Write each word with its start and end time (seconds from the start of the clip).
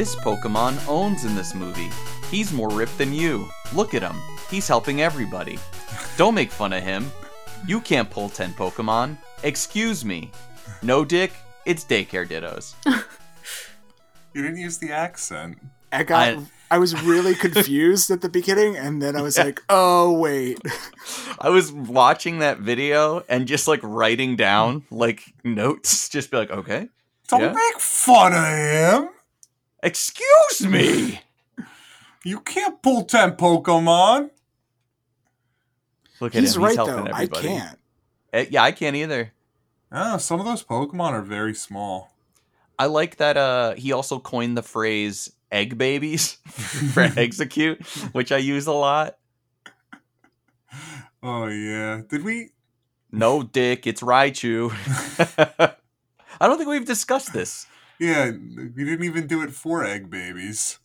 This 0.00 0.16
Pokemon 0.16 0.88
owns 0.88 1.26
in 1.26 1.34
this 1.34 1.54
movie. 1.54 1.90
He's 2.30 2.54
more 2.54 2.70
ripped 2.70 2.96
than 2.96 3.12
you. 3.12 3.50
Look 3.74 3.92
at 3.92 4.00
him. 4.00 4.16
He's 4.48 4.66
helping 4.66 5.02
everybody. 5.02 5.58
Don't 6.16 6.34
make 6.34 6.50
fun 6.50 6.72
of 6.72 6.82
him. 6.82 7.12
You 7.66 7.82
can't 7.82 8.08
pull 8.08 8.30
10 8.30 8.54
Pokemon. 8.54 9.18
Excuse 9.42 10.02
me. 10.02 10.30
No, 10.80 11.04
Dick, 11.04 11.34
it's 11.66 11.84
daycare 11.84 12.26
dittos. 12.26 12.72
You 14.32 14.40
didn't 14.42 14.56
use 14.56 14.78
the 14.78 14.90
accent. 14.90 15.58
I 15.92 16.02
got. 16.04 16.28
I- 16.38 16.46
I, 16.70 16.78
was 16.78 16.98
really 17.02 17.34
confused 17.34 18.10
at 18.10 18.22
the 18.22 18.30
beginning, 18.30 18.76
and 18.78 19.02
then 19.02 19.16
I 19.16 19.22
was 19.22 19.36
like, 19.36 19.60
"Oh 19.68 20.12
wait." 20.18 20.60
I 21.40 21.50
was 21.50 21.72
watching 21.72 22.38
that 22.38 22.60
video 22.60 23.22
and 23.28 23.46
just 23.48 23.68
like 23.68 23.80
writing 23.82 24.36
down 24.36 24.84
like 24.90 25.20
notes, 25.44 26.08
just 26.08 26.30
be 26.30 26.38
like, 26.38 26.50
okay, 26.50 26.88
Don't 27.28 27.40
Yeah. 27.40 27.52
make 27.52 27.80
fun 27.80 28.32
of 28.32 29.02
him. 29.04 29.10
Excuse 29.82 30.66
me. 30.66 31.20
You 32.24 32.40
can't 32.40 32.82
pull 32.82 33.04
10 33.04 33.32
Pokemon. 33.32 34.30
Look 36.20 36.34
at 36.34 36.40
He's 36.42 36.56
him. 36.56 36.62
right 36.62 36.70
He's 36.70 36.76
though. 36.76 36.86
helping 36.86 37.12
I 37.12 37.22
everybody. 37.22 37.48
can't. 37.48 37.78
Eh, 38.32 38.46
yeah, 38.50 38.62
I 38.62 38.72
can't 38.72 38.94
either. 38.96 39.32
Ah, 39.90 40.18
some 40.18 40.38
of 40.38 40.46
those 40.46 40.62
Pokemon 40.62 41.12
are 41.12 41.22
very 41.22 41.54
small. 41.54 42.14
I 42.78 42.86
like 42.86 43.16
that 43.16 43.36
uh 43.36 43.74
he 43.74 43.92
also 43.92 44.18
coined 44.18 44.56
the 44.56 44.62
phrase 44.62 45.32
egg 45.50 45.76
babies 45.78 46.32
for 46.94 47.02
Exeggcute, 47.08 47.84
which 48.14 48.32
I 48.32 48.36
use 48.38 48.66
a 48.66 48.72
lot. 48.72 49.16
Oh, 51.22 51.46
yeah. 51.48 52.02
Did 52.08 52.22
we? 52.24 52.50
No 53.12 53.42
dick, 53.42 53.86
it's 53.86 54.00
Raichu. 54.02 54.70
I 56.40 56.46
don't 56.46 56.56
think 56.56 56.70
we've 56.70 56.86
discussed 56.86 57.32
this. 57.32 57.66
Yeah, 58.00 58.30
we 58.30 58.84
didn't 58.84 59.04
even 59.04 59.26
do 59.26 59.42
it 59.42 59.52
for 59.52 59.84
egg 59.84 60.10
babies. 60.10 60.78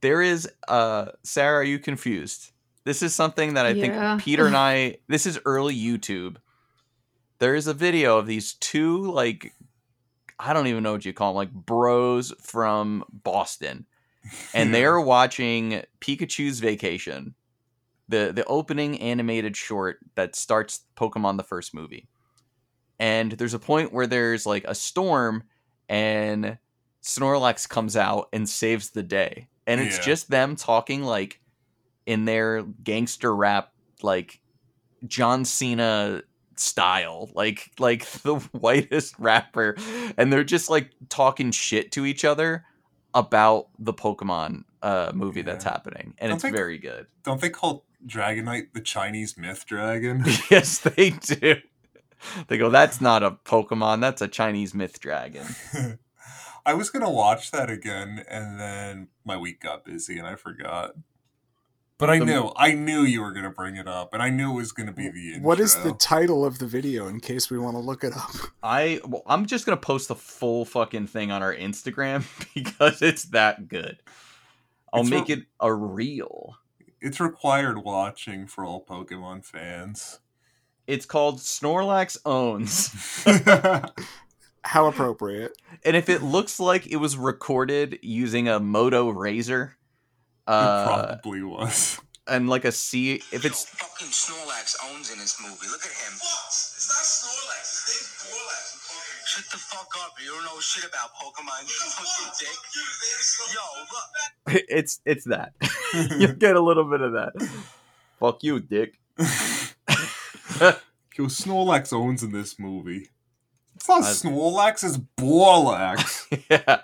There 0.00 0.22
is 0.22 0.48
uh 0.68 1.06
Sarah, 1.24 1.60
are 1.60 1.64
you 1.64 1.78
confused? 1.78 2.52
This 2.84 3.02
is 3.02 3.14
something 3.14 3.54
that 3.54 3.66
I 3.66 3.74
Yeah. 3.74 4.14
think 4.14 4.20
Peter 4.20 4.46
and 4.46 4.56
I 4.56 4.98
this 5.08 5.26
is 5.26 5.40
early 5.44 5.74
YouTube. 5.76 6.36
There 7.40 7.54
is 7.54 7.66
a 7.66 7.74
video 7.74 8.18
of 8.18 8.26
these 8.26 8.54
two 8.54 9.10
like 9.10 9.52
I 10.38 10.52
don't 10.52 10.68
even 10.68 10.82
know 10.84 10.92
what 10.92 11.04
you 11.04 11.12
call 11.12 11.32
them, 11.32 11.36
like 11.36 11.52
bros 11.52 12.32
from 12.40 13.04
Boston. 13.12 13.86
and 14.54 14.74
they're 14.74 15.00
watching 15.00 15.82
Pikachu's 16.00 16.60
Vacation, 16.60 17.34
the 18.08 18.32
the 18.34 18.44
opening 18.46 19.00
animated 19.00 19.56
short 19.56 19.98
that 20.16 20.36
starts 20.36 20.86
Pokemon 20.96 21.36
the 21.38 21.44
first 21.44 21.74
movie. 21.74 22.08
And 22.98 23.32
there's 23.32 23.54
a 23.54 23.58
point 23.60 23.92
where 23.92 24.06
there's 24.06 24.46
like 24.46 24.64
a 24.66 24.74
storm 24.74 25.44
and 25.88 26.58
Snorlax 27.02 27.68
comes 27.68 27.96
out 27.96 28.28
and 28.32 28.48
saves 28.48 28.90
the 28.90 29.02
day. 29.02 29.48
And 29.66 29.80
it's 29.80 29.98
Yeah. 29.98 30.04
just 30.04 30.30
them 30.30 30.56
talking 30.56 31.02
like 31.02 31.40
in 32.06 32.24
their 32.24 32.62
gangster 32.62 33.34
rap 33.34 33.72
like 34.02 34.40
John 35.06 35.44
Cena 35.44 36.22
style 36.56 37.30
like 37.34 37.70
like 37.78 38.04
the 38.22 38.34
whitest 38.52 39.14
rapper 39.18 39.76
and 40.16 40.32
they're 40.32 40.42
just 40.42 40.68
like 40.68 40.90
talking 41.08 41.52
shit 41.52 41.92
to 41.92 42.04
each 42.04 42.24
other 42.24 42.64
about 43.14 43.68
the 43.78 43.92
Pokemon 43.94 44.64
uh 44.82 45.12
movie 45.14 45.42
that's 45.42 45.64
happening 45.64 46.14
and 46.18 46.30
Don't 46.30 46.36
it's 46.36 46.42
think- 46.42 46.56
very 46.56 46.78
good. 46.78 47.06
Don't 47.22 47.40
they 47.40 47.50
call 47.50 47.84
Dragonite 48.06 48.72
the 48.74 48.80
Chinese 48.80 49.36
myth 49.36 49.66
dragon? 49.66 50.24
yes, 50.50 50.78
they 50.78 51.10
do. 51.10 51.56
They 52.48 52.58
go 52.58 52.70
that's 52.70 53.00
not 53.00 53.22
a 53.22 53.30
Pokemon, 53.32 54.00
that's 54.00 54.22
a 54.22 54.28
Chinese 54.28 54.74
myth 54.74 55.00
dragon. 55.00 55.46
I 56.66 56.74
was 56.74 56.90
gonna 56.90 57.10
watch 57.10 57.50
that 57.52 57.70
again, 57.70 58.24
and 58.28 58.58
then 58.60 59.08
my 59.24 59.36
week 59.36 59.60
got 59.60 59.84
busy 59.84 60.18
and 60.18 60.26
I 60.26 60.34
forgot. 60.36 60.92
But 61.96 62.10
I 62.10 62.18
The- 62.20 62.26
knew, 62.26 62.52
I 62.56 62.72
knew 62.74 63.02
you 63.02 63.22
were 63.22 63.32
gonna 63.32 63.50
bring 63.50 63.74
it 63.76 63.88
up, 63.88 64.12
and 64.14 64.22
I 64.22 64.30
knew 64.30 64.52
it 64.52 64.56
was 64.56 64.72
gonna 64.72 64.92
be 64.92 65.08
the 65.08 65.34
intro. 65.34 65.46
What 65.48 65.58
is 65.60 65.74
the 65.82 65.92
title 65.94 66.44
of 66.44 66.58
the 66.58 66.66
video 66.66 67.08
in 67.08 67.20
case 67.20 67.50
we 67.50 67.58
want 67.58 67.74
to 67.76 67.80
look 67.80 68.04
it 68.04 68.12
up? 68.16 68.30
I 68.62 69.00
well, 69.04 69.22
I'm 69.26 69.46
just 69.46 69.64
going 69.66 69.76
to 69.76 69.80
post 69.84 70.08
the 70.08 70.14
full 70.14 70.64
fucking 70.64 71.06
thing 71.08 71.30
on 71.32 71.42
our 71.42 71.54
Instagram 71.54 72.24
because 72.54 73.02
it's 73.02 73.24
that 73.30 73.66
good. 73.68 74.00
I'll 74.92 75.00
It's 75.02 75.10
make 75.10 75.28
re- 75.28 75.34
it 75.34 75.44
a 75.60 75.72
reel. 75.74 76.56
It's 77.00 77.18
required 77.20 77.78
watching 77.84 78.46
for 78.46 78.64
all 78.64 78.84
Pokemon 78.84 79.44
fans. 79.44 80.20
It's 80.88 81.04
called 81.04 81.38
Snorlax 81.38 82.16
owns. 82.24 82.88
How 84.64 84.86
appropriate. 84.86 85.52
And 85.84 85.94
if 85.94 86.08
it 86.08 86.22
looks 86.22 86.58
like 86.58 86.86
it 86.86 86.96
was 86.96 87.14
recorded 87.14 87.98
using 88.00 88.48
a 88.48 88.58
Moto 88.58 89.12
Razr, 89.12 89.72
uh, 90.46 90.88
it 90.88 91.22
probably 91.22 91.42
was. 91.42 92.00
and 92.26 92.48
like 92.48 92.64
a 92.64 92.72
C, 92.72 93.16
if 93.32 93.44
it's 93.44 93.66
Yo, 93.70 93.86
fucking 93.86 94.08
Snorlax 94.08 94.76
owns 94.90 95.12
in 95.12 95.18
this 95.18 95.38
movie. 95.42 95.68
Look 95.70 95.84
at 95.84 95.92
him. 95.92 96.14
It's 96.14 96.88
not 96.88 97.04
Snorlax. 97.04 97.68
His 97.68 97.92
name's 97.92 98.40
Borlax. 98.40 99.28
Shut 99.28 99.44
the 99.52 99.58
fuck 99.58 99.92
up. 100.02 100.14
You 100.24 100.30
don't 100.30 100.44
know 100.44 100.58
shit 100.58 100.84
about 100.84 101.10
Pokemon. 101.20 101.64
You 101.64 101.90
fucking 101.90 102.32
dick. 102.40 102.56
Yo, 103.54 104.54
look. 104.56 104.64
it's 104.70 105.00
it's 105.04 105.24
that 105.26 105.52
you 106.18 106.28
get 106.28 106.56
a 106.56 106.62
little 106.62 106.88
bit 106.88 107.02
of 107.02 107.12
that. 107.12 107.32
Fuck 108.18 108.42
you, 108.42 108.58
dick. 108.58 108.98
Yo, 111.18 111.24
Snorlax 111.24 111.92
owns 111.92 112.22
in 112.22 112.32
this 112.32 112.58
movie. 112.58 113.08
It's 113.74 113.88
not 113.88 114.02
I- 114.02 114.06
Snorlax, 114.06 114.84
it's 114.84 114.98
Borlax. 114.98 116.44
yeah. 116.50 116.82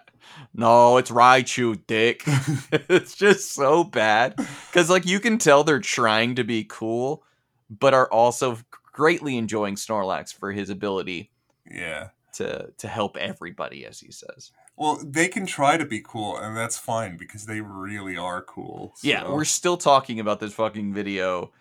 No, 0.53 0.97
it's 0.97 1.11
Raichu, 1.11 1.81
dick. 1.87 2.23
it's 2.73 3.15
just 3.15 3.53
so 3.53 3.85
bad 3.85 4.37
because 4.37 4.91
like 4.91 5.07
you 5.07 5.21
can 5.21 5.39
tell 5.39 5.65
they're 5.65 5.81
trying 5.81 6.35
to 6.37 6.45
be 6.45 6.65
cool, 6.65 7.25
but 7.71 7.95
are 7.95 8.11
also 8.11 8.59
greatly 8.93 9.37
enjoying 9.37 9.75
Snorlax 9.77 10.33
for 10.33 10.53
his 10.53 10.71
ability 10.71 11.31
yeah. 11.71 12.09
to 12.35 12.73
to 12.79 12.89
help 12.89 13.17
everybody, 13.17 13.85
as 13.87 14.01
he 14.01 14.11
says. 14.11 14.53
Well, 14.77 15.01
they 15.05 15.29
can 15.29 15.47
try 15.47 15.77
to 15.77 15.85
be 15.85 16.01
cool, 16.01 16.37
and 16.37 16.56
that's 16.56 16.77
fine 16.77 17.17
because 17.17 17.47
they 17.47 17.61
really 17.61 18.17
are 18.17 18.43
cool. 18.43 18.95
Yeah, 19.03 19.31
we're 19.31 19.45
still 19.45 19.77
talking 19.77 20.19
about 20.19 20.41
this 20.41 20.53
fucking 20.53 20.93
video. 20.93 21.53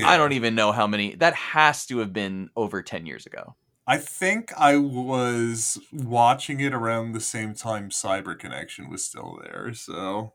Yeah. 0.00 0.08
I 0.08 0.16
don't 0.16 0.32
even 0.32 0.54
know 0.54 0.72
how 0.72 0.86
many. 0.86 1.14
That 1.14 1.34
has 1.34 1.86
to 1.86 1.98
have 1.98 2.12
been 2.12 2.50
over 2.56 2.82
ten 2.82 3.06
years 3.06 3.26
ago. 3.26 3.54
I 3.86 3.98
think 3.98 4.52
I 4.56 4.76
was 4.78 5.78
watching 5.92 6.58
it 6.60 6.74
around 6.74 7.12
the 7.12 7.20
same 7.20 7.54
time 7.54 7.90
Cyber 7.90 8.36
Connection 8.36 8.90
was 8.90 9.04
still 9.04 9.38
there, 9.44 9.72
so 9.74 10.32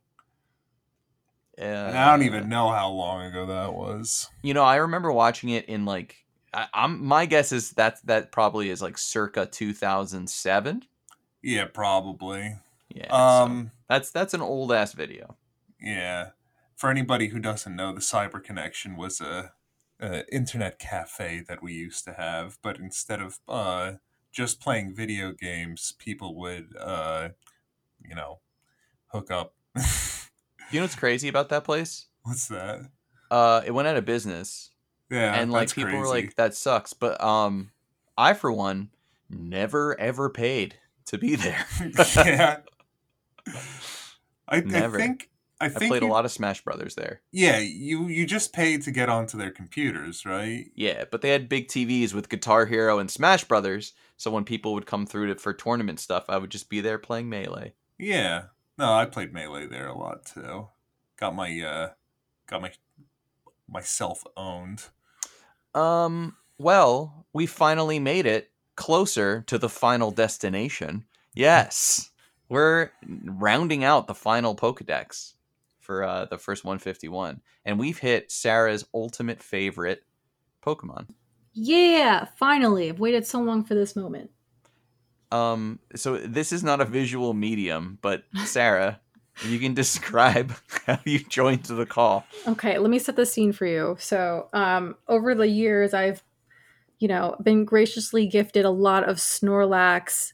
Uh, 1.61 1.91
I 1.93 2.11
don't 2.11 2.23
even 2.23 2.47
know 2.47 2.69
how 2.71 2.89
long 2.89 3.23
ago 3.25 3.45
that 3.47 3.73
was. 3.73 4.29
You 4.41 4.53
know, 4.53 4.63
I 4.63 4.77
remember 4.77 5.11
watching 5.11 5.49
it 5.49 5.65
in 5.65 5.85
like. 5.85 6.15
I, 6.53 6.67
I'm 6.73 7.03
my 7.05 7.25
guess 7.25 7.51
is 7.51 7.71
that 7.71 7.99
that 8.05 8.31
probably 8.31 8.69
is 8.69 8.81
like 8.81 8.97
circa 8.97 9.45
2007. 9.45 10.83
Yeah, 11.43 11.65
probably. 11.65 12.55
Yeah. 12.93 13.07
so 13.09 13.15
Um, 13.15 13.71
that's 13.89 14.11
that's 14.11 14.33
an 14.33 14.41
old 14.41 14.71
ass 14.71 14.93
video. 14.93 15.37
yeah. 15.81 16.29
For 16.81 16.89
anybody 16.89 17.27
who 17.27 17.37
doesn't 17.37 17.75
know, 17.75 17.93
the 17.93 17.99
Cyber 17.99 18.43
Connection 18.43 18.97
was 18.97 19.21
a, 19.21 19.51
a 19.99 20.27
internet 20.33 20.79
cafe 20.79 21.43
that 21.47 21.61
we 21.61 21.73
used 21.73 22.03
to 22.05 22.13
have, 22.13 22.57
but 22.63 22.79
instead 22.79 23.21
of 23.21 23.37
uh 23.47 23.91
just 24.31 24.59
playing 24.59 24.95
video 24.95 25.31
games, 25.31 25.93
people 25.99 26.33
would 26.39 26.69
uh 26.79 27.29
you 28.03 28.15
know 28.15 28.39
hook 29.09 29.29
up. 29.29 29.53
You 30.71 30.79
know 30.79 30.85
what's 30.85 30.95
crazy 30.95 31.27
about 31.27 31.49
that 31.49 31.65
place? 31.65 32.07
What's 32.23 32.47
that? 32.47 32.89
Uh, 33.29 33.61
it 33.65 33.71
went 33.71 33.89
out 33.89 33.97
of 33.97 34.05
business, 34.05 34.71
Yeah, 35.09 35.35
and 35.39 35.51
like 35.51 35.75
people 35.75 35.99
were 35.99 36.07
like, 36.07 36.35
"That 36.37 36.55
sucks." 36.55 36.93
But 36.93 37.21
um, 37.21 37.71
I 38.17 38.33
for 38.33 38.53
one 38.53 38.89
never 39.29 39.99
ever 39.99 40.29
paid 40.29 40.77
to 41.07 41.17
be 41.17 41.35
there. 41.35 41.65
yeah. 42.15 42.59
I, 43.45 44.57
I 44.57 44.59
Never. 44.61 44.97
think 44.97 45.29
I 45.61 45.65
I 45.65 45.69
played 45.69 46.03
a 46.03 46.07
lot 46.07 46.25
of 46.25 46.31
Smash 46.31 46.63
Brothers 46.63 46.95
there. 46.95 47.21
Yeah, 47.31 47.59
you 47.59 48.07
you 48.07 48.25
just 48.25 48.51
paid 48.51 48.81
to 48.83 48.91
get 48.91 49.09
onto 49.09 49.37
their 49.37 49.51
computers, 49.51 50.25
right? 50.25 50.65
Yeah, 50.75 51.05
but 51.11 51.21
they 51.21 51.29
had 51.29 51.47
big 51.47 51.67
TVs 51.67 52.13
with 52.13 52.29
Guitar 52.29 52.65
Hero 52.65 52.97
and 52.97 53.09
Smash 53.09 53.43
Brothers. 53.43 53.93
So 54.17 54.31
when 54.31 54.43
people 54.43 54.73
would 54.73 54.85
come 54.85 55.05
through 55.05 55.27
to, 55.27 55.39
for 55.39 55.53
tournament 55.53 55.99
stuff, 55.99 56.25
I 56.29 56.37
would 56.37 56.49
just 56.49 56.69
be 56.69 56.81
there 56.81 56.97
playing 56.97 57.29
Melee. 57.29 57.73
Yeah. 57.99 58.45
No, 58.77 58.91
I 58.91 59.05
played 59.05 59.31
melee 59.31 59.67
there 59.67 59.87
a 59.87 59.97
lot 59.97 60.25
too. 60.25 60.67
Got 61.17 61.35
my 61.35 61.61
uh 61.61 61.89
got 62.47 62.61
my 62.63 62.71
myself 63.69 64.23
owned. 64.35 64.85
Um, 65.75 66.35
well, 66.57 67.27
we 67.31 67.45
finally 67.45 67.99
made 67.99 68.25
it 68.25 68.51
closer 68.75 69.41
to 69.47 69.57
the 69.57 69.69
final 69.69 70.09
destination. 70.09 71.05
Yes, 71.33 72.09
we're 72.49 72.91
rounding 73.25 73.83
out 73.83 74.07
the 74.07 74.15
final 74.15 74.55
Pokedex 74.55 75.35
for 75.91 76.05
uh, 76.05 76.23
the 76.23 76.37
first 76.37 76.63
151, 76.63 77.41
and 77.65 77.77
we've 77.77 77.97
hit 77.97 78.31
Sarah's 78.31 78.85
ultimate 78.93 79.43
favorite 79.43 80.05
Pokemon. 80.65 81.07
Yeah, 81.51 82.27
finally. 82.37 82.87
I've 82.87 83.01
waited 83.01 83.27
so 83.27 83.41
long 83.41 83.65
for 83.65 83.75
this 83.75 83.93
moment. 83.93 84.29
Um, 85.33 85.79
so 85.93 86.15
this 86.15 86.53
is 86.53 86.63
not 86.63 86.79
a 86.79 86.85
visual 86.85 87.33
medium, 87.33 87.97
but 88.01 88.23
Sarah, 88.45 89.01
you 89.45 89.59
can 89.59 89.73
describe 89.73 90.53
how 90.87 90.97
you 91.03 91.19
joined 91.19 91.65
the 91.65 91.85
call. 91.85 92.25
Okay, 92.47 92.77
let 92.77 92.89
me 92.89 92.97
set 92.97 93.17
the 93.17 93.25
scene 93.25 93.51
for 93.51 93.65
you. 93.65 93.97
So, 93.99 94.47
um, 94.53 94.95
over 95.09 95.35
the 95.35 95.47
years, 95.47 95.93
I've, 95.93 96.23
you 96.99 97.09
know, 97.09 97.35
been 97.43 97.65
graciously 97.65 98.27
gifted 98.27 98.63
a 98.63 98.69
lot 98.69 99.09
of 99.09 99.17
Snorlax 99.17 100.31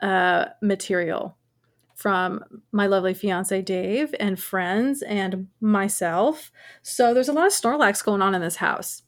uh, 0.00 0.46
material 0.62 1.36
from 1.94 2.44
my 2.72 2.86
lovely 2.86 3.14
fiance 3.14 3.62
Dave 3.62 4.14
and 4.18 4.38
friends 4.38 5.02
and 5.02 5.48
myself. 5.60 6.50
So 6.82 7.14
there's 7.14 7.28
a 7.28 7.32
lot 7.32 7.46
of 7.46 7.52
Snorlax 7.52 8.04
going 8.04 8.22
on 8.22 8.34
in 8.34 8.40
this 8.40 8.56
house. 8.56 9.02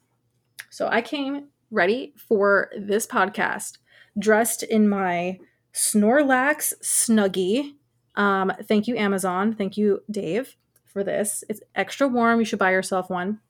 So 0.71 0.89
I 0.89 1.03
came 1.03 1.49
ready 1.71 2.15
for 2.17 2.71
this 2.79 3.07
podcast, 3.07 3.79
dressed 4.19 4.63
in 4.63 4.89
my 4.89 5.39
Snorlax 5.75 6.75
Snuggie. 6.83 7.75
Um, 8.15 8.53
thank 8.65 8.87
you, 8.87 8.97
Amazon. 8.97 9.55
Thank 9.55 9.77
you, 9.77 10.01
Dave, 10.11 10.57
for 10.87 11.05
this. 11.05 11.45
It's 11.49 11.61
extra 11.75 12.09
warm. 12.09 12.39
You 12.39 12.47
should 12.47 12.59
buy 12.59 12.71
yourself 12.71 13.11
one. 13.11 13.41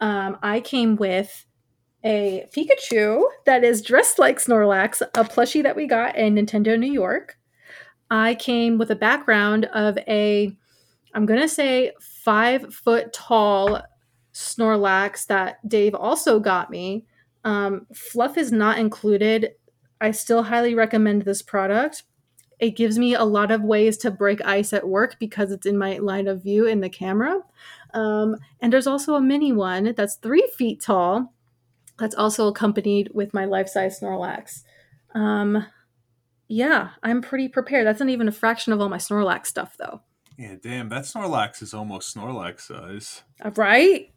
Um, 0.00 0.38
I 0.42 0.60
came 0.60 0.96
with 0.96 1.44
a 2.04 2.46
Pikachu 2.56 3.24
that 3.46 3.64
is 3.64 3.82
dressed 3.82 4.18
like 4.18 4.38
Snorlax, 4.38 5.02
a 5.02 5.24
plushie 5.24 5.62
that 5.62 5.76
we 5.76 5.86
got 5.86 6.16
in 6.16 6.34
Nintendo 6.34 6.78
New 6.78 6.92
York. 6.92 7.37
I 8.10 8.34
came 8.34 8.78
with 8.78 8.90
a 8.90 8.96
background 8.96 9.66
of 9.66 9.98
a, 10.08 10.52
I'm 11.14 11.26
going 11.26 11.40
to 11.40 11.48
say, 11.48 11.92
five 12.00 12.74
foot 12.74 13.12
tall 13.12 13.82
Snorlax 14.32 15.26
that 15.26 15.66
Dave 15.68 15.94
also 15.94 16.38
got 16.38 16.70
me. 16.70 17.04
Um, 17.44 17.86
fluff 17.94 18.36
is 18.36 18.52
not 18.52 18.78
included. 18.78 19.52
I 20.00 20.12
still 20.12 20.44
highly 20.44 20.74
recommend 20.74 21.22
this 21.22 21.42
product. 21.42 22.04
It 22.58 22.76
gives 22.76 22.98
me 22.98 23.14
a 23.14 23.24
lot 23.24 23.50
of 23.50 23.62
ways 23.62 23.96
to 23.98 24.10
break 24.10 24.40
ice 24.44 24.72
at 24.72 24.88
work 24.88 25.16
because 25.20 25.52
it's 25.52 25.66
in 25.66 25.78
my 25.78 25.98
line 25.98 26.26
of 26.28 26.42
view 26.42 26.66
in 26.66 26.80
the 26.80 26.88
camera. 26.88 27.40
Um, 27.94 28.36
and 28.60 28.72
there's 28.72 28.86
also 28.86 29.14
a 29.14 29.20
mini 29.20 29.52
one 29.52 29.94
that's 29.96 30.16
three 30.16 30.48
feet 30.56 30.80
tall 30.80 31.32
that's 31.98 32.14
also 32.14 32.48
accompanied 32.48 33.10
with 33.14 33.34
my 33.34 33.44
life 33.44 33.68
size 33.68 34.00
Snorlax. 34.00 34.62
Um, 35.14 35.64
yeah, 36.48 36.90
I'm 37.02 37.20
pretty 37.22 37.48
prepared. 37.48 37.86
That's 37.86 38.00
not 38.00 38.08
even 38.08 38.28
a 38.28 38.32
fraction 38.32 38.72
of 38.72 38.80
all 38.80 38.88
my 38.88 38.96
Snorlax 38.98 39.46
stuff, 39.46 39.76
though. 39.78 40.00
Yeah, 40.36 40.54
damn, 40.62 40.88
that 40.88 41.04
Snorlax 41.04 41.62
is 41.62 41.74
almost 41.74 42.14
Snorlax 42.14 42.60
size. 42.62 43.22
Uh, 43.44 43.50
Right? 43.56 44.12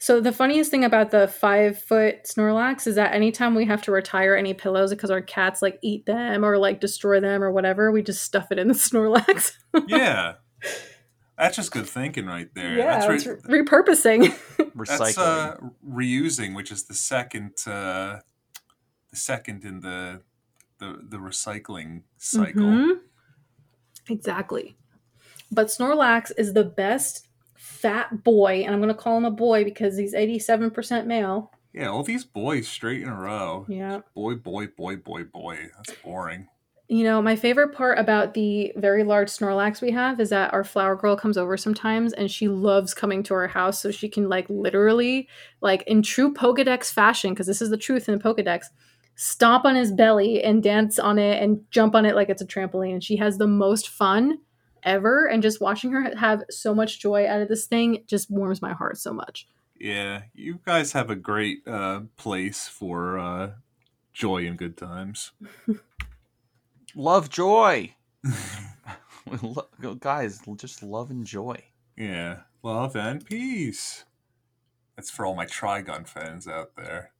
So 0.00 0.20
the 0.20 0.30
funniest 0.30 0.70
thing 0.70 0.84
about 0.84 1.10
the 1.10 1.26
five 1.26 1.82
foot 1.82 2.22
Snorlax 2.22 2.86
is 2.86 2.94
that 2.94 3.14
anytime 3.14 3.56
we 3.56 3.64
have 3.64 3.82
to 3.82 3.90
retire 3.90 4.36
any 4.36 4.54
pillows 4.54 4.90
because 4.90 5.10
our 5.10 5.20
cats 5.20 5.60
like 5.60 5.76
eat 5.82 6.06
them 6.06 6.44
or 6.44 6.56
like 6.56 6.78
destroy 6.80 7.18
them 7.18 7.42
or 7.42 7.50
whatever, 7.50 7.90
we 7.90 8.02
just 8.02 8.22
stuff 8.22 8.52
it 8.52 8.60
in 8.60 8.68
the 8.68 8.74
Snorlax. 8.74 9.54
Yeah. 9.88 10.34
That's 11.36 11.56
just 11.56 11.72
good 11.72 11.88
thinking 11.88 12.26
right 12.26 12.48
there. 12.54 12.76
yeah, 12.78 13.00
that's, 13.00 13.26
it's 13.26 13.26
re- 13.48 13.58
re- 13.60 13.64
repurposing. 13.64 14.26
Recycling. 14.58 14.98
that's 14.98 15.18
uh, 15.18 15.56
reusing, 15.88 16.54
which 16.54 16.70
is 16.70 16.84
the 16.84 16.94
second 16.94 17.54
uh, 17.66 18.20
the 19.10 19.16
second 19.16 19.64
in 19.64 19.80
the 19.80 20.20
the, 20.78 20.98
the 21.08 21.18
recycling 21.18 22.02
cycle. 22.16 22.62
Mhm. 22.62 23.00
Exactly. 24.08 24.76
But 25.50 25.68
Snorlax 25.68 26.32
is 26.36 26.52
the 26.52 26.64
best 26.64 27.28
fat 27.56 28.24
boy, 28.24 28.62
and 28.64 28.74
I'm 28.74 28.80
going 28.80 28.94
to 28.94 29.00
call 29.00 29.16
him 29.16 29.24
a 29.24 29.30
boy 29.30 29.64
because 29.64 29.96
he's 29.96 30.14
87% 30.14 31.06
male. 31.06 31.52
Yeah, 31.72 31.88
all 31.88 32.02
these 32.02 32.24
boys 32.24 32.66
straight 32.66 33.02
in 33.02 33.08
a 33.08 33.14
row. 33.14 33.66
Yeah. 33.68 34.00
Boy, 34.14 34.34
boy, 34.34 34.68
boy, 34.68 34.96
boy, 34.96 35.24
boy. 35.24 35.58
That's 35.76 35.98
boring. 36.02 36.48
You 36.88 37.04
know, 37.04 37.20
my 37.20 37.36
favorite 37.36 37.74
part 37.74 37.98
about 37.98 38.32
the 38.32 38.72
very 38.76 39.04
large 39.04 39.28
Snorlax 39.28 39.82
we 39.82 39.90
have 39.90 40.18
is 40.20 40.30
that 40.30 40.54
our 40.54 40.64
flower 40.64 40.96
girl 40.96 41.16
comes 41.16 41.36
over 41.36 41.58
sometimes 41.58 42.14
and 42.14 42.30
she 42.30 42.48
loves 42.48 42.94
coming 42.94 43.22
to 43.24 43.34
our 43.34 43.46
house 43.46 43.82
so 43.82 43.90
she 43.90 44.08
can, 44.08 44.30
like, 44.30 44.46
literally, 44.48 45.28
like, 45.60 45.82
in 45.86 46.00
true 46.00 46.32
Pokedex 46.32 46.90
fashion, 46.90 47.34
because 47.34 47.46
this 47.46 47.60
is 47.60 47.68
the 47.68 47.76
truth 47.76 48.08
in 48.08 48.16
the 48.16 48.24
Pokedex, 48.24 48.66
stomp 49.20 49.64
on 49.64 49.74
his 49.74 49.90
belly 49.90 50.44
and 50.44 50.62
dance 50.62 50.96
on 50.96 51.18
it 51.18 51.42
and 51.42 51.60
jump 51.72 51.96
on 51.96 52.06
it 52.06 52.14
like 52.14 52.28
it's 52.28 52.40
a 52.40 52.46
trampoline. 52.46 52.92
And 52.92 53.02
she 53.02 53.16
has 53.16 53.36
the 53.36 53.48
most 53.48 53.88
fun 53.88 54.38
ever. 54.84 55.26
And 55.26 55.42
just 55.42 55.60
watching 55.60 55.90
her 55.90 56.16
have 56.16 56.44
so 56.50 56.72
much 56.72 57.00
joy 57.00 57.26
out 57.26 57.40
of 57.40 57.48
this 57.48 57.66
thing 57.66 58.04
just 58.06 58.30
warms 58.30 58.62
my 58.62 58.72
heart 58.72 58.96
so 58.96 59.12
much. 59.12 59.48
Yeah, 59.76 60.22
you 60.34 60.60
guys 60.64 60.92
have 60.92 61.10
a 61.10 61.16
great 61.16 61.66
uh, 61.66 62.02
place 62.16 62.68
for 62.68 63.18
uh, 63.18 63.50
joy 64.12 64.46
and 64.46 64.56
good 64.56 64.76
times. 64.76 65.32
love 66.94 67.28
joy. 67.28 67.94
Guys, 70.00 70.40
just 70.56 70.82
love 70.82 71.10
and 71.10 71.26
joy. 71.26 71.62
Yeah, 71.96 72.40
love 72.62 72.96
and 72.96 73.24
peace. 73.24 74.04
That's 74.96 75.10
for 75.10 75.26
all 75.26 75.34
my 75.34 75.46
Trigun 75.46 76.08
fans 76.08 76.48
out 76.48 76.72
there. 76.76 77.12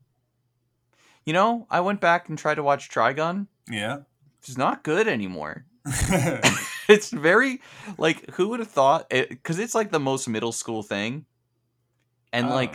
You 1.29 1.35
know, 1.35 1.67
I 1.69 1.81
went 1.81 2.01
back 2.01 2.31
and 2.31 2.39
tried 2.39 2.55
to 2.55 2.63
watch 2.63 2.89
Trigun. 2.89 3.49
Yeah. 3.71 3.99
It's 4.39 4.57
not 4.57 4.83
good 4.83 5.07
anymore. 5.07 5.67
it's 6.89 7.11
very 7.11 7.61
like 7.99 8.31
who 8.31 8.49
would 8.49 8.61
have 8.61 8.71
thought 8.71 9.09
it 9.11 9.29
because 9.29 9.59
it's 9.59 9.75
like 9.75 9.91
the 9.91 10.01
most 10.01 10.27
middle 10.27 10.53
school 10.53 10.83
thing. 10.83 11.27
And 12.33 12.47
I 12.47 12.55
like. 12.55 12.75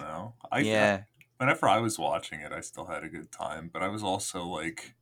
I, 0.51 0.59
yeah, 0.59 1.01
whenever 1.37 1.67
I 1.67 1.79
was 1.79 1.97
watching 1.97 2.41
it, 2.41 2.51
I 2.51 2.61
still 2.61 2.85
had 2.85 3.03
a 3.03 3.09
good 3.09 3.31
time. 3.31 3.71
But 3.73 3.81
I 3.81 3.87
was 3.87 4.03
also 4.03 4.45
like, 4.45 4.93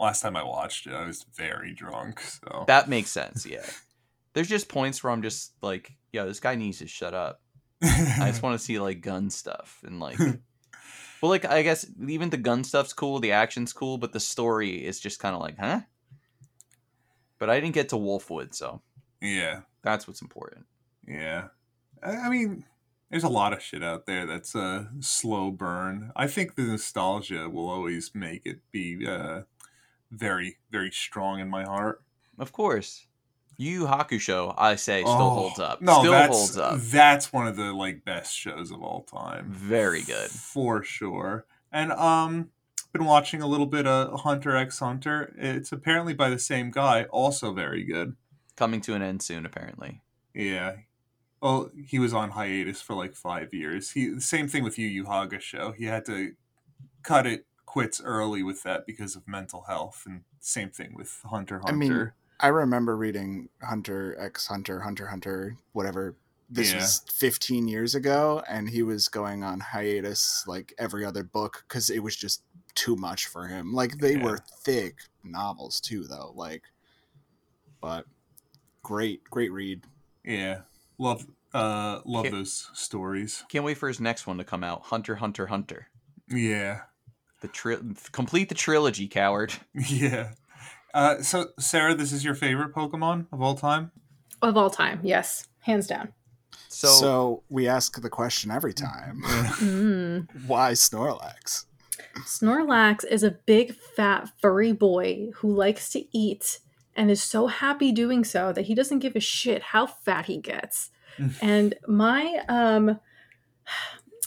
last 0.00 0.20
time 0.20 0.34
I 0.34 0.42
watched 0.42 0.88
it, 0.88 0.92
I 0.92 1.06
was 1.06 1.24
very 1.36 1.72
drunk. 1.72 2.18
So 2.18 2.64
that 2.66 2.88
makes 2.88 3.10
sense. 3.10 3.46
Yeah. 3.46 3.64
There's 4.32 4.48
just 4.48 4.68
points 4.68 5.04
where 5.04 5.12
I'm 5.12 5.22
just 5.22 5.52
like, 5.62 5.92
yo, 6.12 6.26
this 6.26 6.40
guy 6.40 6.56
needs 6.56 6.78
to 6.78 6.88
shut 6.88 7.14
up. 7.14 7.40
I 7.84 8.30
just 8.30 8.42
want 8.42 8.58
to 8.58 8.64
see 8.64 8.80
like 8.80 9.00
gun 9.00 9.30
stuff 9.30 9.78
and 9.86 10.00
like 10.00 10.18
Well, 11.20 11.30
like 11.30 11.44
I 11.44 11.62
guess 11.62 11.86
even 12.06 12.30
the 12.30 12.36
gun 12.36 12.64
stuff's 12.64 12.92
cool, 12.92 13.18
the 13.20 13.32
action's 13.32 13.72
cool, 13.72 13.98
but 13.98 14.12
the 14.12 14.20
story 14.20 14.84
is 14.84 15.00
just 15.00 15.18
kind 15.18 15.34
of 15.34 15.40
like, 15.40 15.58
huh? 15.58 15.80
But 17.38 17.50
I 17.50 17.60
didn't 17.60 17.74
get 17.74 17.88
to 17.90 17.96
Wolfwood, 17.96 18.54
so 18.54 18.82
yeah, 19.20 19.60
that's 19.82 20.06
what's 20.06 20.22
important. 20.22 20.66
yeah. 21.06 21.48
I, 22.02 22.16
I 22.16 22.28
mean, 22.28 22.64
there's 23.10 23.24
a 23.24 23.28
lot 23.28 23.52
of 23.52 23.62
shit 23.62 23.82
out 23.82 24.06
there 24.06 24.26
that's 24.26 24.54
a 24.54 24.90
slow 25.00 25.50
burn. 25.50 26.12
I 26.16 26.26
think 26.26 26.54
the 26.54 26.62
nostalgia 26.62 27.48
will 27.48 27.68
always 27.68 28.14
make 28.14 28.44
it 28.44 28.60
be 28.72 29.06
uh, 29.06 29.42
very, 30.10 30.58
very 30.70 30.90
strong 30.90 31.40
in 31.40 31.48
my 31.48 31.64
heart. 31.64 32.02
Of 32.38 32.52
course. 32.52 33.05
Yu 33.58 33.72
Yu 33.80 33.86
Hakusho, 33.86 34.54
I 34.56 34.76
say, 34.76 35.00
still 35.02 35.12
Oh, 35.14 35.30
holds 35.30 35.58
up. 35.60 35.80
No, 35.80 36.00
still 36.00 36.12
that's 36.12 36.36
holds 36.36 36.58
up. 36.58 36.78
that's 36.80 37.32
one 37.32 37.46
of 37.46 37.56
the 37.56 37.72
like 37.72 38.04
best 38.04 38.34
shows 38.36 38.70
of 38.70 38.82
all 38.82 39.02
time. 39.02 39.46
Very 39.50 40.02
good. 40.02 40.30
for 40.30 40.82
sure. 40.82 41.46
And 41.72 41.92
um, 41.92 42.50
been 42.92 43.04
watching 43.04 43.42
a 43.42 43.46
little 43.46 43.66
bit 43.66 43.86
of 43.86 44.20
Hunter 44.20 44.56
X 44.56 44.78
Hunter. 44.78 45.34
It's 45.38 45.72
apparently 45.72 46.14
by 46.14 46.28
the 46.30 46.38
same 46.38 46.70
guy, 46.70 47.04
also 47.04 47.52
very 47.52 47.82
good. 47.84 48.16
Coming 48.56 48.80
to 48.82 48.94
an 48.94 49.02
end 49.02 49.22
soon, 49.22 49.44
apparently. 49.44 50.00
Yeah. 50.34 50.76
Well, 51.42 51.70
he 51.86 51.98
was 51.98 52.14
on 52.14 52.30
hiatus 52.30 52.80
for 52.80 52.94
like 52.94 53.14
five 53.14 53.52
years. 53.52 53.90
He 53.90 54.18
same 54.20 54.48
thing 54.48 54.64
with 54.64 54.78
Yu 54.78 54.86
Yu 54.88 55.04
Hakusho. 55.04 55.74
He 55.74 55.84
had 55.84 56.04
to 56.06 56.32
cut 57.02 57.26
it 57.26 57.44
quits 57.66 58.00
early 58.02 58.42
with 58.42 58.62
that 58.62 58.86
because 58.86 59.16
of 59.16 59.28
mental 59.28 59.64
health, 59.68 60.04
and 60.06 60.22
same 60.40 60.70
thing 60.70 60.94
with 60.94 61.20
Hunter 61.26 61.56
x 61.56 61.64
I 61.66 61.70
Hunter. 61.72 61.76
mean, 61.94 62.12
I 62.40 62.48
remember 62.48 62.96
reading 62.96 63.48
Hunter 63.62 64.16
X 64.18 64.46
Hunter, 64.46 64.80
Hunter 64.80 65.06
Hunter, 65.06 65.56
whatever. 65.72 66.16
This 66.48 66.70
Yeah. 66.72 66.78
was 66.78 67.00
15 67.12 67.66
years 67.66 67.94
ago, 67.94 68.42
and 68.48 68.70
he 68.70 68.82
was 68.82 69.08
going 69.08 69.42
on 69.42 69.58
hiatus 69.60 70.44
like 70.46 70.72
every 70.78 71.04
other 71.04 71.24
book 71.24 71.64
because 71.66 71.90
it 71.90 72.00
was 72.00 72.14
just 72.14 72.42
too 72.74 72.94
much 72.94 73.26
for 73.26 73.48
him. 73.48 73.72
Like 73.72 73.98
they 73.98 74.12
Yeah. 74.16 74.22
were 74.24 74.38
thick 74.38 74.98
novels 75.24 75.80
too, 75.80 76.04
though. 76.06 76.32
Like, 76.36 76.62
but 77.80 78.06
great, 78.82 79.24
great 79.24 79.50
read. 79.52 79.84
yeah, 80.24 80.62
love 80.98 81.26
uh 81.54 82.00
love 82.04 82.24
Can't- 82.24 82.34
those 82.34 82.70
stories. 82.74 83.44
Can't 83.48 83.64
wait 83.64 83.78
for 83.78 83.88
his 83.88 83.98
next 84.00 84.26
one 84.26 84.38
to 84.38 84.44
come 84.44 84.62
out. 84.62 84.82
Hunter, 84.86 85.16
Hunter, 85.16 85.46
Hunter. 85.46 85.88
Yeah, 86.28 86.82
The 87.40 87.48
tri- 87.48 87.78
complete 88.12 88.48
the 88.48 88.54
trilogy, 88.54 89.08
coward. 89.08 89.54
yeah. 89.74 90.32
Uh, 90.96 91.20
so 91.20 91.48
Sarah, 91.60 91.94
this 91.94 92.10
is 92.10 92.24
your 92.24 92.34
favorite 92.34 92.74
Pokemon 92.74 93.26
of 93.30 93.42
all 93.42 93.54
time? 93.54 93.90
Of 94.40 94.56
all 94.56 94.70
time, 94.70 95.00
yes, 95.02 95.46
hands 95.60 95.86
down. 95.86 96.14
So, 96.68 96.88
So, 96.88 97.42
we 97.50 97.68
ask 97.68 98.00
the 98.00 98.08
question 98.08 98.50
every 98.50 98.72
time: 98.72 99.20
Mm. 99.22 100.26
Why 100.46 100.72
Snorlax? 100.72 101.66
Snorlax 102.24 103.04
is 103.04 103.22
a 103.22 103.30
big, 103.30 103.74
fat, 103.74 104.30
furry 104.40 104.72
boy 104.72 105.28
who 105.36 105.52
likes 105.52 105.90
to 105.90 106.04
eat 106.16 106.60
and 106.94 107.10
is 107.10 107.22
so 107.22 107.46
happy 107.46 107.92
doing 107.92 108.24
so 108.24 108.54
that 108.54 108.62
he 108.62 108.74
doesn't 108.74 109.00
give 109.00 109.16
a 109.16 109.20
shit 109.20 109.62
how 109.62 109.86
fat 109.86 110.24
he 110.24 110.38
gets. 110.38 110.90
and 111.42 111.74
my 111.86 112.42
um 112.48 112.98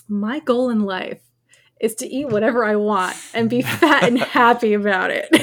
my 0.07 0.37
goal 0.39 0.69
in 0.69 0.81
life 0.81 1.21
is 1.81 1.95
to 1.95 2.07
eat 2.07 2.29
whatever 2.29 2.63
I 2.63 2.75
want 2.75 3.15
and 3.33 3.49
be 3.49 3.61
fat 3.81 4.03
and 4.03 4.19
happy 4.19 4.73
about 4.73 5.09
it. 5.09 5.35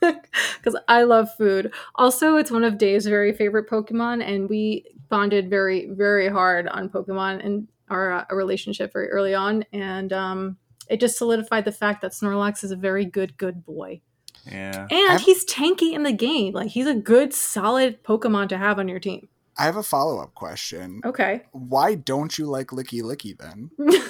because 0.56 0.76
I 0.88 1.02
love 1.02 1.28
food. 1.36 1.72
Also, 1.94 2.36
it's 2.36 2.50
one 2.50 2.64
of 2.64 2.78
Dave's 2.78 3.06
very 3.06 3.32
favorite 3.32 3.68
Pokemon, 3.68 4.22
and 4.22 4.48
we 4.48 4.84
bonded 5.08 5.50
very, 5.50 5.88
very 5.90 6.28
hard 6.28 6.68
on 6.68 6.88
Pokemon 6.88 7.44
and 7.44 7.68
our 7.88 8.12
uh, 8.12 8.24
relationship 8.30 8.92
very 8.92 9.08
early 9.10 9.34
on. 9.34 9.64
And 9.72 10.12
um, 10.12 10.56
it 10.88 11.00
just 11.00 11.18
solidified 11.18 11.64
the 11.64 11.72
fact 11.72 12.02
that 12.02 12.12
Snorlax 12.12 12.62
is 12.64 12.70
a 12.70 12.76
very 12.76 13.04
good, 13.04 13.36
good 13.36 13.64
boy. 13.64 14.00
Yeah. 14.46 14.86
And 14.90 15.12
I've- 15.12 15.24
he's 15.24 15.44
tanky 15.44 15.92
in 15.92 16.02
the 16.04 16.12
game. 16.12 16.54
Like, 16.54 16.70
he's 16.70 16.86
a 16.86 16.94
good, 16.94 17.34
solid 17.34 18.02
Pokemon 18.04 18.48
to 18.50 18.58
have 18.58 18.78
on 18.78 18.88
your 18.88 19.00
team. 19.00 19.28
I 19.58 19.64
have 19.64 19.76
a 19.76 19.82
follow 19.82 20.20
up 20.22 20.34
question. 20.34 21.02
Okay. 21.04 21.42
Why 21.52 21.94
don't 21.94 22.38
you 22.38 22.46
like 22.46 22.68
Lickilicky 22.68 23.36
then? 23.36 23.70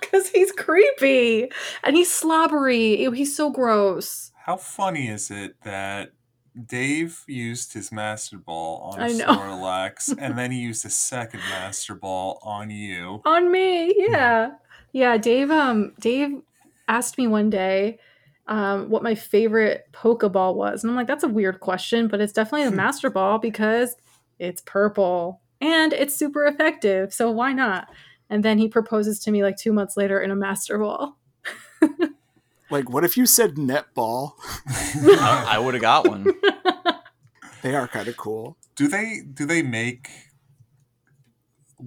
Because 0.00 0.28
he's 0.30 0.52
creepy 0.52 1.50
and 1.84 1.94
he's 1.96 2.10
slobbery. 2.10 3.00
Ew, 3.02 3.10
he's 3.10 3.36
so 3.36 3.50
gross. 3.50 4.32
How 4.48 4.56
funny 4.56 5.08
is 5.08 5.30
it 5.30 5.60
that 5.64 6.12
Dave 6.64 7.22
used 7.28 7.74
his 7.74 7.92
Master 7.92 8.38
Ball 8.38 8.78
on 8.94 8.98
I 8.98 9.08
know. 9.08 9.26
Snorlax, 9.26 10.16
and 10.18 10.38
then 10.38 10.50
he 10.50 10.60
used 10.60 10.86
a 10.86 10.88
second 10.88 11.40
Master 11.40 11.94
Ball 11.94 12.40
on 12.42 12.70
you? 12.70 13.20
on 13.26 13.52
me 13.52 13.94
yeah 13.98 14.52
yeah 14.92 15.18
dave 15.18 15.50
um 15.50 15.92
dave 16.00 16.30
asked 16.88 17.18
me 17.18 17.26
one 17.26 17.50
day 17.50 17.98
um 18.46 18.88
what 18.88 19.02
my 19.02 19.14
favorite 19.14 19.86
pokeball 19.92 20.54
was 20.54 20.82
and 20.82 20.90
i'm 20.90 20.96
like 20.96 21.06
that's 21.06 21.24
a 21.24 21.28
weird 21.28 21.60
question 21.60 22.08
but 22.08 22.18
it's 22.18 22.32
definitely 22.32 22.66
the 22.66 22.74
master 22.84 23.10
ball 23.10 23.38
because 23.38 23.96
it's 24.38 24.62
purple 24.64 25.42
and 25.60 25.92
it's 25.92 26.16
super 26.16 26.46
effective 26.46 27.12
so 27.12 27.30
why 27.30 27.52
not 27.52 27.86
and 28.30 28.42
then 28.42 28.56
he 28.56 28.66
proposes 28.66 29.18
to 29.18 29.30
me 29.30 29.42
like 29.42 29.58
two 29.58 29.74
months 29.74 29.94
later 29.94 30.18
in 30.18 30.30
a 30.30 30.36
master 30.36 30.78
ball 30.78 31.18
Like, 32.70 32.90
what 32.90 33.04
if 33.04 33.16
you 33.16 33.26
said 33.26 33.56
Net 33.56 33.94
Ball? 33.94 34.36
I, 34.66 35.46
I 35.50 35.58
would 35.58 35.74
have 35.74 35.80
got 35.80 36.08
one. 36.08 36.26
They 37.62 37.74
are 37.74 37.88
kind 37.88 38.08
of 38.08 38.16
cool. 38.16 38.56
do 38.76 38.88
they 38.88 39.20
do 39.34 39.44
they 39.44 39.62
make 39.62 40.08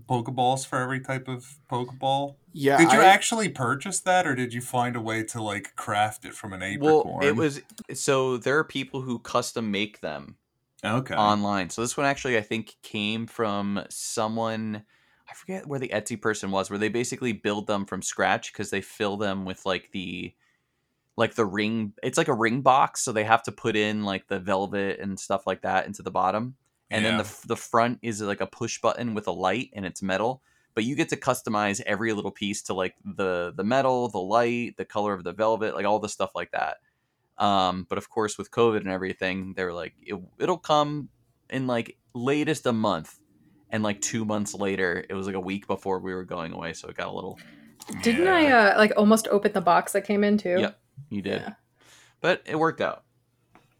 Pokeballs 0.09 0.65
for 0.65 0.79
every 0.79 1.00
type 1.00 1.27
of 1.27 1.57
Pokeball? 1.69 2.35
Yeah. 2.53 2.77
Did 2.77 2.91
you 2.91 3.00
I- 3.00 3.05
actually 3.05 3.50
purchase 3.50 4.00
that, 4.01 4.25
or 4.27 4.35
did 4.35 4.53
you 4.53 4.61
find 4.61 4.95
a 4.95 5.01
way 5.01 5.23
to 5.23 5.41
like 5.41 5.75
craft 5.75 6.25
it 6.25 6.33
from 6.33 6.53
an 6.53 6.61
apricorn? 6.61 7.19
Well, 7.19 7.27
it 7.27 7.35
was 7.35 7.61
so 7.93 8.38
there 8.38 8.57
are 8.57 8.63
people 8.63 9.01
who 9.01 9.19
custom 9.19 9.71
make 9.71 10.01
them 10.01 10.35
okay. 10.83 11.15
online. 11.15 11.69
So 11.69 11.81
this 11.81 11.97
one 11.97 12.05
actually 12.05 12.38
I 12.38 12.41
think 12.41 12.75
came 12.83 13.27
from 13.27 13.83
someone 13.89 14.83
I 15.29 15.33
forget 15.33 15.67
where 15.67 15.79
the 15.79 15.89
Etsy 15.89 16.21
person 16.21 16.51
was 16.51 16.69
where 16.69 16.79
they 16.79 16.89
basically 16.89 17.31
build 17.31 17.67
them 17.67 17.85
from 17.85 18.01
scratch 18.01 18.51
because 18.51 18.69
they 18.69 18.81
fill 18.81 19.15
them 19.15 19.45
with 19.45 19.65
like 19.65 19.89
the 19.93 20.33
like 21.21 21.35
the 21.35 21.45
ring 21.45 21.93
it's 22.03 22.17
like 22.17 22.27
a 22.27 22.33
ring 22.33 22.61
box 22.61 23.01
so 23.01 23.11
they 23.13 23.23
have 23.23 23.43
to 23.43 23.51
put 23.51 23.75
in 23.75 24.03
like 24.03 24.27
the 24.27 24.39
velvet 24.39 24.99
and 24.99 25.17
stuff 25.17 25.47
like 25.47 25.61
that 25.61 25.85
into 25.85 26.01
the 26.03 26.11
bottom. 26.11 26.55
And 26.89 27.05
then 27.05 27.17
the 27.19 27.47
the 27.47 27.55
front 27.55 27.99
is 28.01 28.21
like 28.21 28.41
a 28.41 28.47
push 28.47 28.81
button 28.81 29.13
with 29.13 29.27
a 29.27 29.31
light 29.31 29.69
and 29.73 29.85
it's 29.85 30.01
metal. 30.01 30.41
But 30.73 30.83
you 30.83 30.95
get 30.95 31.09
to 31.09 31.15
customize 31.15 31.79
every 31.85 32.11
little 32.11 32.31
piece 32.31 32.61
to 32.63 32.73
like 32.73 32.95
the 33.05 33.53
the 33.55 33.63
metal 33.63 34.09
the 34.09 34.19
light 34.19 34.75
the 34.75 34.83
color 34.83 35.13
of 35.13 35.23
the 35.23 35.31
velvet 35.31 35.73
like 35.75 35.85
all 35.85 35.99
the 35.99 36.09
stuff 36.09 36.31
like 36.35 36.51
that. 36.51 36.77
Um 37.37 37.85
but 37.87 37.97
of 37.97 38.09
course 38.09 38.37
with 38.37 38.51
covid 38.51 38.79
and 38.81 38.89
everything 38.89 39.53
they 39.55 39.63
were 39.63 39.73
like 39.73 39.93
it, 40.01 40.19
it'll 40.39 40.57
come 40.57 41.09
in 41.49 41.67
like 41.67 41.97
latest 42.13 42.65
a 42.65 42.73
month. 42.73 43.19
And 43.69 43.83
like 43.83 44.01
two 44.01 44.25
months 44.25 44.53
later 44.53 45.05
it 45.09 45.13
was 45.13 45.27
like 45.27 45.35
a 45.35 45.39
week 45.51 45.67
before 45.67 45.99
we 45.99 46.13
were 46.13 46.25
going 46.25 46.51
away 46.51 46.73
so 46.73 46.89
it 46.89 46.97
got 46.97 47.07
a 47.07 47.15
little 47.19 47.39
didn't 48.03 48.25
Yeah. 48.25 48.35
i 48.35 48.45
uh 48.51 48.77
like 48.77 48.93
almost 48.97 49.27
open 49.29 49.53
the 49.53 49.61
box 49.61 49.93
that 49.93 50.03
came 50.03 50.23
in 50.23 50.37
too? 50.37 50.57
Yep. 50.59 50.77
You 51.10 51.21
did 51.21 51.41
Yeah. 51.41 51.53
but 52.21 52.41
it 52.45 52.57
worked 52.57 52.81
out 52.81 53.03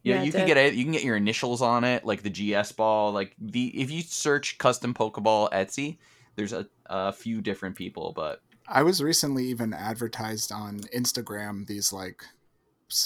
yeah, 0.04 0.16
Yeah, 0.16 0.24
you 0.24 0.32
can 0.32 0.42
did. 0.42 0.48
get 0.48 0.58
it 0.58 0.74
you 0.74 0.84
can 0.84 0.94
get 0.94 1.04
your 1.04 1.16
initials 1.16 1.62
on 1.62 1.84
it 1.84 2.06
like 2.06 2.24
the 2.24 2.30
gs 2.30 2.72
ball 2.72 3.12
like 3.12 3.36
the 3.40 3.68
if 3.80 3.92
you 3.92 4.02
search 4.02 4.58
custom 4.58 4.94
pokeball 4.94 5.50
etsy 5.52 5.98
there's 6.36 6.54
a, 6.54 6.66
a 6.88 7.12
few 7.12 7.42
different 7.42 7.76
people 7.76 8.14
but 8.16 8.42
I 8.68 8.84
was 8.84 9.04
recently 9.04 9.46
even 9.48 9.74
advertised 9.74 10.52
on 10.54 10.80
Instagram 10.96 11.68
these 11.68 11.92
like 11.92 12.24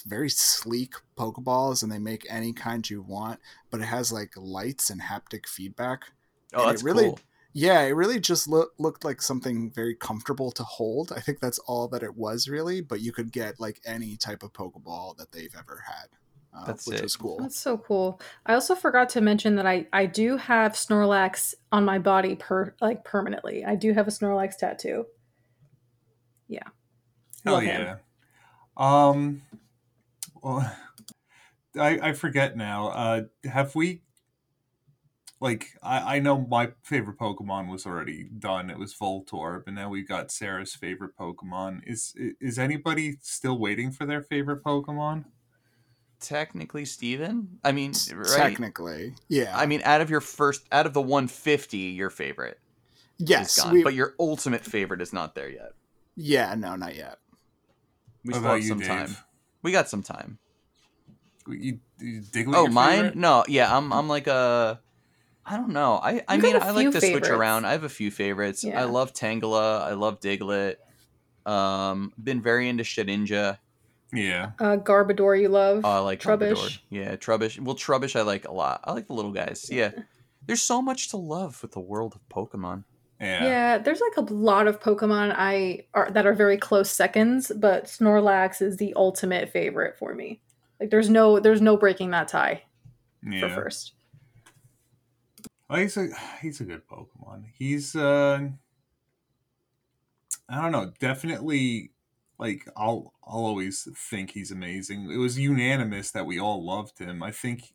very 0.05 0.29
sleek 0.29 0.93
Pokeballs, 1.17 1.81
and 1.81 1.91
they 1.91 1.97
make 1.97 2.25
any 2.29 2.53
kind 2.53 2.87
you 2.87 3.01
want, 3.01 3.39
but 3.71 3.79
it 3.81 3.85
has 3.85 4.11
like 4.11 4.31
lights 4.35 4.89
and 4.91 5.01
haptic 5.01 5.47
feedback. 5.47 6.11
oh 6.53 6.61
And 6.61 6.69
it 6.69 6.73
that's 6.73 6.83
really- 6.83 7.05
cool 7.05 7.19
Yeah, 7.57 7.83
it 7.83 7.91
really 7.91 8.19
just 8.19 8.49
loo- 8.49 8.69
looked 8.77 9.05
like 9.05 9.21
something 9.21 9.71
very 9.71 9.95
comfortable 9.95 10.51
to 10.51 10.63
hold. 10.63 11.13
I 11.15 11.21
think 11.21 11.39
that's 11.39 11.57
all 11.59 11.87
that 11.87 12.03
it 12.03 12.17
was 12.17 12.49
really, 12.49 12.81
but 12.81 12.99
you 12.99 13.13
could 13.13 13.31
get 13.31 13.61
like 13.61 13.79
any 13.85 14.17
type 14.17 14.43
of 14.43 14.51
Pokeball 14.51 15.15
that 15.15 15.31
they've 15.31 15.55
ever 15.57 15.81
had, 15.87 16.07
uh, 16.53 16.65
That's 16.65 16.85
which 16.85 16.97
sick. 16.97 17.03
was 17.03 17.15
cool. 17.15 17.37
That's 17.39 17.57
so 17.57 17.77
cool. 17.77 18.19
I 18.45 18.55
also 18.55 18.75
forgot 18.75 19.07
to 19.11 19.21
mention 19.21 19.55
that 19.55 19.65
I 19.65 19.87
I 19.93 20.05
do 20.05 20.35
have 20.35 20.73
Snorlax 20.73 21.53
on 21.71 21.85
my 21.85 21.97
body 21.97 22.35
per 22.35 22.75
like 22.81 23.05
permanently. 23.05 23.63
I 23.63 23.75
do 23.75 23.93
have 23.93 24.07
a 24.09 24.11
Snorlax 24.11 24.57
tattoo. 24.57 25.05
Hell 27.43 27.53
Love 27.53 27.63
him. 27.63 27.81
yeah. 27.81 27.95
Um. 28.75 29.41
Well, 30.41 30.59
I 31.79 31.99
I 32.09 32.13
forget 32.13 32.57
now. 32.57 32.87
Uh, 32.87 33.21
have 33.45 33.75
we? 33.75 34.01
Like 35.41 35.67
I 35.83 36.15
I 36.15 36.19
know 36.19 36.41
my 36.49 36.71
favorite 36.83 37.17
Pokemon 37.19 37.69
was 37.69 37.85
already 37.85 38.23
done. 38.39 38.69
It 38.69 38.79
was 38.79 38.95
Voltorb, 38.95 39.63
and 39.67 39.75
now 39.75 39.89
we've 39.89 40.07
got 40.07 40.31
Sarah's 40.31 40.73
favorite 40.73 41.11
Pokemon. 41.19 41.81
Is 41.85 42.15
is 42.39 42.57
anybody 42.57 43.17
still 43.21 43.57
waiting 43.59 43.91
for 43.91 44.05
their 44.05 44.21
favorite 44.21 44.63
Pokemon? 44.63 45.25
technically 46.21 46.85
steven 46.85 47.59
i 47.63 47.71
mean 47.71 47.91
right 48.13 48.25
Technically, 48.37 49.13
yeah. 49.27 49.55
i 49.55 49.65
mean 49.65 49.81
out 49.83 49.99
of 50.01 50.09
your 50.09 50.21
first 50.21 50.65
out 50.71 50.85
of 50.85 50.93
the 50.93 51.01
150 51.01 51.77
your 51.77 52.09
favorite 52.09 52.57
yes, 53.17 53.57
is 53.57 53.63
gone 53.63 53.73
we, 53.73 53.83
but 53.83 53.93
your 53.93 54.15
ultimate 54.17 54.63
favorite 54.63 55.01
is 55.01 55.11
not 55.13 55.35
there 55.35 55.49
yet 55.49 55.73
yeah, 56.15 56.55
no, 56.55 56.77
not 56.77 56.95
yet. 56.95 57.19
we 58.23 58.31
What 58.31 58.39
still 58.39 58.45
about 58.45 58.53
have 58.53 58.63
you, 58.63 58.69
some 58.69 58.79
Dave? 58.79 58.87
time 58.87 59.17
we 59.61 59.71
got 59.73 59.89
some 59.89 60.01
time 60.01 60.39
You, 61.47 61.79
you 61.99 62.21
Diglett 62.21 62.55
oh 62.55 62.63
your 62.63 62.71
mine 62.71 62.95
favorite? 62.97 63.15
no 63.17 63.43
yeah 63.47 63.75
i'm 63.77 63.91
i'm 63.91 64.07
like 64.07 64.27
a 64.27 64.79
i 65.45 65.55
don't 65.57 65.69
know 65.69 65.99
i 66.01 66.23
i 66.27 66.35
You 66.35 66.41
mean 66.41 66.55
I 66.61 66.71
like 66.71 66.91
few 66.91 66.99
to 66.99 67.01
switch 67.01 67.29
around 67.29 67.65
i 67.65 67.71
have 67.71 67.83
a 67.83 67.89
few 67.89 68.11
favorites 68.11 68.63
Yeah. 68.63 68.81
i 68.81 68.85
love 68.85 69.13
tangela 69.13 69.81
i 69.81 69.93
love 69.93 70.19
diglett 70.19 70.75
um 71.45 72.11
been 72.21 72.41
very 72.41 72.67
into 72.69 72.83
Shedinja. 72.83 73.59
Yeah. 74.13 74.51
Uh, 74.59 74.77
Garbodor, 74.77 75.39
you 75.39 75.49
love. 75.49 75.81
Oh, 75.83 75.89
I 75.89 75.99
like 75.99 76.21
Trubbish. 76.21 76.53
Trubbish. 76.53 76.79
Yeah, 76.89 77.15
Trubbish. 77.17 77.59
Well, 77.59 77.75
Trubbish 77.75 78.15
I 78.15 78.21
like 78.21 78.47
a 78.47 78.51
lot. 78.51 78.81
I 78.83 78.93
like 78.93 79.07
the 79.07 79.13
little 79.13 79.31
guys. 79.31 79.67
Yeah. 79.69 79.91
There's 80.45 80.61
so 80.61 80.81
much 80.81 81.09
to 81.09 81.17
love 81.17 81.61
with 81.61 81.71
the 81.71 81.79
world 81.79 82.15
of 82.15 82.21
Pokemon. 82.29 82.83
Yeah. 83.19 83.43
yeah. 83.45 83.77
there's 83.79 84.01
like 84.01 84.17
a 84.17 84.33
lot 84.33 84.67
of 84.67 84.79
Pokemon 84.79 85.33
I 85.35 85.85
are 85.93 86.09
that 86.11 86.25
are 86.25 86.33
very 86.33 86.57
close 86.57 86.89
seconds, 86.89 87.51
but 87.55 87.85
Snorlax 87.85 88.61
is 88.61 88.77
the 88.77 88.93
ultimate 88.95 89.49
favorite 89.49 89.97
for 89.97 90.13
me. 90.13 90.41
Like 90.79 90.91
there's 90.91 91.09
no 91.09 91.39
there's 91.39 91.61
no 91.61 91.75
breaking 91.77 92.11
that 92.11 92.27
tie 92.27 92.63
for 93.39 93.49
first. 93.49 93.94
Well, 95.69 95.79
he's 95.79 95.97
a 95.97 96.09
he's 96.41 96.61
a 96.61 96.65
good 96.65 96.87
Pokemon. 96.87 97.45
He's 97.57 97.95
uh 97.95 98.49
I 100.49 100.61
don't 100.61 100.71
know, 100.71 100.91
definitely 100.99 101.91
like 102.37 102.67
I'll 102.75 103.13
I'll 103.25 103.45
always 103.45 103.87
think 104.09 104.31
he's 104.31 104.51
amazing. 104.51 105.11
It 105.11 105.17
was 105.17 105.39
unanimous 105.39 106.11
that 106.11 106.25
we 106.25 106.39
all 106.39 106.63
loved 106.63 106.99
him. 106.99 107.23
I 107.23 107.31
think 107.31 107.73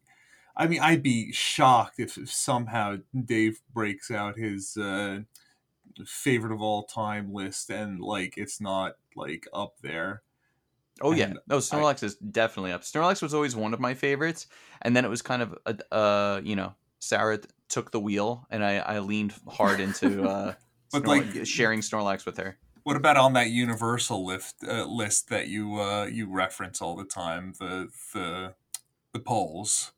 I 0.56 0.66
mean 0.68 0.80
I'd 0.80 1.02
be 1.02 1.32
shocked 1.32 1.99
if, 2.00 2.18
if 2.18 2.32
somehow 2.32 2.99
Dave 3.25 3.62
breaks 3.73 4.11
out 4.11 4.38
his 4.38 4.76
uh 4.76 5.20
favorite 6.06 6.54
of 6.54 6.62
all 6.62 6.85
time 6.85 7.32
list 7.32 7.70
and 7.70 8.00
like 8.00 8.38
it's 8.38 8.61
not 8.61 8.94
like 9.16 9.47
up 9.52 9.76
there. 9.82 10.23
Oh 11.02 11.12
yeah, 11.12 11.32
no, 11.47 11.59
Snorlax 11.59 12.02
is 12.02 12.16
definitely 12.16 12.73
up. 12.73 12.82
Snorlax 12.82 13.23
was 13.23 13.32
always 13.35 13.56
one 13.56 13.73
of 13.73 13.80
my 13.80 13.94
favorites, 13.94 14.47
and 14.82 14.94
then 14.94 15.04
it 15.04 15.09
was 15.09 15.23
kind 15.23 15.40
of, 15.42 15.59
a, 15.66 15.94
uh, 15.94 16.40
you 16.44 16.56
know, 16.56 16.75
Sarah 16.99 17.38
t- 17.38 17.49
took 17.70 17.90
the 17.92 18.00
wheel, 18.00 18.46
and 18.50 18.62
I, 18.62 18.76
I 18.78 18.98
leaned 18.98 19.32
hard 19.48 19.80
into 19.80 20.22
uh, 20.28 20.54
But, 20.92 21.04
Snorlax- 21.04 21.34
like- 21.36 21.46
sharing 21.46 21.80
Snorlax 21.80 22.26
with 22.26 22.36
her. 22.36 22.58
What 22.82 22.96
about 22.96 23.16
on 23.16 23.32
that 23.34 23.48
universal 23.50 24.24
list 24.26 24.56
uh, 24.66 24.84
list 24.86 25.28
that 25.28 25.48
you 25.48 25.78
uh 25.80 26.06
you 26.06 26.26
reference 26.30 26.80
all 26.82 26.96
the 26.96 27.04
time, 27.04 27.52
the 27.60 27.88
the 28.14 28.54
the 29.12 29.20
polls? 29.20 29.92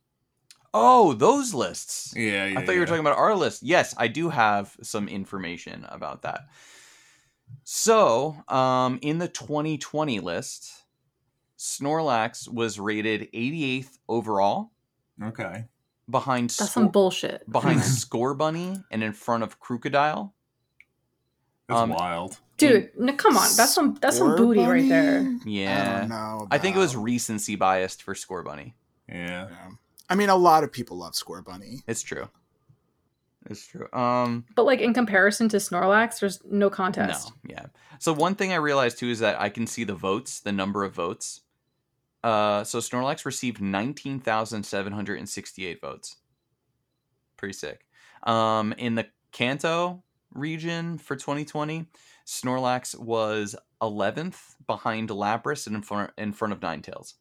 Oh, 0.74 1.12
those 1.12 1.52
lists. 1.54 2.12
Yeah, 2.16 2.46
yeah. 2.46 2.58
I 2.58 2.64
thought 2.64 2.72
you 2.74 2.80
were 2.80 2.86
talking 2.86 3.00
about 3.06 3.18
our 3.18 3.34
list. 3.36 3.62
Yes, 3.62 3.94
I 3.98 4.08
do 4.08 4.30
have 4.30 4.76
some 4.82 5.06
information 5.06 5.86
about 5.90 6.22
that. 6.22 6.46
So, 7.64 8.42
um, 8.48 8.98
in 9.02 9.18
the 9.18 9.28
2020 9.28 10.20
list, 10.20 10.72
Snorlax 11.58 12.48
was 12.52 12.80
rated 12.80 13.30
88th 13.32 13.98
overall, 14.08 14.72
Okay. 15.22 15.66
Behind 16.10 16.50
That's 16.50 16.72
some 16.72 16.88
bullshit. 16.88 17.50
behind 17.50 17.80
Scorbunny 17.80 18.82
and 18.90 19.02
in 19.02 19.12
front 19.12 19.42
of 19.44 19.60
Krookodile. 19.60 20.32
That's 21.68 21.80
Um, 21.80 21.90
wild. 21.90 22.38
Dude, 22.58 22.90
no, 22.98 23.12
come 23.14 23.36
on. 23.36 23.48
That's 23.56 23.72
some 23.74 23.96
that's 24.00 24.18
some 24.18 24.28
Score 24.32 24.36
booty 24.36 24.60
right 24.60 24.88
there. 24.88 25.22
Bunny? 25.22 25.38
I 25.44 25.48
Yeah. 25.48 25.98
don't 26.00 26.08
know. 26.10 26.48
I 26.50 26.58
think 26.58 26.76
it 26.76 26.78
was 26.78 26.96
recency 26.96 27.56
biased 27.56 28.02
for 28.02 28.14
Scorbunny. 28.14 28.74
Yeah. 29.08 29.48
yeah. 29.50 29.68
I 30.10 30.14
mean, 30.14 30.28
a 30.28 30.36
lot 30.36 30.64
of 30.64 30.72
people 30.72 30.98
love 30.98 31.12
Scorbunny. 31.14 31.82
It's 31.86 32.02
true. 32.02 32.28
It's 33.46 33.66
true. 33.66 33.88
Um 33.92 34.44
But 34.54 34.64
like 34.66 34.80
in 34.80 34.94
comparison 34.94 35.48
to 35.50 35.56
Snorlax, 35.58 36.20
there's 36.20 36.40
no 36.44 36.68
contest. 36.68 37.30
No, 37.44 37.54
yeah. 37.54 37.66
So 37.98 38.12
one 38.12 38.34
thing 38.34 38.52
I 38.52 38.56
realized 38.56 38.98
too 38.98 39.08
is 39.08 39.20
that 39.20 39.40
I 39.40 39.48
can 39.48 39.66
see 39.66 39.84
the 39.84 39.94
votes, 39.94 40.40
the 40.40 40.52
number 40.52 40.84
of 40.84 40.94
votes. 40.94 41.41
Uh, 42.22 42.62
so 42.64 42.78
Snorlax 42.78 43.24
received 43.24 43.60
nineteen 43.60 44.20
thousand 44.20 44.64
seven 44.64 44.92
hundred 44.92 45.18
and 45.18 45.28
sixty-eight 45.28 45.80
votes. 45.80 46.16
Pretty 47.36 47.54
sick. 47.54 47.86
Um, 48.22 48.72
in 48.74 48.94
the 48.94 49.06
Kanto 49.32 50.04
region 50.32 50.98
for 50.98 51.16
2020, 51.16 51.86
Snorlax 52.26 52.98
was 52.98 53.56
eleventh 53.80 54.54
behind 54.66 55.08
Lapras 55.08 55.66
and 55.66 55.76
in 55.76 55.82
front 55.82 56.12
in 56.16 56.32
front 56.32 56.52
of 56.52 56.60
Ninetales. 56.60 57.14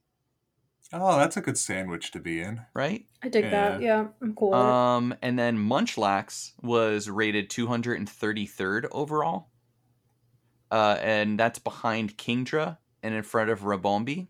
Oh, 0.93 1.17
that's 1.17 1.37
a 1.37 1.41
good 1.41 1.57
sandwich 1.57 2.11
to 2.11 2.19
be 2.19 2.41
in. 2.41 2.61
Right. 2.73 3.05
I 3.23 3.29
dig 3.29 3.49
that. 3.49 3.81
Yeah, 3.81 4.07
I'm 4.21 4.35
cool. 4.35 4.53
Um, 4.53 5.15
and 5.21 5.39
then 5.39 5.57
Munchlax 5.57 6.51
was 6.61 7.09
rated 7.09 7.49
233rd 7.49 8.87
overall. 8.91 9.47
Uh, 10.69 10.97
and 11.01 11.39
that's 11.39 11.59
behind 11.59 12.17
Kingdra 12.17 12.77
and 13.03 13.13
in 13.15 13.23
front 13.23 13.49
of 13.49 13.61
Rabombi. 13.61 14.27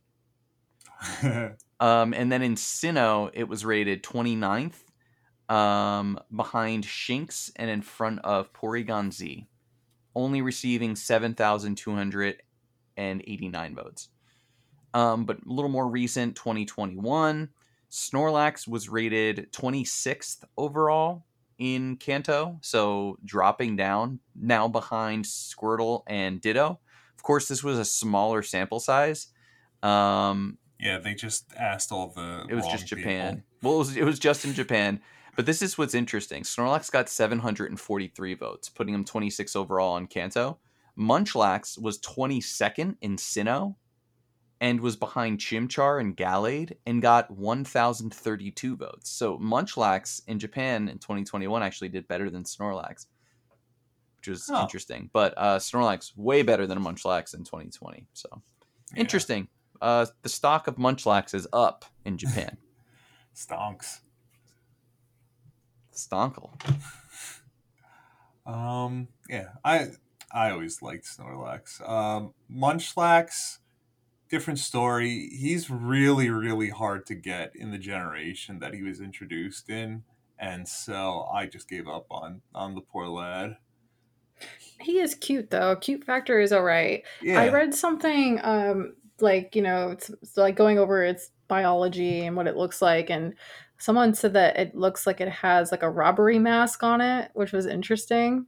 Um, 1.82 2.14
and 2.14 2.32
then 2.32 2.42
in 2.44 2.56
Sinnoh, 2.56 3.32
it 3.34 3.48
was 3.48 3.66
rated 3.66 4.04
29th, 4.04 4.84
um, 5.50 6.20
behind 6.34 6.84
Shinx 6.84 7.52
and 7.56 7.72
in 7.72 7.82
front 7.82 8.20
of 8.20 8.54
Porygon 8.54 9.12
Z, 9.12 9.48
only 10.16 10.44
receiving 10.44 10.96
7,289 10.96 13.76
votes. 13.76 14.10
Um, 14.94 15.26
but 15.26 15.38
a 15.38 15.52
little 15.52 15.72
more 15.72 15.90
recent, 15.90 16.36
2021, 16.36 17.50
Snorlax 17.90 18.68
was 18.68 18.90
rated 18.90 19.52
26th 19.52 20.44
overall 20.56 21.26
in 21.58 21.98
Kanto, 21.98 22.60
so 22.62 23.18
dropping 23.26 23.76
down 23.76 24.20
now 24.36 24.68
behind 24.68 25.26
Squirtle 25.26 26.04
and 26.06 26.40
Ditto. 26.40 26.80
Of 27.16 27.24
course, 27.24 27.48
this 27.48 27.64
was 27.64 27.80
a 27.80 27.86
smaller 27.86 28.44
sample 28.44 28.80
size. 28.80 29.30
Um, 29.82 30.60
yeah, 30.82 30.98
they 31.00 31.14
just 31.14 31.46
asked 31.58 31.92
all 31.92 32.08
the. 32.08 32.46
it 32.50 32.56
was 32.56 32.68
just 32.68 32.88
Japan. 32.88 33.36
people. 33.36 33.44
Well, 33.62 33.76
it 33.76 33.78
was, 33.80 33.98
it 33.98 34.04
was 34.04 34.20
just 34.20 34.44
in 34.46 34.54
Japan. 34.54 35.00
But 35.38 35.46
this 35.46 35.62
is 35.62 35.78
what's 35.78 35.94
interesting. 35.94 36.44
Snorlax 36.44 36.92
got 36.92 37.08
743 37.08 38.34
votes, 38.34 38.68
putting 38.68 38.94
him 38.94 39.06
26 39.06 39.56
overall 39.56 39.96
in 39.98 40.08
Kanto. 40.08 40.58
Munchlax 41.00 41.82
was 41.82 42.00
22nd 42.02 42.98
in 43.02 43.16
Sinnoh 43.16 43.76
and 44.60 44.82
was 44.82 44.96
behind 44.98 45.40
Chimchar 45.40 46.02
and 46.02 46.18
Gallade 46.18 46.74
and 46.86 47.02
got 47.02 47.32
1,032 47.32 48.76
votes. 48.76 49.10
So 49.10 49.38
Munchlax 49.40 50.22
in 50.28 50.38
Japan 50.38 50.90
in 50.90 51.00
2021 51.00 51.64
actually 51.64 51.90
did 51.90 52.08
better 52.10 52.30
than 52.30 52.44
Snorlax, 52.44 53.06
which 54.18 54.28
was 54.28 54.50
Oh. 54.52 54.62
interesting. 54.62 55.10
But 55.14 55.34
uh, 55.38 55.58
Snorlax 55.60 56.12
way 56.18 56.42
better 56.44 56.68
than 56.68 56.80
Munchlax 56.84 57.34
in 57.34 57.44
2020. 57.46 58.06
So 58.14 58.28
Yeah. 58.94 59.00
interesting. 59.00 59.48
Uh, 59.82 60.06
the 60.22 60.30
stock 60.30 60.68
of 60.68 60.76
Munchlax 60.76 61.34
is 61.34 61.48
up 61.52 61.86
in 62.06 62.18
Japan. 62.18 62.58
Stonks. 63.36 64.00
Stonkle. 65.94 66.52
Um, 68.46 69.08
yeah, 69.30 69.50
I 69.64 69.88
I 70.34 70.52
always 70.52 70.82
liked 70.82 71.06
Snorlax. 71.06 71.88
Um, 71.88 72.34
Munchlax, 72.52 73.60
different 74.30 74.60
story. 74.60 75.30
He's 75.32 75.70
really 75.70 76.30
really 76.30 76.70
hard 76.70 77.06
to 77.08 77.16
get 77.16 77.56
in 77.56 77.72
the 77.72 77.78
generation 77.78 78.60
that 78.60 78.74
he 78.74 78.84
was 78.84 79.00
introduced 79.00 79.70
in, 79.70 80.04
and 80.40 80.68
so 80.68 81.28
I 81.34 81.46
just 81.46 81.70
gave 81.70 81.88
up 81.88 82.08
on 82.10 82.42
on 82.54 82.76
the 82.76 82.82
poor 82.82 83.08
lad. 83.08 83.58
he 84.80 85.00
is 85.00 85.14
cute 85.16 85.50
though. 85.52 85.76
Cute 85.76 86.04
factor 86.04 86.40
is 86.40 86.52
all 86.52 86.64
right. 86.64 87.04
Yeah, 87.22 87.42
I 87.42 87.50
read 87.50 87.74
something 87.76 88.40
um 88.44 88.96
like 89.22 89.56
you 89.56 89.62
know 89.62 89.90
it's, 89.92 90.10
it's 90.10 90.38
like 90.38 90.56
going 90.56 90.80
over 90.80 91.04
its 91.04 91.32
biology 91.48 92.26
and 92.26 92.36
what 92.36 92.48
it 92.48 92.56
looks 92.56 92.82
like. 92.82 93.10
And 93.10 93.34
someone 93.78 94.14
said 94.14 94.34
that 94.34 94.58
it 94.58 94.76
looks 94.76 95.06
like 95.08 95.20
it 95.22 95.30
has 95.30 95.72
like 95.72 95.84
a 95.84 95.90
robbery 95.90 96.40
mask 96.40 96.84
on 96.84 97.02
it 97.02 97.32
which 97.34 97.52
was 97.52 97.66
interesting 97.66 98.46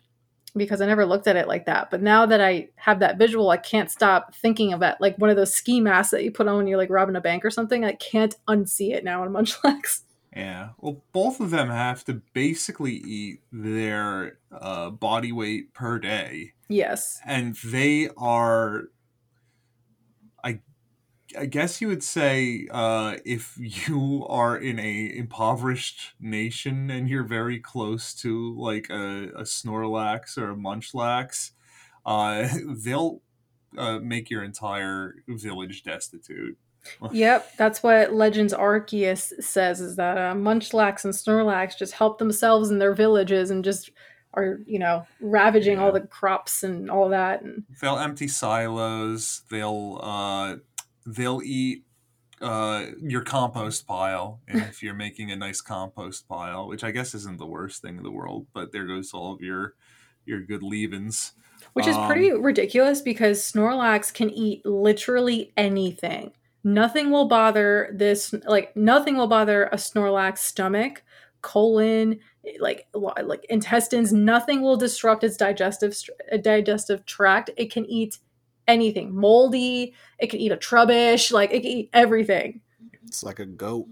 because 0.56 0.80
i 0.82 0.86
never 0.86 1.06
looked 1.08 1.26
at 1.26 1.36
it 1.36 1.48
like 1.48 1.66
that. 1.66 1.90
But 1.90 2.02
now 2.04 2.26
that 2.28 2.40
i 2.40 2.70
have 2.76 3.00
that 3.00 3.18
visual 3.18 3.50
i 3.50 3.58
can't 3.58 3.90
stop 3.90 4.36
thinking 4.36 4.74
of 4.74 4.82
it 4.84 4.96
like 5.00 5.18
one 5.18 5.32
of 5.32 5.36
those 5.36 5.54
ski 5.54 5.80
masks 5.82 6.12
that 6.12 6.24
you 6.24 6.32
put 6.32 6.48
on 6.48 6.58
when 6.58 6.68
you're 6.68 6.78
like 6.78 6.92
robbing 6.92 7.16
a 7.16 7.22
bank 7.22 7.44
or 7.44 7.50
something. 7.50 7.84
I 7.84 7.94
can't 7.94 8.36
unsee 8.48 8.94
it 8.94 9.04
now 9.04 9.24
in 9.24 9.32
munchlax. 9.32 10.02
Yeah. 10.36 10.70
Well, 10.80 11.04
both 11.12 11.40
of 11.40 11.52
them 11.52 11.70
have 11.70 12.04
to 12.06 12.22
basically 12.34 12.94
eat 12.94 13.42
their 13.52 14.40
uh, 14.52 14.90
body 14.90 15.32
weight 15.32 15.76
per 15.76 16.00
day. 16.00 16.54
yes. 16.70 17.20
And 17.24 17.56
they 17.64 18.10
are 18.18 18.86
i 21.38 21.46
guess 21.46 21.82
you 21.82 21.88
would 21.88 22.04
say 22.04 22.68
uh 22.72 23.18
if 23.26 23.56
you 23.58 24.26
are 24.30 24.58
in 24.58 24.80
a 24.80 25.12
impoverished 25.16 26.14
nation 26.20 26.90
and 26.90 27.10
you're 27.10 27.24
very 27.24 27.60
close 27.60 28.14
to 28.14 28.54
like 28.58 28.90
a, 28.90 29.30
a 29.36 29.44
snorlax 29.44 30.38
or 30.38 30.52
a 30.52 30.56
munchlax 30.56 31.52
uh 32.06 32.48
they'll 32.84 33.22
uh, 33.78 33.98
make 34.00 34.30
your 34.30 34.44
entire 34.44 35.16
village 35.28 35.84
destitute 35.84 36.58
Yep, 37.12 37.58
that's 37.58 37.84
what 37.84 38.14
Legends 38.14 38.54
Arceus 38.54 39.42
says 39.42 39.82
is 39.82 39.96
that 39.96 40.18
uh, 40.18 40.34
Munchlax 40.34 41.06
and 41.06 41.14
Snorlax 41.14 41.78
just 41.78 41.94
help 41.94 42.18
themselves 42.18 42.72
in 42.72 42.80
their 42.80 42.94
villages 42.94 43.52
and 43.52 43.64
just 43.64 43.92
are, 44.34 44.60
you 44.66 44.80
know, 44.80 45.06
ravaging 45.22 45.80
all 45.80 45.92
the 45.92 46.02
crops 46.02 46.64
and 46.64 46.90
all 46.90 47.10
that. 47.10 47.42
And 47.42 47.64
they'll 47.82 47.98
empty 47.98 48.28
silos 48.28 49.44
they'll 49.50 50.00
uh 50.02 50.56
they'll 51.06 51.42
eat 51.44 51.84
uh 52.42 52.88
your 53.02 53.22
compost 53.22 53.86
pile 53.88 54.42
and 54.48 54.62
if 54.64 54.84
you're 54.84 54.94
making 54.94 55.32
a 55.32 55.36
nice 55.36 55.62
compost 55.62 56.28
pile 56.28 56.68
which 56.68 56.84
i 56.84 56.92
guess 56.92 57.14
isn't 57.14 57.38
the 57.38 57.46
worst 57.46 57.82
thing 57.82 57.98
in 57.98 58.04
the 58.04 58.12
world 58.12 58.48
but 58.54 58.72
there 58.72 58.86
goes 58.86 59.14
all 59.14 59.34
of 59.34 59.42
your 59.42 59.76
your 60.26 60.42
good 60.42 60.64
leavings 60.64 61.34
which 61.74 61.88
is 61.88 61.96
Um, 61.96 62.08
pretty 62.08 62.32
ridiculous 62.34 63.02
because 63.02 63.42
Snorlax 63.42 64.14
can 64.14 64.30
eat 64.30 64.66
literally 64.66 65.54
anything. 65.56 66.34
Nothing 66.64 67.10
will 67.10 67.28
bother 67.28 67.90
this, 67.94 68.34
like, 68.46 68.76
nothing 68.76 69.16
will 69.16 69.28
bother 69.28 69.66
a 69.66 69.76
Snorlax 69.78 70.40
stomach, 70.40 71.04
colon, 71.42 72.20
like, 72.60 72.88
like 72.94 73.46
intestines. 73.46 74.12
Nothing 74.14 74.62
will 74.62 74.78
disrupt 74.78 75.24
its 75.24 75.38
digestive 75.38 75.98
digestive 76.42 77.06
tract. 77.06 77.50
It 77.58 77.72
can 77.72 77.86
eat 77.86 78.18
anything, 78.68 79.16
moldy. 79.16 79.94
It 80.20 80.28
can 80.28 80.40
eat 80.40 80.52
a 80.52 80.58
trubbish. 80.58 81.32
Like, 81.32 81.52
it 81.52 81.62
can 81.62 81.72
eat 81.72 81.90
everything. 81.94 82.62
It's 83.06 83.24
like 83.24 83.40
a 83.40 83.46
goat. 83.46 83.88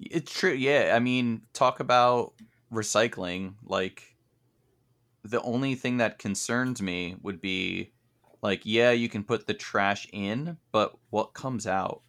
It's 0.00 0.32
true. 0.32 0.52
Yeah. 0.52 0.92
I 0.94 0.98
mean, 0.98 1.42
talk 1.52 1.80
about 1.80 2.32
recycling. 2.72 3.54
Like, 3.64 4.16
the 5.22 5.42
only 5.42 5.74
thing 5.74 5.98
that 5.98 6.18
concerns 6.18 6.80
me 6.80 7.16
would 7.22 7.40
be, 7.40 7.92
like, 8.42 8.62
yeah, 8.64 8.90
you 8.90 9.08
can 9.08 9.22
put 9.22 9.46
the 9.46 9.54
trash 9.54 10.06
in, 10.12 10.56
but 10.72 10.96
what 11.10 11.34
comes 11.34 11.66
out? 11.66 12.00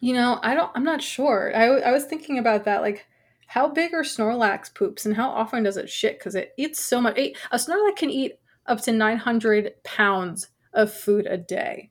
You 0.00 0.14
know, 0.14 0.38
I 0.42 0.54
don't. 0.54 0.70
I'm 0.74 0.84
not 0.84 1.02
sure. 1.02 1.52
I 1.54 1.66
I 1.66 1.90
was 1.92 2.04
thinking 2.04 2.38
about 2.38 2.64
that. 2.64 2.80
Like, 2.82 3.06
how 3.46 3.68
big 3.68 3.92
are 3.94 4.02
Snorlax 4.02 4.72
poops, 4.74 5.04
and 5.06 5.16
how 5.16 5.28
often 5.30 5.62
does 5.64 5.76
it 5.76 5.88
shit? 5.90 6.18
Because 6.18 6.34
it 6.34 6.52
eats 6.56 6.80
so 6.80 7.00
much. 7.00 7.16
it- 7.18 7.36
A 7.50 7.56
Snorlax 7.56 7.96
can 7.96 8.10
eat 8.10 8.38
up 8.68 8.80
to 8.82 8.92
900 8.92 9.82
pounds 9.84 10.48
of 10.72 10.92
food 10.92 11.26
a 11.26 11.36
day. 11.38 11.90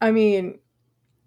I 0.00 0.10
mean, 0.10 0.58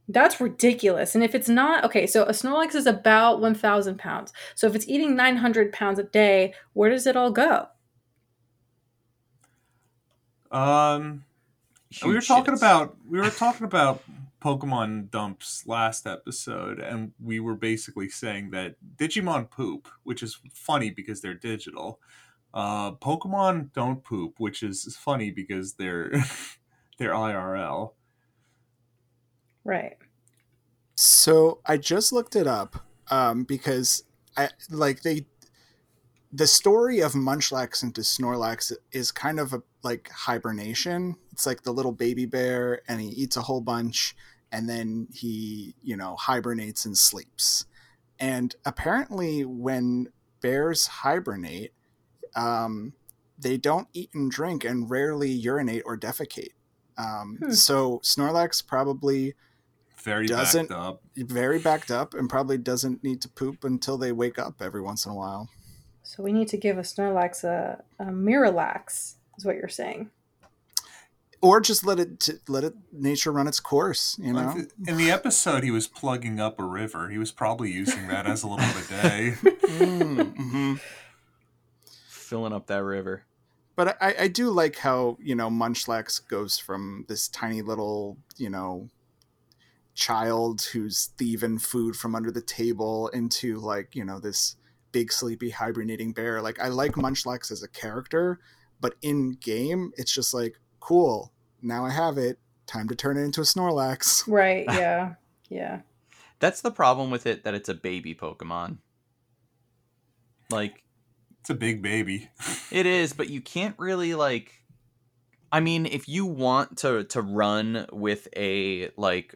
that's 0.08 0.40
ridiculous. 0.40 1.16
And 1.16 1.24
if 1.24 1.36
it's 1.36 1.50
not 1.50 1.84
okay, 1.86 2.08
so 2.08 2.24
a 2.24 2.32
Snorlax 2.32 2.76
is 2.76 2.86
about 2.86 3.42
1,000 3.42 3.98
pounds. 3.98 4.32
So 4.56 4.68
if 4.68 4.76
it's 4.76 4.88
eating 4.88 5.16
900 5.16 5.74
pounds 5.74 6.00
a 6.00 6.04
day, 6.04 6.54
where 6.74 6.90
does 6.90 7.08
it 7.08 7.16
all 7.18 7.32
go? 7.32 7.68
um 10.52 11.24
we 12.06 12.14
were 12.14 12.22
talking 12.22 12.54
shits. 12.54 12.58
about 12.58 12.98
we 13.08 13.20
were 13.20 13.30
talking 13.30 13.66
about 13.66 14.04
pokemon 14.42 15.10
dumps 15.10 15.64
last 15.68 16.06
episode 16.08 16.80
and 16.80 17.12
we 17.20 17.40
were 17.40 17.56
basically 17.56 18.08
saying 18.08 18.52
that 18.52 18.76
digimon 18.96 19.50
poop 19.50 19.88
which 20.04 20.22
is 20.24 20.40
funny 20.54 20.90
because 20.90 21.22
they're 21.22 21.34
digital 21.34 22.00
uh 22.54 22.92
pokemon 22.94 23.72
don't 23.74 24.04
poop 24.04 24.36
which 24.40 24.64
is 24.64 24.96
funny 25.00 25.32
because 25.32 25.74
they're 25.74 26.12
they're 26.98 27.14
irl 27.14 27.92
Right. 29.68 29.98
So 30.96 31.60
I 31.66 31.76
just 31.76 32.14
looked 32.14 32.38
it 32.38 32.48
up 32.48 32.78
um, 33.12 33.44
because 33.44 34.06
I 34.38 34.50
like 34.70 35.02
they 35.02 35.26
the 36.32 36.48
story 36.48 37.02
of 37.02 37.12
Munchlax 37.12 37.84
into 37.84 38.00
Snorlax 38.00 38.72
is 38.94 39.12
kind 39.12 39.42
of 39.42 39.52
a 39.52 39.62
like 39.84 40.10
hibernation. 40.10 41.18
It's 41.34 41.46
like 41.46 41.64
the 41.64 41.74
little 41.74 41.92
baby 41.92 42.26
bear, 42.26 42.82
and 42.88 43.02
he 43.02 43.10
eats 43.10 43.36
a 43.36 43.42
whole 43.42 43.60
bunch, 43.60 44.16
and 44.54 44.70
then 44.70 45.10
he, 45.14 45.76
you 45.84 45.98
know, 45.98 46.16
hibernates 46.16 46.86
and 46.86 46.98
sleeps. 46.98 47.66
And 48.20 48.56
apparently, 48.66 49.44
when 49.44 50.08
bears 50.40 50.88
hibernate, 50.88 51.74
um, 52.38 52.94
they 53.38 53.58
don't 53.58 53.88
eat 53.94 54.10
and 54.14 54.32
drink 54.32 54.64
and 54.64 54.90
rarely 54.90 55.30
urinate 55.30 55.84
or 55.86 55.98
defecate. 55.98 56.54
Um, 56.98 57.38
Hmm. 57.42 57.52
So 57.52 58.00
Snorlax 58.04 58.66
probably 58.66 59.36
Very 60.04 60.28
Doesn't- 60.28 60.70
backed 60.70 60.80
up. 60.80 61.02
very 61.18 61.60
backed 61.60 61.92
up 61.92 62.14
and 62.14 62.30
probably 62.30 62.58
doesn't 62.58 63.04
need 63.04 63.20
to 63.24 63.28
poop 63.30 63.64
until 63.66 63.98
they 63.98 64.12
wake 64.14 64.40
up 64.40 64.62
every 64.62 64.82
once 64.82 65.06
in 65.06 65.12
a 65.12 65.16
while. 65.16 65.50
So 66.04 66.24
we 66.24 66.32
need 66.32 66.48
to 66.50 66.58
give 66.58 66.78
a 66.78 66.82
Snorlax 66.82 67.44
a, 67.44 67.84
a 68.00 68.06
Miralax, 68.06 69.16
is 69.38 69.44
what 69.44 69.58
you're 69.58 69.68
saying. 69.68 70.10
Or 71.42 71.60
just 71.62 71.86
let 71.86 72.00
it 72.00 72.20
t- 72.20 72.34
let 72.48 72.64
it 72.64 72.74
nature 72.92 73.32
run 73.32 73.48
its 73.48 73.60
course. 73.60 74.18
You 74.20 74.34
know. 74.34 74.56
In 74.88 74.98
the 74.98 75.12
episode, 75.12 75.64
he 75.64 75.70
was 75.70 75.88
plugging 75.88 76.40
up 76.40 76.60
a 76.60 76.64
river. 76.64 77.10
He 77.10 77.18
was 77.20 77.32
probably 77.32 77.72
using 77.72 78.08
that 78.08 78.26
as 78.26 78.42
a 78.44 78.48
little 78.48 78.66
bidet. 78.74 79.36
Mm, 79.68 80.36
mhm. 80.36 80.80
Filling 82.28 82.52
up 82.52 82.68
that 82.68 82.84
river. 82.84 83.24
But 83.78 83.96
I, 84.02 84.16
I 84.22 84.28
do 84.28 84.50
like 84.50 84.76
how 84.76 85.18
you 85.22 85.34
know 85.34 85.50
Munchlax 85.50 86.28
goes 86.28 86.58
from 86.58 87.06
this 87.08 87.30
tiny 87.30 87.62
little 87.62 88.18
you 88.36 88.50
know 88.50 88.90
child 89.94 90.62
who's 90.74 91.12
thieving 91.18 91.58
food 91.58 91.96
from 91.96 92.14
under 92.14 92.30
the 92.30 92.42
table 92.42 93.08
into 93.10 93.56
like 93.56 93.96
you 93.96 94.04
know 94.04 94.20
this 94.20 94.58
big 94.92 95.14
sleepy 95.14 95.52
hibernating 95.52 96.12
bear. 96.12 96.42
Like 96.42 96.60
I 96.60 96.68
like 96.68 96.94
Munchlax 96.94 97.50
as 97.50 97.64
a 97.64 97.68
character, 97.70 98.40
but 98.82 98.96
in 99.02 99.38
game 99.40 99.94
it's 99.96 100.12
just 100.12 100.34
like 100.34 100.60
cool. 100.82 101.32
Now 101.62 101.86
I 101.86 101.92
have 101.92 102.18
it. 102.18 102.40
Time 102.66 102.90
to 102.90 102.96
turn 102.96 103.16
it 103.16 103.22
into 103.22 103.40
a 103.40 103.46
Snorlax. 103.46 104.28
Right, 104.32 104.66
yeah. 104.68 105.14
Yeah. 105.48 105.80
That's 106.40 106.60
the 106.60 106.72
problem 106.72 107.10
with 107.10 107.26
it 107.26 107.46
that 107.46 107.54
it's 107.54 107.70
a 107.70 107.74
baby 107.74 108.14
Pokemon. 108.14 108.80
Like 110.50 110.84
It's 111.48 111.52
a 111.54 111.56
big 111.56 111.82
baby. 111.82 112.30
it 112.72 112.86
is, 112.86 113.14
but 113.14 113.30
you 113.30 113.40
can't 113.40 113.80
really 113.80 114.16
like 114.16 114.66
I 115.50 115.62
mean, 115.62 115.86
if 115.86 116.10
you 116.10 116.26
want 116.26 116.80
to 116.80 117.06
to 117.06 117.22
run 117.22 117.86
with 117.94 118.28
a 118.36 118.90
like 118.98 119.34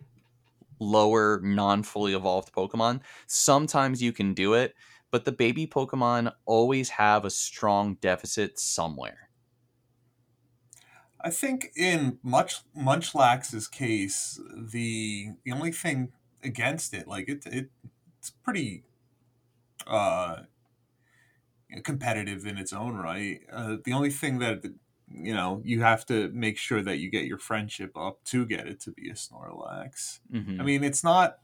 lower 0.82 1.40
non-fully 1.42 2.14
evolved 2.14 2.52
Pokemon, 2.52 3.00
sometimes 3.28 4.04
you 4.04 4.12
can 4.12 4.34
do 4.34 4.56
it, 4.56 4.76
but 5.10 5.24
the 5.24 5.32
baby 5.32 5.66
Pokemon 5.66 6.34
always 6.46 6.90
have 6.90 7.24
a 7.24 7.30
strong 7.30 7.96
deficit 8.02 8.60
somewhere. 8.60 9.30
I 11.22 11.30
think 11.30 11.72
in 11.78 12.20
much 12.24 12.56
Munchlax's 12.78 13.70
case, 13.70 14.38
the 14.54 15.30
the 15.46 15.54
only 15.54 15.72
thing 15.72 16.12
against 16.44 16.94
it, 16.94 17.08
like 17.08 17.30
it, 17.30 17.46
it 17.46 17.70
it's 18.20 18.32
pretty 18.32 18.84
uh 19.88 20.42
competitive 21.84 22.46
in 22.46 22.58
its 22.58 22.74
own 22.74 22.96
right. 22.96 23.42
Uh, 23.52 23.78
the 23.84 23.94
only 23.94 24.10
thing 24.10 24.40
that 24.40 24.64
you 25.14 25.34
know 25.34 25.62
you 25.66 25.82
have 25.82 26.06
to 26.08 26.30
make 26.30 26.58
sure 26.58 26.82
that 26.82 26.98
you 27.00 27.10
get 27.10 27.26
your 27.26 27.38
friendship 27.38 27.96
up 27.98 28.24
to 28.26 28.46
get 28.46 28.68
it 28.68 28.80
to 28.82 28.92
be 28.92 29.10
a 29.10 29.14
Snorlax. 29.14 30.20
Mhm. 30.34 30.60
I 30.60 30.64
mean, 30.64 30.84
it's 30.84 31.04
not 31.04 31.40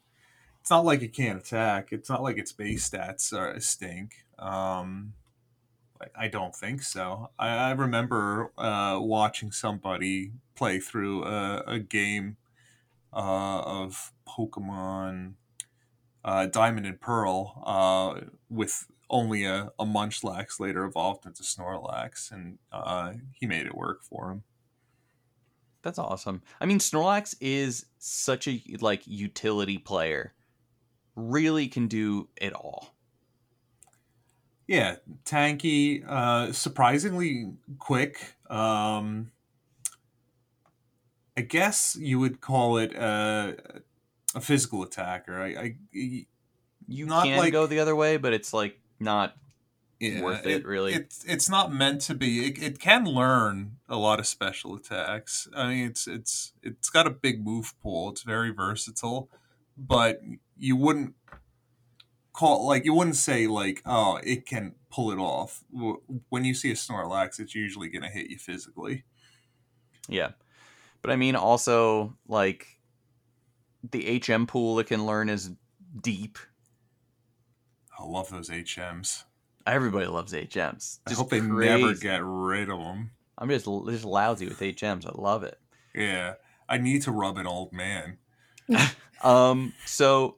it's 0.61 0.69
not 0.69 0.83
like 0.85 1.01
it 1.01 1.13
can't 1.13 1.39
attack. 1.39 1.89
It's 1.91 2.09
not 2.09 2.21
like 2.23 2.37
its 2.37 2.51
base 2.51 2.89
stats 2.89 3.31
are 3.37 3.51
a 3.51 3.61
stink. 3.61 4.25
Um, 4.37 5.13
I- 6.01 6.25
I 6.25 6.27
don't 6.27 6.55
think 6.55 6.83
so. 6.83 7.31
I, 7.39 7.47
I 7.49 7.71
remember 7.71 8.51
uh, 8.57 8.99
watching 9.01 9.51
somebody 9.51 10.33
play 10.55 10.79
through 10.79 11.23
a, 11.23 11.63
a 11.65 11.79
game 11.79 12.37
uh, 13.13 13.61
of 13.61 14.11
Pokemon 14.27 15.33
uh, 16.25 16.45
Diamond 16.47 16.85
and 16.85 16.99
Pearl 16.99 17.63
uh, 17.65 18.25
with 18.49 18.87
only 19.10 19.46
a, 19.46 19.72
a 19.80 19.86
Munchlax 19.86 20.60
later 20.60 20.84
evolved 20.86 21.26
into 21.26 21.43
Snorlax, 21.43 22.32
and 22.32 22.58
uh, 22.72 23.13
he 23.34 23.46
made 23.48 23.65
it 23.65 23.76
work 23.76 24.04
for 24.04 24.32
him. 24.32 24.43
That's 25.82 26.00
awesome. 26.00 26.41
I 26.60 26.65
mean, 26.65 26.80
Snorlax 26.80 27.36
is 27.39 27.86
such 27.98 28.48
a 28.48 28.62
like 28.82 29.04
utility 29.06 29.78
player. 29.78 30.34
Really 31.15 31.67
can 31.67 31.88
do 31.88 32.30
it 32.36 32.54
all. 32.54 32.93
Yeah, 34.67 34.98
tanky, 35.24 36.06
uh, 36.06 36.52
surprisingly 36.52 37.54
quick. 37.80 38.36
Um, 38.50 39.32
I 41.38 41.41
guess 41.41 41.96
you 42.00 42.20
would 42.20 42.41
call 42.41 42.78
it 42.78 42.93
uh, 42.93 43.54
a 44.36 44.41
physical 44.41 44.84
attacker. 44.84 45.39
I, 45.41 45.48
I 45.48 45.76
You 46.88 47.06
Not 47.06 47.26
can 47.26 47.38
like- 47.38 47.54
go 47.54 47.65
the 47.67 47.80
other 47.80 47.96
way, 47.96 48.17
but 48.17 48.34
it's 48.34 48.54
like 48.54 48.78
not 48.99 49.36
yeah, 49.99 50.21
Worth 50.21 50.45
it, 50.45 50.63
really. 50.65 50.93
It's 50.93 51.23
it's 51.25 51.49
not 51.49 51.73
meant 51.73 52.01
to 52.01 52.13
be. 52.13 52.45
It, 52.45 52.62
it 52.62 52.79
can 52.79 53.05
learn 53.05 53.77
a 53.89 53.97
lot 53.97 54.19
of 54.19 54.27
special 54.27 54.75
attacks. 54.75 55.47
I 55.55 55.67
mean, 55.69 55.88
it's 55.88 56.07
it's 56.07 56.53
it's 56.62 56.91
got 56.91 57.07
a 57.07 57.12
big 57.12 57.43
move 57.43 57.73
pool. 57.81 58.12
It's 58.12 58.21
very 58.21 58.51
versatile, 58.51 59.27
but 59.75 60.21
you 60.55 60.75
wouldn't 60.75 61.15
call 62.31 62.67
like 62.67 62.86
you 62.86 62.93
wouldn't 62.93 63.15
say 63.15 63.47
like 63.47 63.81
oh 63.88 64.19
it 64.23 64.45
can 64.45 64.75
pull 64.91 65.12
it 65.12 65.17
off. 65.17 65.63
When 66.29 66.45
you 66.45 66.53
see 66.53 66.69
a 66.69 66.75
Snorlax, 66.75 67.39
it's 67.39 67.55
usually 67.55 67.89
going 67.89 68.03
to 68.03 68.10
hit 68.10 68.29
you 68.29 68.38
physically. 68.38 69.03
Yeah. 70.07 70.31
But 71.01 71.10
I 71.10 71.15
mean 71.15 71.36
also 71.36 72.15
like 72.27 72.67
the 73.89 74.21
HM 74.23 74.45
pool 74.45 74.77
it 74.77 74.86
can 74.88 75.07
learn 75.07 75.29
is 75.29 75.49
deep. 75.99 76.38
I 77.99 78.03
love 78.03 78.29
those 78.29 78.49
HMs. 78.49 79.23
Everybody 79.65 80.07
loves 80.07 80.33
HMs. 80.33 80.99
I 81.07 81.13
hope 81.13 81.29
they 81.29 81.41
never 81.41 81.93
get 81.93 82.21
rid 82.23 82.69
of 82.69 82.79
them. 82.79 83.12
I'm 83.38 83.49
just 83.49 83.65
just 83.65 84.05
lousy 84.05 84.47
with 84.47 84.60
HMs. 84.60 85.05
I 85.05 85.12
love 85.19 85.43
it. 85.43 85.60
Yeah, 85.93 86.36
I 86.69 86.77
need 86.77 87.03
to 87.03 87.12
rub 87.12 87.38
an 87.38 87.47
old 87.47 87.73
man. 87.73 88.17
Um 89.23 89.73
so 89.88 90.36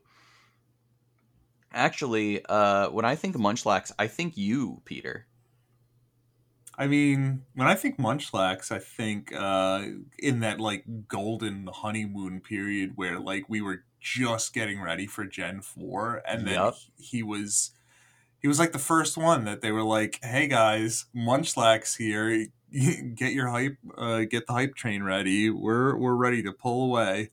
actually 1.73 2.41
uh 2.47 2.87
when 2.91 3.03
I 3.03 3.15
think 3.15 3.35
Munchlax, 3.35 3.91
I 3.99 4.07
think 4.07 4.37
you, 4.37 4.81
Peter. 4.85 5.27
I 6.79 6.87
mean, 6.87 7.43
when 7.55 7.67
I 7.67 7.75
think 7.75 7.97
Munchlax, 7.97 8.71
I 8.71 8.79
think 8.79 9.33
uh, 9.35 9.83
in 10.17 10.39
that 10.39 10.61
like 10.61 10.85
golden 11.09 11.67
honeymoon 11.67 12.39
period 12.39 12.93
where 12.95 13.19
like 13.19 13.49
we 13.49 13.59
were 13.59 13.83
just 13.99 14.53
getting 14.53 14.81
ready 14.81 15.07
for 15.07 15.25
Gen 15.25 15.61
Four, 15.61 16.21
and 16.27 16.47
then 16.47 16.55
Yup. 16.55 16.75
he 16.97 17.23
was 17.23 17.71
he 18.39 18.47
was 18.47 18.59
like 18.59 18.71
the 18.71 18.79
first 18.79 19.17
one 19.17 19.45
that 19.45 19.61
they 19.61 19.71
were 19.71 19.83
like, 19.83 20.19
"Hey 20.23 20.47
guys, 20.47 21.05
Munchlax 21.15 21.97
here, 21.97 22.47
get 23.15 23.33
your 23.33 23.49
hype, 23.49 23.77
uh, 23.97 24.21
get 24.21 24.47
the 24.47 24.53
hype 24.53 24.75
train 24.75 25.03
ready. 25.03 25.49
We're 25.49 25.95
we're 25.97 26.15
ready 26.15 26.43
to 26.43 26.53
pull 26.53 26.85
away." 26.85 27.31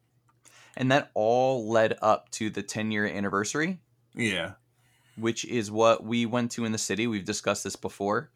And 0.77 0.91
that 0.93 1.11
all 1.15 1.69
led 1.71 1.99
up 2.03 2.31
to 2.33 2.51
the 2.51 2.63
10 2.63 2.91
year 2.91 3.07
anniversary, 3.07 3.81
Yeah, 4.15 4.55
which 5.17 5.45
is 5.45 5.71
what 5.71 6.05
we 6.05 6.27
went 6.27 6.51
to 6.53 6.65
in 6.65 6.73
the 6.73 6.79
city. 6.79 7.07
We've 7.07 7.25
discussed 7.25 7.65
this 7.65 7.77
before. 7.77 8.31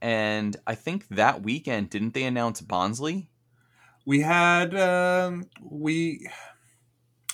And 0.00 0.56
I 0.66 0.74
think 0.74 1.08
that 1.08 1.42
weekend, 1.42 1.90
didn't 1.90 2.14
they 2.14 2.24
announce 2.24 2.60
Bonsly? 2.62 3.28
we 4.06 4.20
had 4.20 4.74
um, 4.76 5.48
we. 5.62 6.28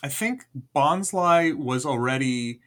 I 0.03 0.09
think 0.09 0.45
Bonsly 0.75 1.55
was 1.57 1.85
already 1.87 2.61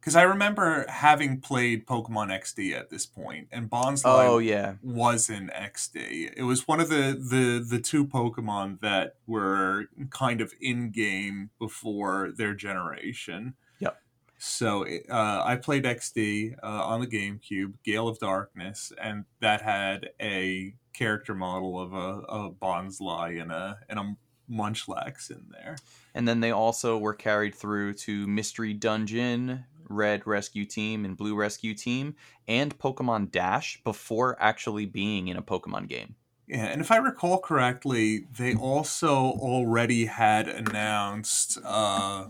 because 0.00 0.14
I 0.14 0.22
remember 0.22 0.86
having 0.88 1.40
played 1.40 1.84
Pokemon 1.84 2.28
XD 2.28 2.78
at 2.78 2.90
this 2.90 3.04
point, 3.06 3.48
and 3.50 3.68
Bonsly 3.68 4.02
Oh, 4.04 4.38
yeah. 4.38 4.74
was 4.80 5.28
in 5.28 5.48
XD. 5.48 6.32
It 6.36 6.44
was 6.44 6.68
one 6.68 6.78
of 6.80 6.88
the 6.88 7.18
the 7.18 7.64
the 7.68 7.80
two 7.82 8.06
Pokemon 8.06 8.80
that 8.80 9.16
were 9.26 9.86
kind 10.10 10.40
of 10.40 10.52
in 10.60 10.90
game 10.92 11.50
before 11.58 12.30
their 12.36 12.54
generation. 12.54 13.54
Yep. 13.80 14.00
So 14.38 14.86
uh, 15.10 15.42
I 15.44 15.56
played 15.56 15.82
XD 15.84 16.56
uh, 16.62 16.66
on 16.66 17.00
the 17.00 17.08
GameCube, 17.08 17.74
Gale 17.84 18.06
of 18.06 18.20
Darkness, 18.20 18.92
and 19.02 19.24
that 19.40 19.62
had 19.62 20.10
a 20.22 20.76
character 20.92 21.34
model 21.34 21.80
of 21.80 21.92
a, 21.92 22.20
a 22.28 22.50
Bonsly 22.52 23.42
and 23.42 23.50
a 23.50 23.78
and 23.88 23.98
a 23.98 24.16
Munchlax 24.50 25.30
in 25.30 25.46
there. 25.50 25.76
And 26.14 26.26
then 26.26 26.40
they 26.40 26.50
also 26.50 26.98
were 26.98 27.14
carried 27.14 27.54
through 27.54 27.94
to 27.94 28.26
Mystery 28.26 28.72
Dungeon, 28.72 29.64
Red 29.88 30.26
Rescue 30.26 30.64
Team, 30.64 31.04
and 31.04 31.16
Blue 31.16 31.34
Rescue 31.34 31.74
Team, 31.74 32.14
and 32.48 32.76
Pokemon 32.78 33.30
Dash 33.30 33.80
before 33.84 34.36
actually 34.40 34.86
being 34.86 35.28
in 35.28 35.36
a 35.36 35.42
Pokemon 35.42 35.88
game. 35.88 36.14
Yeah, 36.48 36.66
and 36.66 36.80
if 36.80 36.90
I 36.92 36.96
recall 36.98 37.38
correctly, 37.38 38.26
they 38.38 38.54
also 38.54 39.16
already 39.16 40.06
had 40.06 40.46
announced 40.48 41.58
uh, 41.64 42.26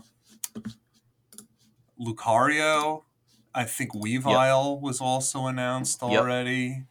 Lucario. 1.99 3.03
I 3.53 3.63
think 3.63 3.93
Weavile 3.93 4.79
was 4.81 5.01
also 5.01 5.45
announced 5.47 5.99
Yep. 6.01 6.11
already. 6.11 6.83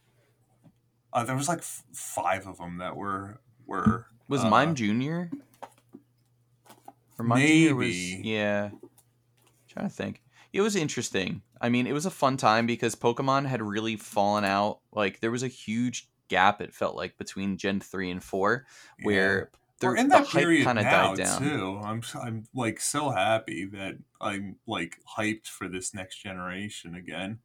Uh, 1.13 1.23
there 1.23 1.35
was 1.35 1.47
like 1.47 1.59
f- 1.59 1.83
five 1.93 2.45
of 2.47 2.57
them 2.57 2.77
that 2.77 2.95
were 2.95 3.39
were 3.65 4.07
Was 4.27 4.43
uh, 4.43 4.49
Mime 4.49 4.75
Junior? 4.75 5.31
Or 7.17 7.25
Mime 7.25 7.39
Junior 7.39 7.75
was 7.75 7.87
maybe. 7.87 8.21
yeah. 8.23 8.69
trying 9.69 9.87
to 9.89 9.93
think. 9.93 10.21
It 10.53 10.61
was 10.61 10.75
interesting. 10.75 11.41
I 11.59 11.69
mean, 11.69 11.87
it 11.87 11.93
was 11.93 12.05
a 12.05 12.11
fun 12.11 12.37
time 12.37 12.65
because 12.65 12.95
Pokemon 12.95 13.45
had 13.45 13.61
really 13.61 13.95
fallen 13.95 14.43
out. 14.43 14.79
Like 14.91 15.19
there 15.19 15.31
was 15.31 15.43
a 15.43 15.47
huge 15.47 16.09
gap. 16.29 16.61
It 16.61 16.73
felt 16.73 16.95
like 16.95 17.17
between 17.17 17.57
Gen 17.57 17.79
three 17.79 18.09
and 18.11 18.23
four, 18.23 18.65
yeah. 18.99 19.05
where 19.05 19.51
the, 19.79 19.87
we're 19.87 19.97
in 19.97 20.09
the 20.09 20.17
that 20.17 20.27
hype 20.27 20.41
period 20.41 20.63
kind 20.63 20.79
of 20.79 20.85
now 20.85 21.15
died 21.15 21.17
down. 21.17 21.41
too. 21.41 21.81
I'm 21.83 21.99
s- 21.99 22.15
I'm 22.15 22.45
like 22.55 22.79
so 22.79 23.09
happy 23.11 23.65
that 23.73 23.95
I'm 24.21 24.55
like 24.65 24.97
hyped 25.17 25.47
for 25.47 25.67
this 25.67 25.93
next 25.93 26.17
generation 26.21 26.95
again. 26.95 27.39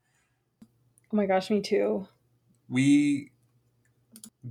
Oh 0.62 1.16
my 1.16 1.26
gosh, 1.26 1.50
me 1.50 1.60
too. 1.60 2.08
We 2.68 3.31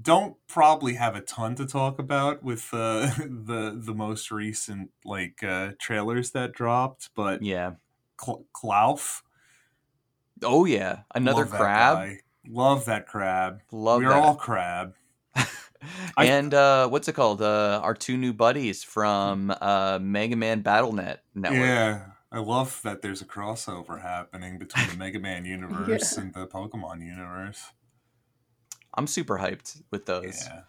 don't 0.01 0.36
probably 0.47 0.93
have 0.95 1.15
a 1.15 1.21
ton 1.21 1.55
to 1.55 1.65
talk 1.65 1.99
about 1.99 2.43
with 2.43 2.69
uh, 2.73 3.12
the 3.17 3.79
the 3.84 3.93
most 3.93 4.31
recent 4.31 4.91
like 5.05 5.43
uh, 5.43 5.71
trailers 5.79 6.31
that 6.31 6.53
dropped, 6.53 7.10
but 7.15 7.41
Yeah. 7.43 7.71
Cl- 8.23 8.45
Klawf, 8.55 9.21
Oh 10.43 10.65
yeah, 10.65 11.01
another 11.15 11.41
love 11.41 11.51
that 11.51 11.60
crab. 11.60 11.97
guy. 11.97 12.19
love 12.47 12.86
that 12.86 13.07
crab. 13.07 13.62
Love 13.71 14.01
We're 14.01 14.10
that. 14.10 14.23
all 14.23 14.36
crab. 14.47 14.95
And 16.15 16.53
uh, 16.53 16.88
what's 16.89 17.07
it 17.07 17.13
called? 17.13 17.41
Uh, 17.41 17.79
our 17.84 17.93
two 17.95 18.15
new 18.17 18.34
buddies 18.34 18.84
from 18.84 19.51
uh, 19.62 19.97
Mega 20.01 20.36
Man 20.36 20.62
BattleNet 20.62 21.17
network. 21.34 21.60
Yeah, 21.62 22.05
I 22.31 22.39
love 22.39 22.79
that 22.84 23.01
there's 23.01 23.21
a 23.21 23.25
crossover 23.25 24.01
happening 24.01 24.60
between 24.60 24.88
the 24.89 24.95
Mega 24.97 25.19
Man 25.19 25.45
universe 25.57 26.17
and 26.17 26.34
the 26.34 26.45
Pokemon 26.45 27.01
universe. 27.03 27.71
I'm 28.93 29.08
super 29.08 29.38
hyped 29.38 29.82
with 29.91 30.06
those. 30.06 30.45
Yeah. 30.45 30.62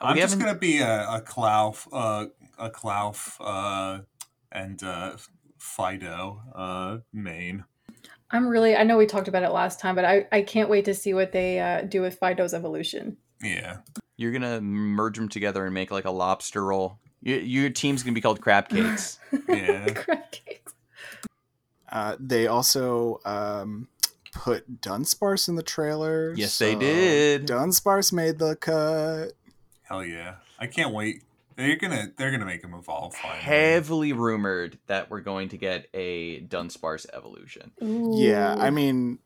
I'm 0.00 0.16
just 0.16 0.38
gonna 0.38 0.54
be 0.56 0.78
a, 0.78 1.08
a 1.08 1.20
Klawf, 1.20 1.86
uh, 1.92 2.26
a 2.58 2.70
Klawf, 2.70 3.36
uh, 3.40 4.02
and 4.50 4.82
uh, 4.82 5.16
Fidough 5.58 6.40
uh, 6.54 6.98
main. 7.12 7.64
I'm 8.30 8.48
really. 8.48 8.74
I 8.74 8.82
know 8.82 8.96
we 8.96 9.06
talked 9.06 9.28
about 9.28 9.42
it 9.42 9.50
last 9.50 9.78
time, 9.78 9.94
but 9.94 10.04
I 10.04 10.26
I 10.32 10.42
can't 10.42 10.68
wait 10.68 10.84
to 10.86 10.94
see 10.94 11.14
what 11.14 11.32
they 11.32 11.60
uh, 11.60 11.82
do 11.82 12.00
with 12.00 12.18
Fidough's 12.18 12.54
evolution. 12.54 13.16
Yeah, 13.42 13.78
You're 14.16 14.32
gonna 14.32 14.60
merge 14.60 15.16
them 15.16 15.28
together 15.28 15.64
and 15.64 15.74
make 15.74 15.90
like 15.90 16.04
a 16.04 16.10
lobster 16.10 16.64
roll. 16.64 16.98
Your, 17.22 17.38
your 17.40 17.70
team's 17.70 18.02
gonna 18.02 18.14
be 18.14 18.20
called 18.20 18.40
Crab 18.40 18.68
Cakes. 18.68 19.18
yeah. 19.48 19.86
Crab 19.92 20.30
cakes. 20.30 20.74
Uh, 21.90 22.16
they 22.18 22.46
also 22.46 23.20
um, 23.24 23.86
put 24.32 24.80
Dunsparce 24.80 25.48
in 25.48 25.54
the 25.54 25.62
trailer. 25.62 26.34
Yes, 26.34 26.58
they 26.58 26.74
did. 26.74 27.46
Dunsparce 27.46 28.12
made 28.12 28.38
the 28.38 28.56
cut. 28.56 29.32
Hell 29.84 30.04
yeah! 30.04 30.36
I 30.58 30.66
can't 30.66 30.92
wait. 30.92 31.22
They're 31.54 31.76
gonna 31.76 32.10
they're 32.16 32.30
gonna 32.30 32.46
make 32.46 32.64
him 32.64 32.74
evolve 32.74 33.14
finally. 33.14 33.40
Heavily 33.40 34.12
rumored 34.14 34.78
that 34.86 35.10
we're 35.10 35.20
going 35.20 35.50
to 35.50 35.58
get 35.58 35.86
a 35.94 36.40
Dunsparce 36.40 37.06
evolution. 37.12 37.72
Yeah, 37.80 38.54
I 38.58 38.70
mean, 38.70 39.18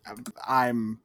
I'm 0.47 1.01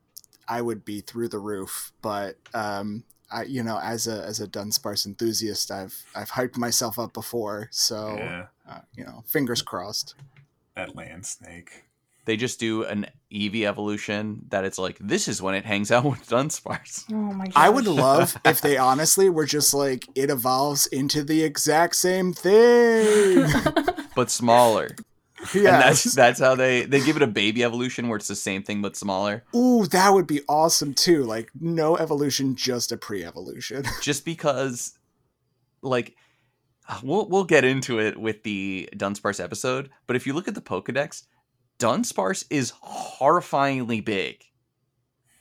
I 0.48 0.62
would 0.62 0.84
be 0.84 1.02
through 1.02 1.28
the 1.30 1.38
roof, 1.40 1.94
but 2.02 2.38
um, 2.56 3.04
I 3.32 3.44
you 3.44 3.62
know 3.62 3.80
as 3.80 4.08
a 4.08 4.24
as 4.26 4.40
a 4.40 4.48
Dunsparce 4.48 5.06
enthusiast, 5.06 5.70
I've 5.70 6.04
I've 6.16 6.32
hyped 6.32 6.58
myself 6.58 6.98
up 6.98 7.14
before, 7.14 7.70
so 7.72 8.16
Yeah, 8.18 8.46
uh, 8.68 8.80
you 8.96 9.06
know, 9.06 9.24
fingers 9.28 9.62
crossed. 9.62 10.16
that 10.76 10.96
land 10.96 11.26
snake. 11.28 11.84
They 12.26 12.38
just 12.38 12.60
do 12.60 12.84
an 12.84 13.08
Eevee 13.32 13.66
evolution 13.66 14.46
that 14.50 14.64
it's 14.64 14.78
like 14.78 14.98
this 15.00 15.28
is 15.28 15.42
when 15.42 15.56
it 15.56 15.66
hangs 15.66 15.92
out 15.92 16.04
with 16.12 16.28
Dunsparce. 16.28 17.06
Oh 17.12 17.16
my 17.16 17.46
god. 17.46 17.54
I 17.56 17.70
would 17.70 17.88
love 17.88 18.38
if 18.46 18.62
they 18.62 18.78
honestly 18.78 19.30
were 19.30 19.46
just 19.46 19.74
like 19.74 20.08
it 20.16 20.30
evolves 20.30 20.88
into 20.88 21.24
the 21.24 21.44
exact 21.44 21.96
same 21.96 22.34
thing. 22.34 23.48
but 24.16 24.30
smaller. 24.30 24.96
yeah. 25.54 25.74
And 25.74 25.84
that's 25.84 26.04
that's 26.14 26.40
how 26.40 26.56
they 26.56 26.86
they 26.86 27.02
give 27.04 27.16
it 27.16 27.24
a 27.24 27.28
baby 27.28 27.64
evolution 27.64 28.08
where 28.08 28.18
it's 28.18 28.28
the 28.28 28.36
same 28.36 28.62
thing 28.62 28.82
but 28.82 28.96
smaller. 28.96 29.44
Ooh, 29.56 29.88
that 29.88 30.14
would 30.14 30.28
be 30.28 30.42
awesome 30.48 30.94
too. 30.94 31.24
Like 31.24 31.50
no 31.60 31.98
evolution, 31.98 32.56
just 32.56 32.92
a 32.92 32.98
pre-evolution. 32.98 33.84
Just 34.02 34.26
because 34.26 34.98
like 35.82 36.16
uh, 36.88 37.00
we'll 37.04 37.28
we'll 37.30 37.44
get 37.44 37.64
into 37.64 38.00
it 38.00 38.20
with 38.20 38.44
the 38.44 38.90
Dunsparce 38.96 39.44
episode, 39.44 39.90
but 40.08 40.16
if 40.16 40.28
you 40.28 40.34
look 40.34 40.48
at 40.48 40.56
the 40.56 40.62
Pokedex, 40.62 41.24
Dunsparce 41.82 42.46
is 42.50 42.74
horrifyingly 42.84 44.04
big. 44.06 44.44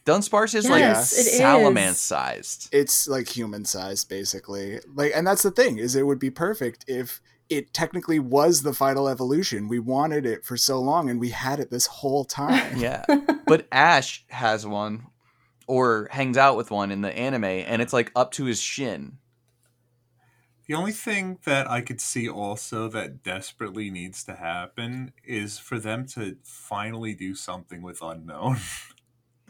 Dunsparce 0.07 0.55
is 0.55 0.67
Yes, 0.69 0.71
like 1.13 1.27
it 1.27 1.33
is. 1.35 1.41
Salamence 1.41 1.95
sized. 1.97 2.69
it's 2.73 3.07
like 3.07 3.29
human 3.29 3.65
sized 3.65 4.09
basically. 4.09 4.81
Like 4.95 5.13
and 5.15 5.27
that's 5.27 5.43
the 5.43 5.51
thing 5.51 5.79
is 5.79 5.95
it 5.95 6.07
would 6.07 6.19
be 6.19 6.31
perfect 6.31 6.85
if 6.89 7.21
it 7.51 7.75
technically 7.75 8.19
was 8.19 8.63
the 8.63 8.73
final 8.73 9.09
evolution. 9.09 9.69
We 9.69 9.79
wanted 9.79 10.25
it 10.25 10.45
for 10.45 10.57
so 10.57 10.81
long 10.81 11.11
and 11.11 11.21
we 11.21 11.31
had 11.31 11.61
it 11.61 11.71
this 11.71 11.87
whole 11.87 12.25
time. 12.25 12.77
Yeah. 12.79 13.05
But 13.47 13.67
Ash 13.73 14.25
has 14.29 14.65
one 14.65 15.07
or 15.67 16.07
hangs 16.13 16.37
out 16.37 16.57
with 16.57 16.71
one 16.71 16.93
in 16.93 17.01
the 17.01 17.13
anime 17.17 17.45
and 17.45 17.83
it's 17.83 17.93
like 17.93 18.13
up 18.15 18.31
to 18.33 18.45
his 18.45 18.61
shin. 18.61 19.19
The 20.71 20.77
only 20.77 20.93
thing 20.93 21.41
that 21.47 21.69
I 21.69 21.81
could 21.81 22.01
see 22.01 22.29
also 22.29 22.87
that 22.91 23.25
desperately 23.25 23.91
needs 23.91 24.23
to 24.23 24.37
happen 24.37 25.13
is 25.25 25.59
for 25.59 25.81
them 25.81 26.07
to 26.15 26.37
finally 26.45 27.13
do 27.13 27.35
something 27.35 27.83
with 27.83 27.99
Unown. 27.99 28.61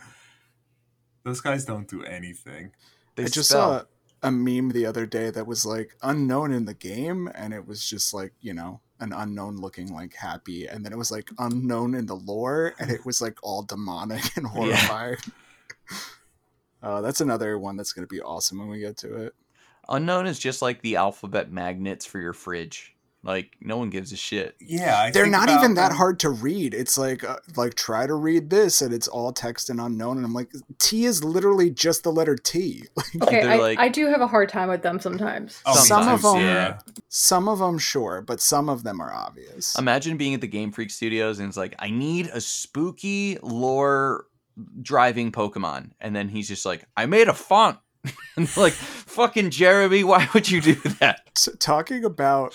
Those 1.23 1.43
guys 1.43 1.67
don't 1.67 1.87
do 1.87 2.03
anything. 2.03 2.73
They 3.17 3.25
I 3.25 3.27
just 3.27 3.51
spell. 3.51 3.81
saw 3.81 3.85
a 4.23 4.31
meme 4.31 4.71
the 4.71 4.87
other 4.87 5.05
day 5.05 5.29
that 5.29 5.47
was 5.47 5.67
like 5.67 5.95
Unown 6.03 6.57
in 6.57 6.65
the 6.65 6.73
game 6.73 7.31
and 7.35 7.53
it 7.53 7.67
was 7.67 7.87
just 7.87 8.15
like, 8.15 8.33
you 8.41 8.55
know, 8.55 8.81
an 8.99 9.11
Unown 9.11 9.59
looking 9.61 9.93
like 9.93 10.15
happy 10.15 10.69
and 10.69 10.87
then 10.87 10.93
it 10.95 10.97
was 10.97 11.11
like 11.11 11.29
Unown 11.39 11.99
in 11.99 12.07
the 12.07 12.17
lore 12.17 12.73
and 12.79 12.91
it 12.91 13.05
was 13.05 13.21
like 13.21 13.37
all 13.43 13.61
demonic 13.63 14.39
and 14.39 14.47
horrifying. 14.57 15.19
Uh, 16.83 17.03
that's 17.03 17.21
another 17.21 17.59
one 17.59 17.77
that's 17.77 17.93
going 17.93 18.09
to 18.09 18.11
be 18.11 18.23
awesome 18.23 18.59
when 18.59 18.69
we 18.71 18.79
get 18.79 18.97
to 18.97 19.15
it. 19.15 19.35
Unown 19.91 20.27
is 20.27 20.39
just 20.39 20.63
like 20.63 20.83
the 20.83 20.97
alphabet 20.97 21.51
magnets 21.51 22.07
for 22.07 22.19
your 22.19 22.33
fridge. 22.33 22.95
Like 23.23 23.57
no 23.61 23.77
one 23.77 23.91
gives 23.91 24.13
a 24.13 24.17
shit. 24.17 24.57
Yeah, 24.61 24.99
I 24.99 25.11
They're 25.11 25.27
not 25.27 25.51
about 25.51 25.59
even 25.59 25.75
that 25.75 25.89
them- 25.89 25.99
hard 25.99 26.21
to 26.21 26.31
read. 26.31 26.73
It's 26.73 26.97
like 26.97 27.23
uh, 27.23 27.37
like 27.55 27.75
try 27.75 28.07
to 28.07 28.15
read 28.15 28.49
this 28.49 28.81
and 28.81 28.95
it's 28.95 29.09
all 29.09 29.31
text 29.31 29.69
and 29.69 29.79
Unown 29.79 30.13
and 30.17 30.25
I'm 30.25 30.33
like 30.33 30.51
T 30.79 31.05
is 31.05 31.23
literally 31.23 31.69
just 31.69 32.03
the 32.03 32.13
letter 32.13 32.35
T. 32.35 32.85
Like 33.15 33.23
okay, 33.29 33.43
I, 33.47 33.57
like- 33.57 33.79
I 33.79 33.89
do 33.89 34.07
have 34.07 34.23
a 34.23 34.27
hard 34.27 34.49
time 34.49 34.71
with 34.71 34.81
them 34.83 35.01
sometimes. 35.01 35.61
Oh, 35.67 35.77
some 35.77 36.09
of 36.09 36.23
them 36.23 36.39
yeah. 36.39 36.79
some 37.09 37.47
of 37.47 37.59
them 37.59 37.79
sure, 37.79 38.23
but 38.23 38.41
some 38.41 38.71
of 38.71 38.85
them 38.85 39.03
are 39.03 39.13
obvious. 39.13 39.79
Imagine 39.79 40.17
being 40.17 40.33
at 40.33 40.41
the 40.41 40.49
Game 40.49 40.73
Freak 40.73 40.91
Studios 40.91 41.41
and 41.41 41.49
it's 41.49 41.59
like, 41.59 41.75
I 41.79 41.91
need 41.91 42.29
a 42.33 42.41
spooky 42.41 43.37
lore 43.43 44.25
driving 44.81 45.31
Pokemon. 45.31 45.91
And 46.01 46.17
then 46.17 46.29
he's 46.29 46.49
just 46.49 46.65
like, 46.65 46.85
I 46.97 47.05
made 47.05 47.29
a 47.29 47.35
font. 47.35 47.79
and 48.37 48.57
like, 48.57 48.73
fucking 48.73 49.51
Jeremy, 49.51 50.05
why 50.05 50.29
would 50.35 50.51
you 50.51 50.61
do 50.61 50.75
that? 51.01 51.21
So, 51.37 51.53
talking 51.53 52.05
about 52.05 52.55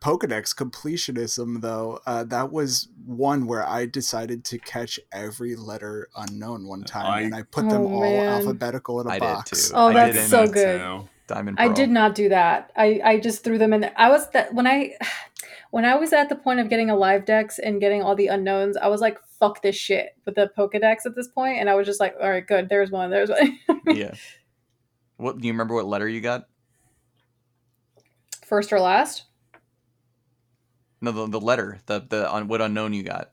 Pokedex 0.00 0.54
completionism, 0.54 1.60
though, 1.60 2.00
uh, 2.06 2.24
that 2.24 2.52
was 2.52 2.88
one 3.06 3.46
where 3.46 3.66
I 3.66 3.86
decided 3.86 4.44
to 4.46 4.58
catch 4.58 4.98
every 5.12 5.56
letter 5.56 6.08
Unown 6.16 6.66
one 6.66 6.82
time, 6.84 7.06
I- 7.06 7.20
and 7.22 7.34
I 7.34 7.42
put 7.42 7.68
them 7.68 7.82
Oh, 7.86 7.92
all 7.92 8.00
man. 8.00 8.28
alphabetical 8.28 9.00
in 9.00 9.06
a 9.06 9.10
I 9.10 9.14
did 9.14 9.20
box. 9.20 9.68
too. 9.68 9.74
Oh, 9.76 9.88
I 9.88 9.92
that's 9.94 10.16
did 10.16 10.28
so 10.28 10.46
good. 10.46 10.80
too. 10.80 11.08
Diamond 11.28 11.56
I 11.58 11.68
did 11.72 11.90
not 11.90 12.14
do 12.14 12.28
that. 12.28 12.70
I, 12.76 13.00
I 13.04 13.18
just 13.18 13.42
threw 13.42 13.58
them 13.58 13.72
in 13.72 13.80
there. 13.80 13.92
I 13.96 14.10
was 14.10 14.30
that 14.30 14.54
when 14.54 14.64
I 14.66 14.92
when 15.72 15.84
I 15.84 15.96
was 15.96 16.12
at 16.12 16.28
the 16.28 16.36
point 16.36 16.60
of 16.60 16.68
getting 16.68 16.88
a 16.88 16.94
live 16.96 17.24
dex 17.24 17.58
and 17.58 17.80
getting 17.80 18.00
all 18.02 18.14
the 18.14 18.28
Unowns, 18.28 18.74
I 18.80 18.86
was 18.88 19.00
like, 19.00 19.18
fuck 19.40 19.60
this 19.60 19.74
shit 19.74 20.10
with 20.24 20.36
the 20.36 20.50
Pokedex 20.56 21.04
at 21.04 21.16
this 21.16 21.26
point, 21.28 21.58
and 21.58 21.68
I 21.68 21.74
was 21.74 21.84
just 21.86 21.98
like, 21.98 22.14
all 22.22 22.30
right, 22.30 22.46
good. 22.46 22.68
There's 22.68 22.90
one. 22.92 23.10
There's 23.10 23.30
one. 23.30 23.58
yeah. 23.88 24.14
What 25.16 25.38
do 25.38 25.46
you 25.46 25.52
remember 25.52 25.74
what 25.74 25.86
letter 25.86 26.08
you 26.08 26.20
got? 26.20 26.46
First 28.44 28.72
or 28.72 28.80
last? 28.80 29.24
No, 31.00 31.12
the, 31.12 31.26
the 31.28 31.40
letter, 31.40 31.78
the 31.86 32.04
the 32.08 32.28
on 32.30 32.48
what 32.48 32.60
Unown 32.60 32.94
you 32.94 33.02
got. 33.02 33.30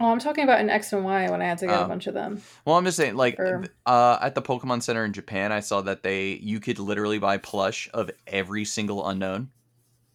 Oh, 0.00 0.10
I'm 0.10 0.18
talking 0.18 0.42
about 0.44 0.60
an 0.60 0.70
X 0.70 0.92
and 0.92 1.04
Y 1.04 1.30
when 1.30 1.40
I 1.40 1.44
had 1.46 1.58
to 1.58 1.66
get 1.66 1.78
Oh. 1.78 1.84
a 1.84 1.88
bunch 1.88 2.06
of 2.08 2.14
them. 2.14 2.42
Well, 2.64 2.76
I'm 2.76 2.84
just 2.84 2.96
saying, 2.96 3.14
like, 3.14 3.38
Or- 3.38 3.64
uh, 3.86 4.18
at 4.20 4.34
the 4.34 4.42
Pokemon 4.42 4.82
Center 4.82 5.04
in 5.04 5.12
Japan, 5.12 5.52
I 5.52 5.60
saw 5.60 5.82
that 5.82 6.02
they 6.02 6.32
you 6.32 6.58
could 6.60 6.78
literally 6.80 7.18
buy 7.18 7.36
plush 7.38 7.88
of 7.94 8.10
every 8.26 8.64
single 8.64 9.04
Unown, 9.04 9.48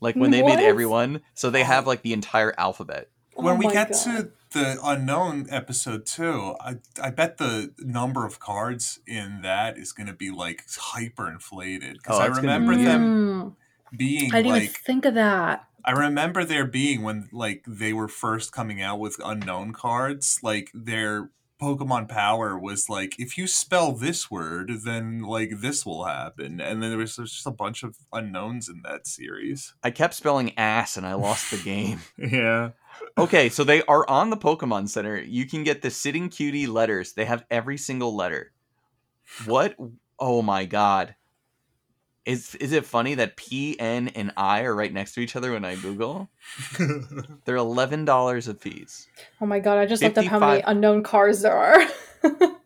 like 0.01 0.15
when 0.15 0.31
they 0.31 0.41
What? 0.41 0.57
made 0.57 0.65
everyone. 0.65 1.21
So 1.33 1.49
they 1.49 1.63
have 1.63 1.87
like 1.87 2.01
the 2.01 2.13
entire 2.13 2.53
alphabet. 2.57 3.09
When 3.35 3.55
Oh 3.55 3.57
we 3.57 3.71
get 3.71 3.89
God. 3.89 3.97
to 4.03 4.31
the 4.51 4.77
Unown 4.83 5.47
episode 5.51 6.05
two, 6.05 6.55
I 6.59 6.77
I 7.01 7.09
bet 7.11 7.37
the 7.37 7.73
number 7.79 8.25
of 8.25 8.39
cards 8.39 8.99
in 9.07 9.41
that 9.43 9.77
is 9.77 9.91
going 9.91 10.07
to 10.07 10.13
be 10.13 10.31
like 10.31 10.63
hyper 10.77 11.29
inflated 11.29 11.93
because 11.97 12.17
Oh, 12.17 12.21
I 12.21 12.27
it's 12.27 12.39
gonna 12.39 12.59
be 12.59 12.65
remember 12.65 12.83
them. 12.83 13.55
Mm. 13.91 13.97
being 13.97 14.33
I 14.33 14.41
didn't 14.41 14.57
even 14.57 14.67
think 14.69 15.05
of 15.05 15.13
that. 15.15 15.65
I 15.85 15.91
remember 15.91 16.43
there 16.43 16.65
being 16.65 17.03
when 17.03 17.29
like 17.31 17.63
they 17.67 17.93
were 17.93 18.07
first 18.09 18.51
coming 18.51 18.81
out 18.81 18.99
with 18.99 19.17
Unown 19.19 19.73
cards, 19.73 20.39
like 20.43 20.69
their 20.73 21.29
Pokemon 21.61 22.07
Power 22.07 22.57
was 22.57 22.89
like 22.89 23.19
if 23.19 23.37
you 23.37 23.45
spell 23.47 23.91
this 23.91 24.31
word, 24.31 24.71
then 24.85 25.21
like 25.23 25.59
this 25.61 25.85
will 25.85 26.05
happen, 26.05 26.59
and 26.61 26.81
then 26.81 26.89
there 26.89 26.97
was 26.97 27.15
just 27.17 27.45
a 27.45 27.51
bunch 27.51 27.83
of 27.83 27.97
Unowns 28.13 28.69
in 28.69 28.81
that 28.83 29.05
series. 29.07 29.73
I 29.83 29.91
kept 29.91 30.13
spelling 30.13 30.57
ass 30.57 30.95
and 30.97 31.05
I 31.05 31.13
lost 31.15 31.51
the 31.51 31.57
game. 31.57 31.99
Yeah. 32.17 32.71
Okay, 33.17 33.49
so 33.49 33.63
they 33.63 33.81
are 33.83 34.07
on 34.09 34.29
the 34.29 34.37
Pokemon 34.37 34.89
Center. 34.89 35.17
You 35.21 35.45
can 35.45 35.63
get 35.63 35.81
the 35.81 35.91
Sitting 35.91 36.29
Cutie 36.29 36.67
letters. 36.67 37.13
They 37.13 37.25
have 37.25 37.45
every 37.51 37.77
single 37.77 38.15
letter. 38.15 38.51
What? 39.45 39.75
Oh 40.17 40.41
my 40.41 40.65
god. 40.65 41.15
Is 42.25 42.55
is 42.55 42.73
it 42.73 42.85
funny 42.85 43.15
that 43.15 43.37
P, 43.37 43.79
N, 43.79 44.09
and 44.09 44.31
I 44.37 44.61
are 44.61 44.75
right 44.75 44.93
next 44.93 45.13
to 45.13 45.21
each 45.21 45.35
other 45.35 45.53
when 45.53 45.65
I 45.65 45.75
Google? 45.75 46.29
They're 47.45 47.55
eleven 47.55 48.05
dollars 48.05 48.47
a 48.47 48.53
piece. 48.53 49.07
Oh 49.41 49.45
my 49.45 49.59
god, 49.59 49.77
I 49.77 49.85
just 49.85 50.03
looked 50.03 50.17
up 50.17 50.25
how 50.25 50.39
many 50.39 50.61
Unown 50.61 51.03
cars 51.03 51.41
there 51.41 51.55
are. 51.55 51.81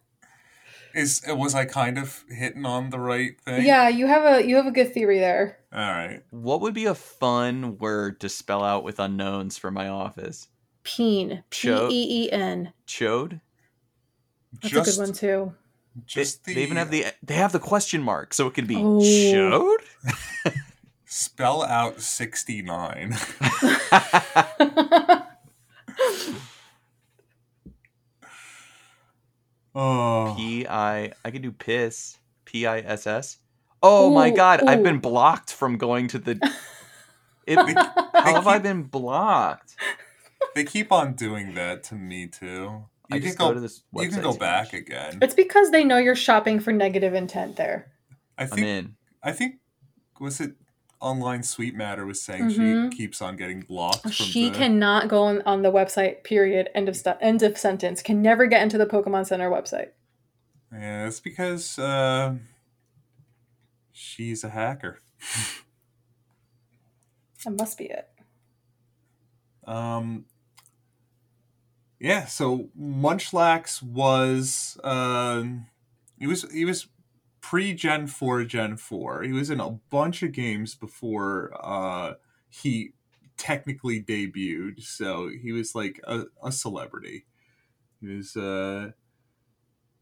Is 0.93 1.21
was 1.27 1.55
I 1.55 1.65
kind 1.65 1.97
of 1.97 2.23
hitting 2.29 2.65
on 2.65 2.89
the 2.91 2.99
right 2.99 3.39
thing? 3.41 3.65
yeah, 3.65 3.87
you 3.89 4.05
have 4.07 4.23
a 4.25 4.47
you 4.47 4.55
have 4.57 4.67
a 4.67 4.71
good 4.71 4.93
theory 4.93 5.19
there. 5.19 5.57
All 5.73 5.79
right. 5.79 6.21
What 6.29 6.61
would 6.61 6.73
be 6.75 6.85
a 6.85 6.93
fun 6.93 7.77
word 7.79 8.19
to 8.21 8.29
spell 8.29 8.63
out 8.63 8.83
with 8.83 8.97
Unowns 8.97 9.57
for 9.59 9.71
my 9.71 9.87
office? 9.87 10.49
Peen. 10.83 11.43
P 11.49 11.67
Cho- 11.67 11.89
E 11.89 12.25
E 12.25 12.31
N. 12.31 12.73
Chode? 12.87 13.41
That's 14.61 14.71
just 14.73 14.87
a 14.87 15.01
good 15.01 15.07
one 15.07 15.13
too. 15.15 15.53
They, 15.95 16.01
just 16.05 16.45
the 16.45 16.53
they 16.53 16.61
even 16.63 16.77
have 16.77 16.91
the 16.91 17.05
they 17.23 17.35
have 17.35 17.51
the 17.53 17.59
question 17.59 18.01
mark, 18.03 18.33
so 18.33 18.45
it 18.47 18.53
could 18.53 18.67
be 18.67 18.75
Oh. 18.77 18.99
Chode? 18.99 19.77
spell 21.05 21.63
out 21.63 22.01
sixty 22.01 22.61
nine. 22.61 23.15
oh. 29.75 30.33
P 30.37 30.67
I 30.67 31.11
I 31.25 31.31
can 31.31 31.41
do 31.41 31.51
piss. 31.51 32.17
P 32.45 32.65
I 32.67 32.79
S 32.79 33.07
S. 33.07 33.37
Oh 33.81 34.09
my 34.09 34.31
Ooh, 34.31 34.35
god, 34.35 34.61
I've 34.63 34.83
been 34.83 34.99
blocked 34.99 35.51
from 35.53 35.77
going 35.77 36.07
to 36.09 36.19
the 36.19 36.31
it, 37.47 37.55
They, 37.65 37.73
How 37.73 38.23
they 38.25 38.33
have 38.33 38.47
I 38.47 38.59
been 38.59 38.83
blocked? 38.83 39.75
they 40.55 40.63
keep 40.63 40.91
on 40.91 41.13
doing 41.15 41.53
that 41.55 41.83
to 41.85 41.95
me 41.95 42.27
too. 42.27 42.85
I 43.11 43.15
You 43.15 43.21
can 43.21 43.27
just 43.29 43.37
go, 43.37 43.47
go. 43.49 43.53
to 43.55 43.59
this 43.59 43.83
You 43.93 44.09
can 44.09 44.21
go 44.21 44.33
back 44.33 44.73
much. 44.73 44.81
again. 44.81 45.19
it's 45.21 45.33
because 45.33 45.71
they 45.71 45.83
know 45.83 45.97
you're 45.97 46.15
shopping 46.15 46.59
for 46.59 46.71
negative 46.71 47.13
intent 47.13 47.55
there. 47.57 47.91
I 48.37 48.43
I'm 48.43 48.49
think. 48.49 48.67
in. 48.67 48.95
I 49.21 49.31
think. 49.33 49.55
Was 50.19 50.39
it 50.39 50.53
online 51.03 51.43
Sweet 51.43 51.75
Matter 51.75 52.05
was 52.05 52.21
saying 52.21 52.45
Mhm. 52.49 52.91
she 52.91 52.97
keeps 52.97 53.21
on 53.21 53.35
getting 53.35 53.59
blocked 53.61 54.01
from 54.03 54.11
She 54.11 54.49
the, 54.49 54.57
cannot 54.57 55.07
go 55.09 55.23
on, 55.23 55.41
on 55.43 55.61
the 55.61 55.71
website. 55.71 56.23
Period. 56.23 56.69
End 56.73 56.87
of 56.89 56.95
stu- 56.95 57.13
end 57.21 57.43
of 57.43 57.57
sentence. 57.57 58.01
Can 58.01 58.21
never 58.21 58.47
get 58.47 58.61
into 58.63 58.77
the 58.77 58.85
Pokemon 58.85 59.27
Center 59.27 59.49
website. 59.51 59.89
Yeah, 60.71 61.05
it's 61.07 61.19
because 61.19 61.77
uh, 61.77 62.35
she's 63.91 64.43
a 64.43 64.49
hacker. 64.49 64.99
That 67.45 67.57
must 67.57 67.77
be 67.77 67.85
it. 67.85 68.07
Um, 69.67 70.23
yeah, 71.99 72.25
so 72.25 72.69
Munchlax 72.79 73.83
was 73.83 74.77
uh, 74.81 75.43
he 76.17 76.25
was 76.25 76.49
he 76.53 76.63
was 76.63 76.87
pre 77.43 77.73
Gen 77.73 78.07
four, 78.07 78.43
Gen 78.45 78.77
four. 78.77 79.21
He 79.21 79.33
was 79.33 79.51
in 79.51 79.59
a 79.59 79.69
bunch 79.91 80.23
of 80.23 80.31
games 80.31 80.73
before 80.73 81.51
uh, 81.61 82.13
he 82.49 82.93
technically 83.37 84.01
debuted. 84.01 84.81
So 84.81 85.29
he 85.29 85.51
was 85.51 85.75
like 85.75 85.99
a, 86.05 86.23
a 86.43 86.51
celebrity. 86.51 87.25
He 88.01 88.07
was 88.07 88.35
uh, 88.35 88.91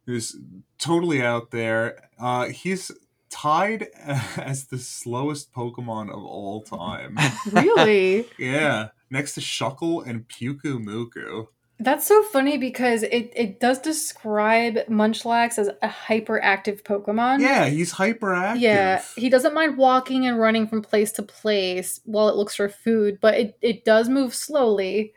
he 0.06 0.14
was 0.14 0.38
totally 0.78 1.22
out 1.22 1.52
there. 1.52 2.10
Uh, 2.20 2.46
he's 2.46 2.92
tied 3.30 3.88
as 4.38 4.66
the 4.66 4.78
slowest 4.78 5.52
Pokemon 5.52 6.10
of 6.10 6.24
all 6.24 6.62
time. 6.62 7.18
Really? 7.52 8.28
Yeah, 8.38 8.90
next 9.10 9.34
to 9.34 9.42
Shuckle 9.42 10.06
and 10.06 10.28
Pyukumuku. 10.28 11.48
That's 11.84 12.06
so 12.06 12.22
funny 12.22 12.60
because 12.60 13.02
it, 13.02 13.34
it 13.36 13.60
does 13.60 13.80
describe 13.80 14.76
Munchlax 14.88 15.58
as 15.58 15.68
a 15.68 15.88
hyperactive 15.88 16.84
Pokemon. 16.84 17.40
Yeah, 17.40 17.66
he's 17.66 17.92
hyperactive. 17.92 18.60
Yeah, 18.60 19.04
he 19.16 19.30
doesn't 19.30 19.56
mind 19.56 19.78
walking 19.78 20.28
and 20.28 20.40
running 20.40 20.68
from 20.68 20.84
place 20.84 21.12
to 21.14 21.24
place 21.24 22.00
while 22.06 22.30
it 22.30 22.36
looks 22.36 22.56
for 22.56 22.70
food, 22.70 23.18
but 23.20 23.34
it, 23.34 23.58
it 23.62 23.84
does 23.84 24.10
move 24.10 24.36
slowly, 24.36 25.14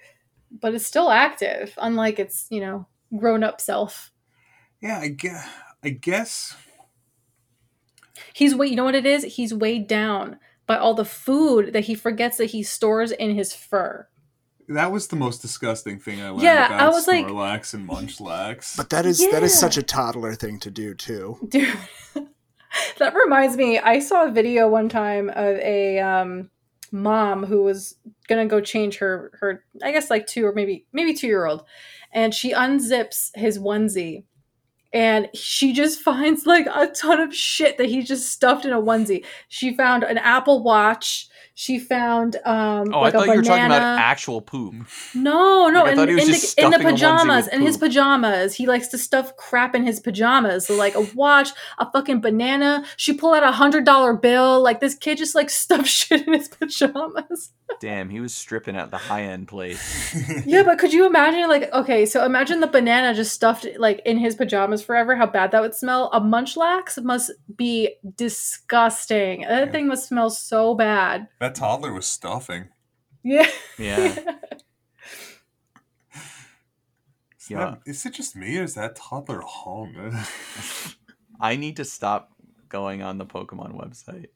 but 0.50 0.74
it's 0.74 0.86
still 0.86 1.10
active, 1.10 1.74
unlike 1.76 2.18
its, 2.18 2.46
you 2.48 2.60
know, 2.60 2.86
grown 3.14 3.44
up 3.44 3.60
self. 3.60 4.10
yeah. 4.80 5.00
I 5.00 5.08
guess. 5.08 5.48
I 5.84 5.90
guess. 5.90 6.56
He's 8.32 8.54
weighed, 8.54 8.70
you 8.70 8.76
know 8.76 8.84
what 8.84 8.94
it 8.94 9.04
is? 9.04 9.22
He's 9.24 9.52
weighed 9.52 9.86
down 9.86 10.38
by 10.66 10.78
all 10.78 10.94
the 10.94 11.04
food 11.04 11.74
that 11.74 11.84
he 11.84 11.94
forgets 11.94 12.38
that 12.38 12.46
he 12.46 12.62
stores 12.62 13.12
in 13.12 13.34
his 13.34 13.54
fur. 13.54 14.08
That 14.68 14.92
was 14.92 15.08
the 15.08 15.16
most 15.16 15.42
disgusting 15.42 15.98
thing 15.98 16.20
I 16.22 16.30
learned 16.30 16.42
Yeah, 16.42 16.66
about 16.66 16.80
I 16.80 16.88
was 16.88 17.06
like- 17.06 17.26
Snorlax 17.26 17.74
and 17.74 17.88
Munchlax. 17.88 18.76
But 18.76 18.90
that 18.90 19.04
is 19.06 19.18
that 19.30 19.42
is 19.42 19.58
such 19.58 19.76
a 19.76 19.82
toddler 19.82 20.34
thing 20.34 20.58
to 20.60 20.70
do 20.70 20.94
too. 20.94 21.38
Dude, 21.48 21.76
that 22.98 23.14
reminds 23.14 23.56
me. 23.56 23.78
I 23.78 23.98
saw 23.98 24.24
a 24.26 24.30
video 24.30 24.68
one 24.68 24.88
time 24.88 25.28
of 25.28 25.56
a 25.58 25.98
um, 26.00 26.50
mom 26.92 27.44
who 27.44 27.62
was 27.62 27.96
gonna 28.28 28.46
go 28.46 28.60
change 28.60 28.98
her 28.98 29.32
her 29.40 29.64
I 29.82 29.92
guess 29.92 30.10
like 30.10 30.26
two 30.26 30.46
or 30.46 30.52
maybe 30.54 30.86
maybe 30.92 31.14
two 31.14 31.26
year 31.26 31.46
old, 31.46 31.64
and 32.12 32.32
she 32.34 32.52
unzips 32.52 33.30
his 33.34 33.58
onesie, 33.58 34.24
and 34.92 35.28
she 35.34 35.72
just 35.72 36.00
finds 36.08 36.46
like 36.46 36.66
a 36.74 36.86
ton 36.86 37.20
of 37.20 37.34
shit 37.34 37.76
that 37.78 37.88
he 37.90 38.02
just 38.02 38.30
stuffed 38.32 38.64
in 38.64 38.72
a 38.72 38.80
onesie. 38.80 39.24
She 39.48 39.76
found 39.76 40.04
an 40.04 40.18
Apple 40.18 40.62
Watch. 40.62 41.28
She 41.56 41.78
found 41.78 42.36
um 42.44 42.92
Oh, 42.92 43.00
like 43.00 43.14
I 43.14 43.18
thought 43.18 43.26
you 43.28 43.36
were 43.36 43.42
talking 43.42 43.66
about 43.66 43.98
actual 44.00 44.40
poop. 44.40 44.74
No, 45.14 45.68
no, 45.68 45.84
Like, 45.84 45.92
in, 45.92 45.96
thought 45.96 46.08
he 46.08 46.14
was 46.14 46.24
in, 46.24 46.30
the, 46.30 46.32
in 46.32 46.32
the 46.32 46.46
stuffing 46.46 46.74
a 46.74 46.78
onesie 46.78 46.92
pajamas, 46.92 47.48
in 47.48 47.60
his 47.62 47.76
pajamas. 47.76 48.54
He 48.54 48.66
likes 48.66 48.88
to 48.88 48.98
stuff 48.98 49.36
crap 49.36 49.74
in 49.76 49.84
his 49.84 50.00
pajamas. 50.00 50.66
So 50.66 50.74
like 50.74 50.96
a 50.96 51.02
watch, 51.14 51.50
a 51.78 51.90
fucking 51.90 52.20
banana. 52.20 52.84
She 52.96 53.12
pulled 53.12 53.36
out 53.36 53.44
a 53.44 53.52
hundred 53.52 53.84
dollar 53.84 54.14
bill. 54.14 54.60
Like 54.62 54.80
this 54.80 54.96
kid 54.96 55.18
just 55.18 55.36
like 55.36 55.48
stuffed 55.64 55.86
shit 55.86 56.26
in 56.26 56.32
his 56.32 56.48
pajamas. 56.48 57.50
Damn, 57.80 58.08
he 58.08 58.20
was 58.20 58.32
stripping 58.34 58.76
at 58.76 58.90
the 58.90 58.96
high 58.96 59.22
end 59.22 59.48
place. 59.48 60.14
yeah, 60.46 60.62
but 60.62 60.78
could 60.78 60.92
you 60.92 61.06
imagine 61.06 61.48
like 61.48 61.72
okay, 61.72 62.06
so 62.06 62.24
imagine 62.24 62.60
the 62.60 62.66
banana 62.66 63.12
just 63.14 63.32
stuffed 63.32 63.66
like 63.78 64.00
in 64.06 64.16
his 64.18 64.34
pajamas 64.36 64.82
forever, 64.82 65.16
how 65.16 65.26
bad 65.26 65.50
that 65.50 65.60
would 65.60 65.74
smell. 65.74 66.08
A 66.12 66.20
munchlax 66.20 67.02
must 67.02 67.30
be 67.56 67.94
disgusting. 68.16 69.42
That 69.42 69.66
Yeah. 69.66 69.72
thing 69.72 69.86
must 69.88 70.08
smell 70.08 70.30
so 70.30 70.74
bad. 70.74 71.28
that 71.40 71.54
toddler 71.54 71.92
was 71.92 72.06
stuffing. 72.06 72.68
Yeah. 73.22 73.48
Yeah. 73.78 74.14
Is, 77.40 77.50
Yeah. 77.50 77.58
that, 77.58 77.78
is 77.86 78.06
it 78.06 78.14
just 78.14 78.36
me 78.36 78.58
or 78.58 78.62
is 78.62 78.74
that 78.74 78.96
toddler 78.96 79.42
hung? 79.46 80.16
I 81.40 81.56
need 81.56 81.76
to 81.76 81.84
stop 81.84 82.30
going 82.68 83.02
on 83.02 83.18
the 83.18 83.26
Pokemon 83.26 83.72
website. 83.78 84.28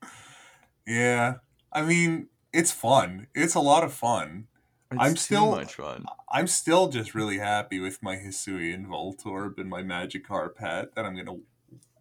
yeah. 0.86 1.34
I 1.72 1.82
mean, 1.82 2.28
it's 2.52 2.72
fun. 2.72 3.26
It's 3.34 3.54
a 3.54 3.60
lot 3.60 3.84
of 3.84 3.92
fun. 3.92 4.46
It's 4.90 5.00
I'm 5.00 5.12
too 5.14 5.16
still- 5.20 5.50
much 5.50 5.74
fun. 5.74 6.06
I'm 6.30 6.46
still 6.46 6.88
just 6.88 7.14
really 7.14 7.38
happy 7.38 7.78
with 7.80 8.02
my 8.02 8.16
Hisuian 8.16 8.86
Voltorb 8.86 9.58
and 9.58 9.68
my 9.68 9.82
Magikarp 9.82 10.58
hat 10.58 10.94
that 10.94 11.04
I'm 11.04 11.16
gonna 11.16 11.38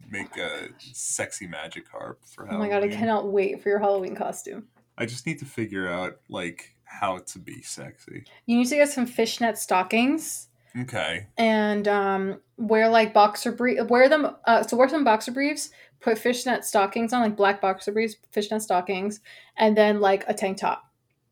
make 0.09 0.37
a 0.37 0.69
sexy 0.79 1.47
Magikarp 1.47 2.15
for 2.25 2.49
Oh 2.51 2.57
my 2.57 2.69
god, 2.69 2.83
I 2.83 2.87
cannot 2.87 3.27
wait 3.31 3.61
for 3.61 3.69
your 3.69 3.79
Halloween 3.79 4.15
costume. 4.15 4.67
I 4.97 5.05
just 5.05 5.25
need 5.25 5.39
to 5.39 5.45
figure 5.45 5.87
out 5.87 6.19
like 6.29 6.75
how 6.85 7.17
to 7.19 7.39
be 7.39 7.61
sexy. 7.61 8.23
You 8.45 8.57
need 8.57 8.67
to 8.69 8.75
get 8.75 8.89
some 8.89 9.05
fishnet 9.05 9.57
stockings 9.57 10.47
Okay. 10.79 11.27
and 11.37 11.87
um, 11.87 12.39
wear 12.57 12.87
like 12.87 13.13
boxer 13.13 13.51
brief. 13.51 13.85
Wear 13.87 14.07
them. 14.07 14.35
Uh, 14.45 14.63
so 14.63 14.77
wear 14.77 14.87
some 14.87 15.03
boxer 15.03 15.31
briefs. 15.31 15.69
Put 15.99 16.17
fishnet 16.17 16.63
stockings 16.63 17.11
on, 17.13 17.21
like 17.21 17.35
black 17.35 17.59
boxer 17.59 17.91
briefs, 17.91 18.15
fishnet 18.31 18.61
stockings, 18.61 19.19
and 19.57 19.75
then 19.75 19.99
like 19.99 20.23
a 20.27 20.33
tank 20.33 20.57
top 20.57 20.83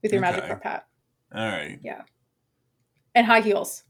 with 0.01 0.11
your 0.11 0.25
Okay. 0.25 0.39
Magikarp 0.39 0.63
hat 0.63 0.87
All 1.33 1.45
right. 1.47 1.79
Yeah. 1.83 2.01
And 3.13 3.25
high 3.25 3.41
heels. 3.41 3.83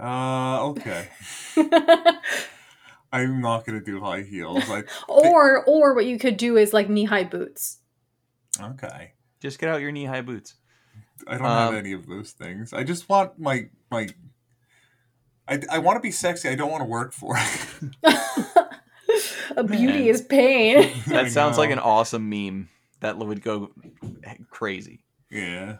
Uh. 0.00 0.66
Okay. 0.70 1.08
I'm 3.12 3.40
not 3.40 3.64
gonna 3.66 3.80
do 3.80 4.00
high 4.00 4.22
heels. 4.22 4.68
Like. 4.68 4.88
or 5.08 5.64
or 5.64 5.94
what 5.94 6.06
you 6.06 6.18
could 6.18 6.36
do 6.36 6.56
is 6.56 6.72
like 6.72 6.88
knee 6.88 7.04
high 7.04 7.24
boots. 7.24 7.78
Okay. 8.60 9.12
Just 9.40 9.58
get 9.58 9.68
out 9.68 9.80
your 9.80 9.92
knee 9.92 10.04
high 10.04 10.20
boots. 10.22 10.54
I 11.26 11.38
don't 11.38 11.46
have 11.46 11.70
Um, 11.70 11.74
any 11.76 11.92
of 11.92 12.06
those 12.06 12.32
things. 12.32 12.72
I 12.72 12.82
just 12.84 13.08
want 13.08 13.38
my 13.38 13.68
my. 13.90 14.08
I, 15.48 15.60
I 15.70 15.78
want 15.78 15.96
to 15.96 16.00
be 16.00 16.12
sexy. 16.12 16.48
I 16.48 16.54
don't 16.54 16.70
want 16.70 16.82
to 16.82 16.88
work 16.88 17.12
for 17.12 17.36
it. 17.36 17.96
a 19.56 19.64
beauty 19.64 20.08
is 20.08 20.20
pain. 20.22 20.90
That 21.06 21.30
sounds 21.30 21.58
like 21.58 21.70
an 21.70 21.78
awesome 21.78 22.28
meme. 22.28 22.68
that 23.00 23.18
would 23.18 23.42
go 23.42 23.70
crazy. 24.50 25.04
Yeah. 25.30 25.76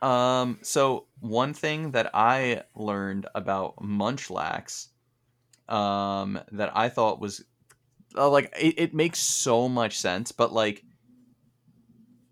Um, 0.00 0.58
so 0.62 1.06
one 1.20 1.52
thing 1.54 1.90
that 1.92 2.10
I 2.14 2.62
learned 2.74 3.26
about 3.34 3.76
Munchlax, 3.82 4.88
um, 5.68 6.40
that 6.52 6.74
I 6.74 6.88
thought 6.88 7.20
was 7.20 7.44
uh, 8.16 8.28
like 8.28 8.52
it, 8.58 8.74
it 8.78 8.94
makes 8.94 9.18
so 9.18 9.68
much 9.68 9.98
sense, 9.98 10.32
but 10.32 10.52
like 10.52 10.84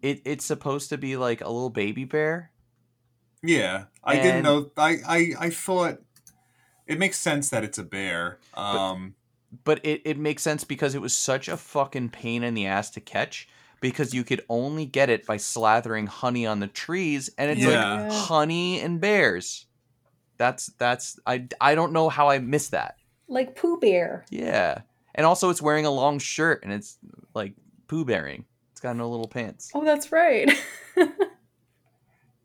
it 0.00 0.22
it's 0.24 0.44
supposed 0.44 0.90
to 0.90 0.98
be 0.98 1.16
like 1.16 1.40
a 1.40 1.48
little 1.48 1.70
baby 1.70 2.04
bear. 2.04 2.50
Yeah. 3.42 3.84
I 4.04 4.16
didn't 4.16 4.42
know 4.44 4.70
I, 4.76 4.96
I 5.06 5.32
I 5.38 5.50
thought 5.50 5.98
it 6.86 6.98
makes 6.98 7.18
sense 7.18 7.50
that 7.50 7.64
it's 7.64 7.78
a 7.78 7.82
bear. 7.84 8.38
Um 8.54 9.14
but 9.14 9.21
it, 9.66 10.02
it 10.04 10.18
makes 10.18 10.42
sense 10.42 10.64
because 10.64 10.94
it 10.94 11.00
was 11.00 11.16
such 11.16 11.48
a 11.48 11.56
fucking 11.56 12.08
pain 12.10 12.42
in 12.42 12.54
the 12.54 12.66
ass 12.66 12.90
to 12.90 13.00
catch 13.00 13.48
because 13.80 14.14
you 14.14 14.22
could 14.24 14.42
only 14.48 14.86
get 14.86 15.10
it 15.10 15.26
by 15.26 15.36
slathering 15.36 16.06
honey 16.08 16.46
on 16.46 16.60
the 16.60 16.66
trees 16.68 17.30
and 17.36 17.50
it's 17.50 17.60
Yeah. 17.60 18.06
like 18.06 18.12
honey 18.12 18.80
and 18.80 19.00
bears 19.00 19.66
that's 20.38 20.66
that's 20.78 21.18
i 21.26 21.46
i 21.60 21.74
don't 21.74 21.92
know 21.92 22.08
how 22.08 22.28
i 22.28 22.38
missed 22.38 22.70
that 22.72 22.96
Like 23.28 23.54
Pooh 23.56 23.78
Bear. 23.78 24.24
yeah 24.30 24.80
and 25.14 25.26
also 25.26 25.50
it's 25.50 25.60
wearing 25.62 25.84
a 25.86 25.90
long 25.90 26.18
shirt 26.18 26.62
and 26.64 26.72
it's 26.72 26.98
like 27.34 27.52
poo 27.88 28.04
bearing 28.04 28.44
it's 28.72 28.80
got 28.80 28.96
no 28.96 29.08
little 29.10 29.28
pants 29.28 29.70
Oh, 29.74 29.84
that's 29.84 30.10
right. 30.12 30.50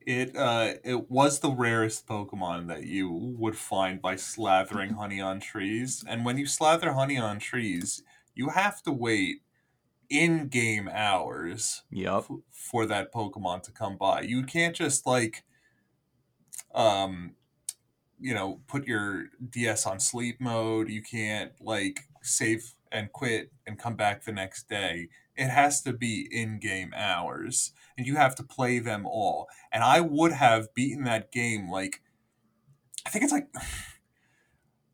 It 0.08 0.38
uh, 0.38 0.76
it 0.86 1.12
was 1.12 1.40
the 1.42 1.52
rarest 1.52 2.08
Pokemon 2.08 2.68
that 2.68 2.86
you 2.86 3.12
would 3.12 3.58
find 3.58 4.02
by 4.02 4.16
slathering 4.16 4.96
honey 4.96 5.20
on 5.20 5.42
trees. 5.42 6.02
And 6.08 6.24
when 6.24 6.38
you 6.38 6.46
slather 6.46 6.94
honey 6.94 7.18
on 7.18 7.40
trees, 7.40 8.04
you 8.34 8.50
have 8.50 8.82
to 8.84 8.92
wait 8.94 9.42
in 10.10 10.50
game 10.50 10.90
hours 10.90 11.84
yep 11.90 12.26
f- 12.30 12.40
for 12.52 12.86
that 12.88 13.14
Pokemon 13.14 13.64
to 13.64 13.72
come 13.72 13.98
by. 13.98 14.22
You 14.22 14.44
can't 14.44 14.76
just 14.76 15.06
like, 15.08 15.46
um, 16.74 17.36
you 18.20 18.34
know, 18.34 18.62
put 18.68 18.88
your 18.88 19.28
DS 19.50 19.86
on 19.88 20.00
sleep 20.00 20.42
mode. 20.42 20.90
You 20.90 21.04
can't 21.04 21.54
like 21.62 22.10
save 22.24 22.74
and 22.92 23.12
quit 23.12 23.52
and 23.68 23.80
come 23.80 23.96
back 23.96 24.24
the 24.26 24.32
next 24.34 24.70
day. 24.70 25.10
It 25.38 25.50
has 25.50 25.82
to 25.84 25.94
be 25.94 26.28
in 26.32 26.60
game 26.60 26.94
hours, 26.96 27.72
and 27.98 28.08
you 28.08 28.16
have 28.16 28.36
to 28.36 28.44
play 28.44 28.80
them 28.80 29.06
all. 29.06 29.48
And 29.72 29.84
I 29.84 30.02
would 30.02 30.34
have 30.34 30.74
beaten 30.74 31.04
that 31.06 31.32
game 31.32 31.70
like, 31.70 32.02
I 33.06 33.10
think 33.10 33.24
it's 33.24 33.34
like. 33.34 33.48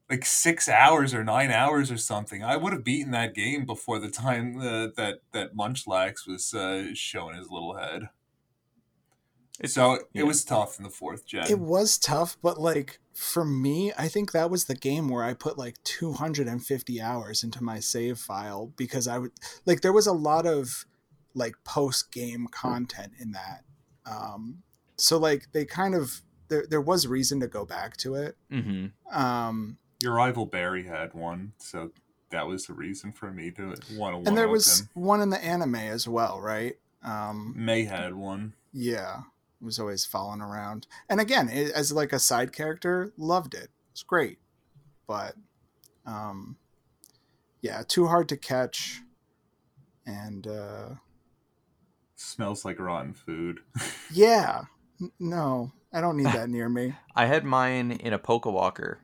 Like 0.10 0.26
six 0.26 0.70
hours 0.70 1.14
or 1.14 1.24
nine 1.24 1.50
hours 1.50 1.90
or 1.90 1.98
something. 1.98 2.44
I 2.44 2.58
would 2.58 2.74
have 2.74 2.84
beaten 2.84 3.12
that 3.12 3.34
game 3.34 3.66
before 3.66 4.00
the 4.00 4.12
time 4.12 4.60
uh, 4.60 4.90
that 4.96 5.22
that 5.32 5.56
Munchlax 5.56 6.28
was 6.28 6.54
uh, 6.54 6.90
showing 6.94 7.36
his 7.36 7.50
little 7.50 7.76
head. 7.78 8.10
It's- 9.60 9.74
so 9.74 9.94
it 9.94 10.02
yeah. 10.14 10.24
was 10.24 10.44
tough 10.44 10.78
in 10.80 10.84
the 10.84 10.90
fourth 10.90 11.26
gen. 11.26 11.46
It 11.50 11.60
was 11.60 11.98
tough, 11.98 12.38
but 12.42 12.60
like 12.60 13.00
for 13.14 13.46
me, 13.46 13.92
I 13.98 14.08
think 14.08 14.32
that 14.32 14.50
was 14.50 14.66
the 14.66 14.76
game 14.76 15.08
where 15.08 15.24
I 15.24 15.34
put 15.36 15.58
like 15.58 15.76
250 15.84 17.00
hours 17.02 17.44
into 17.44 17.64
my 17.64 17.80
save 17.80 18.18
file 18.18 18.74
because 18.76 19.08
I 19.08 19.20
would 19.20 19.32
like 19.66 19.82
there 19.82 19.94
was 19.94 20.08
a 20.08 20.14
lot 20.14 20.46
of 20.48 20.86
like 21.36 21.54
post 21.64 22.12
game 22.12 22.48
content 22.52 23.14
in 23.20 23.32
that. 23.34 23.64
Um 24.06 24.64
so 24.98 25.18
like 25.18 25.52
they 25.52 25.66
kind 25.66 25.94
of 25.96 26.22
there 26.48 26.66
there 26.70 26.82
was 26.82 27.06
reason 27.08 27.40
to 27.42 27.48
go 27.48 27.66
back 27.66 27.98
to 27.98 28.16
it. 28.16 28.36
mm-hmm 28.52 28.88
Um 29.16 29.78
Your 30.02 30.14
rival 30.14 30.46
Barry 30.48 30.84
had 30.86 31.14
one, 31.14 31.54
so 31.60 31.92
that 32.32 32.48
was 32.48 32.66
the 32.66 32.74
reason 32.74 33.12
for 33.12 33.32
me 33.32 33.52
to 33.52 33.76
want 33.96 34.24
to. 34.24 34.28
and 34.30 34.36
there 34.38 34.48
was 34.48 34.88
one 34.96 35.22
in 35.22 35.30
the 35.30 35.44
anime 35.44 35.76
as 35.76 36.08
well, 36.08 36.42
right? 36.42 36.76
Um 37.04 37.54
May 37.56 37.84
had 37.84 38.16
one. 38.16 38.54
yeah, 38.72 39.18
it 39.18 39.24
was 39.64 39.80
always 39.80 40.06
following 40.06 40.42
around. 40.42 40.88
And 41.10 41.20
again, 41.20 41.50
it, 41.50 41.72
as 41.72 41.92
like 41.92 42.14
a 42.14 42.20
side 42.20 42.52
character, 42.54 43.14
loved 43.18 43.54
it. 43.54 43.70
It's 43.92 44.04
great. 44.04 44.40
But 45.08 45.36
um 46.06 46.58
yeah, 47.62 47.84
too 47.88 48.08
hard 48.08 48.30
to 48.30 48.38
catch 48.38 49.02
and 50.06 50.48
uh 50.48 50.90
Smells 52.16 52.64
like 52.64 52.80
rotten 52.80 53.14
food. 53.14 53.60
yeah, 54.14 54.64
N- 55.02 55.12
no, 55.20 55.72
I 55.92 56.02
don't 56.02 56.18
need 56.18 56.28
that 56.28 56.50
near 56.50 56.70
me. 56.70 56.94
I 57.16 57.26
had 57.26 57.44
mine 57.44 57.92
in 57.92 58.14
a 58.14 58.20
Pokewalker 58.20 58.98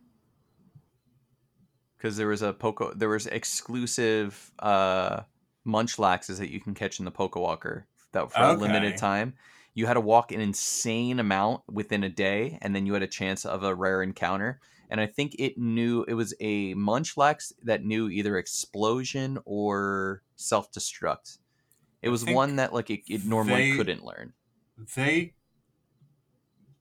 because 1.98 2.18
there 2.18 2.28
was 2.28 2.42
a 2.42 2.54
Poke 2.54 2.94
there 2.98 3.10
was 3.10 3.28
exclusive 3.28 4.52
uh, 4.60 5.22
Munchlaxes 5.68 6.38
that 6.38 6.50
you 6.50 6.60
can 6.60 6.74
catch 6.74 7.00
in 7.00 7.06
the 7.06 7.12
Pokewalker 7.12 7.84
that 8.14 8.32
for 8.32 8.42
a 8.42 8.54
limited 8.54 8.98
time. 8.98 9.34
You 9.74 9.86
had 9.86 9.94
to 9.94 10.02
walk 10.02 10.32
an 10.32 10.42
insane 10.42 11.20
amount 11.20 11.62
within 11.72 12.04
a 12.04 12.10
day, 12.10 12.58
and 12.62 12.76
then 12.76 12.86
you 12.86 12.94
had 12.94 13.04
a 13.04 13.08
chance 13.08 13.46
of 13.46 13.64
a 13.64 13.74
rare 13.76 14.02
encounter. 14.04 14.60
And 14.90 15.00
I 15.00 15.06
think 15.06 15.36
it 15.38 15.58
knew 15.58 16.04
it 16.08 16.16
was 16.16 16.34
a 16.40 16.74
Munchlax 16.76 17.54
that 17.64 17.84
knew 17.84 18.10
either 18.10 18.38
explosion 18.38 19.38
or 19.46 20.24
self 20.36 20.72
destruct. 20.72 21.38
It 22.02 22.10
was 22.10 22.26
one 22.26 22.56
that 22.58 22.74
like 22.74 22.90
it, 22.90 23.02
it 23.08 23.24
normally 23.26 23.72
they- 23.72 23.78
couldn't 23.78 24.04
learn. 24.04 24.34
they 24.96 25.36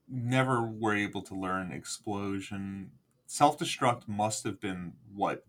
never 0.08 0.62
were 0.62 0.94
able 0.94 1.22
to 1.22 1.34
learn 1.34 1.72
explosion. 1.72 2.92
Self 3.26 3.58
destruct 3.58 4.08
must 4.08 4.44
have 4.44 4.60
been 4.60 4.94
what 5.12 5.46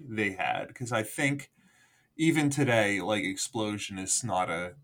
they 0.00 0.32
had 0.32 0.68
because 0.68 0.92
I 0.92 1.02
think 1.02 1.50
even 2.16 2.50
today, 2.50 3.00
like 3.00 3.24
explosion 3.24 3.98
is 3.98 4.24
not 4.24 4.50
a 4.50 4.76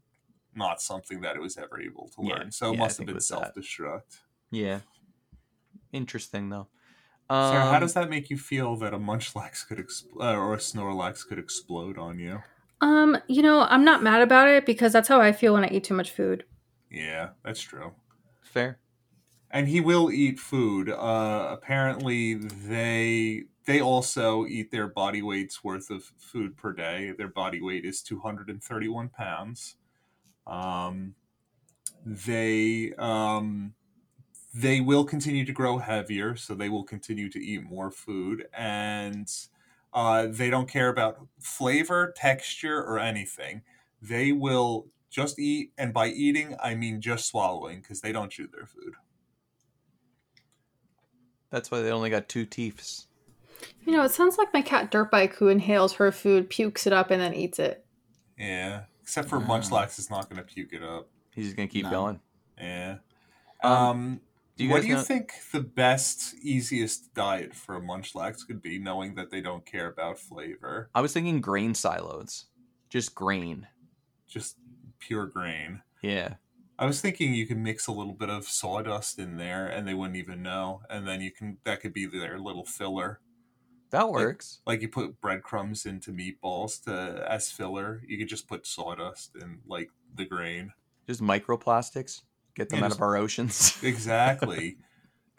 not 0.59 0.83
something 0.83 1.21
that 1.23 1.37
it 1.37 1.41
was 1.43 1.57
ever 1.57 1.81
able 1.81 2.09
to 2.17 2.23
Yeah, 2.23 2.35
learn. 2.39 2.53
so 2.53 2.73
it 2.73 2.77
yeah, 2.77 2.81
I 2.81 2.85
must 2.85 2.99
have 2.99 3.07
been 3.07 3.21
self 3.21 3.55
destruct. 3.55 4.19
Yeah, 4.51 4.81
interesting 5.93 6.49
though. 6.51 6.69
Sarah, 7.41 7.67
how 7.67 7.79
Um, 7.79 7.81
does 7.81 7.95
that 7.95 8.11
make 8.11 8.31
you 8.31 8.39
feel 8.39 8.77
that 8.77 8.95
a 8.95 8.99
Munchlax 8.99 9.67
could 9.67 9.79
expl- 9.79 10.21
uh, 10.21 10.37
or 10.37 10.55
a 10.55 10.59
Snorlax 10.59 11.27
could 11.27 11.39
explode 11.39 11.99
on 11.99 12.19
you? 12.19 12.43
um, 12.81 13.19
you 13.29 13.43
know, 13.43 13.63
I'm 13.63 13.85
not 13.85 14.03
mad 14.03 14.23
about 14.23 14.49
it 14.49 14.65
because 14.67 14.93
that's 14.93 15.09
how 15.09 15.21
I 15.21 15.33
feel 15.33 15.55
when 15.55 15.65
I 15.65 15.69
eat 15.69 15.85
too 15.85 15.95
much 15.95 16.11
food. 16.11 16.45
Yeah, 16.91 17.31
that's 17.45 17.61
true. 17.61 17.95
fair? 18.43 18.81
and 19.51 19.69
he 19.69 19.81
will 19.81 20.11
eat 20.13 20.39
food. 20.39 20.91
Uh, 20.91 21.49
apparently, 21.53 22.35
they 22.35 23.45
they 23.67 23.81
also 23.81 24.47
eat 24.47 24.71
their 24.71 24.89
body 24.89 25.23
weight's 25.23 25.65
worth 25.65 25.91
of 25.91 26.05
food 26.19 26.57
per 26.57 26.73
day. 26.73 27.13
Their 27.17 27.29
body 27.29 27.61
weight 27.61 27.85
is 27.85 28.03
two 28.03 28.21
hundred 28.21 28.51
and 28.51 28.63
thirty 28.63 28.89
one 28.89 29.09
pounds. 29.09 29.77
Um, 30.49 31.17
they 32.05 32.95
um, 32.99 33.75
they 34.55 34.81
will 34.81 35.05
continue 35.05 35.45
to 35.45 35.53
grow 35.53 35.79
heavier, 35.79 36.37
so 36.37 36.55
they 36.55 36.69
will 36.69 36.85
continue 36.85 37.31
to 37.31 37.39
eat 37.41 37.63
more 37.65 37.91
food, 37.91 38.49
and 38.53 39.29
uh, 39.93 40.27
they 40.29 40.51
don't 40.51 40.69
care 40.69 40.89
about 40.89 41.29
flavor, 41.41 42.13
texture, 42.17 42.79
or 42.83 42.99
anything. 42.99 43.63
They 44.03 44.33
will 44.33 44.89
just 45.11 45.39
eat, 45.39 45.73
and 45.79 45.95
by 45.95 46.09
eating, 46.09 46.57
I 46.61 46.75
mean 46.75 47.01
just 47.01 47.27
swallowing, 47.27 47.81
because 47.81 48.01
they 48.01 48.13
don't 48.13 48.31
chew 48.33 48.49
their 48.49 48.67
food. 48.67 48.97
That's 51.51 51.71
why 51.71 51.81
they 51.83 51.91
only 51.91 52.09
got 52.11 52.29
two 52.29 52.47
teeths. 52.47 53.07
You 53.85 53.93
know, 53.93 54.05
it 54.05 54.11
sounds 54.11 54.39
like 54.39 54.53
my 54.55 54.63
cat 54.63 54.91
Dirtbike 54.93 55.35
who 55.35 55.49
inhales 55.49 55.95
her 55.95 56.13
food, 56.13 56.49
pukes 56.51 56.87
it 56.87 56.93
up, 56.93 57.11
and 57.11 57.21
then 57.21 57.35
eats 57.35 57.59
it. 57.59 57.85
Yeah, 58.37 58.87
except 59.09 59.31
for. 59.31 59.41
Munchlax 59.41 59.99
is 59.99 60.11
not 60.11 60.29
going 60.29 60.37
to 60.37 60.43
puke 60.47 60.75
it 60.75 60.83
up. 60.83 61.09
He's 61.35 61.47
just 61.47 61.57
gonna 61.57 61.67
keep 61.69 61.85
No. 61.85 61.91
going. 61.91 62.21
Yeah. 62.59 62.99
Um, 63.63 63.73
Um, 63.73 64.21
do 64.57 64.65
you 64.65 64.71
what 64.71 64.83
do 64.83 64.89
you 64.89 64.95
know- 64.97 65.03
think 65.03 65.33
the 65.53 65.61
best, 65.63 66.35
easiest 66.43 67.15
diet 67.15 67.55
for 67.55 67.75
a 67.77 67.81
Munchlax 67.81 68.47
could 68.47 68.61
be, 68.61 68.79
knowing 68.79 69.15
that 69.15 69.31
they 69.31 69.41
don't 69.41 69.65
care 69.65 69.87
about 69.89 70.19
flavor? 70.19 70.91
I 70.95 71.01
was 71.01 71.13
thinking 71.15 71.41
grain 71.41 71.75
silos, 71.75 72.47
just 72.91 73.15
grain. 73.15 73.69
Just 74.27 74.59
pure 74.99 75.27
grain. 75.27 75.83
Yeah, 76.03 76.35
I 76.79 76.85
was 76.87 77.01
thinking 77.01 77.33
you 77.35 77.47
could 77.47 77.57
mix 77.57 77.87
a 77.87 77.93
little 77.93 78.13
bit 78.15 78.29
of 78.29 78.47
sawdust 78.47 79.19
in 79.19 79.37
there, 79.39 79.67
and 79.69 79.87
they 79.89 79.95
wouldn't 79.95 80.17
even 80.17 80.43
know. 80.43 80.83
And 80.91 81.07
then 81.09 81.21
you 81.23 81.31
can 81.31 81.59
that 81.65 81.81
could 81.81 81.95
be 81.95 82.05
their 82.05 82.39
little 82.39 82.67
filler. 82.67 83.21
That 83.91 84.09
works. 84.11 84.61
Like 84.67 84.83
you 84.83 84.89
put 84.89 85.21
breadcrumbs 85.21 85.87
into 85.87 86.13
meatballs 86.13 86.83
to 86.85 87.25
as 87.31 87.51
filler. 87.51 88.03
You 88.07 88.19
could 88.19 88.29
just 88.29 88.47
put 88.49 88.67
sawdust 88.67 89.35
in 89.37 89.61
like 89.67 89.91
the 90.15 90.25
grain. 90.25 90.73
Just 91.07 91.21
microplastics. 91.23 92.23
Get 92.55 92.69
them 92.69 92.81
Yeah, 92.81 92.87
out 92.87 92.89
just- 92.89 92.99
of 92.99 93.03
our 93.03 93.17
oceans. 93.17 93.79
Exactly. 93.83 94.77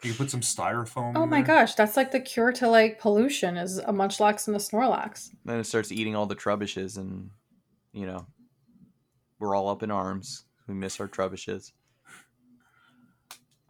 you 0.02 0.10
can 0.10 0.16
put 0.18 0.30
some 0.30 0.40
styrofoam. 0.40 1.12
Oh 1.16 1.24
in 1.24 1.28
my 1.30 1.42
there. 1.42 1.46
gosh, 1.58 1.74
that's 1.74 1.96
like 1.96 2.10
the 2.12 2.20
cure 2.20 2.52
to 2.52 2.66
like 2.68 2.98
pollution 2.98 3.56
is 3.56 3.78
a 3.78 3.92
Munchlax 3.92 4.46
and 4.48 4.56
a 4.56 4.60
Snorlax. 4.60 5.30
then 5.44 5.58
it 5.60 5.64
starts 5.64 5.92
eating 5.92 6.16
all 6.16 6.26
the 6.26 6.34
trubbishes, 6.36 6.96
and 6.96 7.30
you 7.92 8.06
know, 8.06 8.26
we're 9.38 9.54
all 9.54 9.68
up 9.68 9.82
in 9.82 9.90
arms. 9.90 10.44
We 10.66 10.74
miss 10.74 11.00
our 11.00 11.08
trubbishes. 11.08 11.72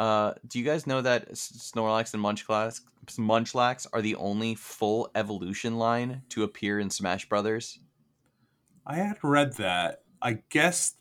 Uh, 0.00 0.32
do 0.48 0.58
you 0.58 0.64
guys 0.64 0.86
know 0.86 1.02
that 1.02 1.30
Snorlax 1.32 2.14
and 2.14 2.24
Munchlax, 2.24 2.80
Munchlax 3.18 3.86
are 3.92 4.00
the 4.00 4.14
only 4.16 4.54
full 4.54 5.10
evolution 5.14 5.76
line 5.76 6.22
to 6.30 6.42
appear 6.42 6.80
in 6.80 6.88
Smash 6.88 7.28
Brothers? 7.28 7.78
I 8.86 8.96
had 8.96 9.18
read 9.22 9.58
that. 9.58 10.00
I 10.22 10.38
guess 10.48 10.94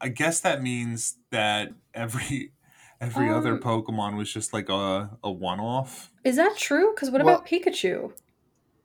I 0.00 0.08
guess 0.08 0.40
that 0.40 0.62
means 0.62 1.16
that 1.30 1.72
every 1.94 2.52
every 3.00 3.28
other 3.28 3.54
Um, 3.54 3.60
Pokemon 3.60 4.16
was 4.16 4.32
just 4.32 4.52
like 4.52 4.68
a, 4.68 5.10
a 5.24 5.30
one 5.32 5.58
off. 5.58 6.12
Is 6.24 6.36
that 6.36 6.56
true? 6.56 6.92
Because 6.94 7.10
what 7.10 7.24
Well- 7.24 7.36
about 7.36 7.48
Pikachu? 7.48 8.12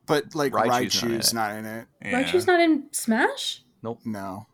But 0.06 0.34
like 0.34 0.52
Raichu's 0.52 1.02
Raichu's, 1.02 1.34
not 1.34 1.50
not, 1.50 1.58
in 1.58 1.64
it. 1.66 1.86
Yeah. 2.02 2.22
Raichu's 2.22 2.46
not 2.46 2.60
in 2.60 2.84
Smash. 2.92 3.62
Nope. 3.82 4.00
No, 4.04 4.46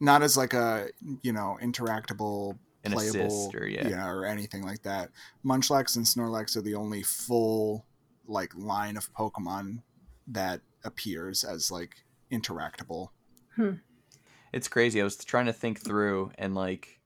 not 0.00 0.22
as 0.22 0.36
like 0.36 0.54
a 0.54 0.88
you 1.22 1.32
know 1.32 1.58
interactable, 1.62 2.58
An 2.86 2.92
playable, 2.92 3.26
assist 3.26 3.54
or 3.54 3.66
yeah. 3.66 4.08
or 4.08 4.24
anything 4.24 4.62
like 4.62 4.82
that. 4.82 5.10
Munchlax 5.44 5.96
and 5.96 6.04
Snorlax 6.04 6.56
are 6.56 6.62
the 6.62 6.74
only 6.74 7.02
full 7.02 7.84
like 8.26 8.54
line 8.56 8.96
of 8.96 9.12
Pokemon 9.12 9.82
that 10.28 10.60
appears 10.84 11.44
as 11.44 11.70
like 11.70 12.04
interactable. 12.32 13.10
It's 14.52 14.68
crazy. 14.68 15.00
I 15.00 15.04
was 15.04 15.16
trying 15.16 15.46
to 15.46 15.52
think 15.52 15.80
through 15.80 16.30
and 16.36 16.54
like 16.54 17.00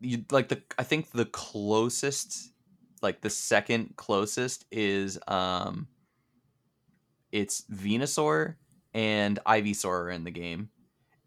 you 0.00 0.24
like 0.30 0.48
the 0.48 0.62
I 0.78 0.82
think 0.82 1.10
the 1.10 1.26
closest 1.26 2.52
like 3.02 3.20
the 3.20 3.30
second 3.30 3.96
closest 3.96 4.64
is 4.70 5.18
um 5.28 5.88
it's 7.32 7.62
Venusaur 7.72 8.56
and 8.94 9.38
Ivysaur 9.46 9.88
are 9.88 10.10
in 10.10 10.24
the 10.24 10.30
game 10.30 10.70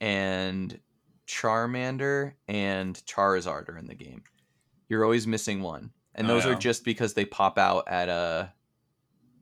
and 0.02 0.80
Charmander 1.28 2.34
and 2.48 2.96
Charizard 3.06 3.70
are 3.70 3.78
in 3.78 3.88
the 3.88 3.96
game. 3.96 4.24
You're 4.90 5.04
always 5.04 5.26
missing 5.28 5.62
one. 5.62 5.92
And 6.16 6.30
Oh, 6.30 6.34
those 6.34 6.46
are 6.46 6.56
just 6.56 6.84
because 6.84 7.14
they 7.14 7.26
pop 7.26 7.58
out 7.58 7.88
at 7.88 8.10
a 8.10 8.54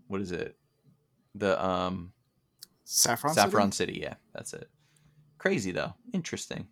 what 0.07 0.21
is 0.21 0.31
it? 0.31 0.57
The 1.35 1.63
um 1.63 2.13
Saffron. 2.83 3.33
Saffron 3.33 3.71
City? 3.71 3.93
City, 3.93 4.03
yeah, 4.03 4.15
that's 4.33 4.53
it. 4.53 4.69
Crazy 5.37 5.71
though. 5.71 5.93
Interesting. 6.13 6.67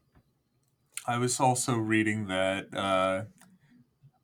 I 1.08 1.18
was 1.18 1.40
also 1.40 1.76
reading 1.76 2.28
that 2.28 2.68
uh, 2.76 3.24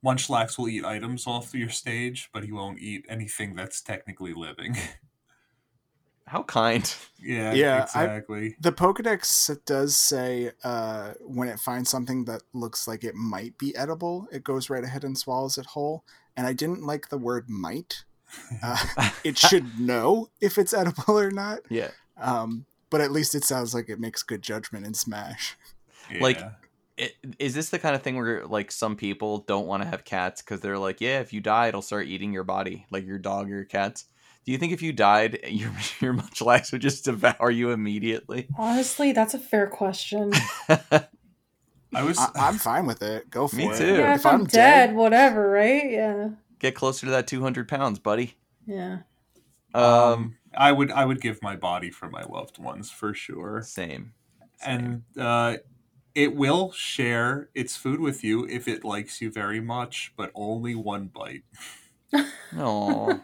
Munchlax 0.05 0.57
will 0.57 0.69
eat 0.69 0.85
items 0.85 1.25
off 1.25 1.55
your 1.55 1.69
stage, 1.69 2.29
but 2.33 2.43
he 2.43 2.51
won't 2.51 2.79
eat 2.79 3.05
anything 3.09 3.55
that's 3.55 3.81
technically 3.81 4.33
living. 4.33 4.75
How 6.27 6.43
kind. 6.43 6.91
yeah, 7.21 7.53
Yeah, 7.53 7.77
I- 7.93 8.03
exactly. 8.03 8.55
The 8.59 8.71
Pokedex 8.71 9.57
does 9.65 9.95
say 9.95 10.51
uh, 10.63 11.13
when 11.21 11.47
it 11.47 11.59
finds 11.59 11.89
something 11.89 12.25
that 12.25 12.41
looks 12.53 12.87
like 12.87 13.03
it 13.03 13.15
might 13.15 13.57
be 13.57 13.75
edible, 13.75 14.27
it 14.31 14.43
goes 14.43 14.69
right 14.69 14.83
ahead 14.83 15.03
and 15.03 15.17
swallows 15.17 15.57
it 15.57 15.67
whole. 15.67 16.03
And 16.37 16.45
I 16.47 16.53
didn't 16.53 16.83
like 16.83 17.09
the 17.09 17.17
word 17.17 17.49
might. 17.49 18.03
Uh, 18.63 19.09
it 19.23 19.37
should 19.37 19.79
know 19.79 20.29
if 20.41 20.57
it's 20.57 20.73
edible 20.73 21.17
or 21.19 21.31
not. 21.31 21.59
yeah. 21.69 21.89
Um, 22.17 22.65
but 22.89 23.01
at 23.01 23.11
least 23.11 23.35
it 23.35 23.43
sounds 23.43 23.73
like 23.73 23.89
it 23.89 23.99
makes 23.99 24.23
good 24.23 24.41
judgment 24.41 24.85
in 24.85 24.93
Smash. 24.93 25.55
like- 26.19 26.39
Yeah. 26.39 26.51
It, 26.97 27.13
is 27.39 27.53
this 27.53 27.71
the 27.71 27.77
kind 27.79 27.93
of 27.93 28.03
thing 28.03 28.15
where 28.15 28.45
like 28.47 28.71
some 28.71 28.95
people 28.95 29.39
don't 29.39 29.67
want 29.67 29.83
to 29.83 29.89
have 29.89 30.05
cats 30.05 30.41
because 30.41 30.61
they're 30.61 30.77
like, 30.79 31.01
yeah, 31.01 31.19
if 31.19 31.33
you 31.33 31.41
die, 31.41 31.67
it'll 31.67 31.81
start 31.81 32.07
eating 32.07 32.31
your 32.31 32.45
body, 32.45 32.85
like 32.89 33.05
your 33.05 33.17
dog 33.19 33.47
or 33.47 33.55
your 33.55 33.65
cats. 33.65 34.05
Do 34.45 34.51
you 34.51 34.57
think 34.57 34.73
if 34.73 34.81
you 34.81 34.93
died, 34.93 35.39
your 35.47 35.71
your 36.01 36.13
Munchlax 36.13 36.71
would 36.71 36.81
just 36.81 37.05
devour 37.05 37.49
you 37.51 37.71
immediately? 37.71 38.47
Honestly, 38.57 39.11
that's 39.11 39.33
a 39.33 39.39
fair 39.39 39.67
question. 39.67 40.31
I 40.69 42.03
was 42.03 42.17
I, 42.19 42.29
I'm 42.35 42.57
fine 42.57 42.85
with 42.85 43.01
it. 43.01 43.29
Go 43.29 43.47
for 43.47 43.55
Me 43.55 43.69
it. 43.69 43.77
too. 43.77 43.95
yeah, 43.95 44.13
If 44.13 44.19
if 44.21 44.25
I'm, 44.25 44.41
I'm 44.41 44.45
dead, 44.45 44.87
dead- 44.87 44.95
whatever, 44.95 45.49
right? 45.49 45.89
Yeah, 45.89 46.29
Get 46.59 46.75
closer 46.75 47.05
to 47.05 47.11
that 47.11 47.27
two 47.27 47.41
hundred 47.41 47.67
pounds, 47.67 47.99
buddy. 47.99 48.35
yeah. 48.65 48.99
Um, 49.73 49.83
um, 49.83 50.37
I 50.57 50.71
would 50.71 50.91
I 50.91 51.05
would 51.05 51.19
give 51.21 51.41
my 51.41 51.55
body 51.55 51.89
for 51.89 52.09
my 52.09 52.23
loved 52.23 52.57
ones 52.59 52.91
for 52.91 53.13
sure. 53.13 53.61
same. 53.63 54.13
And 54.65 55.03
uh, 55.19 55.57
it 56.15 56.33
will 56.35 56.71
share 56.71 57.49
its 57.53 57.75
food 57.75 57.99
with 57.99 58.23
you 58.23 58.45
if 58.47 58.67
it 58.69 58.85
likes 58.85 59.21
you 59.21 59.29
very 59.29 59.59
much, 59.59 60.13
but 60.15 60.31
only 60.35 60.75
one 60.75 61.07
bite. 61.07 61.43
No. 62.53 63.19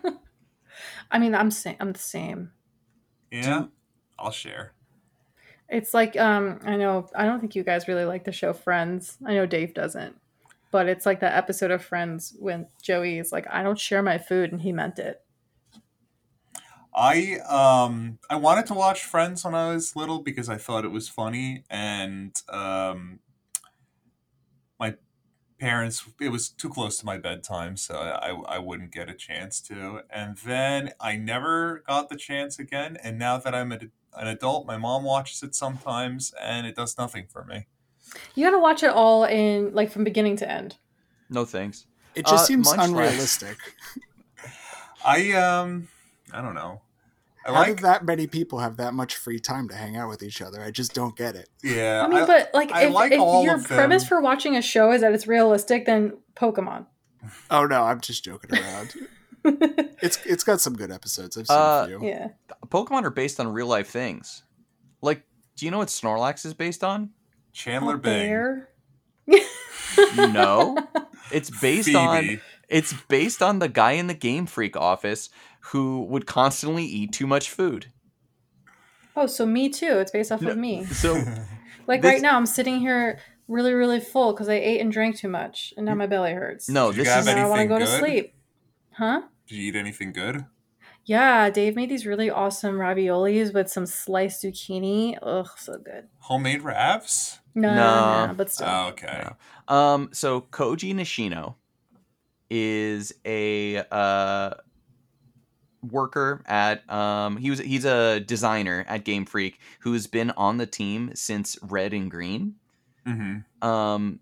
I 1.11 1.19
mean, 1.19 1.35
I'm 1.35 1.51
sa- 1.51 1.75
I'm 1.79 1.93
the 1.93 1.99
same. 1.99 2.51
Yeah, 3.31 3.65
I'll 4.17 4.31
share. 4.31 4.73
It's 5.69 5.93
like 5.93 6.17
um, 6.17 6.59
I 6.63 6.75
know 6.75 7.07
I 7.15 7.25
don't 7.25 7.39
think 7.39 7.55
you 7.55 7.63
guys 7.63 7.87
really 7.87 8.05
like 8.05 8.23
the 8.23 8.31
show 8.31 8.53
Friends. 8.53 9.17
I 9.25 9.33
know 9.33 9.45
Dave 9.45 9.73
doesn't, 9.73 10.19
but 10.71 10.87
it's 10.87 11.05
like 11.05 11.19
that 11.19 11.37
episode 11.37 11.71
of 11.71 11.83
Friends 11.83 12.35
when 12.39 12.67
Joey 12.81 13.19
is 13.19 13.31
like, 13.31 13.45
"I 13.49 13.63
don't 13.63 13.79
share 13.79 14.01
my 14.01 14.17
food," 14.17 14.51
and 14.51 14.61
he 14.61 14.71
meant 14.71 14.99
it. 14.99 15.21
I 16.93 17.39
um 17.47 18.19
I 18.29 18.35
wanted 18.35 18.65
to 18.67 18.73
watch 18.73 19.03
Friends 19.05 19.45
when 19.45 19.55
I 19.55 19.73
was 19.73 19.95
little 19.95 20.19
because 20.19 20.49
I 20.49 20.57
thought 20.57 20.83
it 20.83 20.91
was 20.91 21.07
funny 21.07 21.63
and 21.69 22.35
um 22.49 23.19
my 24.77 24.95
parents 25.61 26.03
it 26.19 26.29
was 26.29 26.49
too 26.49 26.69
close 26.69 26.97
to 26.97 27.05
my 27.05 27.17
bedtime 27.17 27.77
so 27.77 27.95
I 27.95 28.29
I 28.55 28.57
wouldn't 28.57 28.91
get 28.91 29.09
a 29.09 29.13
chance 29.13 29.61
to 29.69 30.01
and 30.09 30.37
then 30.39 30.91
I 30.99 31.15
never 31.15 31.83
got 31.87 32.09
the 32.09 32.15
chance 32.17 32.57
again 32.59 32.97
and 33.03 33.19
now 33.19 33.37
that 33.37 33.53
I'm 33.53 33.71
a, 33.71 33.79
an 34.17 34.27
adult 34.27 34.65
my 34.65 34.77
mom 34.77 35.03
watches 35.03 35.43
it 35.43 35.53
sometimes 35.55 36.33
and 36.41 36.65
it 36.65 36.75
does 36.75 36.97
nothing 36.97 37.27
for 37.27 37.45
me. 37.45 37.67
You 38.35 38.45
gotta 38.45 38.59
watch 38.59 38.81
it 38.83 38.89
all 38.89 39.23
in 39.23 39.73
like 39.73 39.91
from 39.91 40.03
beginning 40.03 40.35
to 40.37 40.49
end. 40.49 40.77
No 41.29 41.45
thanks. 41.45 41.85
It 42.15 42.25
just 42.25 42.43
Uh, 42.43 42.47
seems 42.47 42.71
unrealistic. 42.73 43.57
I 45.05 45.31
um 45.33 45.87
I 46.33 46.41
don't 46.41 46.55
know. 46.55 46.81
I 47.45 47.49
How 47.49 47.53
like 47.59 47.67
did 47.67 47.79
that 47.79 48.05
many 48.05 48.27
people 48.27 48.59
have 48.59 48.77
that 48.77 48.93
much 48.93 49.15
free 49.15 49.39
time 49.39 49.67
to 49.69 49.75
hang 49.75 49.97
out 49.97 50.09
with 50.09 50.21
each 50.21 50.41
other? 50.41 50.61
I 50.61 50.69
just 50.71 50.93
don't 50.93 51.15
get 51.15 51.35
it. 51.35 51.49
yeah 51.63 52.03
I 52.05 52.07
mean, 52.07 52.25
but 52.27 52.51
like, 52.53 52.71
I 52.71 52.83
if, 52.85 52.93
like 52.93 53.11
if 53.11 53.19
all 53.19 53.43
your 53.43 53.55
of 53.55 53.65
premise 53.65 54.03
them. 54.03 54.09
for 54.09 54.21
watching 54.21 54.55
a 54.55 54.61
show 54.61 54.91
is 54.91 55.01
that 55.01 55.13
it's 55.13 55.25
realistic, 55.27 55.85
then 55.85 56.17
Pokemon. 56.35 56.85
Oh 57.51 57.65
no, 57.65 57.83
I'm 57.83 57.99
just 58.01 58.23
joking 58.23 58.51
around. 58.57 58.93
it's 60.01 60.19
it's 60.25 60.43
got 60.43 60.59
some 60.61 60.75
good 60.75 60.91
episodes. 60.91 61.37
I've 61.37 61.47
seen 61.47 61.55
Uh, 61.57 61.83
a 61.83 61.87
few. 61.87 62.07
yeah. 62.07 62.27
Pokemon 62.67 63.03
are 63.03 63.09
based 63.11 63.39
on 63.39 63.47
real 63.47 63.67
life 63.67 63.89
things. 63.89 64.43
Like, 65.01 65.23
do 65.55 65.65
you 65.65 65.71
know 65.71 65.77
what 65.79 65.89
Snorlax 65.89 66.45
is 66.45 66.53
based 66.55 66.83
on? 66.83 67.11
Chandler 67.53 67.95
A 67.95 67.97
Bing. 67.99 68.29
bear? 68.29 68.69
No. 70.15 70.77
It's 71.31 71.49
based 71.61 71.93
on 71.95 72.39
it's 72.69 72.93
based 73.07 73.41
on 73.41 73.59
the 73.59 73.67
guy 73.69 73.93
in 73.93 74.07
the 74.07 74.13
Game 74.13 74.45
Freak 74.45 74.75
office 74.77 75.29
who 75.65 76.03
would 76.05 76.25
constantly 76.25 76.83
eat 76.83 77.11
too 77.13 77.27
much 77.27 77.49
food. 77.49 77.87
Oh, 79.15 79.27
so 79.27 79.45
me 79.45 79.69
too. 79.69 79.99
It's 79.99 80.11
based 80.11 80.31
off 80.31 80.41
No. 80.41 80.51
of 80.51 80.57
me. 80.57 80.85
So 80.85 81.15
Like 81.87 82.01
This- 82.01 82.13
right 82.13 82.21
now, 82.21 82.37
I'm 82.37 82.45
sitting 82.45 82.79
here 82.79 83.19
really, 83.47 83.73
really 83.73 83.99
full 83.99 84.33
because 84.33 84.47
I 84.47 84.53
ate 84.53 84.79
and 84.79 84.91
drank 84.91 85.17
too 85.17 85.27
much, 85.27 85.73
and 85.75 85.85
now 85.85 85.95
my 85.95 86.07
belly 86.07 86.33
hurts. 86.33 86.69
no, 86.69 86.91
this 86.91 87.07
is 87.07 87.25
now 87.25 87.31
I 87.31 87.45
want 87.49 87.57
to 87.57 87.61
anything 87.63 87.67
go 87.67 87.79
to 87.79 87.87
sleep. 87.87 88.33
Huh? 88.91 89.21
Did 89.47 89.55
you 89.57 89.69
eat 89.69 89.75
anything 89.75 90.13
good? 90.13 90.45
Yeah, 91.03 91.49
Dave 91.49 91.75
made 91.75 91.89
these 91.89 92.05
really 92.05 92.29
awesome 92.29 92.75
raviolis 92.75 93.51
with 93.53 93.69
some 93.69 93.87
sliced 93.87 94.43
zucchini. 94.43 95.17
Ugh, 95.21 95.49
so 95.57 95.79
good. 95.79 96.07
Homemade 96.19 96.61
ravs? 96.61 97.39
No, 97.55 97.73
No. 97.73 98.27
no, 98.27 98.33
but 98.35 98.51
still. 98.51 98.67
Oh, 98.69 98.87
okay. 98.89 99.31
No. 99.67 99.75
Um, 99.75 100.09
so 100.13 100.41
Koji 100.41 100.93
Nishino 100.93 101.55
is 102.49 103.13
a 103.25 103.77
uh, 103.91 104.51
worker 105.81 106.43
at 106.45 106.89
um, 106.91 107.37
he 107.37 107.49
was 107.49 107.59
he's 107.59 107.85
a 107.85 108.19
designer 108.19 108.85
at 108.87 109.03
Game 109.03 109.25
Freak 109.25 109.59
who's 109.79 110.07
been 110.07 110.31
on 110.31 110.57
the 110.57 110.65
team 110.65 111.11
since 111.15 111.57
Red 111.61 111.93
and 111.93 112.09
Green. 112.09 112.55
Mm-hmm. 113.07 113.67
Um, 113.67 114.19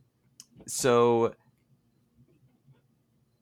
so 0.67 1.33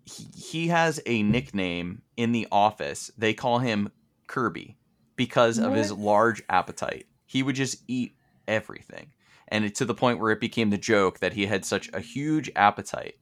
he, 0.06 0.28
he 0.36 0.68
has 0.70 1.02
a 1.06 1.22
nickname 1.24 2.02
in 2.16 2.32
the 2.32 2.48
office. 2.52 3.12
They 3.18 3.34
call 3.34 3.60
him 3.60 3.92
Kirby 4.28 4.78
because 5.16 5.58
of 5.58 5.74
his 5.74 5.92
large 5.92 6.42
appetite. 6.50 7.08
He 7.26 7.44
would 7.44 7.56
just 7.56 7.84
eat 7.88 8.14
everything. 8.48 9.12
And 9.50 9.66
it, 9.66 9.76
to 9.76 9.86
the 9.86 9.94
point 9.94 10.20
where 10.20 10.32
it 10.32 10.40
became 10.40 10.70
the 10.70 10.78
joke 10.78 11.20
that 11.20 11.34
he 11.34 11.46
had 11.46 11.66
such 11.66 11.90
a 11.94 12.00
huge 12.00 12.52
appetite. 12.56 13.16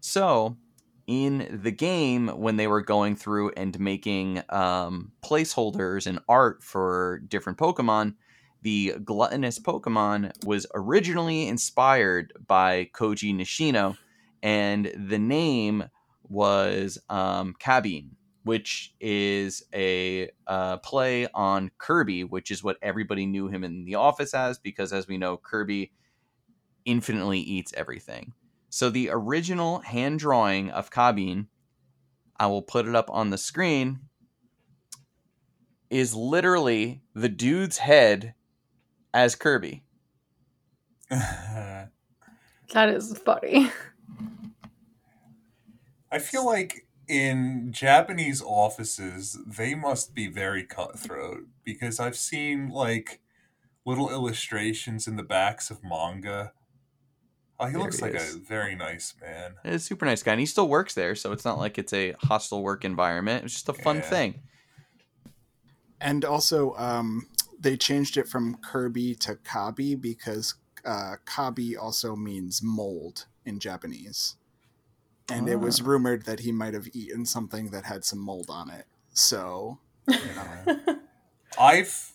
So, 0.00 0.56
in 1.06 1.60
the 1.62 1.70
game, 1.70 2.28
when 2.28 2.56
they 2.56 2.66
were 2.66 2.82
going 2.82 3.16
through 3.16 3.50
and 3.56 3.78
making 3.80 4.42
um, 4.48 5.12
placeholders 5.24 6.06
and 6.06 6.20
art 6.28 6.62
for 6.62 7.22
different 7.28 7.58
Pokemon, 7.58 8.14
the 8.62 8.94
gluttonous 9.04 9.58
Pokemon 9.58 10.32
was 10.44 10.66
originally 10.74 11.48
inspired 11.48 12.32
by 12.46 12.88
Koji 12.94 13.34
Nishino, 13.34 13.96
and 14.42 14.92
the 14.96 15.18
name 15.18 15.84
was 16.28 16.98
um, 17.08 17.54
Kabine, 17.60 18.10
which 18.44 18.94
is 19.00 19.64
a 19.74 20.30
uh, 20.46 20.76
play 20.78 21.26
on 21.34 21.70
Kirby, 21.78 22.24
which 22.24 22.50
is 22.50 22.62
what 22.62 22.78
everybody 22.80 23.26
knew 23.26 23.48
him 23.48 23.64
in 23.64 23.84
the 23.84 23.96
office 23.96 24.34
as, 24.34 24.58
because 24.58 24.92
as 24.92 25.08
we 25.08 25.18
know, 25.18 25.36
Kirby 25.36 25.92
infinitely 26.84 27.40
eats 27.40 27.72
everything. 27.76 28.32
So 28.72 28.88
the 28.88 29.10
original 29.12 29.80
hand 29.80 30.18
drawing 30.18 30.70
of 30.70 30.88
Kabine, 30.88 31.48
I 32.40 32.46
will 32.46 32.62
put 32.62 32.88
it 32.88 32.94
up 32.94 33.10
on 33.10 33.28
the 33.28 33.36
screen, 33.36 34.00
is 35.90 36.14
literally 36.14 37.02
the 37.14 37.28
dude's 37.28 37.76
head 37.76 38.32
as 39.12 39.34
Kirby. 39.34 39.84
That 42.72 42.88
is 42.88 43.18
funny. 43.18 43.70
I 46.10 46.18
feel 46.18 46.46
like 46.46 46.86
in 47.06 47.70
Japanese 47.70 48.40
offices, 48.40 49.38
they 49.46 49.74
must 49.74 50.14
be 50.14 50.28
very 50.28 50.64
cutthroat 50.64 51.48
because 51.64 52.00
I've 52.00 52.16
seen 52.16 52.70
like 52.70 53.20
little 53.84 54.08
illustrations 54.08 55.06
in 55.06 55.16
the 55.16 55.22
backs 55.22 55.70
of 55.70 55.84
manga. 55.84 56.54
Oh, 57.62 57.66
he 57.66 57.72
There 57.74 57.82
looks 57.82 57.96
he 57.98 58.02
like 58.02 58.14
is. 58.14 58.34
a 58.34 58.38
very 58.38 58.74
nice 58.74 59.14
man. 59.20 59.54
He's 59.62 59.74
a 59.74 59.78
super 59.78 60.04
nice 60.04 60.22
guy, 60.22 60.32
and 60.32 60.40
he 60.40 60.46
still 60.46 60.68
works 60.68 60.94
there, 60.94 61.14
so 61.14 61.30
it's 61.32 61.44
not 61.44 61.58
like 61.58 61.78
it's 61.78 61.92
a 61.92 62.12
hostile 62.12 62.62
work 62.62 62.84
environment. 62.84 63.44
It's 63.44 63.54
just 63.54 63.68
a 63.68 63.72
fun 63.72 63.96
Yeah. 63.96 64.10
thing. 64.10 64.40
And 66.00 66.24
also, 66.24 66.74
um, 66.76 67.28
they 67.60 67.76
changed 67.76 68.16
it 68.16 68.28
from 68.28 68.56
Kirby 68.56 69.14
to 69.16 69.36
Kabi 69.36 69.94
because 70.00 70.56
uh, 70.84 71.16
Kabi 71.24 71.76
also 71.80 72.16
means 72.16 72.60
mold 72.62 73.26
in 73.44 73.60
Japanese. 73.60 74.34
And 75.28 75.48
it 75.48 75.60
was 75.60 75.80
Ah. 75.80 75.84
rumored 75.84 76.24
that 76.24 76.40
he 76.40 76.52
might 76.52 76.74
have 76.74 76.88
eaten 76.92 77.24
something 77.24 77.70
that 77.70 77.84
had 77.84 78.04
some 78.04 78.18
mold 78.18 78.46
on 78.50 78.70
it. 78.70 78.86
So, 79.14 79.78
you 80.08 80.34
know. 80.34 80.98
I've 81.58 82.12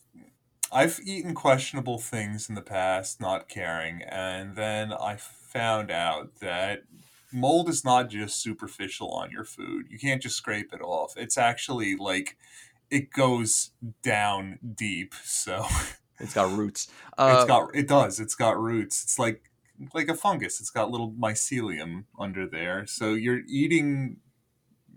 I've 0.71 0.99
eaten 1.05 1.33
questionable 1.33 1.97
things 1.99 2.49
in 2.49 2.55
the 2.55 2.61
past, 2.61 3.21
not 3.21 3.47
caring, 3.47 4.01
and 4.03 4.55
then 4.55 4.91
I 4.93 5.15
found 5.47 5.91
out 5.91 6.35
that 6.41 6.83
mold 7.31 7.69
is 7.69 7.83
not 7.83 8.09
just 8.09 8.41
superficial 8.41 9.11
on 9.11 9.31
your 9.31 9.45
food. 9.45 9.87
You 9.89 9.99
can't 9.99 10.21
just 10.21 10.37
scrape 10.37 10.73
it 10.73 10.81
off. 10.81 11.13
It's 11.17 11.37
actually 11.37 11.95
like 11.95 12.37
it 12.89 13.11
goes 13.11 13.71
down 14.01 14.59
deep. 14.75 15.13
So 15.23 15.65
It's 16.19 16.33
got 16.33 16.51
roots. 16.51 16.87
Uh, 17.17 17.35
it's 17.37 17.47
got 17.47 17.75
it 17.75 17.87
does. 17.87 18.19
It's 18.19 18.35
got 18.35 18.59
roots. 18.59 19.03
It's 19.03 19.19
like 19.19 19.51
like 19.93 20.07
a 20.07 20.15
fungus. 20.15 20.59
It's 20.59 20.69
got 20.69 20.89
little 20.89 21.11
mycelium 21.11 22.05
under 22.19 22.47
there. 22.47 22.85
So 22.87 23.13
you're 23.13 23.41
eating 23.47 24.17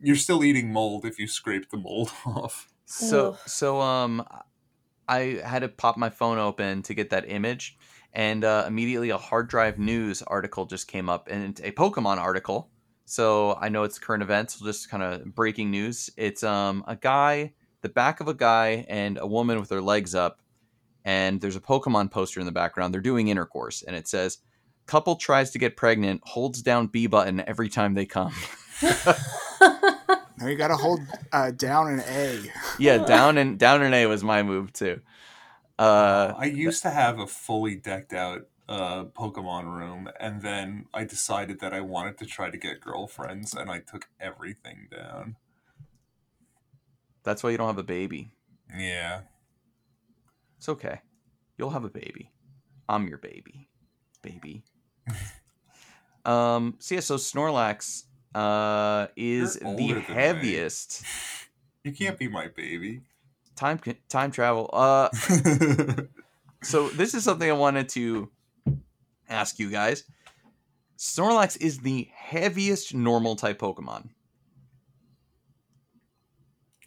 you're 0.02 0.16
still 0.16 0.42
eating 0.42 0.72
mold 0.72 1.04
if 1.04 1.18
you 1.18 1.26
scrape 1.26 1.70
the 1.70 1.76
mold 1.76 2.10
off. 2.26 2.68
So 2.86 3.36
so 3.46 3.80
um 3.80 4.26
I 5.08 5.40
had 5.44 5.60
to 5.60 5.68
pop 5.68 5.96
my 5.96 6.08
phone 6.08 6.38
open 6.38 6.82
to 6.82 6.94
get 6.94 7.10
that 7.10 7.28
image 7.28 7.76
and 8.12 8.44
uh, 8.44 8.64
immediately 8.66 9.10
a 9.10 9.18
hard 9.18 9.48
drive 9.48 9.78
news 9.78 10.22
article 10.22 10.66
just 10.66 10.88
came 10.88 11.08
up 11.08 11.28
and 11.30 11.44
it's 11.44 11.60
a 11.60 11.72
Pokemon 11.72 12.18
article. 12.18 12.70
So 13.04 13.56
I 13.60 13.68
know 13.68 13.82
it's 13.82 13.98
current 13.98 14.22
events, 14.22 14.58
so 14.58 14.64
just 14.64 14.88
kind 14.90 15.02
of 15.02 15.34
breaking 15.34 15.70
news. 15.70 16.10
It's 16.16 16.42
um 16.42 16.84
a 16.86 16.96
guy, 16.96 17.54
the 17.82 17.88
back 17.88 18.20
of 18.20 18.28
a 18.28 18.34
guy 18.34 18.84
and 18.88 19.18
a 19.18 19.26
woman 19.26 19.58
with 19.58 19.68
their 19.68 19.82
legs 19.82 20.14
up 20.14 20.40
and 21.04 21.40
there's 21.40 21.56
a 21.56 21.60
Pokemon 21.60 22.10
poster 22.10 22.40
in 22.40 22.46
the 22.46 22.52
background. 22.52 22.92
They're 22.92 23.00
doing 23.00 23.28
intercourse 23.28 23.82
and 23.82 23.96
it 23.96 24.06
says 24.06 24.38
couple 24.90 25.14
tries 25.14 25.52
to 25.52 25.58
get 25.58 25.76
pregnant, 25.76 26.20
holds 26.24 26.62
down 26.62 26.88
B 26.88 27.06
button 27.06 27.42
every 27.46 27.68
time 27.68 27.94
they 27.94 28.06
come. 28.06 28.34
now 28.82 30.46
you 30.46 30.56
got 30.56 30.68
to 30.68 30.76
hold 30.76 31.00
uh, 31.32 31.52
down 31.52 31.88
an 31.88 32.02
A. 32.08 32.40
yeah, 32.78 32.98
down 32.98 33.38
and 33.38 33.56
down 33.56 33.82
and 33.82 33.94
A 33.94 34.06
was 34.06 34.24
my 34.24 34.42
move 34.42 34.72
too. 34.72 35.00
Uh 35.80 36.34
I 36.36 36.44
used 36.44 36.82
to 36.82 36.90
have 36.90 37.18
a 37.18 37.26
fully 37.26 37.74
decked 37.74 38.12
out 38.12 38.48
uh, 38.68 39.04
Pokemon 39.04 39.64
room, 39.64 40.10
and 40.20 40.42
then 40.42 40.86
I 40.92 41.04
decided 41.04 41.60
that 41.60 41.72
I 41.72 41.80
wanted 41.80 42.18
to 42.18 42.26
try 42.26 42.50
to 42.50 42.58
get 42.58 42.80
girlfriends, 42.80 43.54
and 43.54 43.70
I 43.70 43.80
took 43.80 44.08
everything 44.20 44.88
down. 44.90 45.36
That's 47.24 47.42
why 47.42 47.50
you 47.50 47.56
don't 47.56 47.66
have 47.66 47.78
a 47.78 47.82
baby. 47.82 48.32
Yeah. 48.76 49.22
It's 50.58 50.68
okay. 50.68 51.00
You'll 51.56 51.70
have 51.70 51.84
a 51.84 51.90
baby. 51.90 52.30
I'm 52.88 53.08
your 53.08 53.18
baby. 53.18 53.68
Baby. 54.22 54.64
um 56.26 56.74
so 56.78 56.94
yeah, 56.94 57.00
so 57.00 57.16
Snorlax 57.16 58.04
uh 58.34 59.06
is 59.16 59.58
You're 59.60 59.76
the 59.76 59.82
older 59.82 59.94
than 59.94 59.94
me. 60.08 60.14
heaviest 60.14 61.02
You 61.84 61.92
can't 61.92 62.18
be 62.18 62.28
my 62.28 62.48
baby. 62.48 63.00
Time 63.56 63.80
time 64.08 64.30
travel. 64.30 64.70
Uh 64.72 65.10
so 66.62 66.88
this 66.90 67.14
is 67.14 67.24
something 67.24 67.48
I 67.48 67.54
wanted 67.54 67.88
to 67.90 68.30
ask 69.28 69.58
you 69.58 69.70
guys. 69.70 70.04
Snorlax 70.98 71.60
is 71.60 71.78
the 71.78 72.10
heaviest 72.14 72.94
normal 72.94 73.36
type 73.36 73.58
Pokemon. 73.58 74.10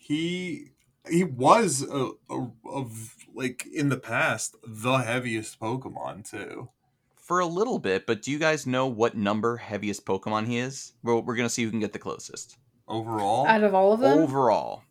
he 0.03 0.71
he 1.09 1.23
was 1.23 1.83
a, 1.83 2.11
a, 2.29 2.47
of 2.65 3.15
like 3.33 3.65
in 3.73 3.89
the 3.89 3.97
past 3.97 4.55
the 4.65 4.97
heaviest 4.97 5.59
Pokemon 5.59 6.29
too. 6.29 6.69
For 7.15 7.39
a 7.39 7.45
little 7.45 7.79
bit, 7.79 8.05
but 8.05 8.21
do 8.21 8.31
you 8.31 8.37
guys 8.39 8.67
know 8.67 8.85
what 8.85 9.15
number 9.15 9.57
heaviest 9.57 10.05
Pokemon 10.05 10.47
he 10.47 10.57
is? 10.57 10.93
Well, 11.03 11.21
we're 11.21 11.35
gonna 11.35 11.49
see 11.49 11.63
who 11.63 11.71
can 11.71 11.79
get 11.79 11.93
the 11.93 11.99
closest. 11.99 12.57
Overall, 12.87 13.47
Out 13.47 13.63
of 13.63 13.73
all 13.73 13.93
of 13.93 14.01
them, 14.01 14.19
Overall. 14.19 14.83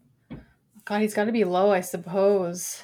God, 0.84 1.00
he's 1.00 1.14
got 1.14 1.24
to 1.24 1.32
be 1.32 1.44
low, 1.44 1.70
I 1.70 1.80
suppose. 1.80 2.82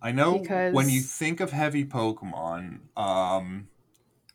I 0.00 0.12
know 0.12 0.38
because- 0.38 0.74
when 0.74 0.88
you 0.88 1.00
think 1.00 1.40
of 1.40 1.50
heavy 1.50 1.84
Pokemon, 1.84 2.80
um, 2.96 3.68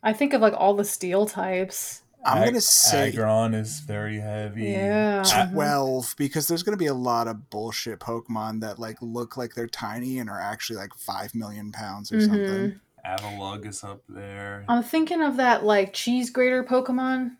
I 0.02 0.12
think 0.12 0.32
of 0.34 0.40
like 0.42 0.54
all 0.56 0.74
the 0.74 0.84
steel 0.84 1.26
types. 1.26 2.02
I'm 2.26 2.38
Ag- 2.38 2.44
going 2.44 2.54
to 2.54 2.60
say 2.62 3.08
Aggron 3.08 3.52
is 3.54 3.80
very 3.80 4.18
heavy. 4.18 4.64
Yeah. 4.64 5.22
Mhm. 5.22 5.52
12 5.52 6.14
because 6.16 6.48
there's 6.48 6.62
going 6.62 6.72
to 6.76 6.82
be 6.82 6.86
a 6.86 6.94
lot 6.94 7.28
of 7.28 7.50
bullshit 7.50 8.00
Pokemon 8.00 8.60
that 8.60 8.78
like 8.78 8.96
look 9.02 9.36
like 9.36 9.54
they're 9.54 9.66
tiny 9.66 10.18
and 10.18 10.30
are 10.30 10.40
actually 10.40 10.76
like 10.76 10.94
5 10.94 11.34
million 11.34 11.70
pounds 11.70 12.10
or 12.12 12.16
Mhm. 12.16 12.26
something. 12.26 12.80
Avalugg 13.06 13.66
is 13.66 13.84
up 13.84 14.02
there. 14.08 14.64
I'm 14.68 14.82
thinking 14.82 15.20
of 15.22 15.36
that 15.36 15.64
like 15.64 15.92
cheese 15.92 16.30
grater 16.30 16.64
Pokemon. 16.64 17.36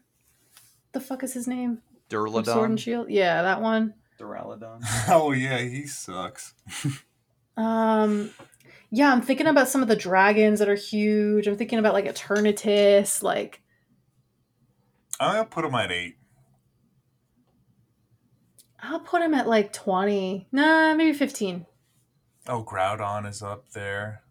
The 0.93 1.01
fuck 1.01 1.23
is 1.25 1.33
his 1.33 1.49
name? 1.49 1.81
From 2.11 2.45
Sword 2.45 2.71
and 2.71 2.81
Shield. 2.81 3.09
Yeah, 3.11 3.41
that 3.43 3.63
one. 3.63 3.95
Duraludon. 4.19 4.85
oh 5.09 5.33
yeah, 5.33 5.59
he 5.59 5.87
sucks. 5.87 6.55
Um, 7.57 8.31
yeah, 8.91 9.13
I'm 9.13 9.23
thinking 9.23 9.47
about 9.47 9.69
some 9.69 9.83
of 9.83 9.89
the 9.89 9.97
dragons 9.97 10.59
that 10.59 10.69
are 10.69 10.75
huge. 10.75 11.47
I'm 11.47 11.57
thinking 11.57 11.79
about 11.79 11.95
like 11.95 12.07
Eternatus. 12.07 13.23
Like, 13.23 13.63
I'll 15.21 15.45
put 15.45 15.65
him 15.65 15.75
at 15.75 15.93
eight. 15.93 16.17
I'll 18.83 19.01
put 19.01 19.23
him 19.23 19.35
at 19.35 19.49
like 19.49 19.73
20. 19.73 20.49
Nah, 20.53 20.95
maybe 20.95 21.17
15. 21.17 21.65
Oh, 22.49 22.63
Groudon 22.63 23.27
is 23.29 23.43
up 23.43 23.71
there. 23.71 24.23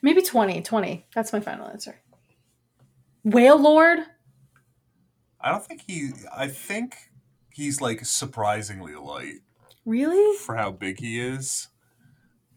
Maybe 0.00 0.22
20. 0.22 0.62
20. 0.62 1.06
That's 1.14 1.32
my 1.32 1.40
final 1.40 1.66
answer. 1.66 2.00
Wailord? 3.26 4.04
I 5.40 5.50
don't 5.50 5.64
think 5.64 5.82
he. 5.86 6.10
I 6.34 6.48
think 6.48 7.09
he's 7.52 7.80
like 7.80 8.04
surprisingly 8.04 8.94
light 8.94 9.40
Really? 9.84 10.36
for 10.38 10.56
how 10.56 10.70
big 10.70 11.00
he 11.00 11.20
is. 11.20 11.68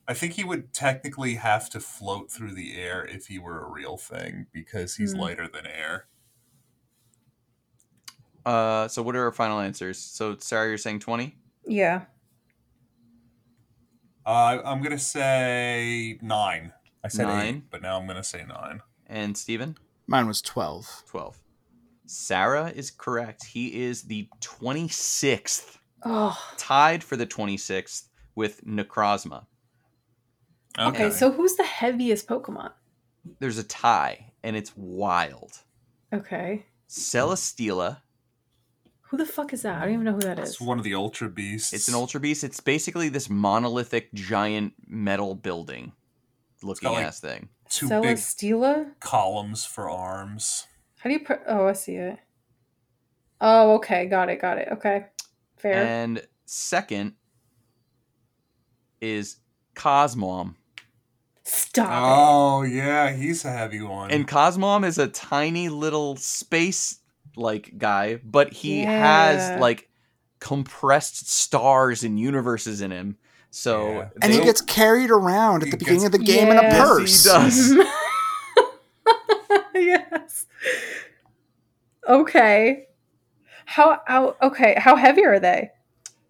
I 0.07 0.13
think 0.13 0.33
he 0.33 0.43
would 0.43 0.73
technically 0.73 1.35
have 1.35 1.69
to 1.69 1.79
float 1.79 2.29
through 2.29 2.53
the 2.53 2.75
air 2.75 3.05
if 3.05 3.27
he 3.27 3.39
were 3.39 3.63
a 3.65 3.69
real 3.69 3.97
thing 3.97 4.47
because 4.51 4.95
he's 4.97 5.13
Hmm. 5.13 5.19
lighter 5.19 5.47
than 5.47 5.65
air. 5.65 6.07
Uh, 8.45 8.87
so 8.89 9.01
what 9.01 9.15
are 9.15 9.23
our 9.23 9.31
final 9.31 9.59
answers? 9.59 9.97
So 9.97 10.35
Sarah, 10.37 10.67
you're 10.67 10.77
saying 10.77 10.99
twenty. 10.99 11.37
Yeah. 11.65 12.05
Uh, 14.25 14.59
I'm 14.65 14.81
gonna 14.81 14.99
say 14.99 16.17
nine. 16.21 16.73
I 17.03 17.07
said 17.07 17.27
Nine. 17.27 17.55
eight, 17.55 17.63
but 17.69 17.81
now 17.81 17.97
I'm 17.99 18.07
gonna 18.07 18.23
say 18.23 18.43
nine. 18.45 18.81
And 19.07 19.37
Steven? 19.37 19.77
Mine 20.07 20.27
was 20.27 20.41
12. 20.41 21.03
12. 21.07 21.37
Sarah 22.05 22.71
is 22.75 22.91
correct. 22.91 23.45
He 23.45 23.81
is 23.83 24.03
the 24.03 24.27
26th, 24.41 25.77
Oh. 26.05 26.37
tied 26.57 27.03
for 27.03 27.15
the 27.15 27.25
26th 27.25 28.09
with 28.35 28.63
Necrozma. 28.65 29.45
Okay. 30.77 31.11
so 31.11 31.31
who's 31.31 31.55
the 31.55 31.63
heaviest 31.63 32.27
Pokemon? 32.27 32.71
There's 33.39 33.57
a 33.57 33.63
tie, 33.63 34.33
and 34.43 34.55
it's 34.55 34.75
wild. 34.75 35.59
Okay. 36.11 36.65
Celesteela. 36.89 37.97
Who 39.03 39.17
the 39.17 39.25
fuck 39.25 39.53
is 39.53 39.61
that? 39.61 39.77
I 39.77 39.85
don't 39.85 39.93
even 39.93 40.05
know 40.05 40.13
who 40.13 40.21
that 40.21 40.39
is. 40.39 40.49
it's 40.49 40.61
one 40.61 40.79
of 40.79 40.83
the 40.83 40.95
Ultra 40.95 41.29
Beasts. 41.29 41.71
It's 41.71 41.87
an 41.87 41.93
Ultra 41.93 42.19
Beast. 42.19 42.43
It's 42.43 42.59
basically 42.59 43.09
this 43.09 43.29
monolithic 43.29 44.11
giant 44.13 44.73
metal 44.87 45.35
building 45.35 45.91
looking 46.63 46.87
got, 46.89 46.93
like, 46.95 47.05
ass 47.05 47.19
thing. 47.19 47.49
two 47.69 47.87
big 47.89 48.17
Celesteela? 48.17 48.91
columns 48.99 49.65
for 49.65 49.89
arms. 49.89 50.65
How 51.03 51.09
do 51.09 51.13
you 51.15 51.19
put. 51.19 51.41
Oh, 51.47 51.67
I 51.67 51.73
see 51.73 51.95
it. 51.95 52.17
Oh, 53.41 53.73
okay. 53.75 54.05
Got 54.05 54.29
it. 54.29 54.39
Got 54.39 54.57
it. 54.57 54.69
Okay. 54.71 55.05
Fair. 55.57 55.83
And 55.83 56.25
second 56.45 57.15
is 59.01 59.35
Cosmoem. 59.75 60.55
Stop 61.45 61.89
Oh 61.91 62.61
yeah, 62.61 63.11
he's 63.11 63.43
a 63.43 63.51
heavy 63.51 63.81
one. 63.81 64.11
And 64.11 64.25
Cosmoem 64.25 64.85
is 64.85 64.97
a 64.97 65.07
tiny 65.07 65.67
little 65.67 66.15
space 66.15 66.99
like 67.35 67.77
guy, 67.77 68.21
but 68.23 68.53
he 68.53 68.83
Yeah. 68.83 68.91
has 69.35 69.59
like 69.59 69.89
compressed 70.39 71.29
stars 71.29 72.03
and 72.05 72.17
universes 72.17 72.79
in 72.79 72.91
him. 72.91 73.17
So 73.51 73.91
Yeah. 73.91 74.09
And 74.21 74.31
he 74.31 74.39
gets 74.39 74.61
carried 74.61 75.11
around 75.11 75.63
at 75.63 75.71
the 75.71 75.75
beginning 75.77 76.03
gets- 76.03 76.15
of 76.15 76.19
the 76.21 76.25
game 76.25 76.47
in 76.49 76.57
a 76.57 76.61
Yes, 76.61 76.73
he 76.73 76.81
purse. 76.81 77.23
does. 77.25 77.71
it. 77.75 77.87
yes. 79.75 80.45
Okay. 82.07 82.85
How, 83.65 84.01
how 84.05 84.35
okay, 84.41 84.75
how 84.77 84.95
heavy 84.95 85.25
are 85.25 85.39
they? 85.39 85.71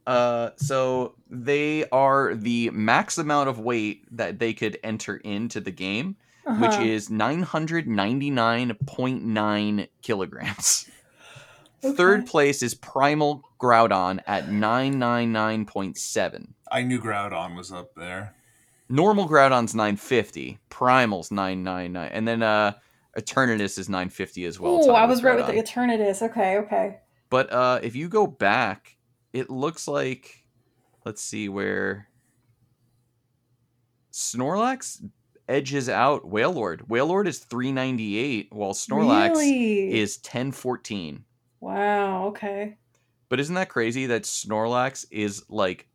Uh, 0.06 0.50
so 0.58 1.16
they 1.30 1.88
are 1.90 2.36
the 2.36 2.70
max 2.72 3.18
amount 3.18 3.48
of 3.50 3.60
weight 3.60 4.04
that 4.16 4.38
they 4.40 4.54
could 4.54 4.78
enter 4.84 5.16
into 5.18 5.60
the 5.62 5.72
game, 5.72 6.16
which 6.60 6.72
Uh-huh. 6.72 6.84
is 6.84 7.10
999.9 7.10 9.88
kilograms. 10.02 10.90
Okay. 11.86 11.96
Third 11.96 12.26
place 12.28 12.62
is 12.64 12.74
Primal 12.76 13.44
Groudon 13.60 14.22
at 14.26 14.46
999.7. 14.48 16.48
I 16.72 16.82
knew 16.84 17.02
Groudon 17.02 17.56
was 17.58 17.72
up 17.74 17.94
there. 17.96 18.34
Normal 18.90 19.28
Groudon's 19.28 19.74
950, 19.76 20.60
Primal's 20.70 21.30
999, 21.32 22.10
and 22.14 22.26
then 22.28 22.42
uh 22.44 22.74
Eternatus 23.18 23.78
is 23.78 23.90
950 23.90 24.46
as 24.46 24.60
well. 24.60 24.80
Oh, 24.90 24.94
I 24.94 25.06
was 25.06 25.24
right 25.24 25.36
with 25.36 25.48
the 25.48 25.54
Eternatus. 25.54 26.22
Okay, 26.22 26.58
okay. 26.58 26.98
But 27.30 27.52
uh, 27.52 27.80
if 27.84 27.96
you 27.96 28.10
go 28.10 28.26
back, 28.28 28.98
it 29.34 29.50
looks 29.50 29.88
like 29.88 30.46
let's 31.06 31.22
see 31.22 31.50
where 31.50 32.08
Snorlax 34.12 35.04
edges 35.48 35.90
out 35.90 36.30
Wailord. 36.30 36.88
Wailord 36.88 37.28
is 37.28 37.40
398 37.40 38.48
while 38.52 38.74
Snorlax 38.74 39.32
Really? 39.32 40.00
is 40.00 40.18
1014. 40.18 41.26
Wow, 41.60 42.28
okay. 42.28 42.78
But 43.30 43.40
isn't 43.40 43.56
that 43.56 43.70
crazy 43.70 44.06
that 44.08 44.24
Snorlax 44.24 45.06
is 45.12 45.44
like 45.50 45.88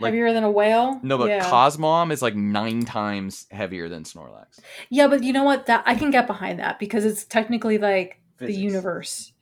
Like- 0.00 0.12
Heavier 0.12 0.32
than 0.32 0.42
a 0.44 0.50
whale? 0.50 0.98
no, 1.02 1.18
but 1.18 1.28
yeah. 1.28 1.44
Cosmoem 1.48 2.10
is 2.12 2.22
like 2.22 2.34
9 2.34 2.84
times 2.84 3.46
heavier 3.50 3.88
than 3.88 4.04
Snorlax. 4.04 4.58
yeah, 4.90 5.06
but 5.06 5.22
you 5.22 5.32
know 5.32 5.44
what? 5.44 5.66
That 5.66 5.82
I 5.86 5.94
can 5.94 6.10
get 6.10 6.26
behind 6.26 6.58
that 6.58 6.78
because 6.78 7.04
it's 7.04 7.24
technically 7.24 7.78
like 7.78 8.20
the 8.38 8.52
universe. 8.52 9.32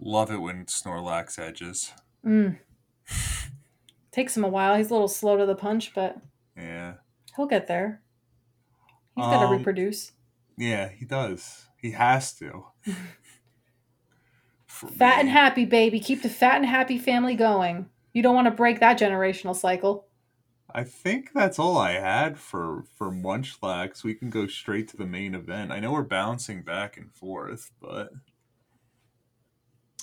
Love 0.00 0.30
it 0.30 0.38
when 0.40 0.64
Snorlax 0.66 1.38
edges. 1.38 1.92
Mm. 2.24 2.58
Takes 4.12 4.36
him 4.36 4.44
a 4.44 4.48
while. 4.48 4.76
He's 4.76 4.90
a 4.90 4.94
little 4.94 5.08
slow 5.08 5.36
to 5.36 5.44
the 5.46 5.54
punch, 5.54 5.92
but 5.94 6.16
Yeah. 6.56 6.94
he'll 7.36 7.46
get 7.46 7.66
there. 7.66 8.00
He's 9.16 9.24
got 9.24 9.40
to 9.40 9.46
Um, 9.48 9.52
reproduce. 9.58 10.12
Yeah, 10.56 10.88
he 10.88 11.04
does. 11.04 11.66
He 11.76 11.90
has 11.92 12.32
to. 12.34 12.66
For 14.66 14.88
Fat 14.88 15.18
and 15.20 15.28
happy, 15.28 15.64
baby. 15.64 15.98
Keep 16.00 16.22
the 16.22 16.28
fat 16.28 16.56
and 16.56 16.66
happy 16.66 16.98
family 16.98 17.34
going. 17.34 17.88
You 18.18 18.22
don't 18.22 18.34
want 18.34 18.46
to 18.46 18.50
break 18.50 18.80
that 18.80 18.98
generational 18.98 19.54
cycle. 19.54 20.08
I 20.74 20.82
think 20.82 21.30
that's 21.32 21.56
all 21.56 21.78
I 21.78 21.92
had 21.92 22.36
for 22.36 22.82
for 22.96 23.12
Munchlax. 23.12 24.02
We 24.02 24.12
can 24.12 24.28
go 24.28 24.48
straight 24.48 24.88
to 24.88 24.96
the 24.96 25.06
main 25.06 25.36
event. 25.36 25.70
I 25.70 25.78
know 25.78 25.92
we're 25.92 26.02
bouncing 26.02 26.62
back 26.62 26.96
and 26.96 27.14
forth, 27.14 27.70
but 27.80 28.10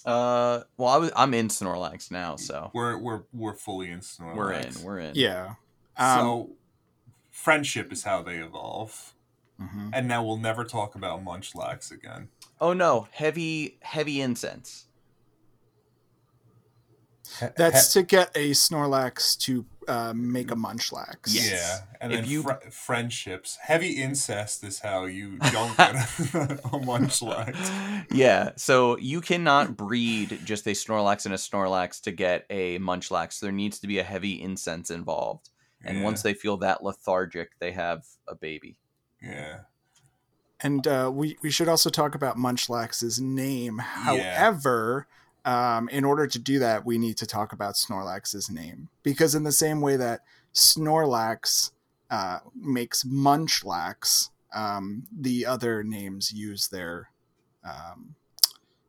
Uh, 0.06 0.62
well, 0.78 0.88
I 0.88 0.96
was, 0.96 1.12
I'm 1.14 1.34
in 1.34 1.50
Snorlax 1.50 2.10
now, 2.10 2.38
so 2.38 2.72
we're 2.74 2.98
we're 2.98 3.24
we're 3.34 3.54
fully 3.54 3.92
in 3.92 4.00
Snorlax. 4.00 4.36
we're 4.38 4.54
in. 4.54 4.74
We're 4.82 5.00
in. 5.00 5.12
Yeah. 5.16 5.56
Um, 5.98 6.20
so 6.20 6.50
friendship 7.32 7.92
is 7.92 8.04
how 8.04 8.22
they 8.22 8.38
evolve, 8.38 9.14
mhm. 9.60 9.90
and 9.92 10.08
now 10.08 10.24
we'll 10.24 10.38
never 10.38 10.64
talk 10.64 10.96
about 10.96 11.22
Munchlax 11.26 11.92
again. 11.92 12.30
Oh 12.62 12.72
no, 12.72 13.10
heavy 13.12 13.78
heavy 13.82 14.22
incense. 14.22 14.85
That's 17.56 17.94
to 17.94 18.04
get 18.04 18.32
a 18.36 18.52
Snorlax 18.52 19.38
to 19.40 19.66
uh, 19.88 20.14
make 20.16 20.52
a 20.52 20.56
Munchlax. 20.56 21.16
Yes. 21.28 21.52
Yeah, 21.52 21.98
and 22.02 22.14
If 22.14 22.22
then 22.22 22.30
you- 22.30 22.44
fri- 22.44 22.70
friendships. 22.72 23.58
Heavy 23.62 23.92
incest 24.02 24.64
is 24.64 24.80
how 24.80 25.06
you 25.06 25.38
don't 25.52 25.76
get 25.78 25.96
a, 25.96 26.00
a 26.74 26.80
Munchlax. 26.80 28.06
yeah, 28.12 28.52
so 28.56 28.98
you 28.98 29.22
cannot 29.22 29.78
breed 29.78 30.40
just 30.44 30.66
a 30.68 30.72
Snorlax 30.72 31.26
and 31.26 31.34
a 31.34 31.38
Snorlax 31.38 32.02
to 32.02 32.12
get 32.12 32.46
a 32.50 32.80
Munchlax. 32.80 33.40
There 33.40 33.52
needs 33.52 33.80
to 33.80 33.88
be 33.88 34.00
a 34.00 34.04
heavy 34.04 34.42
incense 34.42 34.90
involved. 34.90 35.50
And 35.84 36.00
Yeah, 36.00 36.04
once 36.04 36.24
they 36.24 36.34
feel 36.34 36.58
that 36.58 36.84
lethargic, 36.84 37.52
they 37.60 37.72
have 37.74 38.06
a 38.28 38.34
baby. 38.34 38.78
yeah, 39.22 39.60
And 40.62 40.88
uh, 40.88 41.12
we, 41.14 41.38
we 41.44 41.52
should 41.52 41.68
also 41.70 41.92
talk 41.92 42.16
about 42.16 42.38
Munchlax's 42.38 43.22
name. 43.22 43.78
However, 43.80 45.06
um, 45.46 45.88
in 45.90 46.04
order 46.04 46.28
to 46.28 46.40
do 46.40 46.60
that, 46.60 46.86
we 46.86 46.98
need 46.98 47.18
to 47.18 47.26
talk 47.26 47.54
about 47.54 47.76
Snorlax's 47.76 48.50
name. 48.50 48.90
Because, 49.04 49.36
in 49.36 49.44
the 49.44 49.52
same 49.52 49.80
way 49.80 49.96
that 49.96 50.22
Snorlax 50.54 51.72
uh, 52.10 52.40
makes 52.56 53.04
Munchlax, 53.04 54.30
um, 54.54 55.04
the 55.16 55.46
other 55.46 55.84
names 55.84 56.34
use 56.34 56.68
their 56.68 57.10
um, 57.64 58.16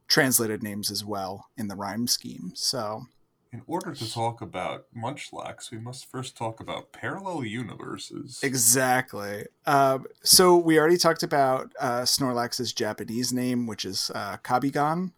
translated 0.09 0.63
names 0.63 0.91
as 0.91 1.05
well 1.05 1.47
in 1.57 1.69
the 1.69 1.77
rhyme 1.77 2.07
scheme. 2.07 2.53
So, 2.55 3.07
in 3.53 3.63
order 3.67 3.93
to 3.93 4.13
talk 4.13 4.41
about 4.43 4.87
Munchlax, 4.97 5.71
we 5.71 5.79
must 5.79 6.11
first 6.11 6.37
talk 6.37 6.61
about 6.61 6.93
parallel 6.93 7.45
universes. 7.45 8.41
Exactly. 8.43 9.47
Um, 9.67 10.07
so 10.23 10.57
we 10.57 10.79
already 10.79 10.99
talked 10.99 11.23
about 11.23 11.73
uh, 11.81 12.03
Snorlax's 12.03 12.73
Japanese 12.73 13.33
name, 13.33 13.67
which 13.67 13.85
is 13.85 14.11
uh, 14.15 14.37
Kabigan, 14.45 15.13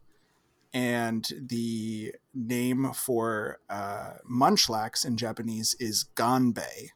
and 0.78 1.28
the 1.48 2.14
name 2.32 2.92
for 2.92 3.58
uh, 3.68 4.12
Munchlax 4.30 5.04
in 5.04 5.16
Japanese 5.16 5.74
is 5.80 6.04
Ganbei. 6.14 6.90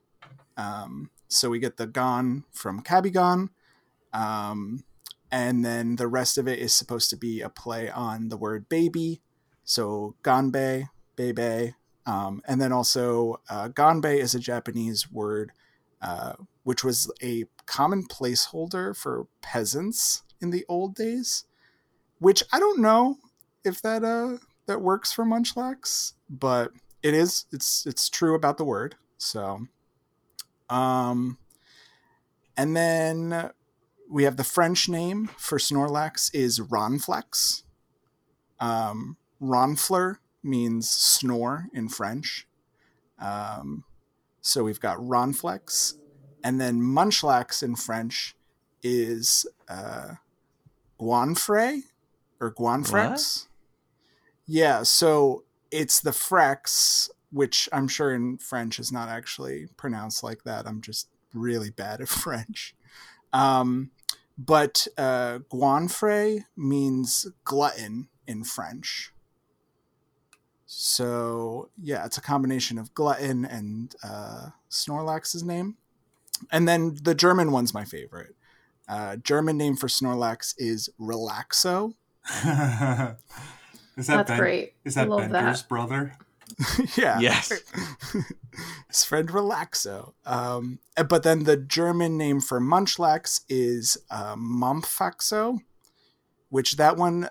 Um, 0.57 1.11
so 1.27 1.51
we 1.51 1.59
get 1.59 1.79
the 1.79 1.89
Gan 1.89 2.45
from 2.53 2.85
Kabigan, 2.85 3.49
um, 4.13 4.85
and 5.33 5.65
then 5.65 5.97
the 5.97 6.07
rest 6.07 6.39
of 6.39 6.47
it 6.47 6.61
is 6.61 6.73
supposed 6.73 7.11
to 7.11 7.17
be 7.17 7.41
a 7.41 7.49
play 7.49 7.91
on 7.91 8.29
the 8.29 8.37
word 8.37 8.69
baby. 8.69 9.21
So 9.65 10.15
Ganbei, 10.23 10.91
Bebe, 11.17 11.75
um, 12.07 12.41
and 12.47 12.61
then 12.61 12.71
also 12.71 13.41
uh, 13.51 13.69
Ganbei 13.69 14.19
is 14.19 14.33
a 14.33 14.39
Japanese 14.39 15.11
word 15.11 15.51
uh, 16.01 16.35
which 16.63 16.85
was 16.85 17.11
a 17.21 17.47
common 17.67 18.07
placeholder 18.07 18.97
for 18.97 19.27
peasants 19.41 20.23
in 20.41 20.51
the 20.51 20.65
old 20.69 20.95
days. 20.95 21.47
Which 22.21 22.45
I 22.53 22.61
don't 22.61 22.81
know 22.81 23.19
if 23.65 23.83
that 23.83 24.05
uh, 24.05 24.39
that 24.67 24.81
works 24.81 25.13
for 25.13 25.25
Munchlax, 25.25 26.15
but 26.29 26.73
it 27.03 27.15
is. 27.15 27.47
It's 27.53 27.87
it's 27.87 28.09
true 28.09 28.35
about 28.35 28.59
the 28.59 28.65
word. 28.65 28.97
So, 29.19 29.67
um, 30.69 31.39
and 32.57 32.77
then 32.77 33.51
we 34.11 34.25
have 34.25 34.37
the 34.37 34.45
French 34.45 34.89
name 34.89 35.31
for 35.39 35.59
Snorlax 35.59 36.31
is 36.35 36.61
Ronflex. 36.61 37.63
Um, 38.61 39.17
Ronfleur 39.41 40.17
means 40.43 40.91
snore 40.91 41.67
in 41.73 41.89
French. 41.89 42.47
Um, 43.19 43.85
so 44.41 44.65
we've 44.65 44.81
got 44.81 44.99
Ronflex, 44.99 45.95
and 46.43 46.61
then 46.61 46.81
Munchlax 46.81 47.63
in 47.63 47.77
French 47.77 48.37
is 48.83 49.47
uh, 49.69 50.15
Guanfray 51.01 51.83
or 52.41 52.53
Guanfrex. 52.53 53.47
Yeah, 54.53 54.83
so 54.83 55.45
it's 55.71 56.01
the 56.01 56.11
Frex, 56.11 57.09
which 57.31 57.71
I'm 57.73 57.89
sure 57.89 58.15
in 58.15 58.37
French 58.37 58.79
is 58.79 58.93
not 58.93 59.09
actually 59.09 59.69
pronounced 59.79 60.23
like 60.23 60.45
that. 60.45 60.67
I'm 60.67 60.83
just 60.83 61.09
really 61.33 61.71
bad 61.71 62.03
at 62.03 62.09
French. 62.11 62.75
Um, 63.33 63.93
but 64.37 64.87
uh, 64.99 65.39
Guanfray 65.51 66.45
means 66.55 67.29
glutton 67.47 68.09
in 68.27 68.45
French. 68.45 69.15
So 70.67 71.71
yeah, 71.81 72.05
it's 72.05 72.19
a 72.19 72.23
combination 72.23 72.77
of 72.77 72.93
glutton 72.93 73.47
and 73.47 73.95
uh, 74.05 74.49
Snorlax's 74.71 75.43
name, 75.43 75.79
and 76.51 76.69
then 76.69 76.99
the 77.03 77.15
German 77.15 77.53
one's 77.53 77.73
my 77.73 77.87
favorite. 77.87 78.35
Uh, 78.87 79.17
German 79.17 79.57
name 79.57 79.77
for 79.77 79.87
Snorlax 79.87 80.55
is 80.59 80.91
Relaxo. 81.01 81.95
is 83.97 84.07
that 84.07 84.17
That's 84.17 84.31
ben- 84.31 84.39
great. 84.39 84.75
Is 84.85 84.95
that 84.95 85.09
Bender's 85.09 85.63
that. 85.63 85.69
brother? 85.69 86.17
yeah. 86.97 87.19
Yes. 87.21 87.53
His 88.89 89.05
friend 89.05 89.29
Relaxo. 89.29 90.13
Um, 90.27 90.79
but 91.09 91.23
then 91.23 91.45
the 91.45 91.57
German 91.57 92.17
name 92.17 92.41
for 92.41 92.61
Munchlax 92.61 93.43
is 93.49 93.97
uh, 94.11 94.37
Mampfaxo, 94.37 95.59
which 96.51 96.73
that 96.77 96.97
one, 96.97 97.29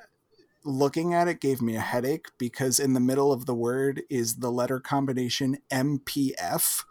looking 0.64 1.14
at 1.14 1.28
it, 1.28 1.40
gave 1.40 1.62
me 1.62 1.76
a 1.76 1.82
headache 1.82 2.28
because 2.38 2.80
in 2.80 2.94
the 2.94 3.00
middle 3.00 3.32
of 3.32 3.46
the 3.46 3.56
word 3.56 4.04
is 4.10 4.38
the 4.38 4.52
letter 4.52 4.80
combination 4.80 5.58
MPF. 5.72 6.84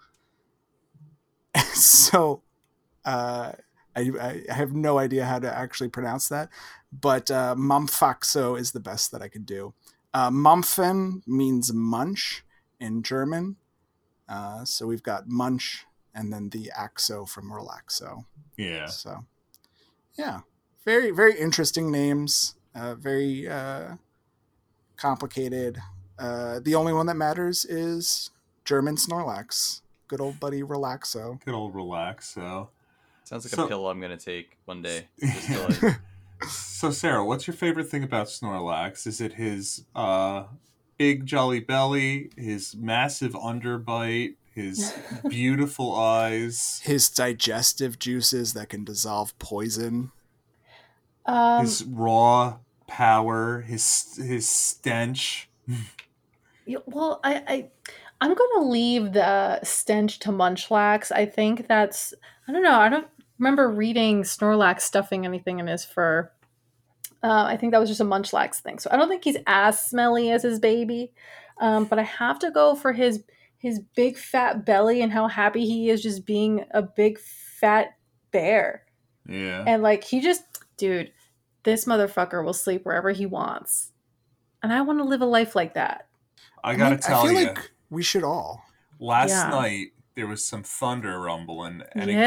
so 1.74 2.42
uh, 3.04 3.52
I, 3.97 4.43
I 4.49 4.53
have 4.53 4.72
no 4.72 4.99
idea 4.99 5.24
how 5.24 5.38
to 5.38 5.53
actually 5.53 5.88
pronounce 5.88 6.28
that, 6.28 6.49
but 6.93 7.30
uh, 7.30 7.55
Mampfaxo 7.57 8.59
is 8.59 8.72
the 8.72 8.80
best 8.80 9.11
that 9.12 9.22
I 9.22 9.28
could 9.28 9.47
do. 9.47 9.74
Uh, 10.12 10.30
Mumpfen 10.30 11.22
means 11.26 11.72
munch 11.72 12.45
in 12.78 13.03
German. 13.03 13.57
Uh, 14.28 14.64
so 14.64 14.86
we've 14.86 15.03
got 15.03 15.28
munch 15.28 15.86
and 16.14 16.32
then 16.32 16.49
the 16.51 16.70
axo 16.76 17.28
from 17.28 17.51
relaxo. 17.51 18.24
Yeah. 18.57 18.86
So, 18.86 19.24
yeah, 20.16 20.41
very 20.84 21.11
very 21.11 21.38
interesting 21.38 21.91
names. 21.91 22.55
Uh, 22.74 22.95
very 22.95 23.49
uh, 23.49 23.97
complicated. 24.97 25.78
Uh, 26.18 26.61
the 26.61 26.74
only 26.74 26.93
one 26.93 27.07
that 27.07 27.16
matters 27.16 27.64
is 27.64 28.30
German 28.64 28.97
Snorlax. 28.97 29.80
Good 30.07 30.20
old 30.20 30.38
buddy 30.38 30.62
Relaxo. 30.62 31.43
Good 31.45 31.55
old 31.55 31.74
relax. 31.74 32.36
So, 33.31 33.37
Sounds 33.39 33.45
like 33.45 33.55
So- 33.55 33.64
a 33.66 33.68
pill 33.68 33.89
I'm 33.89 34.01
gonna 34.01 34.16
take 34.16 34.59
one 34.64 34.83
day. 34.83 35.07
Like, 35.51 36.01
so 36.49 36.91
Sarah, 36.91 37.24
what's 37.24 37.47
your 37.47 37.55
favorite 37.55 37.89
thing 37.89 38.03
about 38.03 38.26
Snorlax? 38.26 39.07
Is 39.07 39.20
it 39.20 39.35
his 39.35 39.85
uh, 39.95 40.45
big 40.97 41.26
jolly 41.26 41.61
belly, 41.61 42.31
his 42.37 42.74
massive 42.74 43.35
underbite, 43.35 44.35
his 44.53 44.93
beautiful 45.28 45.95
eyes, 45.95 46.81
His 46.83 47.09
digestive 47.09 48.01
juices 48.01 48.55
that 48.55 48.68
can 48.70 48.83
dissolve 48.85 49.39
poison. 49.39 50.11
Um, 51.26 51.61
his 51.61 51.85
raw 51.85 52.57
power, 52.89 53.61
his 53.61 54.16
his 54.16 54.49
stench? 54.49 55.49
Yeah, 56.66 56.78
well, 56.87 57.20
I, 57.22 57.45
I 57.47 57.68
I'm 58.20 58.35
gonna 58.35 58.66
leave 58.66 59.12
the 59.12 59.62
stench 59.62 60.18
to 60.20 60.31
Munchlax. 60.31 61.12
I 61.12 61.26
think 61.26 61.68
that's 61.68 62.12
I 62.49 62.53
don't 62.53 62.64
know. 62.64 62.81
I 62.81 62.89
don't 62.89 63.07
remember 63.41 63.68
reading 63.68 64.22
Snorlax 64.22 64.82
stuffing 64.82 65.24
anything 65.24 65.59
in 65.59 65.66
his 65.66 65.84
fur. 65.84 66.30
Uh, 67.22 67.45
I 67.45 67.57
think 67.57 67.72
that 67.72 67.80
was 67.80 67.88
just 67.88 68.01
a 68.01 68.05
Munchlax 68.05 68.61
thing. 68.61 68.78
So 68.78 68.88
I 68.93 68.97
don't 68.97 69.09
think 69.09 69.24
he's 69.24 69.36
as 69.47 69.84
smelly 69.84 70.30
as 70.30 70.43
his 70.43 70.61
baby. 70.61 71.12
Um, 71.61 71.84
but 71.84 71.99
I 71.99 72.03
have 72.05 72.38
to 72.41 72.51
go 72.51 72.74
for 72.74 72.93
his 72.93 73.24
his 73.59 73.80
big 73.95 74.16
fat 74.16 74.64
belly 74.64 75.03
and 75.03 75.12
how 75.12 75.28
happy 75.28 75.66
he 75.66 75.91
is 75.91 76.03
just 76.03 76.24
being 76.24 76.64
a 76.70 76.80
big 76.80 77.18
fat 77.18 77.88
bear. 78.30 78.84
Yeah. 79.28 79.64
And 79.66 79.82
like 79.82 80.03
he 80.03 80.20
just, 80.20 80.43
dude, 80.78 81.12
this 81.62 81.84
motherfucker 81.84 82.43
will 82.43 82.55
sleep 82.55 82.86
wherever 82.86 83.11
he 83.11 83.26
wants. 83.26 83.93
And 84.62 84.72
I 84.72 84.80
want 84.80 84.99
to 85.01 85.05
live 85.05 85.20
a 85.20 85.26
life 85.26 85.55
like 85.55 85.74
that. 85.74 86.09
I 86.64 86.74
gotta 86.74 86.93
mean, 86.93 87.01
tell 87.01 87.20
I 87.20 87.22
feel 87.24 87.41
you, 87.41 87.47
like 87.49 87.70
we 87.91 88.03
should 88.03 88.24
all. 88.24 88.62
last 88.99 89.28
Yeah. 89.30 89.51
night 89.51 89.88
there 90.20 90.28
was 90.28 90.44
some 90.44 90.62
thunder 90.62 91.18
rumbling, 91.18 91.82
and 91.92 92.10
it 92.10 92.26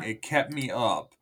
it 0.00 0.22
kept 0.22 0.52
me 0.52 0.70
up. 0.70 1.14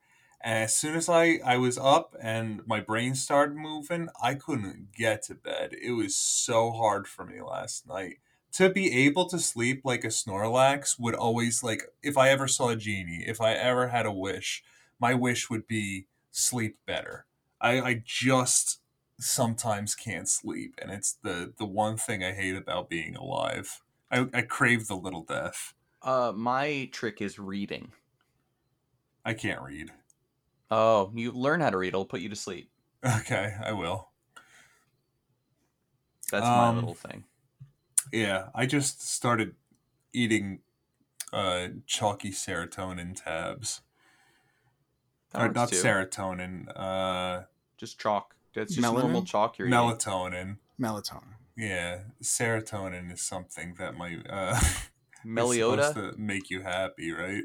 And 0.42 0.64
as 0.64 0.76
soon 0.76 0.94
as 0.96 1.08
I, 1.08 1.40
I 1.44 1.56
was 1.56 1.78
up 1.78 2.14
and 2.22 2.66
my 2.66 2.80
brain 2.80 3.14
started 3.14 3.56
moving, 3.56 4.08
I 4.22 4.34
couldn't 4.34 4.92
get 4.94 5.22
to 5.24 5.34
bed. 5.34 5.74
It 5.82 5.92
was 5.92 6.16
so 6.16 6.70
hard 6.72 7.06
for 7.08 7.24
me 7.24 7.42
last 7.42 7.86
night. 7.86 8.18
To 8.52 8.70
be 8.70 9.06
able 9.06 9.26
to 9.26 9.38
sleep 9.38 9.82
like 9.84 10.04
a 10.04 10.08
Snorlax 10.08 10.98
would 10.98 11.14
always, 11.14 11.62
like, 11.62 11.82
if 12.02 12.18
I 12.18 12.30
ever 12.30 12.48
saw 12.48 12.70
a 12.70 12.76
genie, 12.76 13.24
if 13.26 13.40
I 13.40 13.52
ever 13.52 13.88
had 13.88 14.06
a 14.06 14.12
wish, 14.12 14.64
my 14.98 15.14
wish 15.14 15.50
would 15.50 15.66
be 15.66 16.06
sleep 16.30 16.78
better. 16.86 17.26
I, 17.60 17.80
I 17.80 18.02
just 18.04 18.80
sometimes 19.18 19.94
can't 19.94 20.28
sleep, 20.28 20.74
and 20.80 20.90
it's 20.90 21.12
the, 21.22 21.52
the 21.58 21.66
one 21.66 21.96
thing 21.96 22.24
I 22.24 22.32
hate 22.32 22.56
about 22.56 22.88
being 22.88 23.14
alive. 23.14 23.82
I, 24.10 24.28
I 24.32 24.42
crave 24.42 24.88
the 24.88 24.96
little 24.96 25.22
death. 25.22 25.74
Uh, 26.02 26.32
my 26.34 26.88
trick 26.92 27.20
is 27.20 27.38
reading. 27.38 27.92
I 29.24 29.34
can't 29.34 29.60
read. 29.62 29.92
Oh, 30.70 31.10
you 31.14 31.32
learn 31.32 31.60
how 31.60 31.70
to 31.70 31.76
read. 31.76 31.88
It'll 31.88 32.04
put 32.04 32.20
you 32.20 32.28
to 32.28 32.36
sleep. 32.36 32.70
Okay, 33.04 33.54
I 33.64 33.72
will. 33.72 34.08
That's 36.30 36.44
my 36.44 36.68
Um, 36.68 36.76
little 36.76 36.94
thing. 36.94 37.24
Yeah, 38.12 38.48
I 38.54 38.66
just 38.66 39.02
started 39.02 39.54
eating 40.12 40.60
uh 41.32 41.68
chalky 41.86 42.30
serotonin 42.30 43.14
tabs. 43.22 43.82
That 45.32 45.42
or 45.42 45.52
not 45.52 45.68
too. 45.70 45.76
serotonin, 45.76 46.66
uh 46.74 47.44
Just 47.76 47.98
chalk. 48.00 48.34
That's 48.54 48.74
just 48.74 48.84
Melanin? 48.86 49.00
normal 49.02 49.24
chalk 49.24 49.58
you're 49.58 49.68
eating. 49.68 49.78
melatonin. 49.78 50.58
Melatonin. 50.80 51.34
Yeah, 51.56 52.00
serotonin 52.22 53.12
is 53.12 53.20
something 53.22 53.74
that 53.78 53.94
might 53.96 54.26
uh 54.28 54.58
is 54.60 54.78
Meliota. 55.26 55.88
supposed 55.88 56.14
to 56.14 56.20
make 56.20 56.50
you 56.50 56.62
happy, 56.62 57.12
right? 57.12 57.44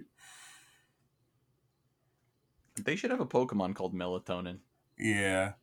They 2.83 2.95
should 2.95 3.11
have 3.11 3.21
a 3.21 3.25
Pokemon 3.25 3.75
called 3.75 3.93
Melatonin, 3.95 4.59
Yeah. 4.99 5.53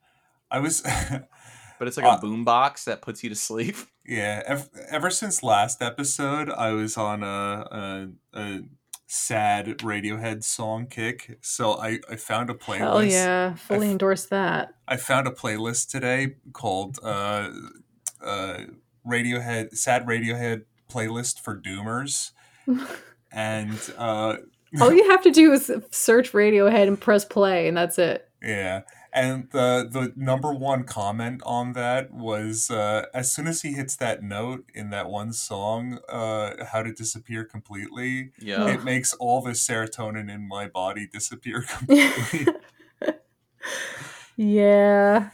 I 0.51 0.59
was 0.61 0.81
but 1.79 1.89
it's 1.89 1.97
like 1.97 2.07
Uh, 2.07 2.19
a 2.21 2.25
boombox 2.25 2.85
that 2.85 3.03
puts 3.03 3.23
you 3.23 3.29
to 3.31 3.37
sleep. 3.37 3.77
Yeah, 4.05 4.43
ever, 4.47 4.65
ever 4.91 5.11
since 5.11 5.45
last 5.45 5.81
episode, 5.81 6.51
I 6.51 6.73
was 6.73 6.97
on 6.97 7.23
a, 7.23 7.29
a, 7.71 8.09
a 8.35 8.61
sad 9.07 9.67
Radiohead 9.79 10.43
song 10.43 10.89
kick. 10.89 11.39
So 11.41 11.75
I, 11.75 12.01
I 12.11 12.17
found 12.17 12.51
a 12.51 12.55
playlist. 12.55 12.79
Hell 12.79 13.05
yeah. 13.05 13.55
Fully 13.55 13.87
I've- 13.87 13.93
endorse 13.93 14.27
that. 14.27 14.75
I 14.89 14.97
found 14.97 15.29
a 15.29 15.31
playlist 15.31 15.89
today 15.89 16.35
called 16.53 16.99
uh, 17.01 17.51
uh, 18.21 18.59
Radiohead 19.07 19.77
Sad 19.77 20.05
Radiohead 20.05 20.65
playlist 20.93 21.41
for 21.41 21.57
Doomers, 21.57 22.33
and 23.33 23.79
uh, 23.97 24.37
All 24.81 24.93
you 24.99 25.11
have 25.11 25.23
to 25.23 25.31
do 25.31 25.53
is 25.53 25.71
search 25.91 26.33
Radiohead 26.33 26.89
and 26.89 27.01
press 27.01 27.25
play, 27.25 27.69
and 27.69 27.77
that's 27.77 27.99
it. 27.99 28.29
yeah, 28.43 28.83
and 29.13 29.49
the 29.51 29.87
the 29.91 30.13
number 30.17 30.53
one 30.53 30.85
comment 30.85 31.43
on 31.45 31.73
that 31.75 32.13
was 32.13 32.71
uh, 32.71 33.07
as 33.15 33.31
soon 33.33 33.47
as 33.47 33.63
he 33.63 33.73
hits 33.73 33.97
that 33.97 34.23
note 34.23 34.65
in 34.75 34.91
that 34.91 35.09
one 35.11 35.33
song, 35.33 35.99
uh, 36.09 36.65
"How 36.73 36.83
to 36.83 36.93
Disappear 36.93 37.45
Completely," 37.45 38.31
Yeah. 38.39 38.67
it 38.69 38.85
makes 38.85 39.13
all 39.15 39.43
the 39.43 39.51
serotonin 39.53 40.31
in 40.33 40.49
my 40.49 40.67
body 40.69 41.07
disappear 41.07 41.63
completely. 41.69 42.47
yeah. 44.37 45.31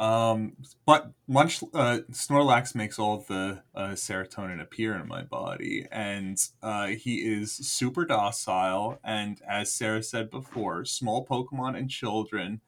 Um, 0.00 0.56
but 0.86 1.12
Munch, 1.28 1.62
uh, 1.74 1.98
Snorlax 2.10 2.74
makes 2.74 2.98
all 2.98 3.18
the 3.18 3.62
uh, 3.74 3.90
serotonin 3.90 4.58
appear 4.58 4.94
in 4.94 5.06
my 5.06 5.22
body, 5.22 5.86
and 5.92 6.38
uh, 6.62 6.86
he 6.86 7.16
is 7.16 7.52
super 7.52 8.06
docile. 8.06 8.98
And 9.04 9.42
as 9.46 9.70
Sarah 9.70 10.02
said 10.02 10.30
before, 10.30 10.86
small 10.86 11.26
Pokemon 11.26 11.76
and 11.76 11.90
children 11.90 12.62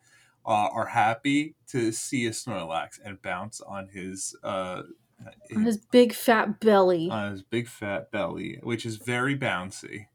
uh, 0.44 0.68
are 0.74 0.88
happy 0.88 1.54
to 1.68 1.90
see 1.90 2.26
a 2.26 2.32
Snorlax 2.32 3.00
and 3.02 3.22
bounce 3.22 3.62
on 3.62 3.88
his 3.88 4.36
uh, 4.42 4.82
On 5.56 5.64
his 5.64 5.78
big 5.78 6.12
fat 6.12 6.60
belly. 6.60 7.08
on 7.10 7.32
his 7.32 7.42
big 7.42 7.66
fat 7.66 8.10
belly, 8.10 8.58
which 8.62 8.84
is 8.84 8.96
very 8.96 9.38
bouncy. 9.38 10.08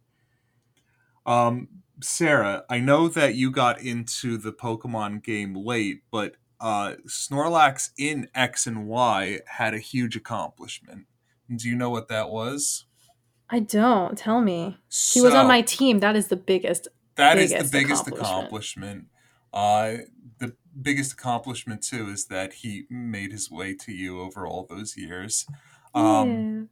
Um, 1.26 1.70
Sarah, 2.00 2.64
I 2.70 2.80
know 2.80 3.08
that 3.08 3.34
you 3.34 3.50
got 3.50 3.82
into 3.82 4.38
the 4.38 4.54
Pokemon 4.54 5.24
game 5.24 5.56
late, 5.56 6.04
but 6.12 6.36
uh, 6.60 6.94
Snorlax 7.08 7.92
in 7.98 8.28
X 8.34 8.68
and 8.68 8.88
Y 8.88 9.40
had 9.46 9.74
a 9.74 9.80
huge 9.80 10.16
accomplishment. 10.16 11.06
Do 11.54 11.70
you 11.70 11.76
know 11.76 11.90
what 11.90 12.08
that 12.10 12.30
was? 12.30 12.86
I 13.50 13.60
don't. 13.60 14.18
Tell 14.18 14.42
me. 14.42 14.78
He 14.90 15.22
was 15.22 15.34
on 15.34 15.48
my 15.48 15.62
team. 15.62 16.00
That 16.00 16.16
is 16.16 16.28
the 16.28 16.36
biggest. 16.36 16.88
That 17.16 17.38
is 17.38 17.52
biggest 17.52 17.72
the 17.72 17.78
biggest 17.78 18.08
accomplishment. 18.08 18.38
accomplishment. 18.38 19.06
Uh, 19.54 19.98
the 20.40 20.56
biggest 20.80 21.14
accomplishment 21.14 21.82
too 21.82 22.10
is 22.10 22.26
that 22.26 22.54
he 22.54 22.84
made 22.90 23.32
his 23.32 23.50
way 23.50 23.74
to 23.74 23.92
you 23.92 24.22
over 24.22 24.46
all 24.46 24.68
those 24.70 24.98
years. 24.98 25.48
Um, 25.96 26.70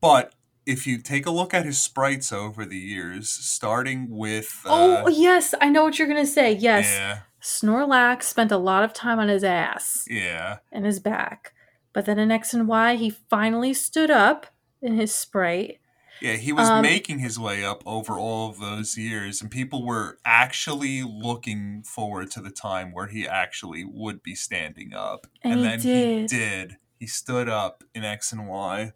But 0.00 0.34
if 0.66 0.86
you 0.86 0.98
take 0.98 1.26
a 1.26 1.30
look 1.30 1.54
at 1.54 1.64
his 1.64 1.80
sprites 1.80 2.32
over 2.32 2.64
the 2.64 2.78
years, 2.78 3.28
starting 3.30 4.08
with 4.10 4.62
uh, 4.66 5.02
oh, 5.04 5.08
yes. 5.08 5.54
I 5.60 5.70
know 5.70 5.82
what 5.84 5.98
you're 5.98 6.08
going 6.08 6.24
to 6.24 6.30
say. 6.30 6.52
Yes. 6.52 6.86
yeah, 6.86 7.20
Snorlax 7.42 8.22
spent 8.24 8.52
a 8.52 8.56
lot 8.56 8.84
of 8.84 8.92
time 8.92 9.18
on 9.18 9.28
his 9.28 9.42
ass 9.44 10.04
yeah, 10.08 10.58
and 10.70 10.84
his 10.86 11.00
back. 11.00 11.52
But 11.92 12.06
then 12.06 12.18
in 12.18 12.30
X 12.30 12.54
and 12.54 12.68
Y, 12.68 12.94
he 12.96 13.10
finally 13.10 13.74
stood 13.74 14.10
up 14.10 14.46
in 14.80 14.94
his 14.94 15.14
sprite. 15.14 15.78
yeah, 16.20 16.34
he 16.36 16.52
was 16.52 16.68
Um, 16.70 16.82
making 16.82 17.18
his 17.18 17.38
way 17.38 17.64
up 17.64 17.82
over 17.84 18.18
all 18.18 18.48
of 18.48 18.60
those 18.60 18.96
years, 18.96 19.42
and 19.42 19.50
people 19.50 19.84
were 19.84 20.18
actually 20.24 21.02
looking 21.02 21.82
forward 21.82 22.30
to 22.32 22.40
the 22.40 22.50
time 22.50 22.92
where 22.92 23.08
he 23.08 23.26
actually 23.26 23.84
would 23.84 24.22
be 24.22 24.34
standing 24.36 24.94
up, 24.94 25.26
And 25.42 25.58
he 25.58 25.62
then 25.64 25.80
he 25.80 25.88
did. 25.88 26.26
did. 26.28 26.76
He 27.00 27.06
stood 27.08 27.48
up 27.48 27.82
in 27.94 28.04
X 28.04 28.30
and 28.32 28.46
Y. 28.48 28.92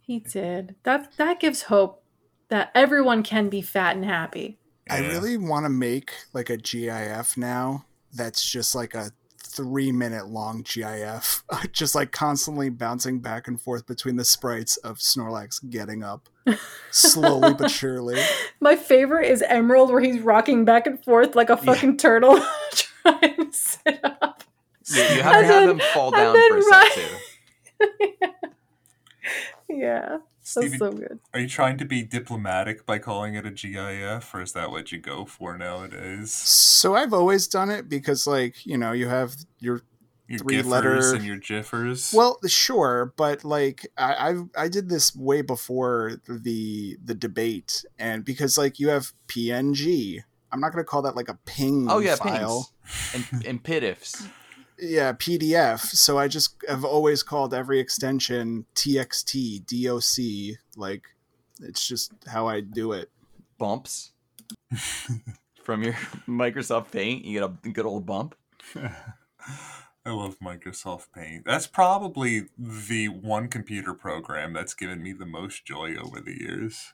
He 0.00 0.20
did. 0.20 0.76
That 0.84 1.16
that 1.16 1.40
gives 1.40 1.62
hope 1.64 2.04
that 2.48 2.70
everyone 2.74 3.22
can 3.22 3.48
be 3.48 3.62
fat 3.62 3.96
and 3.96 4.04
happy. 4.04 4.58
I 4.90 4.98
really 4.98 5.36
want 5.36 5.64
to 5.64 5.70
make 5.70 6.12
like 6.32 6.50
a 6.50 6.56
GIF 6.56 7.36
now 7.36 7.84
that's 8.12 8.48
just 8.48 8.74
like 8.74 8.94
a 8.94 9.10
three 9.38 9.92
minute 9.92 10.28
long 10.28 10.62
GIF, 10.62 11.44
just 11.72 11.94
like 11.94 12.10
constantly 12.12 12.68
bouncing 12.70 13.20
back 13.20 13.46
and 13.48 13.60
forth 13.60 13.86
between 13.86 14.16
the 14.16 14.24
sprites 14.24 14.76
of 14.78 14.98
Snorlax 14.98 15.68
getting 15.70 16.02
up 16.02 16.28
slowly 16.90 17.54
but 17.54 17.70
surely. 17.70 18.20
My 18.60 18.76
favorite 18.76 19.30
is 19.30 19.42
Emerald, 19.42 19.90
where 19.90 20.00
he's 20.00 20.20
rocking 20.20 20.64
back 20.64 20.86
and 20.86 21.02
forth 21.04 21.34
like 21.36 21.50
a 21.50 21.56
fucking 21.56 21.96
turtle 21.98 22.40
trying 23.02 23.36
to 23.36 23.52
sit 23.52 24.00
up. 24.04 24.42
You, 24.88 24.96
you 25.00 25.22
have 25.22 25.32
to 25.32 25.38
And 25.38 25.46
have 25.46 25.46
then- 25.46 25.68
him 25.70 25.80
fall 25.94 26.10
down 26.10 26.34
for 26.34 26.56
a 26.56 26.60
Ryan- 26.60 26.90
sec 26.90 26.94
too. 26.98 28.16
Yeah. 29.68 30.18
Steven, 30.42 30.78
so 30.78 30.92
good. 30.92 31.18
are 31.32 31.40
you 31.40 31.48
trying 31.48 31.78
to 31.78 31.84
be 31.84 32.02
diplomatic 32.02 32.84
by 32.84 32.98
calling 32.98 33.34
it 33.34 33.46
a 33.46 33.50
GIF, 33.50 34.34
or 34.34 34.42
is 34.42 34.52
that 34.52 34.70
what 34.70 34.90
you 34.92 34.98
go 34.98 35.24
for 35.24 35.56
nowadays? 35.56 36.32
So 36.32 36.94
I've 36.94 37.12
always 37.12 37.46
done 37.46 37.70
it 37.70 37.88
because, 37.88 38.26
like, 38.26 38.66
you 38.66 38.76
know, 38.76 38.92
you 38.92 39.08
have 39.08 39.36
your 39.60 39.82
Your 40.28 40.38
Three 40.40 40.56
GIFers 40.62 40.66
letter- 40.66 41.14
and 41.14 41.24
your 41.24 41.36
GIFers. 41.38 42.12
well, 42.14 42.38
sure, 42.46 43.12
but 43.16 43.44
like 43.44 43.86
I 43.98 44.14
I 44.56 44.64
I 44.64 44.68
did 44.68 44.88
this 44.88 45.14
way 45.14 45.42
before 45.42 46.12
the 46.26 46.96
the 47.04 47.14
debate, 47.14 47.84
and 47.98 48.24
because 48.24 48.56
like 48.58 48.78
you 48.80 48.88
have 48.88 49.12
PNG, 49.28 50.22
I'm 50.50 50.60
not 50.60 50.72
gonna 50.72 50.84
call 50.84 51.02
that 51.02 51.14
like 51.16 51.28
a 51.28 51.38
ping 51.44 51.86
Oh 51.90 51.98
yeah, 51.98 52.16
file. 52.16 52.70
pings 53.14 53.26
and 53.32 53.46
and 53.46 53.62
pitifs. 53.62 54.26
Yeah 54.82 55.12
pdf 55.12 55.78
so 55.80 56.18
i 56.18 56.26
just 56.26 56.56
have 56.68 56.84
always 56.84 57.22
called 57.22 57.54
every 57.54 57.78
extension 57.78 58.66
txt 58.74 59.64
doc 59.64 60.58
like 60.76 61.04
it's 61.60 61.86
just 61.86 62.12
how 62.26 62.48
i 62.48 62.60
do 62.60 62.92
it 62.92 63.10
bumps 63.58 64.10
from 65.62 65.82
your 65.82 65.92
Microsoft 66.26 66.90
Paint. 66.90 67.24
You 67.24 67.40
get 67.40 67.50
a 67.64 67.68
good 67.72 67.86
old 67.86 68.04
bump. 68.04 68.34
I 68.76 70.10
love 70.10 70.38
Microsoft 70.40 71.06
Paint. 71.14 71.44
That's 71.44 71.66
probably 71.66 72.48
the 72.58 73.08
one 73.08 73.48
computer 73.48 73.94
program 73.94 74.52
that's 74.52 74.74
given 74.74 75.02
me 75.02 75.12
the 75.12 75.26
most 75.26 75.64
joy 75.64 75.94
over 75.96 76.20
the 76.20 76.36
years. 76.38 76.92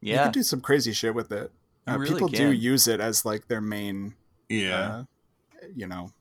Yeah. 0.00 0.12
You 0.12 0.16
Yeah, 0.16 0.22
can 0.24 0.32
do 0.32 0.42
some 0.42 0.60
crazy 0.60 0.92
shit 0.92 1.14
with 1.14 1.30
it 1.32 1.52
uh, 1.88 1.98
really 1.98 2.14
people 2.14 2.28
do 2.28 2.50
use 2.50 2.88
it 2.88 3.00
as 3.00 3.24
like 3.24 3.48
their 3.48 3.60
main 3.60 4.14
Yeah. 4.48 4.88
uh, 4.88 5.04
you 5.74 5.86
know 5.86 6.12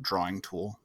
drawing 0.00 0.40
tool 0.40 0.78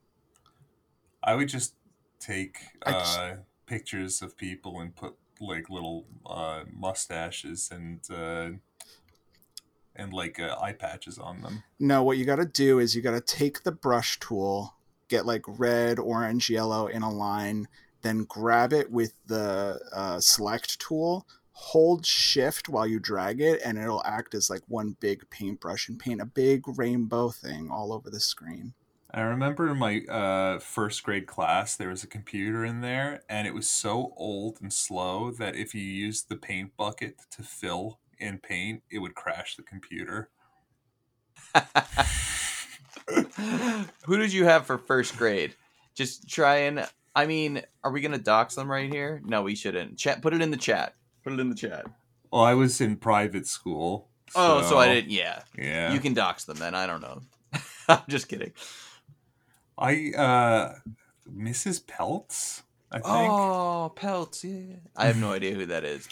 I 1.24 1.34
would 1.36 1.48
just 1.50 1.74
take 2.20 2.58
just- 2.88 3.18
uh, 3.20 3.36
pictures 3.66 4.22
of 4.22 4.38
people 4.38 4.80
and 4.80 4.96
put 4.96 5.16
like 5.42 5.70
little 5.70 6.06
uh, 6.26 6.64
mustaches 6.72 7.70
and 7.72 8.00
uh, 8.12 8.52
and 9.96 10.14
like 10.14 10.40
uh, 10.40 10.56
eye 10.62 10.74
patches 10.74 11.18
on 11.18 11.42
them. 11.42 11.64
no 11.80 12.04
what 12.04 12.18
you 12.18 12.26
got 12.26 12.36
to 12.38 12.46
do 12.46 12.80
is 12.80 12.96
you 12.96 13.02
got 13.02 13.12
to 13.12 13.22
take 13.22 13.64
the 13.64 13.72
brush 13.72 14.20
tool 14.20 14.76
get 15.08 15.26
like 15.26 15.44
red 15.48 16.00
orange 16.00 16.50
yellow 16.50 16.88
in 16.88 17.02
a 17.02 17.12
line 17.12 17.68
then 18.02 18.24
grab 18.26 18.72
it 18.72 18.92
with 18.92 19.14
the 19.26 19.80
uh, 19.92 20.20
select 20.20 20.80
tool 20.80 21.26
hold 21.58 22.06
shift 22.06 22.68
while 22.68 22.86
you 22.86 23.00
drag 23.00 23.40
it 23.40 23.62
and 23.64 23.78
it'll 23.78 24.04
act 24.04 24.36
as 24.36 24.50
like 24.50 24.62
one 24.68 24.96
big 25.00 25.28
paintbrush 25.30 25.88
and 25.88 25.98
paint 25.98 26.20
a 26.20 26.26
big 26.26 26.62
rainbow 26.78 27.30
thing 27.30 27.70
all 27.72 27.94
over 27.94 28.10
the 28.10 28.20
screen 28.20 28.74
I 29.12 29.22
remember 29.22 29.70
in 29.70 29.78
my 29.78 30.02
uh, 30.02 30.60
first 30.60 31.02
grade 31.04 31.26
class, 31.26 31.78
there 31.78 31.88
was 31.88 32.04
a 32.04 32.08
computer 32.08 32.66
in 32.66 32.82
there, 32.82 33.22
and 33.30 33.48
it 33.48 33.54
was 33.54 33.70
so 33.70 34.12
old 34.18 34.58
and 34.62 34.74
slow 34.74 35.32
that 35.32 35.56
if 35.56 35.74
you 35.74 35.82
used 35.82 36.28
the 36.28 36.36
paint 36.36 36.76
bucket 36.76 37.16
to 37.32 37.42
fill 37.42 38.00
in 38.20 38.40
paint, 38.40 38.84
it 38.92 39.00
would 39.00 39.16
crash 39.16 39.56
the 39.56 39.64
computer. 39.64 40.32
Who 44.06 44.18
did 44.18 44.34
you 44.34 44.44
have 44.44 44.66
for 44.66 44.78
first 44.78 45.16
grade? 45.16 45.56
Just 45.94 46.28
try 46.28 46.58
and. 46.58 46.86
I 47.16 47.26
mean, 47.26 47.62
are 47.86 47.92
we 47.92 48.02
gonna 48.02 48.18
dox 48.18 48.56
them 48.56 48.70
right 48.70 48.92
here? 48.92 49.22
No, 49.24 49.44
we 49.44 49.56
shouldn't. 49.56 49.98
Chat. 49.98 50.22
Put 50.22 50.34
it 50.34 50.42
in 50.42 50.52
the 50.52 50.58
chat. 50.58 50.94
Put 51.26 51.34
it 51.34 51.40
in 51.42 51.50
the 51.50 51.56
chat. 51.56 51.86
Well, 52.32 52.44
I 52.44 52.54
was 52.54 52.80
in 52.80 52.96
private 52.96 53.48
school. 53.48 54.10
Oh, 54.36 54.62
so 54.62 54.78
I 54.78 54.94
didn't. 54.94 55.12
Yeah, 55.12 55.42
Yeah. 55.58 55.92
you 55.92 56.00
can 56.00 56.14
dox 56.14 56.46
them 56.46 56.58
then. 56.58 56.74
I 56.76 56.86
don't 56.88 57.02
know. 57.02 57.22
I'm 57.90 58.02
just 58.08 58.28
kidding. 58.30 58.54
I 59.78 60.12
uh 60.16 60.76
Mrs. 61.30 61.84
Peltz, 61.84 62.62
I 62.92 62.96
think. 63.00 63.08
Oh, 63.08 63.92
Peltz. 63.96 64.44
Yeah, 64.44 64.78
I 64.96 65.08
have 65.08 65.18
no 65.18 65.32
idea 65.34 65.54
who 65.56 65.66
that 65.66 65.84
is. 65.84 66.08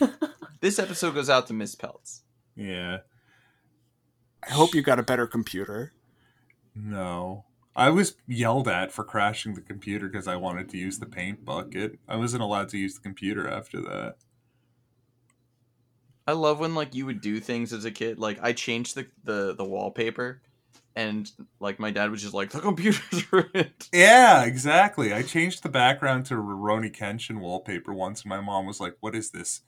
this 0.60 0.78
episode 0.78 1.14
goes 1.14 1.30
out 1.30 1.46
to 1.46 1.52
Miss 1.54 1.74
Peltz. 1.76 2.20
Yeah. 2.56 2.98
I 4.46 4.50
hope 4.52 4.74
you 4.74 4.82
got 4.82 4.98
a 4.98 5.02
better 5.04 5.26
computer. 5.26 5.92
No. 6.74 7.44
I 7.76 7.90
was 7.90 8.16
yelled 8.26 8.66
at 8.66 8.90
for 8.90 9.04
crashing 9.04 9.54
the 9.54 9.60
computer 9.60 10.08
because 10.08 10.26
I 10.26 10.34
wanted 10.36 10.68
to 10.70 10.78
use 10.78 10.98
the 10.98 11.06
paint 11.06 11.44
bucket. 11.44 11.98
I 12.08 12.16
wasn't 12.16 12.42
allowed 12.42 12.68
to 12.70 12.78
use 12.78 12.94
the 12.94 13.00
computer 13.00 13.48
after 13.48 13.80
that. 13.82 14.16
I 16.28 16.32
love 16.32 16.60
when 16.60 16.74
like 16.74 16.94
you 16.94 17.06
would 17.06 17.22
do 17.22 17.40
things 17.40 17.72
as 17.72 17.86
a 17.86 17.90
kid. 17.90 18.18
Like 18.18 18.38
I 18.42 18.52
changed 18.52 18.94
the 18.94 19.06
the, 19.24 19.54
the 19.54 19.64
wallpaper, 19.64 20.42
and 20.94 21.28
like 21.58 21.80
my 21.80 21.90
dad 21.90 22.10
was 22.10 22.20
just 22.20 22.34
like 22.34 22.50
the 22.50 22.60
computer's 22.60 23.24
ruined. 23.32 23.88
Yeah, 23.94 24.44
exactly. 24.44 25.14
I 25.14 25.22
changed 25.22 25.62
the 25.62 25.70
background 25.70 26.26
to 26.26 26.34
Rurouni 26.34 26.94
Kenshin 26.94 27.40
wallpaper 27.40 27.94
once, 27.94 28.24
and 28.24 28.28
my 28.28 28.42
mom 28.42 28.66
was 28.66 28.78
like, 28.78 28.96
"What 29.00 29.14
is 29.14 29.30
this, 29.30 29.62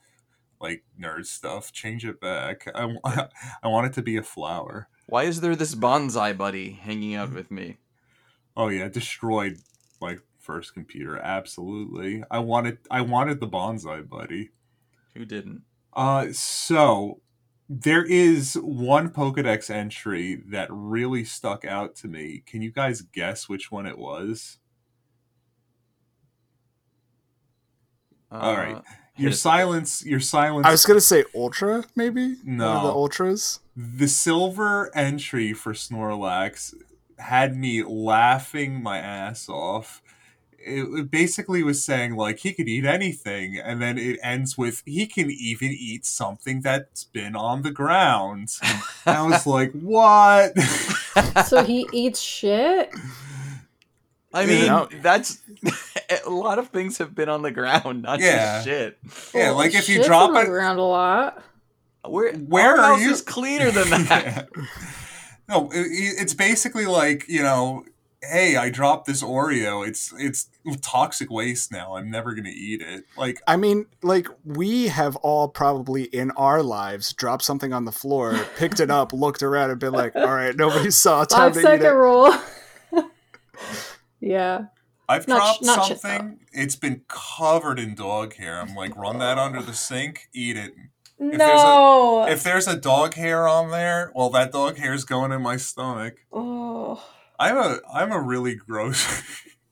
like 0.59 0.83
nerd 1.01 1.25
stuff? 1.25 1.71
Change 1.71 2.05
it 2.05 2.21
back. 2.21 2.67
I, 2.75 3.27
I 3.63 3.67
want 3.67 3.87
it 3.87 3.93
to 3.93 4.03
be 4.03 4.17
a 4.17 4.23
flower." 4.23 4.87
Why 5.07 5.23
is 5.23 5.41
there 5.41 5.55
this 5.55 5.73
BonziBuddy 5.73 6.77
hanging 6.77 7.15
out 7.15 7.33
with 7.33 7.49
me? 7.49 7.77
Oh 8.55 8.67
yeah, 8.67 8.87
destroyed 8.87 9.57
my 9.99 10.17
first 10.37 10.75
computer. 10.75 11.17
Absolutely. 11.17 12.23
I 12.29 12.37
wanted 12.37 12.77
I 12.91 13.01
wanted 13.01 13.39
the 13.39 13.47
BonziBuddy. 13.47 14.49
Who 15.15 15.25
didn't? 15.25 15.63
Uh, 15.93 16.27
so 16.31 17.19
there 17.69 18.03
is 18.03 18.55
one 18.61 19.09
Pokedex 19.09 19.69
entry 19.69 20.41
that 20.49 20.67
really 20.71 21.23
stuck 21.23 21.63
out 21.65 21.95
to 21.95 22.07
me. 22.07 22.43
Can 22.45 22.61
you 22.61 22.71
guys 22.71 23.01
guess 23.01 23.47
which 23.49 23.71
one 23.71 23.85
it 23.85 23.97
was? 23.97 24.57
All 28.31 28.55
right. 28.55 28.75
Uh, 28.77 28.81
hit 29.15 29.23
Your 29.23 29.29
us 29.31 29.35
it. 29.37 29.39
silence, 29.39 30.05
your 30.05 30.19
silence. 30.19 30.65
I 30.65 30.71
was 30.71 30.85
gonna 30.85 31.01
say 31.01 31.23
Ultra, 31.35 31.83
maybe. 31.95 32.35
One 32.45 32.61
of 32.61 32.83
the 32.83 32.89
Ultras. 32.91 33.59
the 33.75 34.07
silver 34.07 34.89
entry 34.95 35.53
for 35.53 35.73
Snorlax 35.73 36.73
had 37.19 37.55
me 37.57 37.83
laughing 37.83 38.81
my 38.81 38.97
ass 38.99 39.49
off. 39.49 40.01
It 40.65 40.99
it 40.99 41.11
basically 41.11 41.63
was 41.63 41.83
saying 41.83 42.15
like 42.15 42.39
he 42.39 42.53
could 42.53 42.67
eat 42.67 42.85
anything, 42.85 43.57
and 43.57 43.81
then 43.81 43.97
it 43.97 44.19
ends 44.23 44.57
with 44.57 44.83
he 44.85 45.05
can 45.07 45.29
even 45.31 45.71
eat 45.71 46.05
something 46.05 46.61
that's 46.61 47.03
been 47.05 47.35
on 47.35 47.61
the 47.63 47.71
ground. 47.71 48.49
And 49.05 49.17
I 49.17 49.21
was 49.27 49.45
like, 49.47 49.71
what? 49.81 50.57
so 51.45 51.63
he 51.63 51.87
eats 51.91 52.19
shit. 52.21 52.91
I 54.33 54.41
You 54.43 54.47
mean, 54.47 54.65
know- 54.67 54.87
that's 55.01 55.39
a 56.25 56.29
lot 56.29 56.57
of 56.59 56.69
things 56.69 56.97
have 56.99 57.13
been 57.13 57.27
on 57.29 57.41
the 57.41 57.51
ground, 57.51 58.03
not 58.03 58.19
Yeah. 58.21 58.53
just 58.55 58.65
shit. 58.65 58.97
yeah, 59.33 59.49
Well, 59.49 59.57
like 59.57 59.75
if 59.75 59.89
you 59.89 60.01
drop 60.03 60.29
on 60.29 60.37
it, 60.37 60.45
ground 60.45 60.79
a 60.79 60.83
lot. 60.83 61.43
Where 62.05 62.33
Where 62.33 62.77
are 62.77 62.97
you? 62.99 63.11
is 63.11 63.21
cleaner 63.21 63.71
than 63.71 63.89
that. 64.05 64.49
no, 65.49 65.69
it, 65.71 65.85
it's 66.21 66.33
basically 66.33 66.85
like 66.85 67.25
you 67.27 67.43
know, 67.43 67.83
hey, 68.23 68.55
I 68.55 68.69
dropped 68.69 69.07
this 69.07 69.23
Oreo. 69.23 69.87
It's 69.87 70.13
it's 70.17 70.49
toxic 70.81 71.29
waste 71.31 71.71
now. 71.71 71.95
I'm 71.95 72.09
never 72.11 72.33
gonna 72.33 72.49
eat 72.53 72.81
it. 72.81 73.05
Like 73.17 73.41
I 73.47 73.57
mean, 73.57 73.85
like 74.01 74.27
we 74.45 74.87
have 74.87 75.15
all 75.17 75.47
probably 75.47 76.03
in 76.03 76.31
our 76.31 76.61
lives 76.63 77.13
dropped 77.13 77.43
something 77.43 77.73
on 77.73 77.85
the 77.85 77.91
floor, 77.91 78.39
picked 78.57 78.79
it 78.79 78.91
up, 78.91 79.11
looked 79.13 79.41
around, 79.43 79.71
and 79.71 79.79
been 79.79 79.93
like, 79.93 80.15
"All 80.15 80.33
right, 80.33 80.55
nobody 80.55 80.91
saw. 80.91 81.23
Time 81.25 81.51
Five 81.51 81.53
to 81.53 81.59
eat 81.59 81.63
second 81.63 81.85
it." 81.85 81.89
rule. 81.89 82.33
yeah. 84.19 84.65
I've 85.09 85.27
Not 85.27 85.37
dropped 85.37 85.57
sh- 85.59 85.65
not 85.65 85.85
shit, 85.87 85.99
something. 85.99 86.39
It's 86.53 86.75
been 86.77 87.01
covered 87.09 87.79
in 87.79 87.95
dog 87.95 88.35
hair. 88.35 88.61
I'm 88.61 88.75
like, 88.75 88.95
run 88.95 89.19
that 89.19 89.37
under 89.37 89.61
the 89.61 89.73
sink, 89.73 90.29
eat 90.33 90.55
it. 90.55 90.73
there's 91.19 91.33
a- 91.33 91.37
No. 91.37 92.25
If 92.29 92.43
there's 92.43 92.65
a 92.67 92.77
dog 92.77 93.15
hair 93.15 93.45
on 93.47 93.71
there, 93.71 94.11
well, 94.15 94.29
that 94.29 94.53
dog 94.53 94.77
hair 94.77 94.93
is 94.93 95.03
going 95.03 95.33
in 95.33 95.41
my 95.41 95.57
stomach. 95.57 96.15
oh. 96.31 97.03
I'm 97.41 97.57
a 97.57 97.79
I'm 97.91 98.11
a 98.11 98.21
really 98.21 98.53
gross 98.53 99.23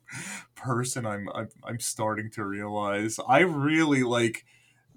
person. 0.55 1.05
I'm, 1.05 1.29
I'm 1.35 1.49
I'm 1.63 1.79
starting 1.79 2.31
to 2.31 2.43
realize 2.43 3.19
I 3.27 3.41
really 3.41 4.01
like 4.01 4.43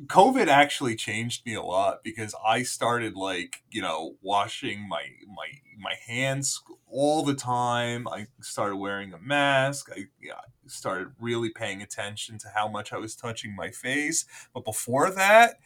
COVID 0.06 0.46
actually 0.46 0.96
changed 0.96 1.44
me 1.44 1.52
a 1.52 1.62
lot 1.62 2.02
because 2.02 2.34
I 2.46 2.62
started 2.62 3.14
like 3.14 3.62
you 3.70 3.82
know 3.82 4.16
washing 4.22 4.88
my 4.88 5.02
my 5.28 5.48
my 5.78 5.96
hands 6.06 6.62
all 6.88 7.22
the 7.22 7.34
time. 7.34 8.08
I 8.08 8.28
started 8.40 8.76
wearing 8.76 9.12
a 9.12 9.18
mask. 9.18 9.90
I 9.94 10.06
yeah, 10.18 10.40
started 10.66 11.08
really 11.20 11.50
paying 11.50 11.82
attention 11.82 12.38
to 12.38 12.48
how 12.54 12.68
much 12.68 12.90
I 12.90 12.96
was 12.96 13.14
touching 13.14 13.54
my 13.54 13.70
face. 13.70 14.24
But 14.54 14.64
before 14.64 15.10
that, 15.10 15.56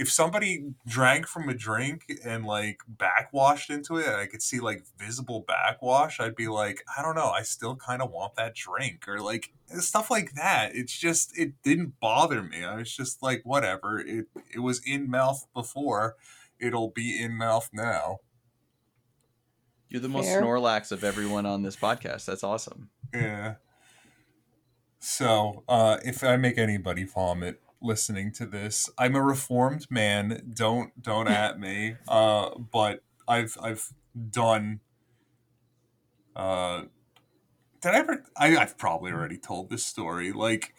if 0.00 0.10
somebody 0.10 0.64
drank 0.86 1.26
from 1.26 1.50
a 1.50 1.54
drink 1.54 2.10
and 2.24 2.46
like 2.46 2.80
backwashed 2.88 3.68
into 3.68 3.98
it 3.98 4.06
and 4.06 4.16
I 4.16 4.24
could 4.24 4.40
see 4.40 4.58
like 4.58 4.82
visible 4.98 5.44
backwash, 5.46 6.18
I'd 6.18 6.34
be 6.34 6.48
like, 6.48 6.82
I 6.96 7.02
don't 7.02 7.14
know, 7.14 7.28
I 7.28 7.42
still 7.42 7.76
kind 7.76 8.00
of 8.00 8.10
want 8.10 8.34
that 8.36 8.54
drink 8.54 9.06
or 9.06 9.20
like 9.20 9.52
stuff 9.78 10.10
like 10.10 10.32
that. 10.36 10.70
It's 10.74 10.98
just 10.98 11.38
it 11.38 11.52
didn't 11.62 12.00
bother 12.00 12.42
me. 12.42 12.64
I 12.64 12.76
was 12.76 12.90
just 12.90 13.22
like, 13.22 13.42
whatever. 13.44 13.98
It 14.00 14.28
it 14.50 14.60
was 14.60 14.80
in 14.86 15.10
mouth 15.10 15.46
before, 15.52 16.16
it'll 16.58 16.88
be 16.88 17.22
in 17.22 17.36
mouth 17.36 17.68
now. 17.70 18.20
You're 19.90 20.00
the 20.00 20.08
most 20.08 20.28
Fair. 20.28 20.40
Snorlax 20.40 20.92
of 20.92 21.04
everyone 21.04 21.44
on 21.44 21.62
this 21.62 21.76
podcast. 21.76 22.24
That's 22.24 22.42
awesome. 22.42 22.88
Yeah. 23.12 23.56
So, 24.98 25.62
uh, 25.68 25.98
if 26.04 26.24
I 26.24 26.36
make 26.38 26.56
anybody 26.56 27.04
vomit 27.04 27.60
listening 27.82 28.32
to 28.32 28.46
this, 28.46 28.90
I'm 28.98 29.14
a 29.14 29.22
reformed 29.22 29.86
man. 29.90 30.52
Don't 30.54 31.00
don't 31.00 31.28
at 31.28 31.58
me. 31.58 31.96
Uh, 32.08 32.50
but 32.58 33.02
I've 33.26 33.56
I've 33.62 33.92
done. 34.30 34.80
Uh, 36.34 36.84
did 37.80 37.92
I 37.92 37.98
ever? 37.98 38.24
I, 38.36 38.56
I've 38.56 38.78
probably 38.78 39.12
already 39.12 39.38
told 39.38 39.70
this 39.70 39.84
story. 39.84 40.32
Like 40.32 40.74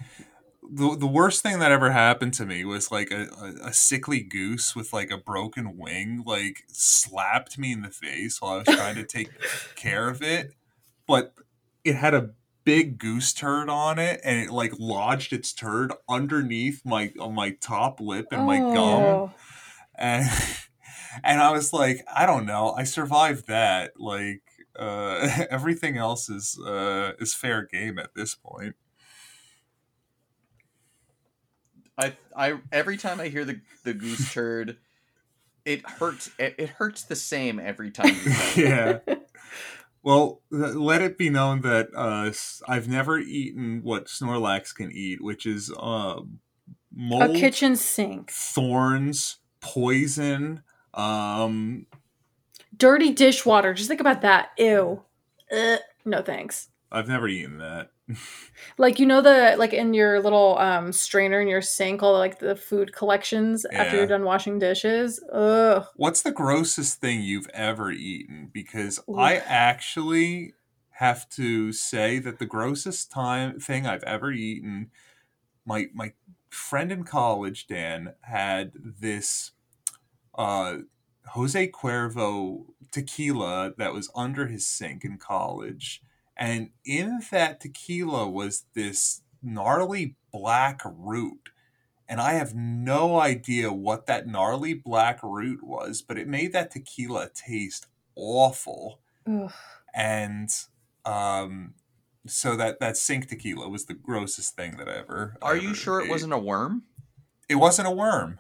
the 0.72 0.96
the 0.96 1.08
worst 1.08 1.42
thing 1.42 1.60
that 1.60 1.72
ever 1.72 1.92
happened 1.92 2.34
to 2.36 2.46
me 2.46 2.64
was 2.64 2.92
like 2.92 3.12
a, 3.12 3.28
a, 3.42 3.68
a 3.68 3.74
sickly 3.74 4.22
goose 4.22 4.76
with 4.76 4.94
like 4.94 5.12
a 5.12 5.18
broken 5.18 5.78
wing 5.78 6.24
like 6.26 6.64
slapped 6.68 7.58
me 7.58 7.72
in 7.72 7.82
the 7.82 7.90
face 7.90 8.42
while 8.42 8.54
I 8.54 8.58
was 8.58 8.68
trying 8.68 8.96
to 8.96 9.04
take 9.04 9.30
care 9.76 10.08
of 10.08 10.22
it, 10.22 10.54
but 11.08 11.34
it 11.84 11.96
had 11.96 12.14
a 12.14 12.32
big 12.64 12.98
goose 13.00 13.34
turd 13.34 13.70
on 13.70 14.00
it 14.00 14.22
and 14.24 14.40
it 14.40 14.52
like 14.52 14.72
lodged 14.80 15.34
its 15.34 15.54
turd 15.54 15.94
underneath 16.10 16.82
my 16.86 17.12
on 17.20 17.34
my 17.34 17.52
top 17.62 18.00
lip 18.00 18.28
and 18.32 18.46
my 18.46 18.60
gum 18.60 19.22
Oh. 19.22 19.34
and 19.96 20.26
and 21.24 21.42
I 21.42 21.52
was 21.52 21.74
like, 21.74 22.04
I 22.14 22.26
don't 22.26 22.46
know, 22.46 22.72
I 22.72 22.84
survived 22.84 23.48
that. 23.48 23.94
Like 24.00 24.42
uh, 24.78 25.28
everything 25.50 25.98
else 25.98 26.30
is 26.30 26.60
uh, 26.60 27.14
is 27.20 27.34
fair 27.34 27.68
game 27.72 28.00
at 28.00 28.14
this 28.16 28.36
point. 28.36 28.76
I 31.98 32.16
I 32.36 32.60
every 32.72 32.98
time 32.98 33.20
I 33.20 33.28
hear 33.28 33.46
the 33.46 33.62
the 33.84 33.94
goose 33.94 34.32
turd, 34.34 34.78
it 35.66 35.88
hurts. 35.88 36.32
It, 36.40 36.56
it 36.58 36.70
hurts 36.70 37.04
the 37.04 37.16
same 37.16 37.60
every 37.60 37.92
time. 37.92 38.16
You 38.26 38.34
yeah. 38.56 39.00
Well, 40.04 40.42
th- 40.52 40.74
let 40.76 41.02
it 41.02 41.18
be 41.18 41.30
known 41.30 41.62
that 41.62 41.90
uh, 41.96 42.32
I've 42.68 42.88
never 42.88 43.20
eaten 43.20 43.82
what 43.84 44.06
Snorlax 44.08 44.74
can 44.74 44.92
eat, 44.92 45.22
which 45.24 45.46
is 45.46 45.72
uh, 45.72 46.22
A 46.22 46.24
mold, 46.92 47.36
kitchen 47.36 47.76
sink. 47.76 48.32
thorns, 48.32 49.38
poison. 49.60 50.64
Um, 50.96 51.86
Dirty 52.76 53.14
dishwater. 53.14 53.74
Just 53.76 53.88
think 53.90 54.02
about 54.02 54.22
that. 54.22 54.50
Ew. 54.58 55.04
Ugh. 55.56 55.80
No 56.04 56.22
thanks. 56.24 56.70
I've 56.92 57.08
never 57.08 57.28
eaten 57.28 57.58
that. 57.60 57.92
Like 58.78 59.00
you 59.00 59.06
know 59.06 59.22
the 59.22 59.56
like 59.58 59.74
in 59.74 59.94
your 59.94 60.22
little 60.22 60.58
um 60.58 60.92
strainer 60.92 61.40
in 61.40 61.48
your 61.48 61.62
sink, 61.62 62.04
all 62.04 62.14
like 62.14 62.40
the 62.40 62.56
food 62.56 62.94
collections 62.94 63.66
after 63.66 63.98
you're 63.98 64.08
done 64.08 64.26
washing 64.26 64.60
dishes. 64.60 65.24
Ugh. 65.32 65.86
What's 65.96 66.22
the 66.22 66.32
grossest 66.32 67.00
thing 67.00 67.22
you've 67.22 67.50
ever 67.54 67.92
eaten? 67.92 68.50
Because 68.52 69.00
Ooh. 69.10 69.18
I 69.18 69.36
actually 69.36 70.54
have 70.92 71.30
to 71.30 71.72
say 71.72 72.20
that 72.20 72.40
the 72.40 72.46
grossest 72.46 73.12
time 73.12 73.60
thing 73.60 73.88
I've 73.88 74.04
ever 74.04 74.32
eaten, 74.32 74.92
my 75.66 75.88
my 75.94 76.14
friend 76.50 76.92
in 76.92 77.04
college, 77.04 77.68
Dan, 77.68 78.14
had 78.22 78.74
this 78.76 79.52
uh 80.38 80.80
Jose 81.28 81.68
Cuervo 81.70 82.66
tequila 82.92 83.74
that 83.78 83.94
was 83.94 84.12
under 84.16 84.48
his 84.48 84.68
sink 84.68 85.06
in 85.06 85.18
college. 85.18 86.02
And 86.42 86.72
in 86.84 87.22
that 87.30 87.60
tequila 87.60 88.28
was 88.28 88.66
this 88.74 89.22
gnarly 89.44 90.16
black 90.34 90.82
root. 90.84 91.50
And 92.10 92.20
I 92.20 92.34
have 92.34 92.56
no 92.56 93.20
idea 93.20 93.72
what 93.72 94.08
that 94.08 94.28
gnarly 94.28 94.74
black 94.74 95.20
root 95.22 95.64
was, 95.64 96.02
but 96.02 96.18
it 96.18 96.28
made 96.28 96.52
that 96.54 96.72
tequila 96.72 97.30
taste 97.30 97.86
awful. 98.16 99.00
Ugh. 99.28 99.52
And 99.94 100.50
um, 101.06 101.76
so 102.26 102.56
that, 102.56 102.80
that 102.80 102.98
sink 102.98 103.28
tequila 103.28 103.70
was 103.70 103.86
the 103.86 103.94
grossest 103.94 104.56
thing 104.56 104.78
that 104.78 104.90
I 104.90 104.94
ever. 104.98 105.38
Are 105.44 105.54
ever 105.56 105.62
you 105.64 105.74
sure 105.76 106.02
it 106.02 106.10
wasn't 106.10 106.34
a 106.34 106.40
worm? 106.40 106.84
It 107.48 107.56
wasn't 107.56 107.88
a 107.88 107.92
worm. 107.92 108.40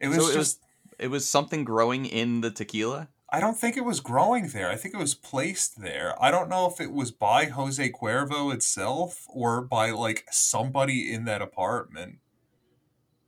It 0.00 0.08
was 0.08 0.16
So 0.16 0.22
it 0.30 0.34
just. 0.34 0.36
was- 0.36 0.60
It 0.98 1.08
was 1.08 1.28
something 1.28 1.62
growing 1.64 2.04
in 2.04 2.40
the 2.40 2.50
tequila. 2.50 3.08
I 3.28 3.40
don't 3.40 3.58
think 3.58 3.76
it 3.76 3.84
was 3.84 4.00
growing 4.00 4.48
there. 4.48 4.70
I 4.70 4.76
think 4.76 4.94
it 4.94 5.00
was 5.00 5.14
placed 5.14 5.80
there. 5.80 6.14
I 6.22 6.30
don't 6.30 6.48
know 6.48 6.66
if 6.66 6.80
it 6.80 6.92
was 6.92 7.10
by 7.10 7.46
Jose 7.46 7.90
Cuervo 7.90 8.54
itself 8.54 9.26
or 9.28 9.60
by 9.62 9.90
like 9.90 10.26
somebody 10.30 11.12
in 11.12 11.24
that 11.24 11.42
apartment. 11.42 12.18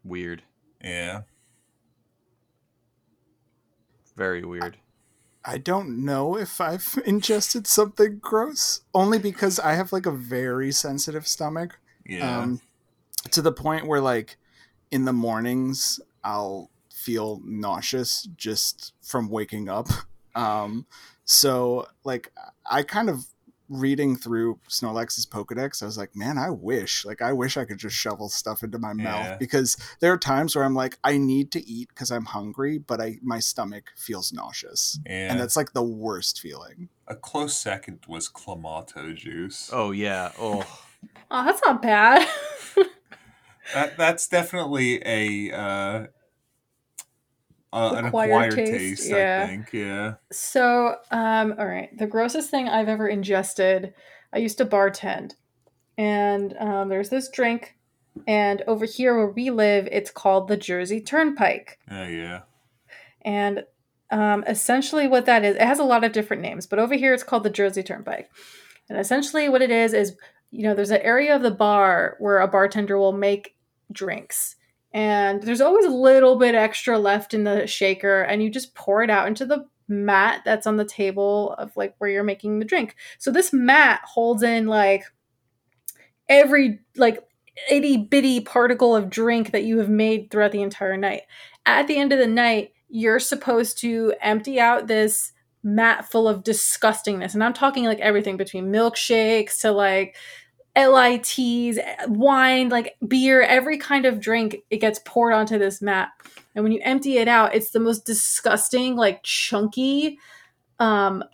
Weird. 0.04 0.42
Yeah. 0.82 1.22
Very 4.16 4.44
weird. 4.44 4.78
I 5.44 5.58
don't 5.58 6.04
know 6.04 6.36
if 6.36 6.60
I've 6.60 6.98
ingested 7.06 7.66
something 7.66 8.18
gross, 8.18 8.82
only 8.94 9.18
because 9.18 9.58
I 9.58 9.74
have 9.74 9.92
like 9.92 10.06
a 10.06 10.12
very 10.12 10.70
sensitive 10.70 11.26
stomach. 11.26 11.78
Yeah. 12.06 12.40
Um, 12.40 12.60
to 13.32 13.42
the 13.42 13.52
point 13.52 13.86
where 13.86 14.00
like 14.00 14.36
in 14.90 15.04
the 15.04 15.12
mornings 15.12 16.00
I'll 16.22 16.70
feel 17.08 17.40
nauseous 17.44 18.28
just 18.36 18.92
from 19.02 19.30
waking 19.30 19.66
up. 19.70 19.88
Um, 20.34 20.84
so 21.24 21.86
like 22.04 22.30
I 22.70 22.82
kind 22.82 23.08
of 23.08 23.24
reading 23.70 24.14
through 24.16 24.58
Snorlax's 24.68 25.26
Pokedex, 25.26 25.82
I 25.82 25.86
was 25.86 25.96
like, 25.98 26.14
man, 26.14 26.38
I 26.38 26.48
wish, 26.50 27.04
like, 27.04 27.20
I 27.20 27.32
wish 27.34 27.56
I 27.58 27.64
could 27.66 27.76
just 27.78 27.96
shovel 27.96 28.28
stuff 28.28 28.62
into 28.62 28.78
my 28.78 28.92
Yeah. 28.96 29.02
mouth 29.04 29.38
because 29.38 29.76
there 30.00 30.12
are 30.12 30.18
times 30.18 30.54
where 30.54 30.64
I'm 30.64 30.74
like, 30.74 30.98
I 31.04 31.18
need 31.18 31.50
to 31.52 31.60
eat 31.66 31.88
because 31.88 32.10
I'm 32.10 32.24
hungry, 32.26 32.76
but 32.78 33.00
I 33.00 33.18
my 33.22 33.40
stomach 33.40 33.84
feels 33.96 34.32
nauseous, 34.32 34.98
yeah. 35.06 35.30
and 35.30 35.40
that's 35.40 35.56
like 35.56 35.72
the 35.72 35.82
worst 35.82 36.40
feeling. 36.40 36.88
a 37.06 37.14
close 37.16 37.56
second 37.56 38.00
was 38.06 38.28
Clamato 38.28 39.14
juice. 39.16 39.70
Oh 39.72 39.90
yeah. 39.92 40.32
Oh. 40.38 40.62
Oh, 41.30 41.44
that's 41.44 41.62
not 41.64 41.80
bad. 41.80 42.28
That 43.74 43.98
that's 43.98 44.26
definitely 44.28 45.02
a 45.04 45.52
uh, 45.54 46.06
uh, 47.72 47.94
an 47.96 48.06
Acquired 48.06 48.52
acquired 48.52 48.54
taste, 48.54 49.02
taste, 49.02 49.10
yeah. 49.10 49.42
I 49.44 49.46
think. 49.46 49.72
Yeah. 49.72 50.14
So, 50.32 50.96
um, 51.10 51.54
all 51.58 51.66
right. 51.66 51.96
The 51.96 52.06
grossest 52.06 52.50
thing 52.50 52.68
I've 52.68 52.88
ever 52.88 53.08
ingested, 53.08 53.94
I 54.32 54.38
used 54.38 54.58
to 54.58 54.66
bartend. 54.66 55.34
And 55.96 56.54
um, 56.58 56.88
there's 56.88 57.08
this 57.08 57.28
drink, 57.28 57.76
and 58.26 58.62
over 58.68 58.84
here 58.84 59.16
where 59.16 59.30
we 59.30 59.50
live, 59.50 59.88
it's 59.90 60.12
called 60.12 60.46
the 60.46 60.56
Jersey 60.56 61.00
Turnpike. 61.00 61.78
Oh 61.90 62.04
yeah. 62.04 62.42
And 63.22 63.64
um, 64.10 64.44
essentially, 64.46 65.08
what 65.08 65.26
that 65.26 65.44
is, 65.44 65.56
it 65.56 65.62
has 65.62 65.80
a 65.80 65.84
lot 65.84 66.04
of 66.04 66.12
different 66.12 66.42
names, 66.42 66.66
but 66.68 66.78
over 66.78 66.94
here 66.94 67.12
it's 67.12 67.24
called 67.24 67.42
the 67.42 67.50
Jersey 67.50 67.82
Turnpike. 67.82 68.30
And 68.88 68.98
essentially, 68.98 69.48
what 69.48 69.60
it 69.60 69.72
is 69.72 69.92
is, 69.92 70.16
you 70.50 70.62
know, 70.62 70.74
there's 70.74 70.92
an 70.92 71.02
area 71.02 71.34
of 71.34 71.42
the 71.42 71.50
bar 71.50 72.16
where 72.20 72.38
a 72.38 72.48
bartender 72.48 72.96
will 72.96 73.12
make 73.12 73.56
drinks. 73.90 74.54
And 74.92 75.42
there's 75.42 75.60
always 75.60 75.84
a 75.84 75.90
little 75.90 76.36
bit 76.36 76.54
extra 76.54 76.98
left 76.98 77.34
in 77.34 77.44
the 77.44 77.66
shaker, 77.66 78.22
and 78.22 78.42
you 78.42 78.50
just 78.50 78.74
pour 78.74 79.02
it 79.02 79.10
out 79.10 79.28
into 79.28 79.44
the 79.44 79.66
mat 79.88 80.42
that's 80.44 80.66
on 80.66 80.76
the 80.76 80.84
table 80.84 81.54
of 81.58 81.76
like 81.76 81.94
where 81.98 82.10
you're 82.10 82.22
making 82.22 82.58
the 82.58 82.64
drink. 82.64 82.94
So 83.18 83.30
this 83.30 83.52
mat 83.52 84.00
holds 84.04 84.42
in 84.42 84.66
like 84.66 85.04
every 86.28 86.80
like 86.96 87.26
itty 87.70 87.96
bitty 87.96 88.40
particle 88.40 88.94
of 88.94 89.10
drink 89.10 89.50
that 89.52 89.64
you 89.64 89.78
have 89.78 89.88
made 89.88 90.30
throughout 90.30 90.52
the 90.52 90.62
entire 90.62 90.96
night. 90.96 91.22
At 91.66 91.86
the 91.86 91.98
end 91.98 92.12
of 92.12 92.18
the 92.18 92.26
night, 92.26 92.72
you're 92.88 93.18
supposed 93.18 93.78
to 93.80 94.14
empty 94.20 94.60
out 94.60 94.86
this 94.86 95.32
mat 95.62 96.10
full 96.10 96.28
of 96.28 96.44
disgustingness. 96.44 97.34
And 97.34 97.42
I'm 97.42 97.52
talking 97.52 97.84
like 97.84 98.00
everything 98.00 98.36
between 98.36 98.72
milkshakes 98.72 99.60
to 99.60 99.72
like 99.72 100.16
LITs, 100.78 101.78
wine, 102.06 102.68
like 102.68 102.96
beer, 103.06 103.42
every 103.42 103.78
kind 103.78 104.06
of 104.06 104.20
drink, 104.20 104.58
it 104.70 104.78
gets 104.78 105.00
poured 105.04 105.32
onto 105.32 105.58
this 105.58 105.82
mat. 105.82 106.10
And 106.54 106.62
when 106.62 106.72
you 106.72 106.80
empty 106.84 107.18
it 107.18 107.28
out, 107.28 107.54
it's 107.54 107.70
the 107.70 107.80
most 107.80 108.04
disgusting, 108.04 108.96
like 108.96 109.22
chunky 109.22 110.18
um, 110.78 111.24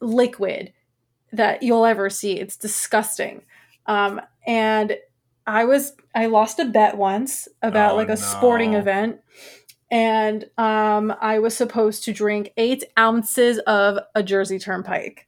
liquid 0.00 0.72
that 1.32 1.62
you'll 1.62 1.86
ever 1.86 2.10
see. 2.10 2.32
It's 2.38 2.56
disgusting. 2.56 3.42
Um, 3.86 4.20
and 4.46 4.96
I 5.46 5.64
was 5.64 5.92
I 6.14 6.26
lost 6.26 6.58
a 6.58 6.64
bet 6.64 6.96
once 6.96 7.48
about 7.62 7.92
Oh, 7.92 7.96
like 7.96 8.08
a 8.08 8.16
sporting 8.16 8.74
event, 8.74 9.20
and 9.90 10.44
um, 10.58 11.14
I 11.20 11.38
was 11.38 11.56
supposed 11.56 12.04
to 12.04 12.12
drink 12.12 12.52
eight 12.56 12.84
ounces 12.98 13.58
of 13.60 13.98
a 14.14 14.22
Jersey 14.22 14.58
Turnpike, 14.58 15.26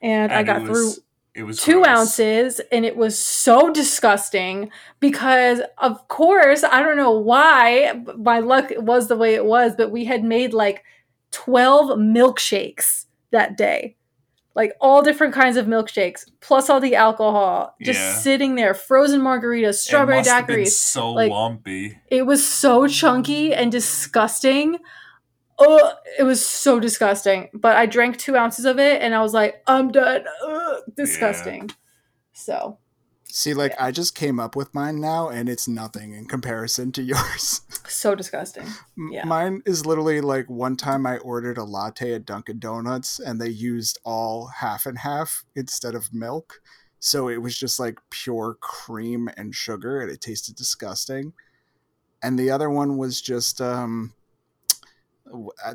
and, 0.00 0.32
I 0.32 0.42
got 0.42 0.62
it 0.62 0.66
through 0.66 0.86
was, 0.86 1.00
It 1.36 1.42
was 1.44 1.60
two 1.62 1.82
gross. 1.82 1.86
ounces 1.86 2.60
and 2.72 2.84
it 2.86 2.96
was 2.96 3.18
so 3.18 3.70
disgusting 3.70 4.70
because 5.00 5.60
of 5.78 6.08
course 6.08 6.64
i 6.64 6.82
don't 6.82 6.96
know 6.96 7.10
why 7.12 7.92
my 8.16 8.38
luck 8.38 8.72
was 8.78 9.08
the 9.08 9.16
way 9.16 9.34
it 9.34 9.44
was 9.44 9.74
but 9.76 9.90
we 9.90 10.06
had 10.06 10.24
made 10.24 10.54
like 10.54 10.82
12 11.32 11.98
milkshakes 11.98 13.04
that 13.32 13.56
day 13.58 13.96
like 14.54 14.72
all 14.80 15.02
different 15.02 15.34
kinds 15.34 15.58
of 15.58 15.66
milkshakes 15.66 16.24
plus 16.40 16.70
all 16.70 16.80
the 16.80 16.94
alcohol 16.96 17.74
just 17.82 18.00
Yeah. 18.00 18.14
sitting 18.14 18.54
there 18.54 18.72
frozen 18.72 19.20
margaritas 19.20 19.74
strawberry 19.74 20.16
it 20.16 20.20
must 20.20 20.30
have 20.30 20.46
been 20.46 20.56
daiquiris 20.60 20.68
so 20.70 21.12
like- 21.12 21.30
lumpy. 21.30 21.98
it 22.08 22.22
was 22.24 22.46
so 22.46 22.86
chunky 22.88 23.52
and 23.52 23.70
disgusting. 23.70 24.78
Oh, 25.58 25.92
it 26.18 26.22
was 26.22 26.44
so 26.44 26.78
disgusting. 26.80 27.48
But 27.54 27.76
I 27.76 27.86
drank 27.86 28.18
two 28.18 28.36
ounces 28.36 28.64
of 28.64 28.78
it 28.78 29.02
and 29.02 29.14
I 29.14 29.22
was 29.22 29.32
like, 29.32 29.62
I'm 29.66 29.90
done. 29.90 30.24
Ugh, 30.46 30.82
disgusting. 30.96 31.70
So 32.32 32.78
See, 33.28 33.52
like 33.52 33.74
I 33.78 33.90
just 33.90 34.14
came 34.14 34.40
up 34.40 34.56
with 34.56 34.74
mine 34.74 34.98
now, 34.98 35.28
and 35.28 35.46
it's 35.46 35.68
nothing 35.68 36.12
in 36.14 36.26
comparison 36.26 36.90
to 36.92 37.02
yours. 37.12 37.60
So 37.86 38.14
disgusting. 38.14 38.66
Yeah. 39.10 39.26
Mine 39.26 39.62
is 39.66 39.84
literally 39.84 40.22
like 40.22 40.48
one 40.48 40.74
time 40.74 41.06
I 41.06 41.18
ordered 41.18 41.58
a 41.58 41.64
latte 41.64 42.14
at 42.14 42.24
Dunkin' 42.24 42.60
Donuts, 42.60 43.18
and 43.18 43.38
they 43.38 43.50
used 43.50 43.98
all 44.04 44.46
half 44.46 44.86
and 44.86 44.96
half 44.96 45.44
instead 45.54 45.94
of 45.94 46.14
milk, 46.14 46.60
so 46.98 47.28
it 47.28 47.42
was 47.42 47.58
just 47.58 47.78
like 47.78 47.98
pure 48.08 48.56
cream 48.60 49.28
and 49.36 49.54
sugar, 49.54 50.00
and 50.00 50.10
it 50.10 50.22
tasted 50.22 50.56
disgusting. 50.56 51.34
And 52.22 52.38
the 52.38 52.50
other 52.50 52.70
one 52.70 52.96
was 52.96 53.20
just 53.20 53.60
um, 53.60 54.14
w- 54.25 54.25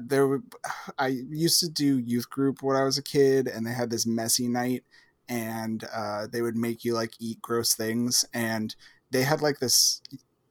there. 0.01 0.23
w- 0.23 0.43
I 0.97 1.07
used 1.07 1.59
to 1.61 1.69
do 1.69 1.99
youth 1.99 2.29
group 2.29 2.61
when 2.61 2.77
I 2.77 2.83
was 2.83 2.97
a 2.97 3.03
kid, 3.03 3.47
and 3.47 3.65
they 3.65 3.73
had 3.73 3.89
this 3.89 4.05
messy 4.05 4.47
night, 4.47 4.83
and 5.29 5.83
uh, 5.93 6.27
they 6.31 6.41
would 6.41 6.57
make 6.57 6.83
you 6.83 6.93
like 6.93 7.13
eat 7.19 7.41
gross 7.41 7.73
things, 7.75 8.25
and 8.33 8.75
they 9.11 9.23
had 9.23 9.41
like 9.41 9.59
this 9.59 10.01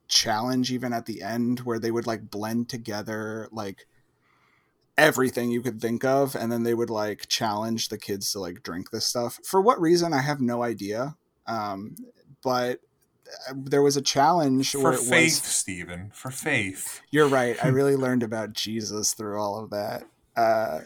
challenge 0.08 0.72
even 0.72 0.92
at 0.92 1.06
the 1.06 1.22
end 1.22 1.60
where 1.60 1.78
they 1.78 1.90
would 1.92 2.06
like 2.06 2.30
blend 2.30 2.68
together 2.68 3.48
like 3.52 3.86
everything 4.98 5.50
you 5.50 5.62
could 5.62 5.80
think 5.80 6.04
of 6.04 6.34
and 6.34 6.50
then 6.50 6.64
they 6.64 6.74
would 6.74 6.90
like 6.90 7.28
challenge 7.28 7.88
the 7.88 7.96
kids 7.96 8.32
to 8.32 8.40
like 8.40 8.62
drink 8.64 8.90
this 8.90 9.06
stuff 9.06 9.38
for 9.44 9.60
what 9.60 9.80
reason 9.80 10.12
i 10.12 10.20
have 10.20 10.40
no 10.40 10.64
idea 10.64 11.16
um 11.46 11.94
but 12.42 12.80
uh, 12.80 12.89
there 13.54 13.82
was 13.82 13.96
a 13.96 14.02
challenge 14.02 14.72
For 14.72 14.92
faith, 14.92 15.42
was 15.42 15.42
Stephen. 15.42 16.10
For 16.14 16.30
faith. 16.30 17.00
you're 17.10 17.28
right. 17.28 17.62
I 17.62 17.68
really 17.68 17.96
learned 18.04 18.22
about 18.22 18.52
Jesus 18.52 19.12
through 19.14 19.40
all 19.40 19.62
of 19.62 19.70
that. 19.70 20.04
Uh, 20.36 20.80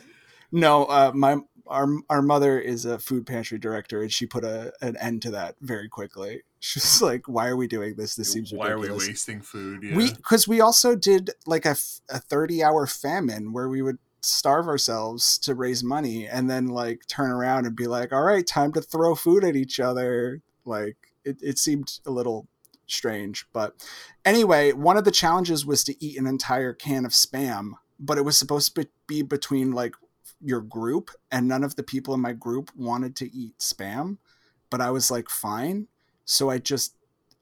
no, 0.53 0.85
uh, 0.85 1.13
my 1.15 1.39
our 1.67 1.89
our 2.11 2.23
mother 2.23 2.59
is 2.59 2.85
a 2.85 2.99
food 2.99 3.27
pantry 3.27 3.59
director, 3.59 4.03
and 4.03 4.13
she 4.13 4.27
put 4.27 4.45
a 4.45 4.73
an 4.81 4.97
end 4.99 5.23
to 5.23 5.31
that 5.33 5.57
very 5.61 5.89
quickly. 5.89 6.43
She's 6.61 7.03
like, 7.03 7.29
"Why 7.29 7.49
are 7.49 7.57
we 7.57 7.67
doing 7.67 7.97
this? 7.97 8.15
This 8.15 8.33
seems 8.33 8.53
Why 8.53 8.71
are 8.71 8.79
we 8.79 8.91
wasting 8.91 9.41
food? 9.41 9.83
Yeah. 9.83 9.97
We 9.97 10.13
because 10.13 10.49
we 10.49 10.61
also 10.61 10.95
did 10.95 11.31
like 11.47 11.67
a 11.67 11.77
a 12.09 12.19
thirty 12.19 12.63
hour 12.63 12.87
famine 12.87 13.53
where 13.53 13.69
we 13.69 13.83
would 13.83 13.99
starve 14.23 14.67
ourselves 14.67 15.37
to 15.39 15.55
raise 15.55 15.85
money, 15.85 16.27
and 16.27 16.49
then 16.49 16.69
like 16.69 17.07
turn 17.07 17.31
around 17.31 17.67
and 17.67 17.77
be 17.77 17.87
like, 17.87 18.13
"All 18.13 18.23
right, 18.23 18.47
time 18.47 18.73
to 18.73 18.81
throw 18.81 19.15
food 19.15 19.45
at 19.45 19.57
each 19.57 19.79
other." 19.81 20.41
Like 20.65 20.97
it, 21.25 21.39
it 21.41 21.59
seemed 21.59 21.99
a 22.07 22.11
little 22.11 22.47
strange, 22.87 23.47
but 23.53 23.75
anyway, 24.25 24.73
one 24.73 24.97
of 24.97 25.05
the 25.05 25.11
challenges 25.11 25.65
was 25.65 25.85
to 25.85 26.05
eat 26.05 26.19
an 26.19 26.27
entire 26.27 26.73
can 26.73 27.05
of 27.05 27.13
spam, 27.13 27.73
but 27.99 28.19
it 28.19 28.25
was 28.25 28.39
supposed 28.39 28.75
to 28.75 28.89
be 29.07 29.23
between 29.23 29.73
like 29.73 29.95
your 30.41 30.61
group, 30.61 31.11
and 31.31 31.49
none 31.49 31.65
of 31.65 31.77
the 31.77 31.83
people 31.83 32.13
in 32.15 32.21
my 32.21 32.33
group 32.33 32.71
wanted 32.77 33.17
to 33.17 33.35
eat 33.35 33.59
spam, 33.59 34.19
but 34.71 34.81
I 34.81 34.91
was 34.91 35.11
like, 35.11 35.31
fine. 35.31 35.89
So 36.27 36.51
I 36.51 36.59
just 36.59 36.97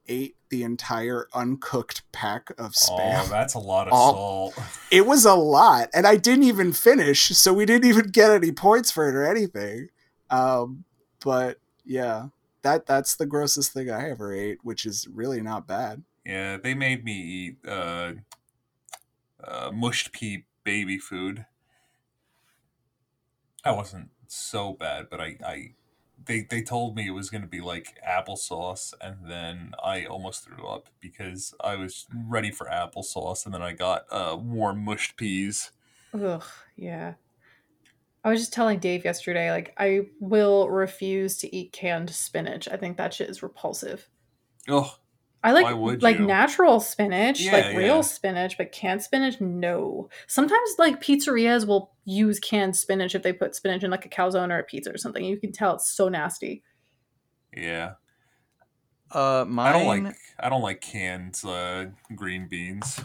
ate 0.09 0.37
the 0.51 0.63
entire 0.65 1.29
uncooked 1.35 2.03
pack 2.13 2.51
of 2.59 2.73
spam. 2.73 3.25
Oh, 3.25 3.27
that's 3.31 3.55
a 3.55 3.59
lot 3.59 3.89
of 3.89 3.95
All- 3.95 4.53
salt. 4.53 4.67
It 4.91 5.07
was 5.07 5.25
a 5.25 5.35
lot, 5.35 5.89
and 5.95 6.07
I 6.07 6.17
didn't 6.17 6.45
even 6.45 6.73
finish, 6.73 7.29
so 7.37 7.53
we 7.53 7.65
didn't 7.65 7.89
even 7.89 8.09
get 8.09 8.31
any 8.31 8.53
points 8.53 8.91
for 8.91 9.09
it 9.09 9.15
or 9.15 9.27
anything. 9.27 9.89
Um, 10.31 10.85
but 11.25 11.59
yeah, 11.85 12.27
that 12.63 12.87
that's 12.87 13.17
the 13.17 13.27
grossest 13.27 13.73
thing 13.73 13.91
I 13.91 14.11
ever 14.11 14.33
ate, 14.33 14.65
which 14.65 14.87
is 14.87 15.09
really 15.09 15.41
not 15.41 15.67
bad. 15.67 16.05
Yeah, 16.25 16.57
they 16.57 16.75
made 16.75 17.05
me 17.05 17.13
eat 17.13 17.67
uh, 17.67 18.15
uh, 19.43 19.71
mushed 19.73 20.13
pea 20.13 20.47
baby 20.65 20.99
food. 20.99 21.47
That 23.65 23.77
wasn't 23.77 24.11
so 24.27 24.73
bad, 24.73 25.09
but 25.11 25.21
I, 25.21 25.39
I 25.45 25.75
they 26.25 26.43
they 26.43 26.63
told 26.63 26.97
me 26.97 27.07
it 27.07 27.11
was 27.13 27.31
going 27.31 27.43
to 27.43 27.49
be 27.49 27.61
like 27.61 27.99
applesauce, 28.07 28.95
and 29.01 29.29
then 29.31 29.75
I 29.83 30.05
almost 30.05 30.45
threw 30.45 30.67
up 30.67 30.89
because 31.01 31.55
I 31.61 31.77
was 31.77 32.07
ready 32.15 32.51
for 32.51 32.67
applesauce, 32.67 33.45
and 33.45 33.55
then 33.55 33.63
I 33.63 33.73
got 33.73 34.07
uh, 34.11 34.37
warm 34.41 34.85
mushed 34.85 35.17
peas. 35.17 35.73
Ugh, 36.15 36.45
yeah. 36.77 37.15
I 38.25 38.31
was 38.31 38.41
just 38.41 38.53
telling 38.53 38.79
Dave 38.79 39.05
yesterday, 39.05 39.51
like 39.51 39.75
I 39.79 40.03
will 40.21 40.69
refuse 40.71 41.39
to 41.39 41.55
eat 41.55 41.73
canned 41.73 42.11
spinach. 42.11 42.69
I 42.69 42.77
think 42.77 42.97
that 42.97 43.13
shit 43.15 43.29
is 43.29 43.43
repulsive. 43.43 44.09
Oh, 44.69 44.97
I 45.43 45.51
like 45.51 45.65
Why 45.65 45.73
would 45.73 46.03
like 46.03 46.19
you? 46.21 46.27
natural 46.27 46.79
spinach, 46.79 47.41
Yeah, 47.41 47.53
like 47.53 47.77
real 47.77 47.97
yeah. 47.97 48.01
spinach, 48.03 48.57
but 48.57 48.71
canned 48.71 49.03
spinach, 49.03 49.41
no. 49.41 50.09
Sometimes 50.29 50.71
like 50.79 51.03
pizzerias 51.03 51.67
will 51.67 51.93
use 52.05 52.39
canned 52.39 52.77
spinach 52.77 53.17
if 53.17 53.25
they 53.25 53.33
put 53.33 53.57
spinach 53.57 53.83
in 53.83 53.91
like 53.91 54.07
a 54.07 54.09
calzone 54.09 54.51
or 54.53 54.59
a 54.61 54.65
pizza 54.65 54.93
or 54.95 54.99
something. 54.99 55.25
You 55.25 55.37
can 55.41 55.51
tell 55.51 55.75
it's 55.75 55.91
so 55.91 56.09
nasty. 56.09 56.63
yeah. 57.57 57.95
Uh, 59.11 59.45
mine. 59.47 59.67
I 59.69 59.73
don't 59.79 60.05
like 60.05 60.17
I 60.41 60.49
don't 60.49 60.63
like 60.63 60.81
canned 60.81 61.41
uh, 61.45 61.87
green 62.15 62.49
beans. 62.49 62.99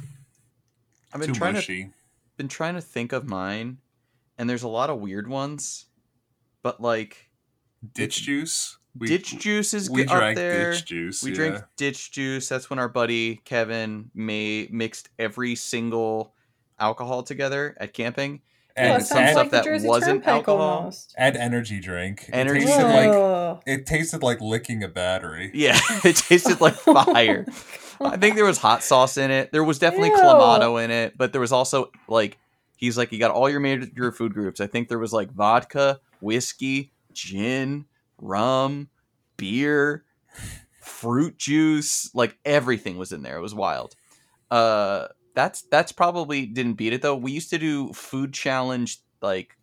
I've 1.13 1.19
been 1.19 1.33
Too 1.33 1.33
trying 1.33 1.55
to 1.55 1.89
been 2.37 2.47
trying 2.47 2.75
to 2.75 2.81
think 2.81 3.11
of 3.13 3.27
mine, 3.27 3.79
and 4.37 4.49
there's 4.49 4.63
a 4.63 4.67
lot 4.67 4.89
of 4.89 4.99
weird 4.99 5.27
ones, 5.27 5.85
but 6.63 6.81
like 6.81 7.29
Ditch 7.93 8.23
juice. 8.23 8.77
We, 8.97 9.07
ditch 9.09 9.37
juice 9.37 9.75
is 9.75 9.89
We 9.91 10.03
good 10.03 10.11
up 10.11 10.17
drank 10.17 10.37
there. 10.37 10.71
ditch 10.71 10.85
juice. 10.85 11.21
we 11.21 11.29
yeah. 11.29 11.35
drink 11.35 11.63
ditch 11.75 12.11
juice. 12.11 12.49
That's 12.49 12.67
when 12.69 12.79
our 12.79 12.89
buddy 12.89 13.35
Kevin 13.45 14.09
may 14.15 14.67
mixed 14.71 15.09
every 15.19 15.53
single 15.53 16.33
alcohol 16.79 17.21
together 17.21 17.75
at 17.79 17.93
camping. 17.93 18.41
and, 18.75 18.93
oh, 18.93 18.95
it 18.95 19.05
some 19.05 19.17
sounds 19.17 19.31
stuff 19.31 19.51
like 19.51 19.63
that 19.63 19.81
wasn't 19.87 20.25
alcohol. 20.25 20.61
almost. 20.61 21.13
and 21.15 21.37
energy 21.37 21.79
drink. 21.79 22.27
Energy 22.33 22.61
it 22.61 22.65
tasted 22.65 22.83
like 22.87 23.59
it 23.67 23.85
tasted 23.85 24.23
like 24.23 24.41
licking 24.41 24.83
a 24.83 24.87
battery. 24.87 25.51
Yeah, 25.53 25.79
it 26.03 26.15
tasted 26.15 26.59
like 26.59 26.75
oh 26.87 27.03
fire. 27.03 27.45
I 27.99 28.17
think 28.17 28.35
there 28.35 28.45
was 28.45 28.57
hot 28.57 28.81
sauce 28.83 29.17
in 29.17 29.29
it. 29.29 29.51
There 29.51 29.63
was 29.63 29.77
definitely 29.77 30.09
Ew. 30.09 30.17
clamato 30.17 30.83
in 30.83 30.89
it, 30.91 31.17
but 31.17 31.31
there 31.33 31.41
was 31.41 31.51
also 31.51 31.91
like 32.07 32.37
he's 32.77 32.97
like 32.97 33.11
you 33.11 33.19
got 33.19 33.31
all 33.31 33.49
your 33.49 33.59
major 33.59 34.11
food 34.13 34.33
groups. 34.33 34.61
I 34.61 34.67
think 34.67 34.87
there 34.87 34.99
was 34.99 35.11
like 35.11 35.31
vodka, 35.31 35.99
whiskey, 36.21 36.91
gin, 37.11 37.85
rum, 38.17 38.89
beer, 39.35 40.05
fruit 40.79 41.37
juice, 41.37 42.09
like 42.15 42.37
everything 42.45 42.97
was 42.97 43.11
in 43.11 43.21
there. 43.21 43.37
It 43.37 43.41
was 43.41 43.53
wild. 43.53 43.95
Uh 44.49 45.07
that's 45.35 45.63
that's 45.63 45.91
probably 45.91 46.45
didn't 46.45 46.73
beat 46.73 46.93
it 46.93 47.01
though. 47.01 47.15
We 47.15 47.31
used 47.31 47.49
to 47.49 47.59
do 47.59 47.93
food 47.93 48.33
challenge 48.33 49.01
like 49.21 49.57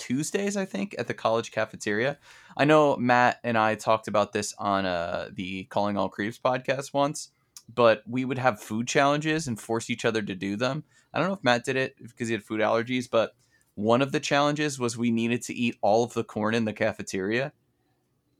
Tuesdays, 0.00 0.56
I 0.56 0.64
think, 0.64 0.94
at 0.98 1.06
the 1.06 1.14
college 1.14 1.52
cafeteria. 1.52 2.18
I 2.56 2.64
know 2.64 2.96
Matt 2.96 3.38
and 3.44 3.56
I 3.56 3.74
talked 3.74 4.08
about 4.08 4.32
this 4.32 4.54
on 4.58 4.86
uh, 4.86 5.28
the 5.32 5.64
Calling 5.64 5.96
All 5.96 6.08
Creeps 6.08 6.38
podcast 6.38 6.92
once, 6.94 7.30
but 7.74 8.02
we 8.06 8.24
would 8.24 8.38
have 8.38 8.60
food 8.60 8.86
challenges 8.86 9.46
and 9.46 9.60
force 9.60 9.90
each 9.90 10.04
other 10.04 10.22
to 10.22 10.34
do 10.34 10.56
them. 10.56 10.84
I 11.12 11.18
don't 11.18 11.28
know 11.28 11.34
if 11.34 11.44
Matt 11.44 11.64
did 11.64 11.76
it 11.76 11.94
because 12.00 12.28
he 12.28 12.34
had 12.34 12.44
food 12.44 12.60
allergies, 12.60 13.08
but 13.10 13.34
one 13.74 14.02
of 14.02 14.12
the 14.12 14.20
challenges 14.20 14.78
was 14.78 14.96
we 14.96 15.10
needed 15.10 15.42
to 15.42 15.54
eat 15.54 15.76
all 15.80 16.04
of 16.04 16.12
the 16.12 16.24
corn 16.24 16.54
in 16.54 16.64
the 16.64 16.72
cafeteria 16.72 17.52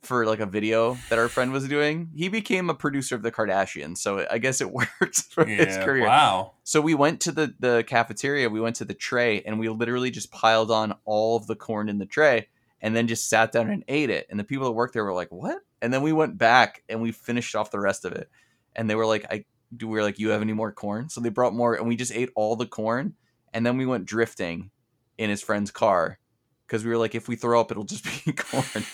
for 0.02 0.24
like 0.24 0.40
a 0.40 0.47
video 0.47 0.97
that 1.09 1.19
our 1.19 1.28
friend 1.28 1.52
was 1.52 1.69
doing. 1.69 2.11
He 2.15 2.28
became 2.28 2.70
a 2.70 2.74
producer 2.74 3.15
of 3.15 3.23
the 3.23 3.32
Kardashians, 3.32 3.98
so 3.98 4.27
I 4.31 4.39
guess 4.39 4.61
it 4.61 4.70
worked 4.73 5.23
for 5.31 5.44
his 5.44 5.77
career. 5.78 6.07
Wow. 6.07 6.55
So 6.65 6.81
we 6.81 6.94
went 6.94 7.20
to 7.23 7.32
the 7.32 7.55
the 7.59 7.85
cafeteria, 7.86 8.48
we 8.48 8.61
went 8.61 8.77
to 8.77 8.85
the 8.85 8.94
tray, 8.94 9.43
and 9.43 9.59
we 9.59 9.69
literally 9.69 10.11
just 10.11 10.31
piled 10.31 10.70
on 10.70 10.94
all 11.05 11.36
of 11.36 11.47
the 11.47 11.57
corn 11.57 11.89
in 11.89 11.98
the 11.98 12.07
tray, 12.07 12.48
and 12.81 12.94
then 12.94 13.07
just 13.07 13.28
sat 13.28 13.52
down 13.52 13.70
and 13.70 13.85
ate 13.89 14.11
it. 14.11 14.27
And 14.31 14.39
the 14.39 14.44
people 14.44 14.66
that 14.66 14.73
worked 14.73 14.94
there 14.94 15.05
were 15.05 15.12
like, 15.12 15.31
"What?" 15.31 15.59
And 15.82 15.93
then 15.93 16.02
we 16.02 16.12
went 16.12 16.39
back 16.39 16.82
and 16.89 17.01
we 17.01 17.12
finished 17.12 17.55
off 17.55 17.70
the 17.70 17.81
rest 17.81 18.05
of 18.05 18.12
it. 18.12 18.31
And 18.76 18.88
they 18.88 18.94
were 18.94 19.06
like, 19.06 19.26
"I." 19.30 19.44
We 19.78 19.86
were 19.86 20.02
like, 20.02 20.18
"You 20.18 20.30
have 20.30 20.42
any 20.42 20.52
more 20.52 20.72
corn?" 20.72 21.09
So 21.09 21.20
they 21.20 21.28
brought 21.28 21.55
more, 21.55 21.74
and 21.74 21.86
we 21.86 21.97
just 21.97 22.12
ate 22.12 22.30
all 22.34 22.56
the 22.56 22.66
corn. 22.66 23.14
And 23.52 23.64
then 23.64 23.76
we 23.76 23.86
went 23.86 24.05
drifting 24.05 24.70
in 25.18 25.30
his 25.30 25.42
friend's 25.42 25.70
car 25.70 26.18
because 26.66 26.84
we 26.84 26.90
were 26.90 26.98
like, 26.98 27.14
"If 27.14 27.28
we 27.28 27.36
throw 27.36 27.60
up, 27.60 27.70
it'll 27.70 27.84
just 27.84 28.05
be 28.24 28.32
corn." 28.32 28.84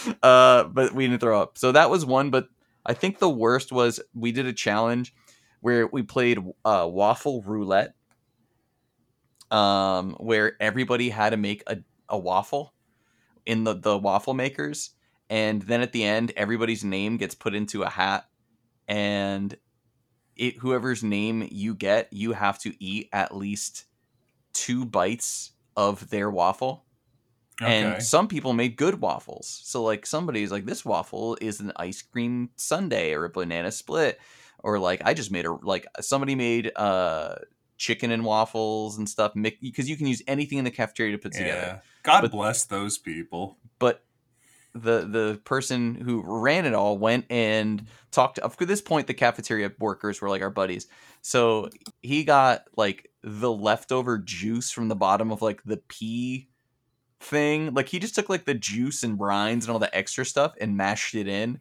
uh, 0.22 0.64
but 0.64 0.92
we 0.92 1.06
didn't 1.06 1.20
throw 1.20 1.40
up. 1.40 1.58
So 1.58 1.72
that 1.72 1.90
was 1.90 2.04
one. 2.04 2.30
But 2.30 2.48
I 2.84 2.94
think 2.94 3.18
the 3.18 3.30
worst 3.30 3.72
was 3.72 4.00
we 4.14 4.32
did 4.32 4.46
a 4.46 4.52
challenge 4.52 5.14
where 5.60 5.86
we 5.86 6.02
played 6.02 6.38
uh, 6.64 6.86
waffle 6.90 7.42
roulette, 7.42 7.94
um, 9.50 10.14
where 10.18 10.56
everybody 10.60 11.08
had 11.08 11.30
to 11.30 11.36
make 11.36 11.62
a, 11.66 11.78
a 12.08 12.18
waffle 12.18 12.74
in 13.46 13.64
the, 13.64 13.74
the 13.74 13.96
waffle 13.96 14.34
makers. 14.34 14.90
And 15.30 15.62
then 15.62 15.80
at 15.80 15.92
the 15.92 16.04
end, 16.04 16.32
everybody's 16.36 16.84
name 16.84 17.16
gets 17.16 17.34
put 17.34 17.54
into 17.54 17.84
a 17.84 17.88
hat. 17.88 18.26
And 18.88 19.56
it, 20.36 20.58
whoever's 20.58 21.02
name 21.02 21.48
you 21.50 21.74
get, 21.74 22.12
you 22.12 22.32
have 22.32 22.58
to 22.60 22.74
eat 22.82 23.08
at 23.12 23.36
least 23.36 23.84
two 24.52 24.84
bites 24.84 25.52
of 25.76 26.10
their 26.10 26.30
waffle. 26.30 26.84
Okay. 27.60 27.82
And 27.82 28.02
some 28.02 28.28
people 28.28 28.52
made 28.52 28.76
good 28.76 29.00
waffles. 29.00 29.60
So 29.64 29.82
like 29.82 30.06
somebody's 30.06 30.50
like 30.50 30.64
this 30.64 30.84
waffle 30.84 31.36
is 31.40 31.60
an 31.60 31.72
ice 31.76 32.02
cream 32.02 32.50
sundae 32.56 33.12
or 33.12 33.24
a 33.24 33.30
banana 33.30 33.70
split 33.70 34.18
or 34.58 34.78
like 34.78 35.02
I 35.04 35.14
just 35.14 35.30
made 35.30 35.44
a 35.44 35.52
like 35.52 35.86
somebody 36.00 36.34
made 36.34 36.72
uh 36.76 37.36
chicken 37.76 38.10
and 38.10 38.24
waffles 38.24 38.96
and 38.96 39.08
stuff 39.08 39.32
because 39.60 39.88
you 39.88 39.96
can 39.96 40.06
use 40.06 40.22
anything 40.26 40.58
in 40.58 40.64
the 40.64 40.70
cafeteria 40.70 41.12
to 41.12 41.18
put 41.18 41.32
together. 41.32 41.82
God 42.02 42.22
But- 42.22 42.30
bless 42.32 42.64
those 42.64 42.96
people. 42.98 43.58
But 43.78 44.02
the 44.74 45.06
the 45.06 45.40
person 45.44 45.94
who 45.94 46.22
ran 46.24 46.64
it 46.64 46.74
all 46.74 46.98
went 46.98 47.26
and 47.30 47.86
talked. 48.10 48.38
Up 48.38 48.56
to 48.56 48.66
this 48.66 48.80
point, 48.80 49.06
the 49.06 49.14
cafeteria 49.14 49.72
workers 49.78 50.20
were 50.20 50.28
like 50.28 50.42
our 50.42 50.50
buddies. 50.50 50.86
So 51.20 51.68
he 52.00 52.24
got 52.24 52.64
like 52.76 53.10
the 53.22 53.52
leftover 53.52 54.18
juice 54.18 54.70
from 54.70 54.88
the 54.88 54.96
bottom 54.96 55.30
of 55.30 55.42
like 55.42 55.62
the 55.64 55.76
pea 55.88 56.48
thing. 57.20 57.74
Like 57.74 57.88
he 57.88 57.98
just 57.98 58.14
took 58.14 58.28
like 58.28 58.44
the 58.44 58.54
juice 58.54 59.02
and 59.02 59.18
brines 59.18 59.62
and 59.62 59.70
all 59.70 59.78
the 59.78 59.94
extra 59.94 60.24
stuff 60.24 60.54
and 60.60 60.76
mashed 60.76 61.14
it 61.14 61.28
in. 61.28 61.60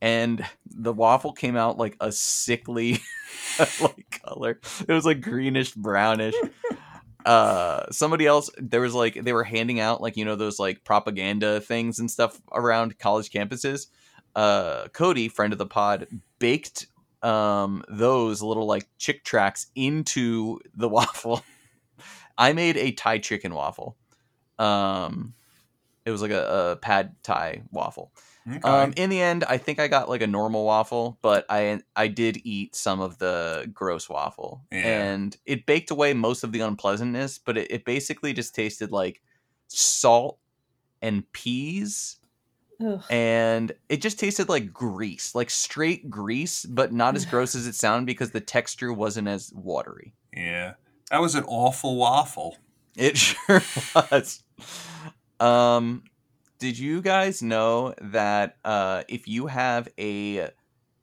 And 0.00 0.44
the 0.66 0.92
waffle 0.92 1.32
came 1.32 1.56
out 1.56 1.78
like 1.78 1.96
a 2.00 2.12
sickly 2.12 3.00
like 3.80 4.20
color. 4.22 4.60
It 4.86 4.92
was 4.92 5.04
like 5.04 5.20
greenish 5.20 5.74
brownish. 5.74 6.34
Uh 7.28 7.84
somebody 7.90 8.26
else 8.26 8.48
there 8.56 8.80
was 8.80 8.94
like 8.94 9.22
they 9.22 9.34
were 9.34 9.44
handing 9.44 9.80
out 9.80 10.00
like 10.00 10.16
you 10.16 10.24
know 10.24 10.34
those 10.34 10.58
like 10.58 10.82
propaganda 10.82 11.60
things 11.60 11.98
and 11.98 12.10
stuff 12.10 12.40
around 12.52 12.98
college 12.98 13.30
campuses. 13.30 13.88
Uh 14.34 14.88
Cody, 14.94 15.28
friend 15.28 15.52
of 15.52 15.58
the 15.58 15.66
pod, 15.66 16.06
baked 16.38 16.86
um 17.22 17.84
those 17.90 18.40
little 18.40 18.66
like 18.66 18.88
Chick 18.96 19.24
tracts 19.24 19.66
into 19.74 20.58
the 20.74 20.88
waffle. 20.96 21.42
I 22.38 22.52
made 22.54 22.76
a 22.78 22.92
Thai 22.92 23.18
chicken 23.18 23.52
waffle. 23.52 23.96
Um, 24.58 25.34
it 26.06 26.10
was 26.10 26.22
like 26.22 26.30
a, 26.30 26.70
a 26.72 26.76
pad 26.76 27.16
Thai 27.22 27.62
waffle. 27.72 28.12
Okay. 28.46 28.60
Um, 28.60 28.92
in 28.96 29.10
the 29.10 29.20
end, 29.20 29.44
I 29.44 29.58
think 29.58 29.78
I 29.78 29.88
got 29.88 30.08
like 30.08 30.22
a 30.22 30.26
normal 30.26 30.64
waffle, 30.64 31.18
but 31.22 31.44
I 31.50 31.80
I 31.96 32.08
did 32.08 32.38
eat 32.44 32.74
some 32.74 33.00
of 33.00 33.18
the 33.18 33.70
gross 33.74 34.08
waffle, 34.08 34.62
Yeah. 34.72 34.78
and 35.10 35.36
it 35.44 35.66
baked 35.66 35.90
away 35.90 36.14
most 36.14 36.44
of 36.44 36.52
the 36.52 36.60
unpleasantness. 36.60 37.38
But 37.38 37.58
it, 37.58 37.70
it 37.70 37.84
basically 37.84 38.32
just 38.32 38.54
tasted 38.54 38.90
like 38.90 39.20
salt 39.66 40.38
and 41.02 41.30
peas, 41.32 42.16
Ugh. 42.84 43.02
and 43.10 43.72
it 43.90 44.00
just 44.00 44.18
tasted 44.18 44.48
like 44.48 44.72
grease, 44.72 45.34
like 45.34 45.50
straight 45.50 46.08
grease, 46.08 46.64
but 46.64 46.92
not 46.92 47.16
as 47.16 47.26
gross 47.26 47.54
as 47.54 47.66
it 47.66 47.74
sounded 47.74 48.06
because 48.06 48.30
the 48.30 48.40
texture 48.40 48.92
wasn't 48.92 49.28
as 49.28 49.52
watery. 49.54 50.14
yeah. 50.34 50.74
That 51.10 51.22
was 51.22 51.34
an 51.34 51.44
awful 51.44 51.96
waffle. 51.96 52.56
It 52.94 53.16
sure 53.16 53.62
was. 53.94 54.42
Um, 55.40 56.04
did 56.58 56.78
you 56.78 57.00
guys 57.00 57.42
know 57.42 57.94
that 58.00 58.56
uh, 58.64 59.04
if 59.08 59.28
you 59.28 59.46
have 59.46 59.88
a 59.98 60.48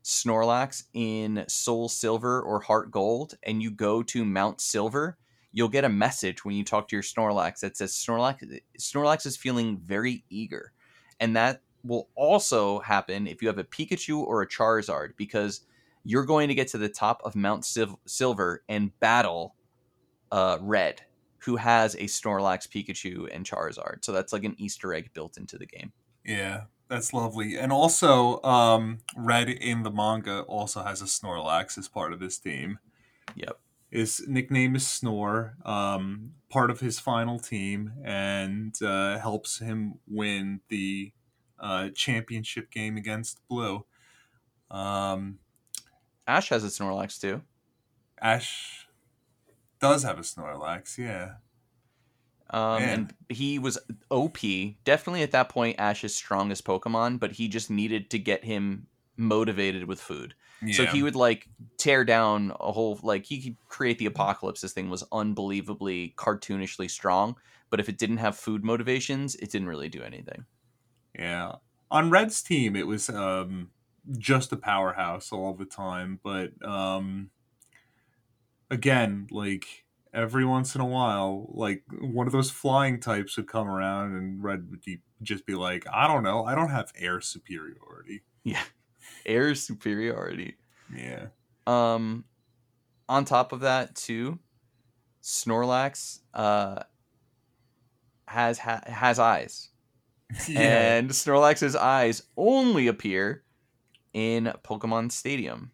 Snorlax 0.03 0.83
in 0.93 1.45
Soul 1.47 1.87
Silver 1.87 2.41
or 2.41 2.59
Heart 2.59 2.91
Gold 2.91 3.35
and 3.43 3.63
you 3.63 3.71
go 3.71 4.03
to 4.03 4.25
Mount 4.25 4.59
Silver, 4.59 5.17
you'll 5.53 5.69
get 5.69 5.85
a 5.85 5.89
message 5.89 6.43
when 6.43 6.55
you 6.55 6.63
talk 6.63 6.89
to 6.89 6.95
your 6.95 7.03
Snorlax 7.03 7.61
that 7.61 7.77
says 7.77 7.93
Snorlax 7.93 8.59
Snorlax 8.77 9.25
is 9.25 9.37
feeling 9.37 9.77
very 9.77 10.25
eager. 10.29 10.73
And 11.19 11.35
that 11.37 11.61
will 11.85 12.09
also 12.15 12.79
happen 12.79 13.25
if 13.25 13.41
you 13.41 13.47
have 13.47 13.57
a 13.57 13.63
Pikachu 13.63 14.19
or 14.19 14.41
a 14.41 14.47
Charizard 14.47 15.11
because 15.15 15.61
you're 16.03 16.25
going 16.25 16.49
to 16.49 16.55
get 16.55 16.67
to 16.69 16.77
the 16.77 16.89
top 16.89 17.21
of 17.23 17.35
Mount 17.35 17.63
Sil- 17.63 18.01
Silver 18.05 18.63
and 18.67 18.97
battle 18.99 19.55
uh, 20.31 20.57
Red, 20.59 21.01
who 21.45 21.57
has 21.57 21.93
a 21.95 22.05
Snorlax, 22.05 22.67
Pikachu, 22.67 23.29
and 23.33 23.45
Charizard. 23.45 24.03
So 24.03 24.11
that's 24.11 24.33
like 24.33 24.43
an 24.43 24.55
Easter 24.57 24.93
egg 24.93 25.11
built 25.13 25.37
into 25.37 25.57
the 25.57 25.67
game. 25.67 25.93
Yeah, 26.25 26.63
that's 26.89 27.13
lovely. 27.13 27.55
And 27.55 27.71
also, 27.71 28.41
um, 28.41 28.99
Red 29.15 29.49
in 29.49 29.83
the 29.83 29.91
manga 29.91 30.41
also 30.41 30.83
has 30.83 31.01
a 31.01 31.05
Snorlax 31.05 31.77
as 31.77 31.87
part 31.87 32.13
of 32.13 32.19
his 32.19 32.39
team. 32.39 32.79
Yep. 33.35 33.59
His 33.91 34.25
nickname 34.27 34.75
is 34.75 34.87
Snore, 34.87 35.55
um, 35.63 36.31
part 36.49 36.71
of 36.71 36.79
his 36.79 36.99
final 36.99 37.37
team, 37.39 37.93
and 38.03 38.75
uh, 38.81 39.19
helps 39.19 39.59
him 39.59 39.99
win 40.07 40.61
the 40.69 41.13
uh, 41.59 41.89
championship 41.93 42.71
game 42.71 42.97
against 42.97 43.47
Blue. 43.47 43.85
Um, 44.71 45.37
Ash 46.27 46.49
has 46.49 46.63
a 46.63 46.67
Snorlax 46.67 47.21
too. 47.21 47.43
Ash 48.19 48.84
does 49.79 50.03
have 50.03 50.17
a 50.17 50.21
Snorlax, 50.21 50.97
yeah. 50.97 51.35
Um, 52.49 52.81
Man. 52.81 52.89
and 52.89 53.13
he 53.29 53.59
was 53.59 53.77
OP. 54.09 54.37
Definitely 54.83 55.23
at 55.23 55.31
that 55.31 55.49
point, 55.49 55.79
Ash's 55.79 56.15
strongest 56.15 56.63
Pokemon, 56.63 57.19
but 57.19 57.33
he 57.33 57.47
just 57.47 57.69
needed 57.69 58.09
to 58.11 58.19
get 58.19 58.43
him 58.45 58.87
motivated 59.17 59.85
with 59.85 59.99
food. 59.99 60.35
yeah. 60.61 60.75
So 60.75 60.85
he 60.85 61.01
would 61.03 61.15
like 61.15 61.47
tear 61.77 62.03
down 62.03 62.51
a 62.59 62.71
whole 62.71 62.99
like 63.01 63.25
he 63.25 63.41
could 63.41 63.57
create 63.67 63.97
the 63.97 64.05
apocalypse. 64.05 64.61
This 64.61 64.73
thing 64.73 64.89
was 64.89 65.03
unbelievably 65.11 66.13
cartoonishly 66.17 66.89
strong, 66.89 67.35
but 67.69 67.79
if 67.79 67.89
it 67.89 67.97
didn't 67.97 68.17
have 68.17 68.37
food 68.37 68.63
motivations, 68.63 69.35
it 69.35 69.51
didn't 69.51 69.67
really 69.67 69.89
do 69.89 70.01
anything. 70.01 70.45
Yeah. 71.17 71.53
On 71.91 72.09
Red's 72.09 72.41
team, 72.41 72.75
it 72.75 72.87
was 72.87 73.09
um, 73.09 73.69
just 74.17 74.51
a 74.51 74.57
powerhouse 74.57 75.31
all 75.31 75.53
the 75.53 75.65
time. 75.65 76.19
But 76.23 76.51
um, 76.63 77.29
again, 78.69 79.27
like 79.31 79.85
every 80.13 80.45
once 80.45 80.75
in 80.75 80.81
a 80.81 80.85
while, 80.85 81.49
like 81.53 81.83
one 81.99 82.27
of 82.27 82.33
those 82.33 82.49
flying 82.51 82.99
types 82.99 83.37
would 83.37 83.47
come 83.47 83.67
around, 83.67 84.15
and 84.15 84.43
Red 84.43 84.69
would 84.69 84.83
just 85.21 85.45
be 85.45 85.55
like, 85.55 85.85
I 85.91 86.07
don't 86.07 86.23
know, 86.23 86.45
I 86.45 86.55
don't 86.55 86.69
have 86.69 86.91
air 86.97 87.21
superiority. 87.21 88.23
Yeah. 88.43 88.63
Air 89.25 89.55
superiority. 89.55 90.55
Yeah. 90.95 91.27
Um, 91.65 92.25
on 93.09 93.25
top 93.25 93.53
of 93.53 93.61
that, 93.61 93.95
too, 93.95 94.37
Snorlax 95.23 96.19
uh 96.33 96.83
has 98.27 98.59
ha- 98.59 98.83
has 98.85 99.17
eyes, 99.17 99.69
yeah. 100.47 100.97
and 100.97 101.09
Snorlax's 101.09 101.75
eyes 101.75 102.23
only 102.37 102.87
appear 102.87 103.43
in 104.13 104.51
Pokemon 104.63 105.11
Stadium, 105.11 105.71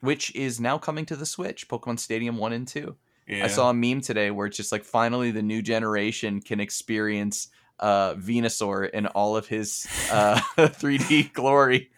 which 0.00 0.34
is 0.34 0.60
now 0.60 0.78
coming 0.78 1.06
to 1.06 1.16
the 1.16 1.26
Switch. 1.26 1.68
Pokemon 1.68 1.98
Stadium 1.98 2.36
One 2.36 2.52
and 2.52 2.66
Two. 2.66 2.96
yeah. 3.26 3.44
I 3.44 3.48
saw 3.48 3.70
a 3.70 3.74
meme 3.74 4.00
today 4.00 4.30
where 4.30 4.46
it's 4.46 4.56
just 4.56 4.72
like 4.72 4.84
finally 4.84 5.30
the 5.30 5.42
new 5.42 5.62
generation 5.62 6.40
can 6.40 6.60
experience 6.60 7.48
uh 7.78 8.14
Venusaur 8.14 8.90
in 8.90 9.06
all 9.06 9.36
of 9.36 9.46
his 9.48 9.86
uh 10.12 10.40
3D 10.58 11.32
glory. 11.34 11.90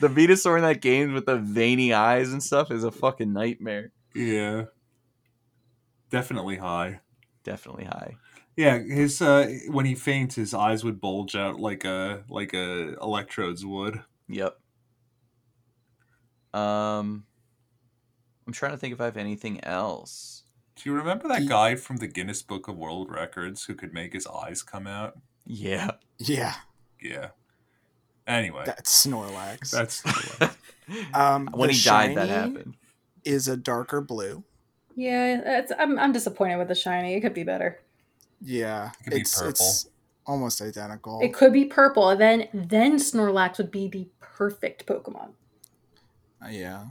The 0.00 0.08
Venusaur 0.08 0.56
in 0.56 0.62
that 0.62 0.80
game 0.80 1.12
with 1.12 1.26
the 1.26 1.38
veiny 1.38 1.92
eyes 1.92 2.32
and 2.32 2.40
stuff 2.42 2.70
is 2.70 2.84
a 2.84 2.90
fucking 2.92 3.32
nightmare. 3.32 3.90
Yeah. 4.14 4.66
Definitely 6.10 6.56
high. 6.56 7.00
Definitely 7.42 7.84
high. 7.84 8.16
Yeah, 8.56 8.78
his 8.78 9.20
uh 9.22 9.52
when 9.68 9.86
he 9.86 9.94
faints, 9.94 10.34
his 10.36 10.52
eyes 10.54 10.84
would 10.84 11.00
bulge 11.00 11.34
out 11.36 11.58
like 11.60 11.84
a 11.84 12.24
like 12.28 12.52
a 12.54 12.94
electrodes 13.00 13.64
would. 13.64 14.02
Yep. 14.28 14.56
Um 16.54 17.24
I'm 18.48 18.52
trying 18.54 18.72
to 18.72 18.78
think 18.78 18.94
if 18.94 19.00
I 19.02 19.04
have 19.04 19.18
anything 19.18 19.62
else. 19.62 20.42
Do 20.74 20.88
you 20.88 20.96
remember 20.96 21.28
that 21.28 21.46
guy 21.46 21.74
from 21.74 21.98
the 21.98 22.06
Guinness 22.06 22.40
Book 22.40 22.66
of 22.66 22.78
World 22.78 23.10
Records 23.10 23.64
who 23.64 23.74
could 23.74 23.92
make 23.92 24.14
his 24.14 24.26
eyes 24.26 24.62
come 24.62 24.86
out? 24.86 25.18
Yeah. 25.44 25.90
Yeah, 26.18 26.54
Yeah. 26.98 27.28
Anyway, 28.26 28.62
that's 28.64 29.06
Snorlax. 29.06 29.70
that's 29.70 30.00
Snorlax. 30.02 30.54
um, 31.14 31.50
when 31.52 31.66
the 31.68 31.74
he 31.74 31.84
died 31.84 32.16
that 32.16 32.28
shiny 32.28 32.54
happened. 32.54 32.74
Is 33.22 33.48
a 33.48 33.56
darker 33.56 34.00
blue. 34.00 34.44
Yeah, 34.96 35.42
it's, 35.58 35.72
I'm 35.78 35.98
I'm 35.98 36.12
disappointed 36.12 36.56
with 36.56 36.68
the 36.68 36.74
shiny. 36.74 37.14
It 37.16 37.20
could 37.20 37.34
be 37.34 37.44
better. 37.44 37.80
Yeah, 38.40 38.92
It 39.00 39.04
could 39.04 39.10
be 39.14 39.20
it's 39.20 39.34
purple. 39.38 39.50
it's 39.50 39.90
almost 40.26 40.62
identical. 40.62 41.20
It 41.22 41.34
could 41.34 41.52
be 41.52 41.66
purple. 41.66 42.08
and 42.08 42.18
Then 42.20 42.48
then 42.54 42.96
Snorlax 42.96 43.58
would 43.58 43.70
be 43.70 43.88
the 43.88 44.08
perfect 44.20 44.86
Pokemon. 44.86 45.32
Uh, 46.42 46.48
yeah. 46.48 46.84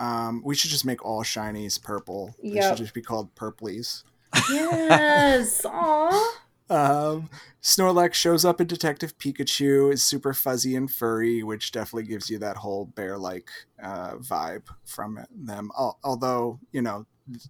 Um, 0.00 0.42
we 0.44 0.54
should 0.56 0.70
just 0.70 0.84
make 0.84 1.04
all 1.04 1.22
shinies 1.22 1.80
purple. 1.80 2.34
They 2.42 2.60
should 2.60 2.78
just 2.78 2.94
be 2.94 3.02
called 3.02 3.32
purplies. 3.36 4.02
Yes. 4.50 5.62
Aww. 5.64 6.28
Um, 6.70 7.28
Snorlax 7.62 8.14
shows 8.14 8.44
up 8.44 8.60
in 8.60 8.66
Detective 8.68 9.18
Pikachu, 9.18 9.92
is 9.92 10.02
super 10.04 10.32
fuzzy 10.32 10.76
and 10.76 10.90
furry, 10.90 11.42
which 11.42 11.72
definitely 11.72 12.04
gives 12.08 12.30
you 12.30 12.38
that 12.38 12.56
whole 12.56 12.86
bear-like 12.86 13.50
uh, 13.82 14.14
vibe 14.14 14.62
from 14.86 15.18
them. 15.34 15.70
Al- 15.76 15.98
although, 16.04 16.60
you 16.72 16.80
know, 16.80 17.06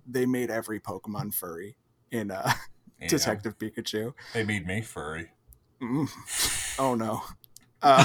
they 0.06 0.26
made 0.26 0.50
every 0.50 0.80
Pokemon 0.80 1.34
furry 1.34 1.76
in 2.10 2.30
uh, 2.30 2.50
Yeah, 3.00 3.08
Detective 3.08 3.58
Pikachu. 3.58 4.14
They 4.34 4.42
made 4.42 4.66
me 4.66 4.80
furry. 4.80 5.28
Mm. 5.80 6.10
Oh 6.78 6.94
no. 6.94 7.22
Uh, 7.82 8.04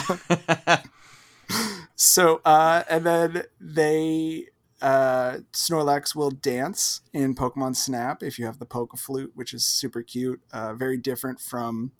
so 1.95 2.41
uh 2.45 2.83
and 2.89 3.05
then 3.05 3.43
they 3.59 4.47
uh 4.81 5.39
Snorlax 5.53 6.15
will 6.15 6.31
dance 6.31 7.01
in 7.13 7.33
Pokemon 7.35 7.75
Snap 7.75 8.21
if 8.21 8.37
you 8.37 8.45
have 8.45 8.59
the 8.59 8.65
Poke 8.65 8.97
Flute, 8.97 9.31
which 9.35 9.53
is 9.53 9.65
super 9.65 10.01
cute. 10.03 10.41
Uh 10.51 10.73
very 10.73 10.97
different 10.97 11.39
from 11.39 11.91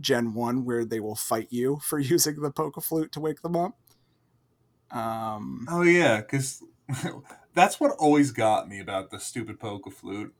Gen 0.00 0.34
1 0.34 0.64
where 0.64 0.84
they 0.84 1.00
will 1.00 1.16
fight 1.16 1.48
you 1.50 1.78
for 1.82 1.98
using 1.98 2.40
the 2.40 2.50
Poke 2.50 2.82
Flute 2.82 3.12
to 3.12 3.20
wake 3.20 3.42
them 3.42 3.56
up. 3.56 3.78
Um 4.90 5.66
Oh 5.68 5.82
yeah, 5.82 6.20
because 6.20 6.62
that's 7.54 7.80
what 7.80 7.92
always 7.98 8.32
got 8.32 8.68
me 8.68 8.80
about 8.80 9.10
the 9.10 9.18
stupid 9.20 9.58
Poke 9.58 9.90
Flute. 9.92 10.34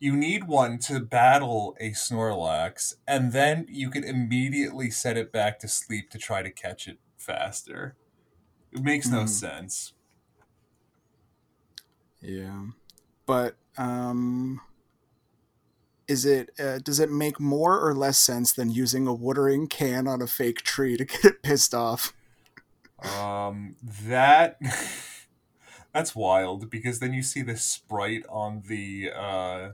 you 0.00 0.16
need 0.16 0.44
one 0.46 0.78
to 0.80 1.00
battle 1.00 1.76
a 1.80 1.90
Snorlax, 1.90 2.94
and 3.06 3.32
then 3.32 3.66
you 3.68 3.90
can 3.90 4.04
immediately 4.04 4.90
set 4.90 5.16
it 5.16 5.32
back 5.32 5.58
to 5.60 5.68
sleep 5.68 6.10
to 6.10 6.18
try 6.18 6.42
to 6.42 6.50
catch 6.50 6.86
it 6.88 6.98
faster. 7.28 7.96
It 8.72 8.82
makes 8.82 9.12
no 9.12 9.26
Hmm. 9.26 9.26
sense. 9.26 9.94
Yeah, 12.20 12.66
but 13.26 13.56
um, 13.78 14.60
is 16.06 16.24
it 16.24 16.50
uh, 16.58 16.78
does 16.78 17.00
it 17.00 17.10
make 17.10 17.38
more 17.38 17.78
or 17.80 17.94
less 17.94 18.18
sense 18.18 18.52
than 18.52 18.70
using 18.70 19.06
a 19.06 19.12
watering 19.14 19.66
can 19.68 20.06
on 20.08 20.22
a 20.22 20.26
fake 20.26 20.62
tree 20.62 20.96
to 20.96 21.04
get 21.04 21.24
it 21.24 21.42
pissed 21.42 21.74
off? 21.74 22.14
Um, 23.02 23.76
that 23.82 24.58
that's 25.92 26.14
wild 26.14 26.70
because 26.70 27.00
then 27.00 27.12
you 27.12 27.22
see 27.22 27.42
this 27.42 27.64
sprite 27.64 28.24
on 28.28 28.62
the 28.66 29.10
uh 29.14 29.70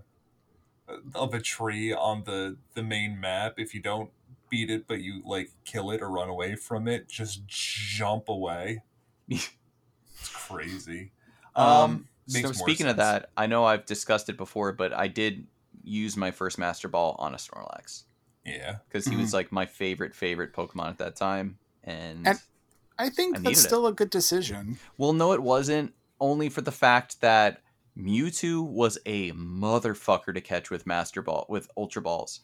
of 1.15 1.33
a 1.35 1.41
tree 1.41 1.93
on 1.93 2.25
the 2.25 2.57
the 2.75 2.83
main 2.83 3.19
map. 3.21 3.55
If 3.59 3.75
you 3.75 3.81
don't 3.81 4.11
beat 4.55 4.71
it, 4.71 4.87
but 4.87 5.01
you 5.01 5.21
like 5.25 5.51
kill 5.65 5.91
it 5.91 6.01
or 6.01 6.09
run 6.09 6.29
away 6.29 6.55
from 6.55 6.87
it, 6.87 7.09
just 7.09 7.45
jump 7.49 8.29
away. 8.29 8.83
it's 9.29 9.51
crazy. 10.33 11.11
Um, 11.57 12.07
makes 12.29 12.43
so 12.43 12.59
more 12.59 12.69
speaking 12.69 12.87
of 12.87 12.99
that, 12.99 13.31
I 13.37 13.47
know 13.47 13.65
I've 13.65 13.85
discussed 13.85 14.29
it 14.29 14.37
before, 14.37 14.73
but 14.73 14.93
I 14.93 15.09
did 15.09 15.47
use 15.83 16.17
my 16.17 16.31
first 16.31 16.57
Master 16.57 16.87
Ball 16.89 17.17
on 17.19 17.35
a 17.35 17.37
Snorlax 17.37 18.05
yeah, 18.47 18.77
because 18.89 19.07
he 19.07 19.17
was 19.17 19.33
like 19.35 19.51
my 19.51 19.67
favorite 19.67 20.15
favorite 20.15 20.53
Pokemon 20.53 20.91
at 20.91 20.99
that 20.99 21.17
time, 21.17 21.59
and, 21.83 22.27
And- 22.29 22.41
I 22.97 23.09
think 23.11 23.37
I 23.37 23.39
that's 23.41 23.45
needed 23.49 23.59
it. 23.59 23.63
still 23.63 23.87
a 23.89 23.93
good 23.93 24.11
decision. 24.11 24.79
well, 24.99 25.13
no, 25.13 25.33
it 25.33 25.43
wasn't. 25.43 25.95
Only 26.21 26.49
for 26.49 26.61
the 26.61 26.71
fact 26.71 27.21
that 27.23 27.61
Mewtwo 27.99 28.63
was 28.65 28.99
a 29.05 29.33
motherfucker 29.33 30.33
to 30.33 30.41
catch 30.41 30.71
with 30.71 30.87
Master 30.87 31.21
Ball 31.21 31.45
with 31.49 31.69
Ultra 31.77 32.03
Balls. 32.03 32.43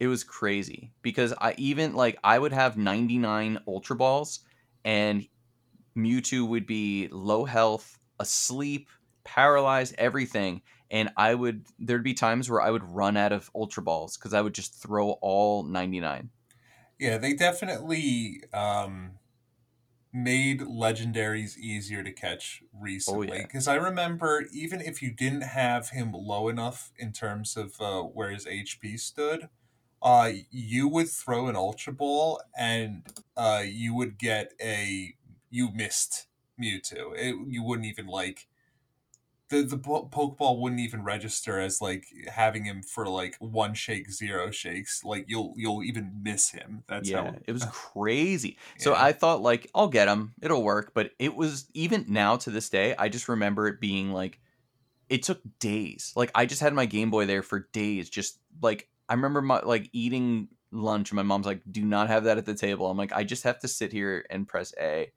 It 0.00 0.06
was 0.06 0.24
crazy 0.24 0.92
because 1.02 1.34
I 1.40 1.54
even 1.58 1.94
like 1.94 2.18
I 2.24 2.38
would 2.38 2.52
have 2.52 2.76
99 2.76 3.58
Ultra 3.66 3.96
Balls 3.96 4.40
and 4.84 5.26
Mewtwo 5.96 6.48
would 6.48 6.66
be 6.66 7.08
low 7.10 7.44
health, 7.44 7.98
asleep, 8.20 8.88
paralyzed, 9.24 9.94
everything. 9.98 10.62
And 10.90 11.10
I 11.16 11.34
would 11.34 11.66
there'd 11.78 12.04
be 12.04 12.14
times 12.14 12.50
where 12.50 12.62
I 12.62 12.70
would 12.70 12.84
run 12.84 13.16
out 13.16 13.32
of 13.32 13.50
Ultra 13.54 13.82
Balls 13.82 14.16
because 14.16 14.34
I 14.34 14.40
would 14.42 14.54
just 14.54 14.74
throw 14.80 15.12
all 15.22 15.64
99. 15.64 16.30
yeah. 16.98 17.18
They 17.18 17.34
definitely 17.34 18.42
um 18.52 19.18
made 20.12 20.60
legendaries 20.60 21.56
easier 21.58 22.02
to 22.02 22.12
catch 22.12 22.62
recently 22.72 23.30
Oh, 23.30 23.34
yeah. 23.34 23.42
because 23.42 23.68
I 23.68 23.74
remember 23.74 24.46
even 24.52 24.80
if 24.80 25.02
you 25.02 25.10
didn't 25.12 25.42
have 25.42 25.90
him 25.90 26.12
low 26.12 26.48
enough 26.48 26.92
in 26.98 27.12
terms 27.12 27.56
of 27.56 27.80
uh, 27.80 28.02
where 28.02 28.30
his 28.30 28.46
HP 28.46 28.96
stood, 28.96 29.48
uh, 30.02 30.30
you 30.50 30.88
would 30.88 31.08
throw 31.08 31.48
an 31.48 31.56
ultra 31.56 31.92
ball 31.92 32.40
and 32.56 33.02
uh, 33.36 33.62
you 33.64 33.94
would 33.94 34.18
get 34.18 34.52
a 34.60 35.14
you 35.50 35.70
missed 35.72 36.26
Mewtwo. 36.60 37.16
It, 37.16 37.34
you 37.48 37.62
wouldn't 37.62 37.86
even 37.86 38.06
like 38.06 38.46
the 39.48 39.62
the 39.62 39.78
po- 39.78 40.08
Pokeball 40.08 40.60
wouldn't 40.60 40.80
even 40.80 41.02
register 41.02 41.58
as 41.58 41.80
like 41.80 42.04
having 42.28 42.64
him 42.64 42.82
for 42.82 43.08
like 43.08 43.36
one 43.38 43.74
shake, 43.74 44.10
zero 44.10 44.50
shakes. 44.50 45.02
Like 45.04 45.24
you'll 45.28 45.54
you'll 45.56 45.82
even 45.82 46.20
miss 46.22 46.50
him. 46.50 46.84
That's 46.86 47.10
yeah, 47.10 47.24
how 47.24 47.34
it 47.46 47.52
was 47.52 47.64
crazy. 47.72 48.58
So 48.78 48.94
I 48.94 49.12
thought 49.12 49.40
like 49.40 49.70
I'll 49.74 49.88
get 49.88 50.08
him, 50.08 50.34
it'll 50.42 50.62
work. 50.62 50.92
But 50.94 51.12
it 51.18 51.34
was 51.34 51.66
even 51.74 52.04
now 52.08 52.36
to 52.36 52.50
this 52.50 52.68
day, 52.68 52.94
I 52.98 53.08
just 53.08 53.28
remember 53.28 53.66
it 53.68 53.80
being 53.80 54.12
like 54.12 54.38
it 55.08 55.22
took 55.22 55.40
days. 55.58 56.12
Like 56.14 56.30
I 56.34 56.46
just 56.46 56.60
had 56.60 56.74
my 56.74 56.86
Game 56.86 57.10
Boy 57.10 57.26
there 57.26 57.42
for 57.42 57.68
days. 57.72 58.10
Just 58.10 58.38
like 58.60 58.88
I 59.08 59.14
remember 59.14 59.40
my 59.42 59.60
like 59.60 59.88
eating 59.92 60.48
lunch. 60.70 61.10
and 61.10 61.16
My 61.16 61.22
mom's 61.22 61.46
like, 61.46 61.62
"Do 61.70 61.84
not 61.84 62.08
have 62.08 62.24
that 62.24 62.38
at 62.38 62.46
the 62.46 62.54
table." 62.54 62.90
I'm 62.90 62.96
like, 62.98 63.12
I 63.12 63.24
just 63.24 63.44
have 63.44 63.58
to 63.60 63.68
sit 63.68 63.92
here 63.92 64.24
and 64.30 64.46
press 64.46 64.72
A. 64.80 65.12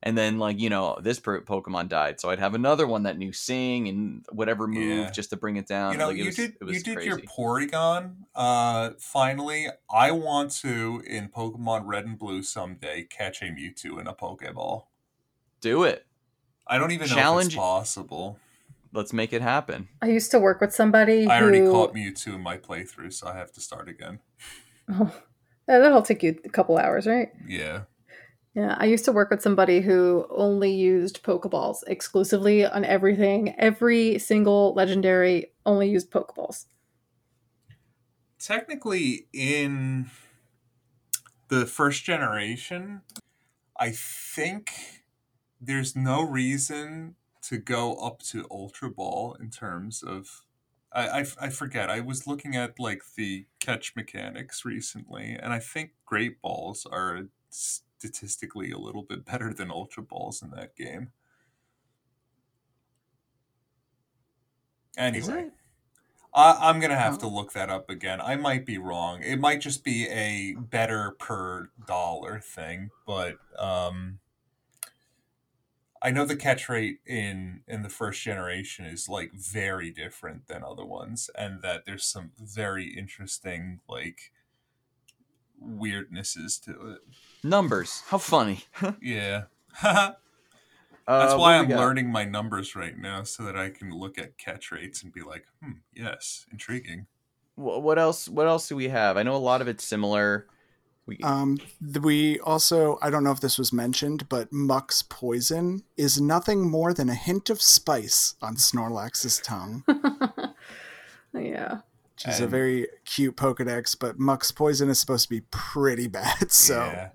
And 0.00 0.16
then 0.16 0.38
like 0.38 0.60
you 0.60 0.70
know 0.70 0.96
this 1.02 1.18
per- 1.18 1.40
Pokemon 1.42 1.88
died, 1.88 2.20
so 2.20 2.30
I'd 2.30 2.38
have 2.38 2.54
another 2.54 2.86
one 2.86 3.02
that 3.02 3.18
knew 3.18 3.32
Sing 3.32 3.88
and 3.88 4.24
whatever 4.30 4.68
move 4.68 4.98
Yeah. 4.98 5.10
just 5.10 5.30
to 5.30 5.36
bring 5.36 5.56
it 5.56 5.66
down. 5.66 5.90
you 5.92 5.98
know, 5.98 6.06
like, 6.06 6.14
it 6.16 6.18
you 6.20 6.24
was, 6.26 6.36
did 6.36 6.56
it 6.60 6.64
was 6.64 6.76
you 6.76 6.82
did 6.84 6.94
crazy. 6.94 7.08
your 7.08 7.18
Porygon. 7.18 8.14
Uh, 8.32 8.90
finally, 9.00 9.66
I 9.92 10.12
want 10.12 10.52
to 10.62 11.02
in 11.04 11.28
Pokemon 11.28 11.82
Red 11.86 12.04
and 12.06 12.16
Blue 12.16 12.44
someday 12.44 13.08
catch 13.10 13.42
a 13.42 13.46
Mewtwo 13.46 14.00
in 14.00 14.06
a 14.06 14.14
Pokeball. 14.14 14.84
Do 15.60 15.82
it. 15.82 16.06
I 16.64 16.78
don't 16.78 16.92
even 16.92 17.08
know 17.08 17.14
if 17.14 17.18
Challenge- 17.18 17.46
it's 17.48 17.56
possible. 17.56 18.38
Let's 18.92 19.12
make 19.12 19.32
it 19.32 19.42
happen. 19.42 19.88
I 20.00 20.06
used 20.08 20.30
to 20.30 20.38
work 20.38 20.60
with 20.60 20.74
somebody 20.74 21.26
I 21.26 21.40
already 21.40 21.58
who 21.58 21.70
caught 21.70 21.94
Mewtwo 21.94 22.34
in 22.34 22.40
my 22.40 22.56
playthrough, 22.56 23.12
so 23.12 23.26
I 23.28 23.36
have 23.36 23.52
to 23.52 23.60
start 23.60 23.88
again. 23.88 24.20
Oh, 24.90 25.14
that'll 25.66 26.02
take 26.02 26.22
you 26.22 26.38
a 26.44 26.48
couple 26.48 26.78
hours, 26.78 27.06
right? 27.06 27.28
Yeah, 27.46 27.82
Yeah, 28.54 28.74
I 28.78 28.86
used 28.86 29.04
to 29.04 29.12
work 29.12 29.30
with 29.30 29.42
somebody 29.42 29.82
who 29.82 30.26
only 30.30 30.72
used 30.72 31.22
Pokeballs 31.22 31.78
exclusively 31.86 32.64
on 32.64 32.86
everything. 32.86 33.54
Every 33.58 34.18
single 34.18 34.72
legendary 34.74 35.52
only 35.66 35.90
used 35.90 36.10
Pokeballs. 36.10 36.64
technically 38.38 39.26
in 39.34 40.10
the 41.48 41.66
first 41.66 42.04
generation, 42.04 43.02
I 43.78 43.90
think 43.90 44.72
there's 45.60 45.94
no 45.94 46.22
reason 46.22 47.16
to 47.48 47.56
go 47.56 47.94
up 47.96 48.20
to 48.22 48.46
Ultra 48.50 48.90
Ball 48.90 49.36
in 49.40 49.50
terms 49.50 50.02
of. 50.02 50.44
I, 50.92 51.20
I, 51.20 51.26
I 51.40 51.48
forget. 51.50 51.90
I 51.90 52.00
was 52.00 52.26
looking 52.26 52.56
at 52.56 52.78
like 52.78 53.02
the 53.16 53.46
catch 53.60 53.94
mechanics 53.94 54.64
recently, 54.64 55.36
and 55.40 55.52
I 55.52 55.58
think 55.58 55.90
Great 56.06 56.40
Balls 56.40 56.86
are 56.90 57.28
statistically 57.50 58.70
a 58.70 58.78
little 58.78 59.02
bit 59.02 59.24
better 59.24 59.52
than 59.52 59.70
Ultra 59.70 60.02
Balls 60.02 60.42
in 60.42 60.50
that 60.50 60.76
game. 60.76 61.10
Anyway. 64.96 65.50
I, 66.34 66.56
I'm 66.60 66.80
gonna 66.80 66.96
have 66.96 67.18
to 67.18 67.26
look 67.26 67.52
that 67.54 67.70
up 67.70 67.88
again. 67.88 68.20
I 68.20 68.36
might 68.36 68.66
be 68.66 68.78
wrong. 68.78 69.22
It 69.22 69.40
might 69.40 69.60
just 69.60 69.82
be 69.82 70.06
a 70.08 70.54
better 70.58 71.16
per 71.18 71.70
dollar 71.86 72.40
thing, 72.40 72.90
but 73.06 73.36
um, 73.58 74.18
I 76.02 76.10
know 76.10 76.24
the 76.24 76.36
catch 76.36 76.68
rate 76.68 77.00
in 77.06 77.62
in 77.66 77.82
the 77.82 77.88
first 77.88 78.22
generation 78.22 78.84
is 78.86 79.08
like 79.08 79.32
very 79.32 79.90
different 79.90 80.46
than 80.48 80.62
other 80.64 80.84
ones, 80.84 81.30
and 81.36 81.62
that 81.62 81.84
there's 81.86 82.04
some 82.04 82.32
very 82.38 82.86
interesting 82.96 83.80
like 83.88 84.32
weirdnesses 85.62 86.60
to 86.64 86.92
it. 86.92 87.00
Numbers. 87.42 88.02
How 88.08 88.18
funny. 88.18 88.64
Yeah. 89.00 89.44
That's 89.82 90.16
Uh, 91.06 91.36
why 91.38 91.56
what 91.56 91.64
I'm 91.64 91.70
learning 91.70 92.10
my 92.12 92.24
numbers 92.24 92.76
right 92.76 92.96
now 92.96 93.22
so 93.22 93.42
that 93.44 93.56
I 93.56 93.70
can 93.70 93.90
look 93.90 94.18
at 94.18 94.36
catch 94.36 94.70
rates 94.70 95.02
and 95.02 95.12
be 95.12 95.22
like, 95.22 95.46
hmm, 95.62 95.72
yes, 95.94 96.46
intriguing. 96.52 97.06
What 97.56 97.98
else? 97.98 98.28
What 98.28 98.46
else 98.46 98.68
do 98.68 98.76
we 98.76 98.88
have? 98.88 99.16
I 99.16 99.22
know 99.24 99.34
a 99.34 99.38
lot 99.38 99.60
of 99.60 99.68
it's 99.68 99.84
similar. 99.84 100.46
We, 101.08 101.18
Um, 101.22 101.58
we 102.02 102.38
also, 102.40 102.98
I 103.00 103.08
don't 103.08 103.24
know 103.24 103.32
if 103.32 103.40
this 103.40 103.56
was 103.56 103.72
mentioned, 103.72 104.28
but 104.28 104.52
Muk's 104.52 105.02
poison 105.02 105.82
is 105.96 106.20
nothing 106.20 106.70
more 106.70 106.92
than 106.92 107.08
a 107.08 107.14
hint 107.14 107.48
of 107.48 107.62
spice 107.62 108.34
on 108.42 108.56
Snorlax's 108.56 109.38
tongue, 109.40 109.84
yeah. 111.34 111.78
which 112.14 112.28
is 112.28 112.40
a 112.40 112.46
very 112.46 112.88
cute 113.06 113.36
Pokedex. 113.36 113.96
But 113.98 114.18
Muk's 114.18 114.52
poison 114.52 114.90
is 114.90 115.00
supposed 115.00 115.24
to 115.24 115.30
be 115.30 115.40
pretty 115.50 116.08
bad. 116.08 116.52
So 116.52 116.76
Yeah. 116.76 117.08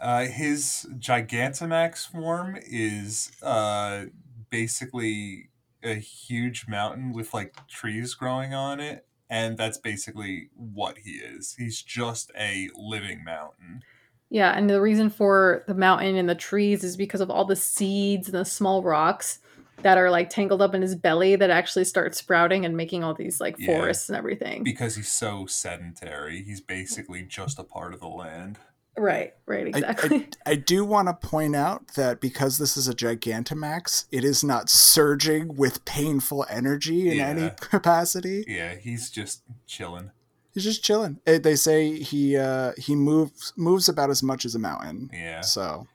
Uh, 0.00 0.26
his 0.26 0.84
Gigantamax 0.98 2.10
form 2.10 2.58
is 2.60 3.30
uh, 3.40 4.06
basically 4.50 5.50
a 5.84 5.94
huge 5.94 6.66
mountain 6.66 7.12
with 7.12 7.32
like 7.32 7.54
trees 7.68 8.14
growing 8.14 8.52
on 8.52 8.80
it. 8.80 9.06
And 9.32 9.56
that's 9.56 9.78
basically 9.78 10.50
what 10.54 10.98
he 10.98 11.12
is. 11.12 11.54
He's 11.56 11.80
just 11.80 12.30
a 12.38 12.68
living 12.76 13.24
mountain. 13.24 13.82
Yeah, 14.28 14.52
and 14.54 14.68
the 14.68 14.78
reason 14.78 15.08
for 15.08 15.64
the 15.66 15.72
mountain 15.74 16.16
and 16.16 16.28
the 16.28 16.34
trees 16.34 16.84
is 16.84 16.98
because 16.98 17.22
of 17.22 17.30
all 17.30 17.46
the 17.46 17.56
seeds 17.56 18.28
and 18.28 18.36
the 18.38 18.44
small 18.44 18.82
rocks 18.82 19.38
that 19.80 19.96
are 19.96 20.10
like 20.10 20.28
tangled 20.28 20.60
up 20.60 20.74
in 20.74 20.82
his 20.82 20.94
belly 20.94 21.34
that 21.36 21.48
actually 21.48 21.84
start 21.84 22.14
sprouting 22.14 22.66
and 22.66 22.76
making 22.76 23.02
all 23.02 23.14
these 23.14 23.40
like 23.40 23.56
Yeah. 23.58 23.68
forests 23.78 24.10
and 24.10 24.18
everything. 24.18 24.64
Because 24.64 24.96
he's 24.96 25.10
so 25.10 25.46
sedentary, 25.46 26.42
he's 26.42 26.60
basically 26.60 27.22
just 27.22 27.58
a 27.58 27.64
part 27.64 27.94
of 27.94 28.00
the 28.00 28.08
land. 28.08 28.58
Right, 28.96 29.34
right, 29.46 29.66
exactly. 29.66 30.28
I, 30.46 30.50
I 30.52 30.54
do 30.56 30.84
want 30.84 31.08
to 31.08 31.14
point 31.14 31.56
out 31.56 31.88
that 31.94 32.20
because 32.20 32.58
this 32.58 32.76
is 32.76 32.88
a 32.88 32.94
Gigantamax, 32.94 34.06
it 34.10 34.24
is 34.24 34.42
not 34.44 34.68
surging 34.68 35.56
with 35.56 35.84
painful 35.84 36.46
energy 36.50 37.10
in 37.10 37.20
any 37.20 37.50
capacity. 37.60 38.44
Yeah, 38.46 38.74
he's 38.74 39.10
just 39.10 39.42
chilling. 39.66 40.10
He's 40.54 40.64
just 40.64 40.84
chilling. 40.84 41.18
Eh, 41.26 41.38
They 41.38 41.56
say 41.56 41.98
he 41.98 42.36
uh, 42.36 42.72
he 42.76 42.94
moves 42.94 43.52
moves 43.56 43.88
about 43.88 44.10
as 44.10 44.22
much 44.22 44.44
as 44.44 44.54
a 44.54 44.58
mountain. 44.58 45.08
Yeah. 45.12 45.40
So 45.40 45.86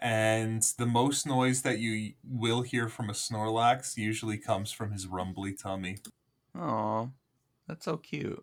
And 0.00 0.62
the 0.78 0.86
most 0.86 1.26
noise 1.26 1.62
that 1.62 1.78
you 1.78 2.14
will 2.24 2.62
hear 2.62 2.88
from 2.88 3.10
a 3.10 3.12
Snorlax 3.12 3.96
usually 3.98 4.38
comes 4.38 4.72
from 4.72 4.92
his 4.92 5.06
rumbly 5.06 5.52
tummy. 5.52 5.98
Oh, 6.58 7.10
that's 7.68 7.84
so 7.84 7.98
cute. 7.98 8.42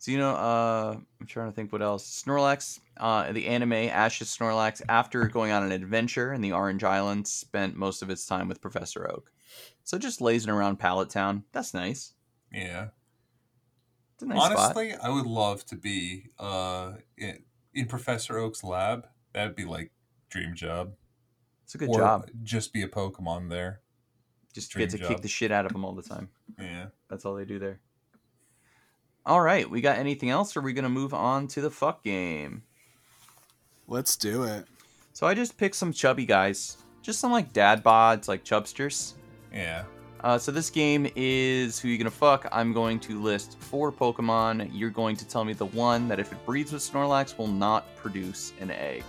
So 0.00 0.10
you 0.10 0.16
know, 0.16 0.30
uh, 0.30 0.96
I'm 1.20 1.26
trying 1.26 1.50
to 1.50 1.52
think 1.54 1.72
what 1.72 1.82
else. 1.82 2.22
Snorlax, 2.24 2.80
uh, 2.96 3.32
the 3.32 3.46
anime 3.46 3.74
Ash's 3.74 4.34
Snorlax, 4.34 4.80
after 4.88 5.26
going 5.28 5.52
on 5.52 5.62
an 5.62 5.72
adventure 5.72 6.32
in 6.32 6.40
the 6.40 6.52
Orange 6.52 6.82
Islands, 6.82 7.30
spent 7.30 7.76
most 7.76 8.00
of 8.00 8.08
its 8.08 8.24
time 8.24 8.48
with 8.48 8.62
Professor 8.62 9.10
Oak. 9.10 9.30
So 9.84 9.98
just 9.98 10.22
lazing 10.22 10.50
around 10.50 10.78
Pallet 10.78 11.10
Town. 11.10 11.44
That's 11.52 11.74
nice. 11.74 12.14
Yeah. 12.50 12.86
It's 14.14 14.22
a 14.22 14.26
nice 14.26 14.38
spot. 14.42 14.56
Honestly, 14.56 14.94
I 14.94 15.10
would 15.10 15.26
love 15.26 15.66
to 15.66 15.76
be 15.76 16.30
uh 16.38 16.92
in, 17.18 17.42
in 17.74 17.84
Professor 17.84 18.38
Oak's 18.38 18.64
lab. 18.64 19.06
That'd 19.34 19.54
be 19.54 19.66
like 19.66 19.92
dream 20.30 20.54
job. 20.54 20.94
It's 21.64 21.74
a 21.74 21.78
good 21.78 21.90
or 21.90 21.98
job. 21.98 22.30
Just 22.42 22.72
be 22.72 22.80
a 22.82 22.88
Pokemon 22.88 23.50
there. 23.50 23.80
Just 24.54 24.70
dream 24.70 24.88
get 24.88 24.98
to 24.98 25.06
kick 25.08 25.20
the 25.20 25.28
shit 25.28 25.52
out 25.52 25.66
of 25.66 25.72
them 25.72 25.84
all 25.84 25.92
the 25.94 26.02
time. 26.02 26.30
Yeah. 26.58 26.86
That's 27.10 27.26
all 27.26 27.34
they 27.34 27.44
do 27.44 27.58
there. 27.58 27.80
All 29.26 29.40
right, 29.40 29.68
we 29.68 29.80
got 29.80 29.98
anything 29.98 30.30
else? 30.30 30.56
Or 30.56 30.60
are 30.60 30.62
we 30.62 30.72
gonna 30.72 30.88
move 30.88 31.12
on 31.12 31.46
to 31.48 31.60
the 31.60 31.70
fuck 31.70 32.02
game? 32.02 32.62
Let's 33.86 34.16
do 34.16 34.44
it. 34.44 34.66
So 35.12 35.26
I 35.26 35.34
just 35.34 35.58
picked 35.58 35.74
some 35.76 35.92
chubby 35.92 36.24
guys, 36.24 36.78
just 37.02 37.20
some 37.20 37.32
like 37.32 37.52
dad 37.52 37.84
bods, 37.84 38.28
like 38.28 38.44
chubsters. 38.44 39.14
Yeah. 39.52 39.84
Uh, 40.22 40.38
so 40.38 40.52
this 40.52 40.70
game 40.70 41.10
is 41.16 41.78
who 41.78 41.88
you 41.88 41.98
gonna 41.98 42.10
fuck. 42.10 42.46
I'm 42.52 42.72
going 42.72 43.00
to 43.00 43.20
list 43.20 43.58
four 43.60 43.90
Pokemon. 43.90 44.70
You're 44.72 44.90
going 44.90 45.16
to 45.16 45.26
tell 45.26 45.44
me 45.44 45.52
the 45.52 45.66
one 45.66 46.08
that 46.08 46.18
if 46.20 46.32
it 46.32 46.44
breeds 46.46 46.72
with 46.72 46.82
Snorlax 46.82 47.36
will 47.36 47.46
not 47.46 47.94
produce 47.96 48.52
an 48.60 48.70
egg. 48.70 49.02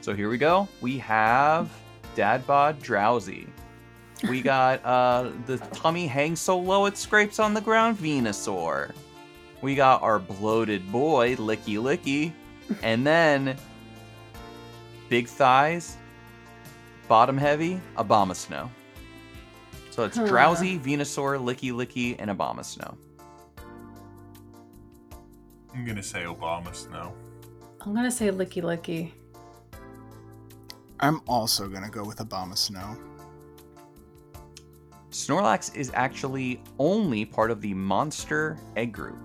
So 0.00 0.14
here 0.14 0.30
we 0.30 0.38
go. 0.38 0.68
We 0.80 0.98
have 0.98 1.70
Dadbod 2.14 2.80
Drowzee. 2.82 3.48
We 4.28 4.40
got 4.42 4.84
uh, 4.84 5.32
the 5.46 5.58
tummy 5.72 6.06
hangs 6.06 6.40
so 6.40 6.58
low 6.58 6.86
it 6.86 6.96
scrapes 6.96 7.38
on 7.38 7.54
the 7.54 7.60
ground 7.60 7.98
Venusaur. 7.98 8.92
We 9.66 9.74
got 9.74 10.00
our 10.04 10.20
bloated 10.20 10.92
boy 10.92 11.34
Lickilicky, 11.34 12.32
and 12.84 13.04
then 13.04 13.56
big 15.08 15.26
thighs, 15.26 15.96
bottom 17.08 17.36
heavy 17.36 17.80
Abomasnow. 17.96 18.70
So 19.90 20.04
it's 20.04 20.18
Huh. 20.18 20.26
Drowzee, 20.26 20.78
Venusaur, 20.78 21.42
Lickilicky, 21.42 22.14
and 22.20 22.30
Abomasnow. 22.30 22.94
I'm 25.74 25.84
gonna 25.84 26.00
say 26.00 26.22
Abomasnow. 26.22 27.10
I'm 27.80 27.92
gonna 27.92 28.12
say 28.12 28.28
Lickilicky. 28.28 29.10
I'm 31.00 31.20
also 31.26 31.68
gonna 31.68 31.90
go 31.90 32.04
with 32.04 32.18
Abomasnow. 32.18 32.96
Snorlax 35.10 35.74
is 35.74 35.90
actually 35.92 36.62
only 36.78 37.24
part 37.24 37.50
of 37.50 37.60
the 37.60 37.74
monster 37.74 38.58
egg 38.76 38.92
group, 38.92 39.18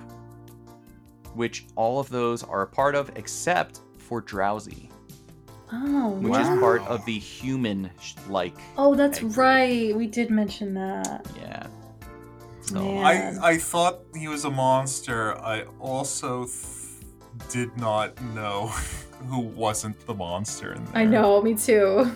which 1.33 1.65
all 1.75 1.99
of 1.99 2.09
those 2.09 2.43
are 2.43 2.61
a 2.63 2.67
part 2.67 2.95
of 2.95 3.11
except 3.15 3.81
for 3.97 4.21
Drowzee, 4.21 4.89
Oh, 5.73 6.09
which 6.19 6.31
Wow. 6.33 6.41
is 6.53 6.59
part 6.59 6.81
of 6.87 7.05
the 7.05 7.17
human-like. 7.17 8.57
Oh, 8.77 8.93
that's 8.95 9.19
egg 9.19 9.37
right. 9.37 9.95
We 9.95 10.07
did 10.07 10.29
mention 10.29 10.73
that. 10.73 11.25
Yeah. 11.39 11.67
So 12.61 12.97
I 12.99 13.35
I 13.41 13.57
thought 13.57 13.99
he 14.15 14.27
was 14.27 14.45
a 14.45 14.49
monster. 14.51 15.37
I 15.41 15.63
also 15.79 16.45
th- 16.45 17.05
did 17.49 17.75
not 17.77 18.21
know 18.35 18.67
who 19.29 19.39
wasn't 19.39 20.05
the 20.05 20.13
monster 20.13 20.73
in 20.73 20.83
there. 20.85 20.95
I 20.97 21.05
know, 21.05 21.41
me 21.41 21.53
too. 21.55 22.11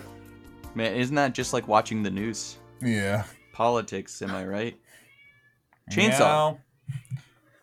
man, 0.74 0.94
isn't 0.94 1.14
that 1.16 1.32
just 1.34 1.52
like 1.54 1.66
watching 1.66 2.02
the 2.02 2.10
news? 2.10 2.58
Yeah. 2.82 3.24
Politics, 3.52 4.20
am 4.20 4.32
I 4.34 4.44
right? 4.44 4.76
Chainsaw. 5.90 6.18
Meow. 6.18 6.58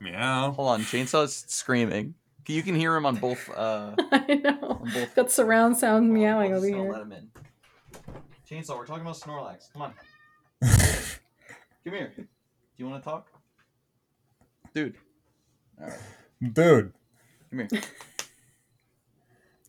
Meow. 0.03 0.51
Hold 0.51 0.69
on, 0.69 0.81
Chainsaw's 0.81 1.45
screaming. 1.47 2.15
You 2.47 2.61
can 2.61 2.75
hear 2.75 2.95
him 2.95 3.05
on 3.05 3.15
both. 3.15 3.49
Uh, 3.49 3.95
I 4.11 4.41
know. 4.43 4.79
on 4.81 4.91
both. 4.93 5.15
Got 5.15 5.31
surround 5.31 5.77
sound 5.77 6.11
meowing 6.13 6.51
I'll 6.51 6.57
over 6.57 6.67
here. 6.67 6.91
Let 6.91 7.01
him 7.03 7.11
in. 7.13 7.29
Chainsaw, 8.49 8.77
we're 8.77 8.85
talking 8.85 9.01
about 9.03 9.15
Snorlax. 9.15 9.71
Come 9.71 9.81
on, 9.83 9.93
come 10.61 11.93
here. 11.93 12.13
Do 12.17 12.25
you 12.77 12.87
want 12.89 13.01
to 13.03 13.09
talk, 13.09 13.27
dude? 14.73 14.95
All 15.81 15.87
right, 15.87 15.99
Dude. 16.53 16.91
come 17.49 17.59
here. 17.59 17.81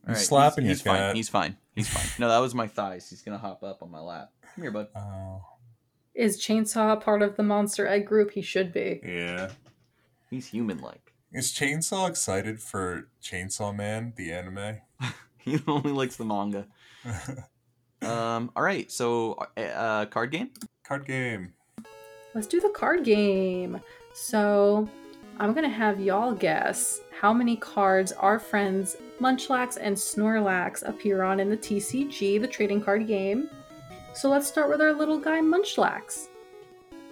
You're 0.06 0.16
slapping 0.16 0.64
he's, 0.66 0.78
he's 0.78 0.84
your 0.84 0.94
fine. 0.94 1.02
cat. 1.02 1.16
He's 1.16 1.28
fine. 1.28 1.56
He's 1.74 1.88
fine. 1.88 2.04
No, 2.18 2.28
that 2.28 2.38
was 2.38 2.54
my 2.54 2.66
thighs. 2.66 3.08
He's 3.08 3.22
gonna 3.22 3.38
hop 3.38 3.62
up 3.62 3.82
on 3.82 3.90
my 3.90 4.00
lap. 4.00 4.32
Come 4.54 4.62
here, 4.62 4.70
bud. 4.72 4.88
Oh. 4.96 5.40
Is 6.14 6.40
Chainsaw 6.40 7.00
part 7.00 7.22
of 7.22 7.36
the 7.36 7.42
monster 7.42 7.86
egg 7.86 8.06
group? 8.06 8.32
He 8.32 8.42
should 8.42 8.72
be. 8.72 9.00
Yeah. 9.04 9.50
He's 10.34 10.48
human-like. 10.48 11.12
Is 11.32 11.52
Chainsaw 11.52 12.08
excited 12.08 12.60
for 12.60 13.06
Chainsaw 13.22 13.72
Man, 13.72 14.14
the 14.16 14.32
anime? 14.32 14.78
He 15.38 15.60
only 15.68 15.92
likes 15.92 16.16
the 16.16 16.24
manga. 16.24 16.66
Um. 18.02 18.50
All 18.54 18.62
right. 18.62 18.90
So, 18.92 19.38
uh, 19.56 19.60
uh, 19.60 20.06
card 20.06 20.30
game. 20.30 20.50
Card 20.82 21.06
game. 21.06 21.54
Let's 22.34 22.46
do 22.46 22.60
the 22.60 22.68
card 22.68 23.02
game. 23.02 23.80
So, 24.12 24.86
I'm 25.38 25.54
gonna 25.54 25.70
have 25.70 26.00
y'all 26.00 26.34
guess 26.34 27.00
how 27.18 27.32
many 27.32 27.56
cards 27.56 28.12
our 28.12 28.38
friends 28.38 28.96
Munchlax 29.20 29.78
and 29.80 29.96
Snorlax 29.96 30.86
appear 30.86 31.22
on 31.22 31.40
in 31.40 31.48
the 31.48 31.56
TCG, 31.56 32.38
the 32.38 32.48
trading 32.48 32.82
card 32.82 33.06
game. 33.06 33.48
So 34.12 34.28
let's 34.28 34.46
start 34.46 34.68
with 34.68 34.82
our 34.82 34.92
little 34.92 35.18
guy 35.18 35.40
Munchlax. 35.40 36.28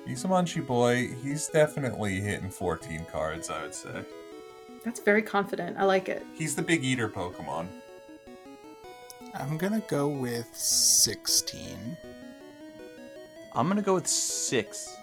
He's 0.07 0.25
a 0.25 0.29
munchy 0.29 0.65
boy. 0.67 1.09
He's 1.23 1.49
definitely 1.49 2.21
hitting 2.21 2.51
14 2.51 3.07
cards, 3.11 3.51
I 3.51 3.63
would 3.63 3.75
say. 3.75 4.05
That's 4.85 5.01
very 5.01 5.23
confident. 5.23 5.77
I 5.79 5.85
like 5.85 6.09
it. 6.09 6.25
He's 6.35 6.57
the 6.57 6.63
big 6.63 6.83
eater 6.83 7.09
Pokemon. 7.09 7.69
I'm 9.35 9.57
gonna 9.57 9.83
go 9.89 10.09
with 10.09 10.49
16. 10.55 11.97
I'm 13.55 13.69
gonna 13.69 13.81
go 13.83 13.95
with 13.95 14.07
six. 14.09 14.95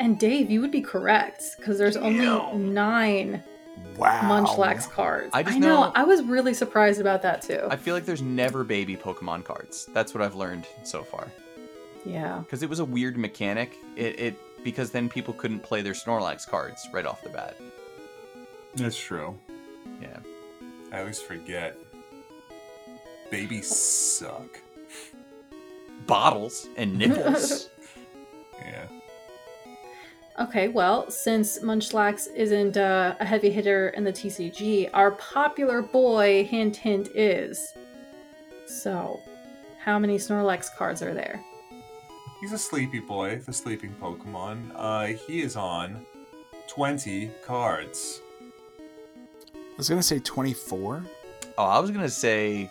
And 0.00 0.18
Dave, 0.18 0.50
you 0.50 0.60
would 0.60 0.72
be 0.72 0.80
correct 0.82 1.54
because 1.56 1.78
there's 1.78 1.96
only 1.96 2.26
nine 2.58 3.42
Wow. 3.96 4.22
Munchlax 4.22 4.90
cards. 4.90 5.30
I 5.32 5.42
just 5.42 5.58
know. 5.58 5.84
know- 5.84 5.92
I 5.94 6.04
was 6.04 6.22
really 6.22 6.54
surprised 6.54 7.00
about 7.00 7.22
that 7.22 7.42
too. 7.42 7.66
I 7.70 7.76
feel 7.76 7.94
like 7.94 8.04
there's 8.04 8.22
never 8.22 8.64
baby 8.64 8.96
Pokemon 8.96 9.44
cards. 9.44 9.86
That's 9.94 10.12
what 10.14 10.22
I've 10.22 10.34
learned 10.34 10.66
so 10.82 11.02
far. 11.04 11.28
Yeah. 12.04 12.38
Because 12.38 12.62
it 12.62 12.68
was 12.70 12.78
a 12.78 12.84
weird 12.84 13.16
mechanic. 13.16 13.76
It, 13.96 14.20
it 14.20 14.64
because 14.64 14.90
then 14.90 15.08
people 15.08 15.34
couldn't 15.34 15.60
play 15.60 15.82
their 15.82 15.92
Snorlax 15.92 16.48
cards 16.48 16.88
right 16.92 17.06
off 17.06 17.22
the 17.22 17.28
bat. 17.28 17.56
That's 18.74 18.98
true. 18.98 19.38
Yeah. 20.00 20.18
I 20.92 21.00
always 21.00 21.20
forget. 21.20 21.76
Babies 23.30 23.74
suck. 23.74 24.60
Bottles 26.06 26.68
and 26.76 26.98
nipples. 26.98 27.68
Yeah. 28.60 28.86
Okay, 30.40 30.66
well, 30.66 31.08
since 31.10 31.60
Munchlax 31.60 32.26
isn't 32.34 32.76
uh, 32.76 33.14
a 33.20 33.24
heavy 33.24 33.50
hitter 33.50 33.90
in 33.90 34.02
the 34.02 34.12
TCG, 34.12 34.90
our 34.92 35.12
popular 35.12 35.80
boy, 35.80 36.44
hint 36.44 36.76
hint, 36.76 37.08
is. 37.14 37.72
So, 38.66 39.20
how 39.78 39.98
many 39.98 40.16
Snorlax 40.16 40.74
cards 40.74 41.02
are 41.02 41.14
there? 41.14 41.40
He's 42.44 42.52
a 42.52 42.58
sleepy 42.58 42.98
boy, 42.98 43.40
the 43.46 43.54
sleeping 43.54 43.94
Pokemon. 43.98 44.72
Uh, 44.74 45.06
he 45.06 45.40
is 45.40 45.56
on 45.56 46.04
20 46.68 47.30
cards. 47.42 48.20
I 49.54 49.76
was 49.78 49.88
gonna 49.88 50.02
say 50.02 50.18
24. 50.18 51.02
oh, 51.56 51.64
I 51.64 51.78
was 51.78 51.90
gonna 51.90 52.06
say 52.06 52.70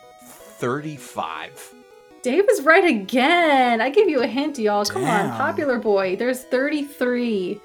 thirty-five. 0.60 1.74
Dave 2.22 2.48
is 2.52 2.62
right 2.62 2.86
again. 2.86 3.82
I 3.82 3.90
give 3.90 4.08
you 4.08 4.22
a 4.22 4.28
hint, 4.28 4.60
y'all. 4.60 4.86
Come 4.86 5.06
on, 5.06 5.32
popular 5.32 5.80
boy. 5.80 6.18
There's 6.18 6.44
33 6.44 7.60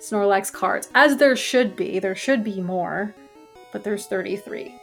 Snorlax 0.00 0.52
cards, 0.52 0.88
as 0.96 1.18
there 1.18 1.36
should 1.36 1.76
be. 1.76 2.00
There 2.00 2.16
should 2.16 2.42
be 2.42 2.60
more, 2.60 3.14
but 3.72 3.84
there's 3.84 4.06
33. 4.06 4.74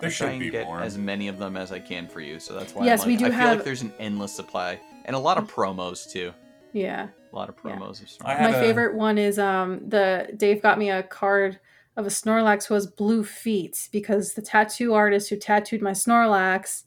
There 0.00 0.08
I 0.08 0.12
try 0.12 0.26
should 0.26 0.28
and 0.30 0.40
be 0.40 0.50
get 0.50 0.66
more. 0.66 0.80
as 0.80 0.98
many 0.98 1.28
of 1.28 1.38
them 1.38 1.56
as 1.56 1.70
I 1.72 1.78
can 1.78 2.08
for 2.08 2.20
you, 2.20 2.38
so 2.40 2.54
that's 2.54 2.74
why. 2.74 2.84
Yes, 2.84 3.02
I'm 3.02 3.08
we 3.08 3.12
like, 3.14 3.18
do 3.20 3.24
I 3.26 3.28
feel 3.30 3.38
have- 3.38 3.56
like 3.58 3.64
there's 3.64 3.82
an 3.82 3.92
endless 3.98 4.34
supply 4.34 4.80
and 5.04 5.14
a 5.14 5.18
lot 5.18 5.38
of 5.38 5.50
promos 5.52 6.10
too. 6.10 6.32
Yeah. 6.72 7.08
A 7.32 7.36
lot 7.36 7.48
of 7.48 7.56
Yeah. 7.64 7.76
promos 7.76 8.02
of 8.02 8.08
I 8.26 8.34
Snorlax. 8.34 8.38
had 8.38 8.50
My 8.50 8.56
a- 8.56 8.60
favorite 8.60 8.94
one 8.96 9.18
is 9.18 9.38
um 9.38 9.88
the 9.88 10.32
Dave 10.36 10.60
got 10.62 10.78
me 10.78 10.90
a 10.90 11.02
card 11.04 11.60
of 11.96 12.06
a 12.06 12.10
Snorlax 12.10 12.66
who 12.66 12.74
has 12.74 12.86
blue 12.88 13.22
feet 13.24 13.88
because 13.92 14.34
the 14.34 14.42
tattoo 14.42 14.94
artist 14.94 15.30
who 15.30 15.36
tattooed 15.36 15.80
my 15.80 15.92
Snorlax 15.92 16.82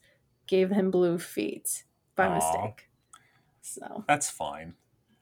gave 0.46 0.70
him 0.70 0.90
blue 0.90 1.18
feet 1.18 1.84
by 2.14 2.26
Aw. 2.26 2.34
mistake. 2.34 2.88
So 3.62 4.04
That's 4.06 4.28
fine. 4.30 4.74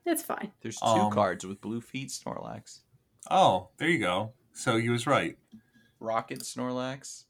it's 0.05 0.23
fine. 0.23 0.53
There's 0.61 0.77
two 0.79 0.87
Um, 0.87 1.13
cards 1.13 1.47
with 1.47 1.61
blue 1.61 1.81
feet 1.81 2.09
Snorlax, 2.11 2.81
Oh, 3.31 3.69
there 3.77 3.89
you 3.89 3.99
go. 3.99 4.33
So 4.53 4.77
he 4.79 4.89
was 4.89 5.07
right. 5.07 5.37
Rocket 6.01 6.41
Snorlax, 6.41 7.25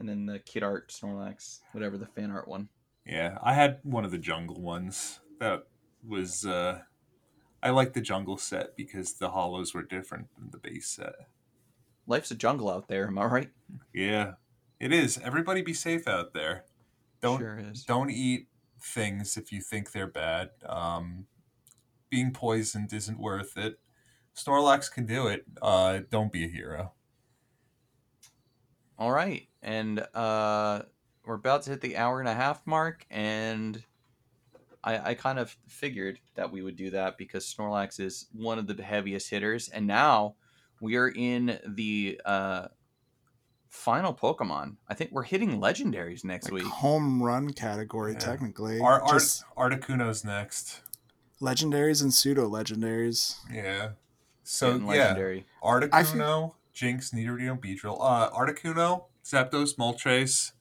and 0.00 0.08
then 0.08 0.26
the 0.26 0.38
kid 0.40 0.62
art 0.62 0.88
Snorlax, 0.88 1.60
whatever 1.72 1.96
the 1.98 2.06
fan 2.06 2.30
art 2.30 2.48
one. 2.48 2.68
Yeah, 3.06 3.38
I 3.42 3.52
had 3.52 3.78
one 3.82 4.04
of 4.04 4.10
the 4.10 4.18
jungle 4.18 4.60
ones. 4.60 5.20
That 5.38 5.66
was 6.06 6.44
uh 6.46 6.80
I 7.62 7.70
like 7.70 7.92
the 7.92 8.00
jungle 8.00 8.38
set 8.38 8.74
because 8.76 9.12
the 9.12 9.30
holos 9.30 9.74
were 9.74 9.82
different 9.82 10.28
than 10.36 10.50
the 10.50 10.58
base 10.58 10.88
set. 10.88 11.14
Life's 12.06 12.30
a 12.30 12.34
jungle 12.34 12.70
out 12.70 12.88
there, 12.88 13.06
am 13.06 13.18
I 13.18 13.26
right? 13.26 13.50
Yeah. 13.94 14.32
It 14.80 14.92
is. 14.92 15.18
Everybody 15.18 15.60
be 15.60 15.74
safe 15.74 16.08
out 16.08 16.32
there. 16.32 16.64
Don't 17.20 17.38
sure 17.38 17.58
is. 17.58 17.84
don't 17.84 18.10
eat 18.10 18.48
things 18.80 19.36
if 19.36 19.52
you 19.52 19.60
think 19.60 19.92
they're 19.92 20.06
bad. 20.06 20.50
Um 20.66 21.26
being 22.08 22.32
poisoned 22.32 22.92
isn't 22.92 23.20
worth 23.20 23.56
it. 23.58 23.78
Snorlax 24.34 24.90
can 24.90 25.04
do 25.04 25.26
it. 25.26 25.44
Uh 25.60 26.00
don't 26.10 26.32
be 26.32 26.44
a 26.44 26.48
hero. 26.48 26.92
All 28.98 29.12
right. 29.12 29.49
And 29.62 30.00
uh 30.14 30.82
we're 31.26 31.34
about 31.34 31.62
to 31.64 31.70
hit 31.70 31.80
the 31.82 31.96
hour 31.96 32.18
and 32.20 32.28
a 32.28 32.34
half 32.34 32.66
mark 32.66 33.04
and 33.10 33.82
I, 34.82 35.10
I 35.10 35.14
kind 35.14 35.38
of 35.38 35.54
figured 35.68 36.18
that 36.36 36.50
we 36.50 36.62
would 36.62 36.76
do 36.76 36.88
that 36.90 37.18
because 37.18 37.44
Snorlax 37.44 38.00
is 38.00 38.26
one 38.32 38.58
of 38.58 38.66
the 38.66 38.82
heaviest 38.82 39.28
hitters, 39.28 39.68
and 39.68 39.86
now 39.86 40.36
we 40.80 40.96
are 40.96 41.08
in 41.08 41.58
the 41.66 42.18
uh, 42.24 42.68
final 43.68 44.14
Pokemon. 44.14 44.76
I 44.88 44.94
think 44.94 45.10
we're 45.12 45.22
hitting 45.24 45.60
legendaries 45.60 46.24
next 46.24 46.46
Like 46.46 46.62
week. 46.62 46.72
home 46.72 47.22
run 47.22 47.52
category, 47.52 48.12
Yeah. 48.14 48.18
technically. 48.20 48.80
Ar- 48.80 49.02
Ar- 49.02 49.12
Just 49.12 49.44
Articuno's 49.56 50.24
next. 50.24 50.80
legendaries 51.42 52.02
and 52.02 52.12
pseudo 52.14 52.48
legendaries. 52.48 53.36
Yeah. 53.52 53.90
So 54.44 54.72
Getting 54.72 54.86
yeah, 54.86 54.92
legendary. 55.02 55.46
Articuno, 55.62 56.54
Jynx, 56.72 57.10
Nidorino, 57.10 57.60
Beedrill. 57.60 57.98
Uh, 58.00 58.30
Articuno, 58.30 59.04
Zapdos, 59.30 59.76
Moltres, 59.76 60.52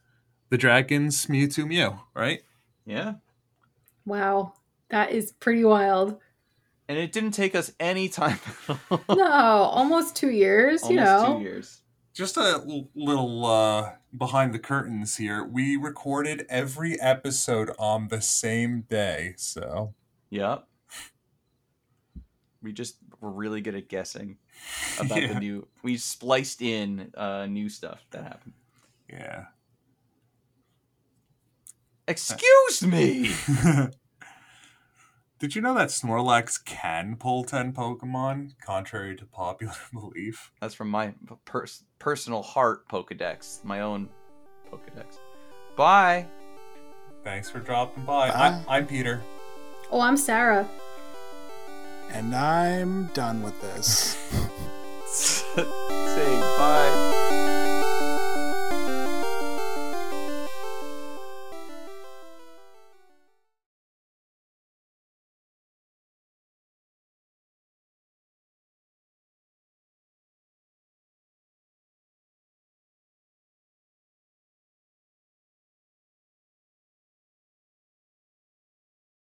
the 0.50 0.58
Dragons, 0.58 1.26
Mewtwo, 1.28 1.68
Mew. 1.68 2.00
Right? 2.14 2.42
Yeah. 2.86 3.14
Wow, 4.06 4.54
that 4.90 5.12
is 5.12 5.32
pretty 5.32 5.64
wild. 5.64 6.20
And 6.88 6.98
it 6.98 7.12
didn't 7.12 7.32
take 7.32 7.54
us 7.56 7.72
any 7.80 8.10
time. 8.10 8.40
No, 9.10 9.26
almost 9.26 10.16
two 10.16 10.32
years. 10.32 10.82
Almost 10.84 10.92
you 10.92 11.04
know, 11.06 11.38
two 11.38 11.44
years. 11.44 11.82
Just 12.14 12.38
a 12.38 12.62
little 12.96 13.46
uh, 13.46 13.92
behind 14.18 14.54
the 14.54 14.60
curtains 14.60 15.18
here. 15.18 15.44
We 15.44 15.78
recorded 15.78 16.46
every 16.50 17.00
episode 17.00 17.72
on 17.78 18.08
the 18.08 18.22
same 18.22 18.82
day, 18.90 19.34
so 19.38 19.94
Yep. 20.32 20.66
We 22.62 22.74
just 22.74 22.98
were 23.22 23.32
really 23.32 23.62
good 23.62 23.76
at 23.76 23.88
guessing 23.88 24.38
about 25.00 25.18
Yeah. 25.22 25.34
the 25.34 25.40
new. 25.40 25.68
We 25.84 25.98
spliced 25.98 26.62
in 26.62 27.12
uh, 27.16 27.46
new 27.46 27.70
stuff 27.70 28.06
that 28.12 28.24
happened. 28.24 28.54
Yeah. 29.12 29.46
Excuse 32.08 32.84
me. 32.84 33.32
Did 35.40 35.56
you 35.56 35.62
know 35.62 35.74
that 35.76 35.88
Snorlax 35.90 36.64
can 36.66 37.16
pull 37.16 37.44
10 37.46 37.72
Pokemon, 37.72 38.56
contrary 38.66 39.16
to 39.16 39.26
popular 39.26 39.74
belief? 39.94 40.52
That's 40.60 40.74
from 40.74 40.90
my 40.90 41.14
pers- 41.46 41.84
personal 41.98 42.42
heart 42.42 42.88
Pokedex, 42.90 43.64
my 43.64 43.80
own 43.82 44.10
Pokedex. 44.72 45.20
Bye. 45.78 46.26
Thanks 47.24 47.50
for 47.50 47.60
dropping 47.60 48.04
by. 48.06 48.30
Bye. 48.30 48.62
I- 48.68 48.78
I'm 48.78 48.88
Peter. 48.88 49.22
oh, 49.92 50.02
I'm 50.02 50.18
Sarah. 50.18 50.68
And 52.12 52.36
I'm 52.36 53.06
done 53.14 53.44
with 53.44 53.62
this. 53.62 54.18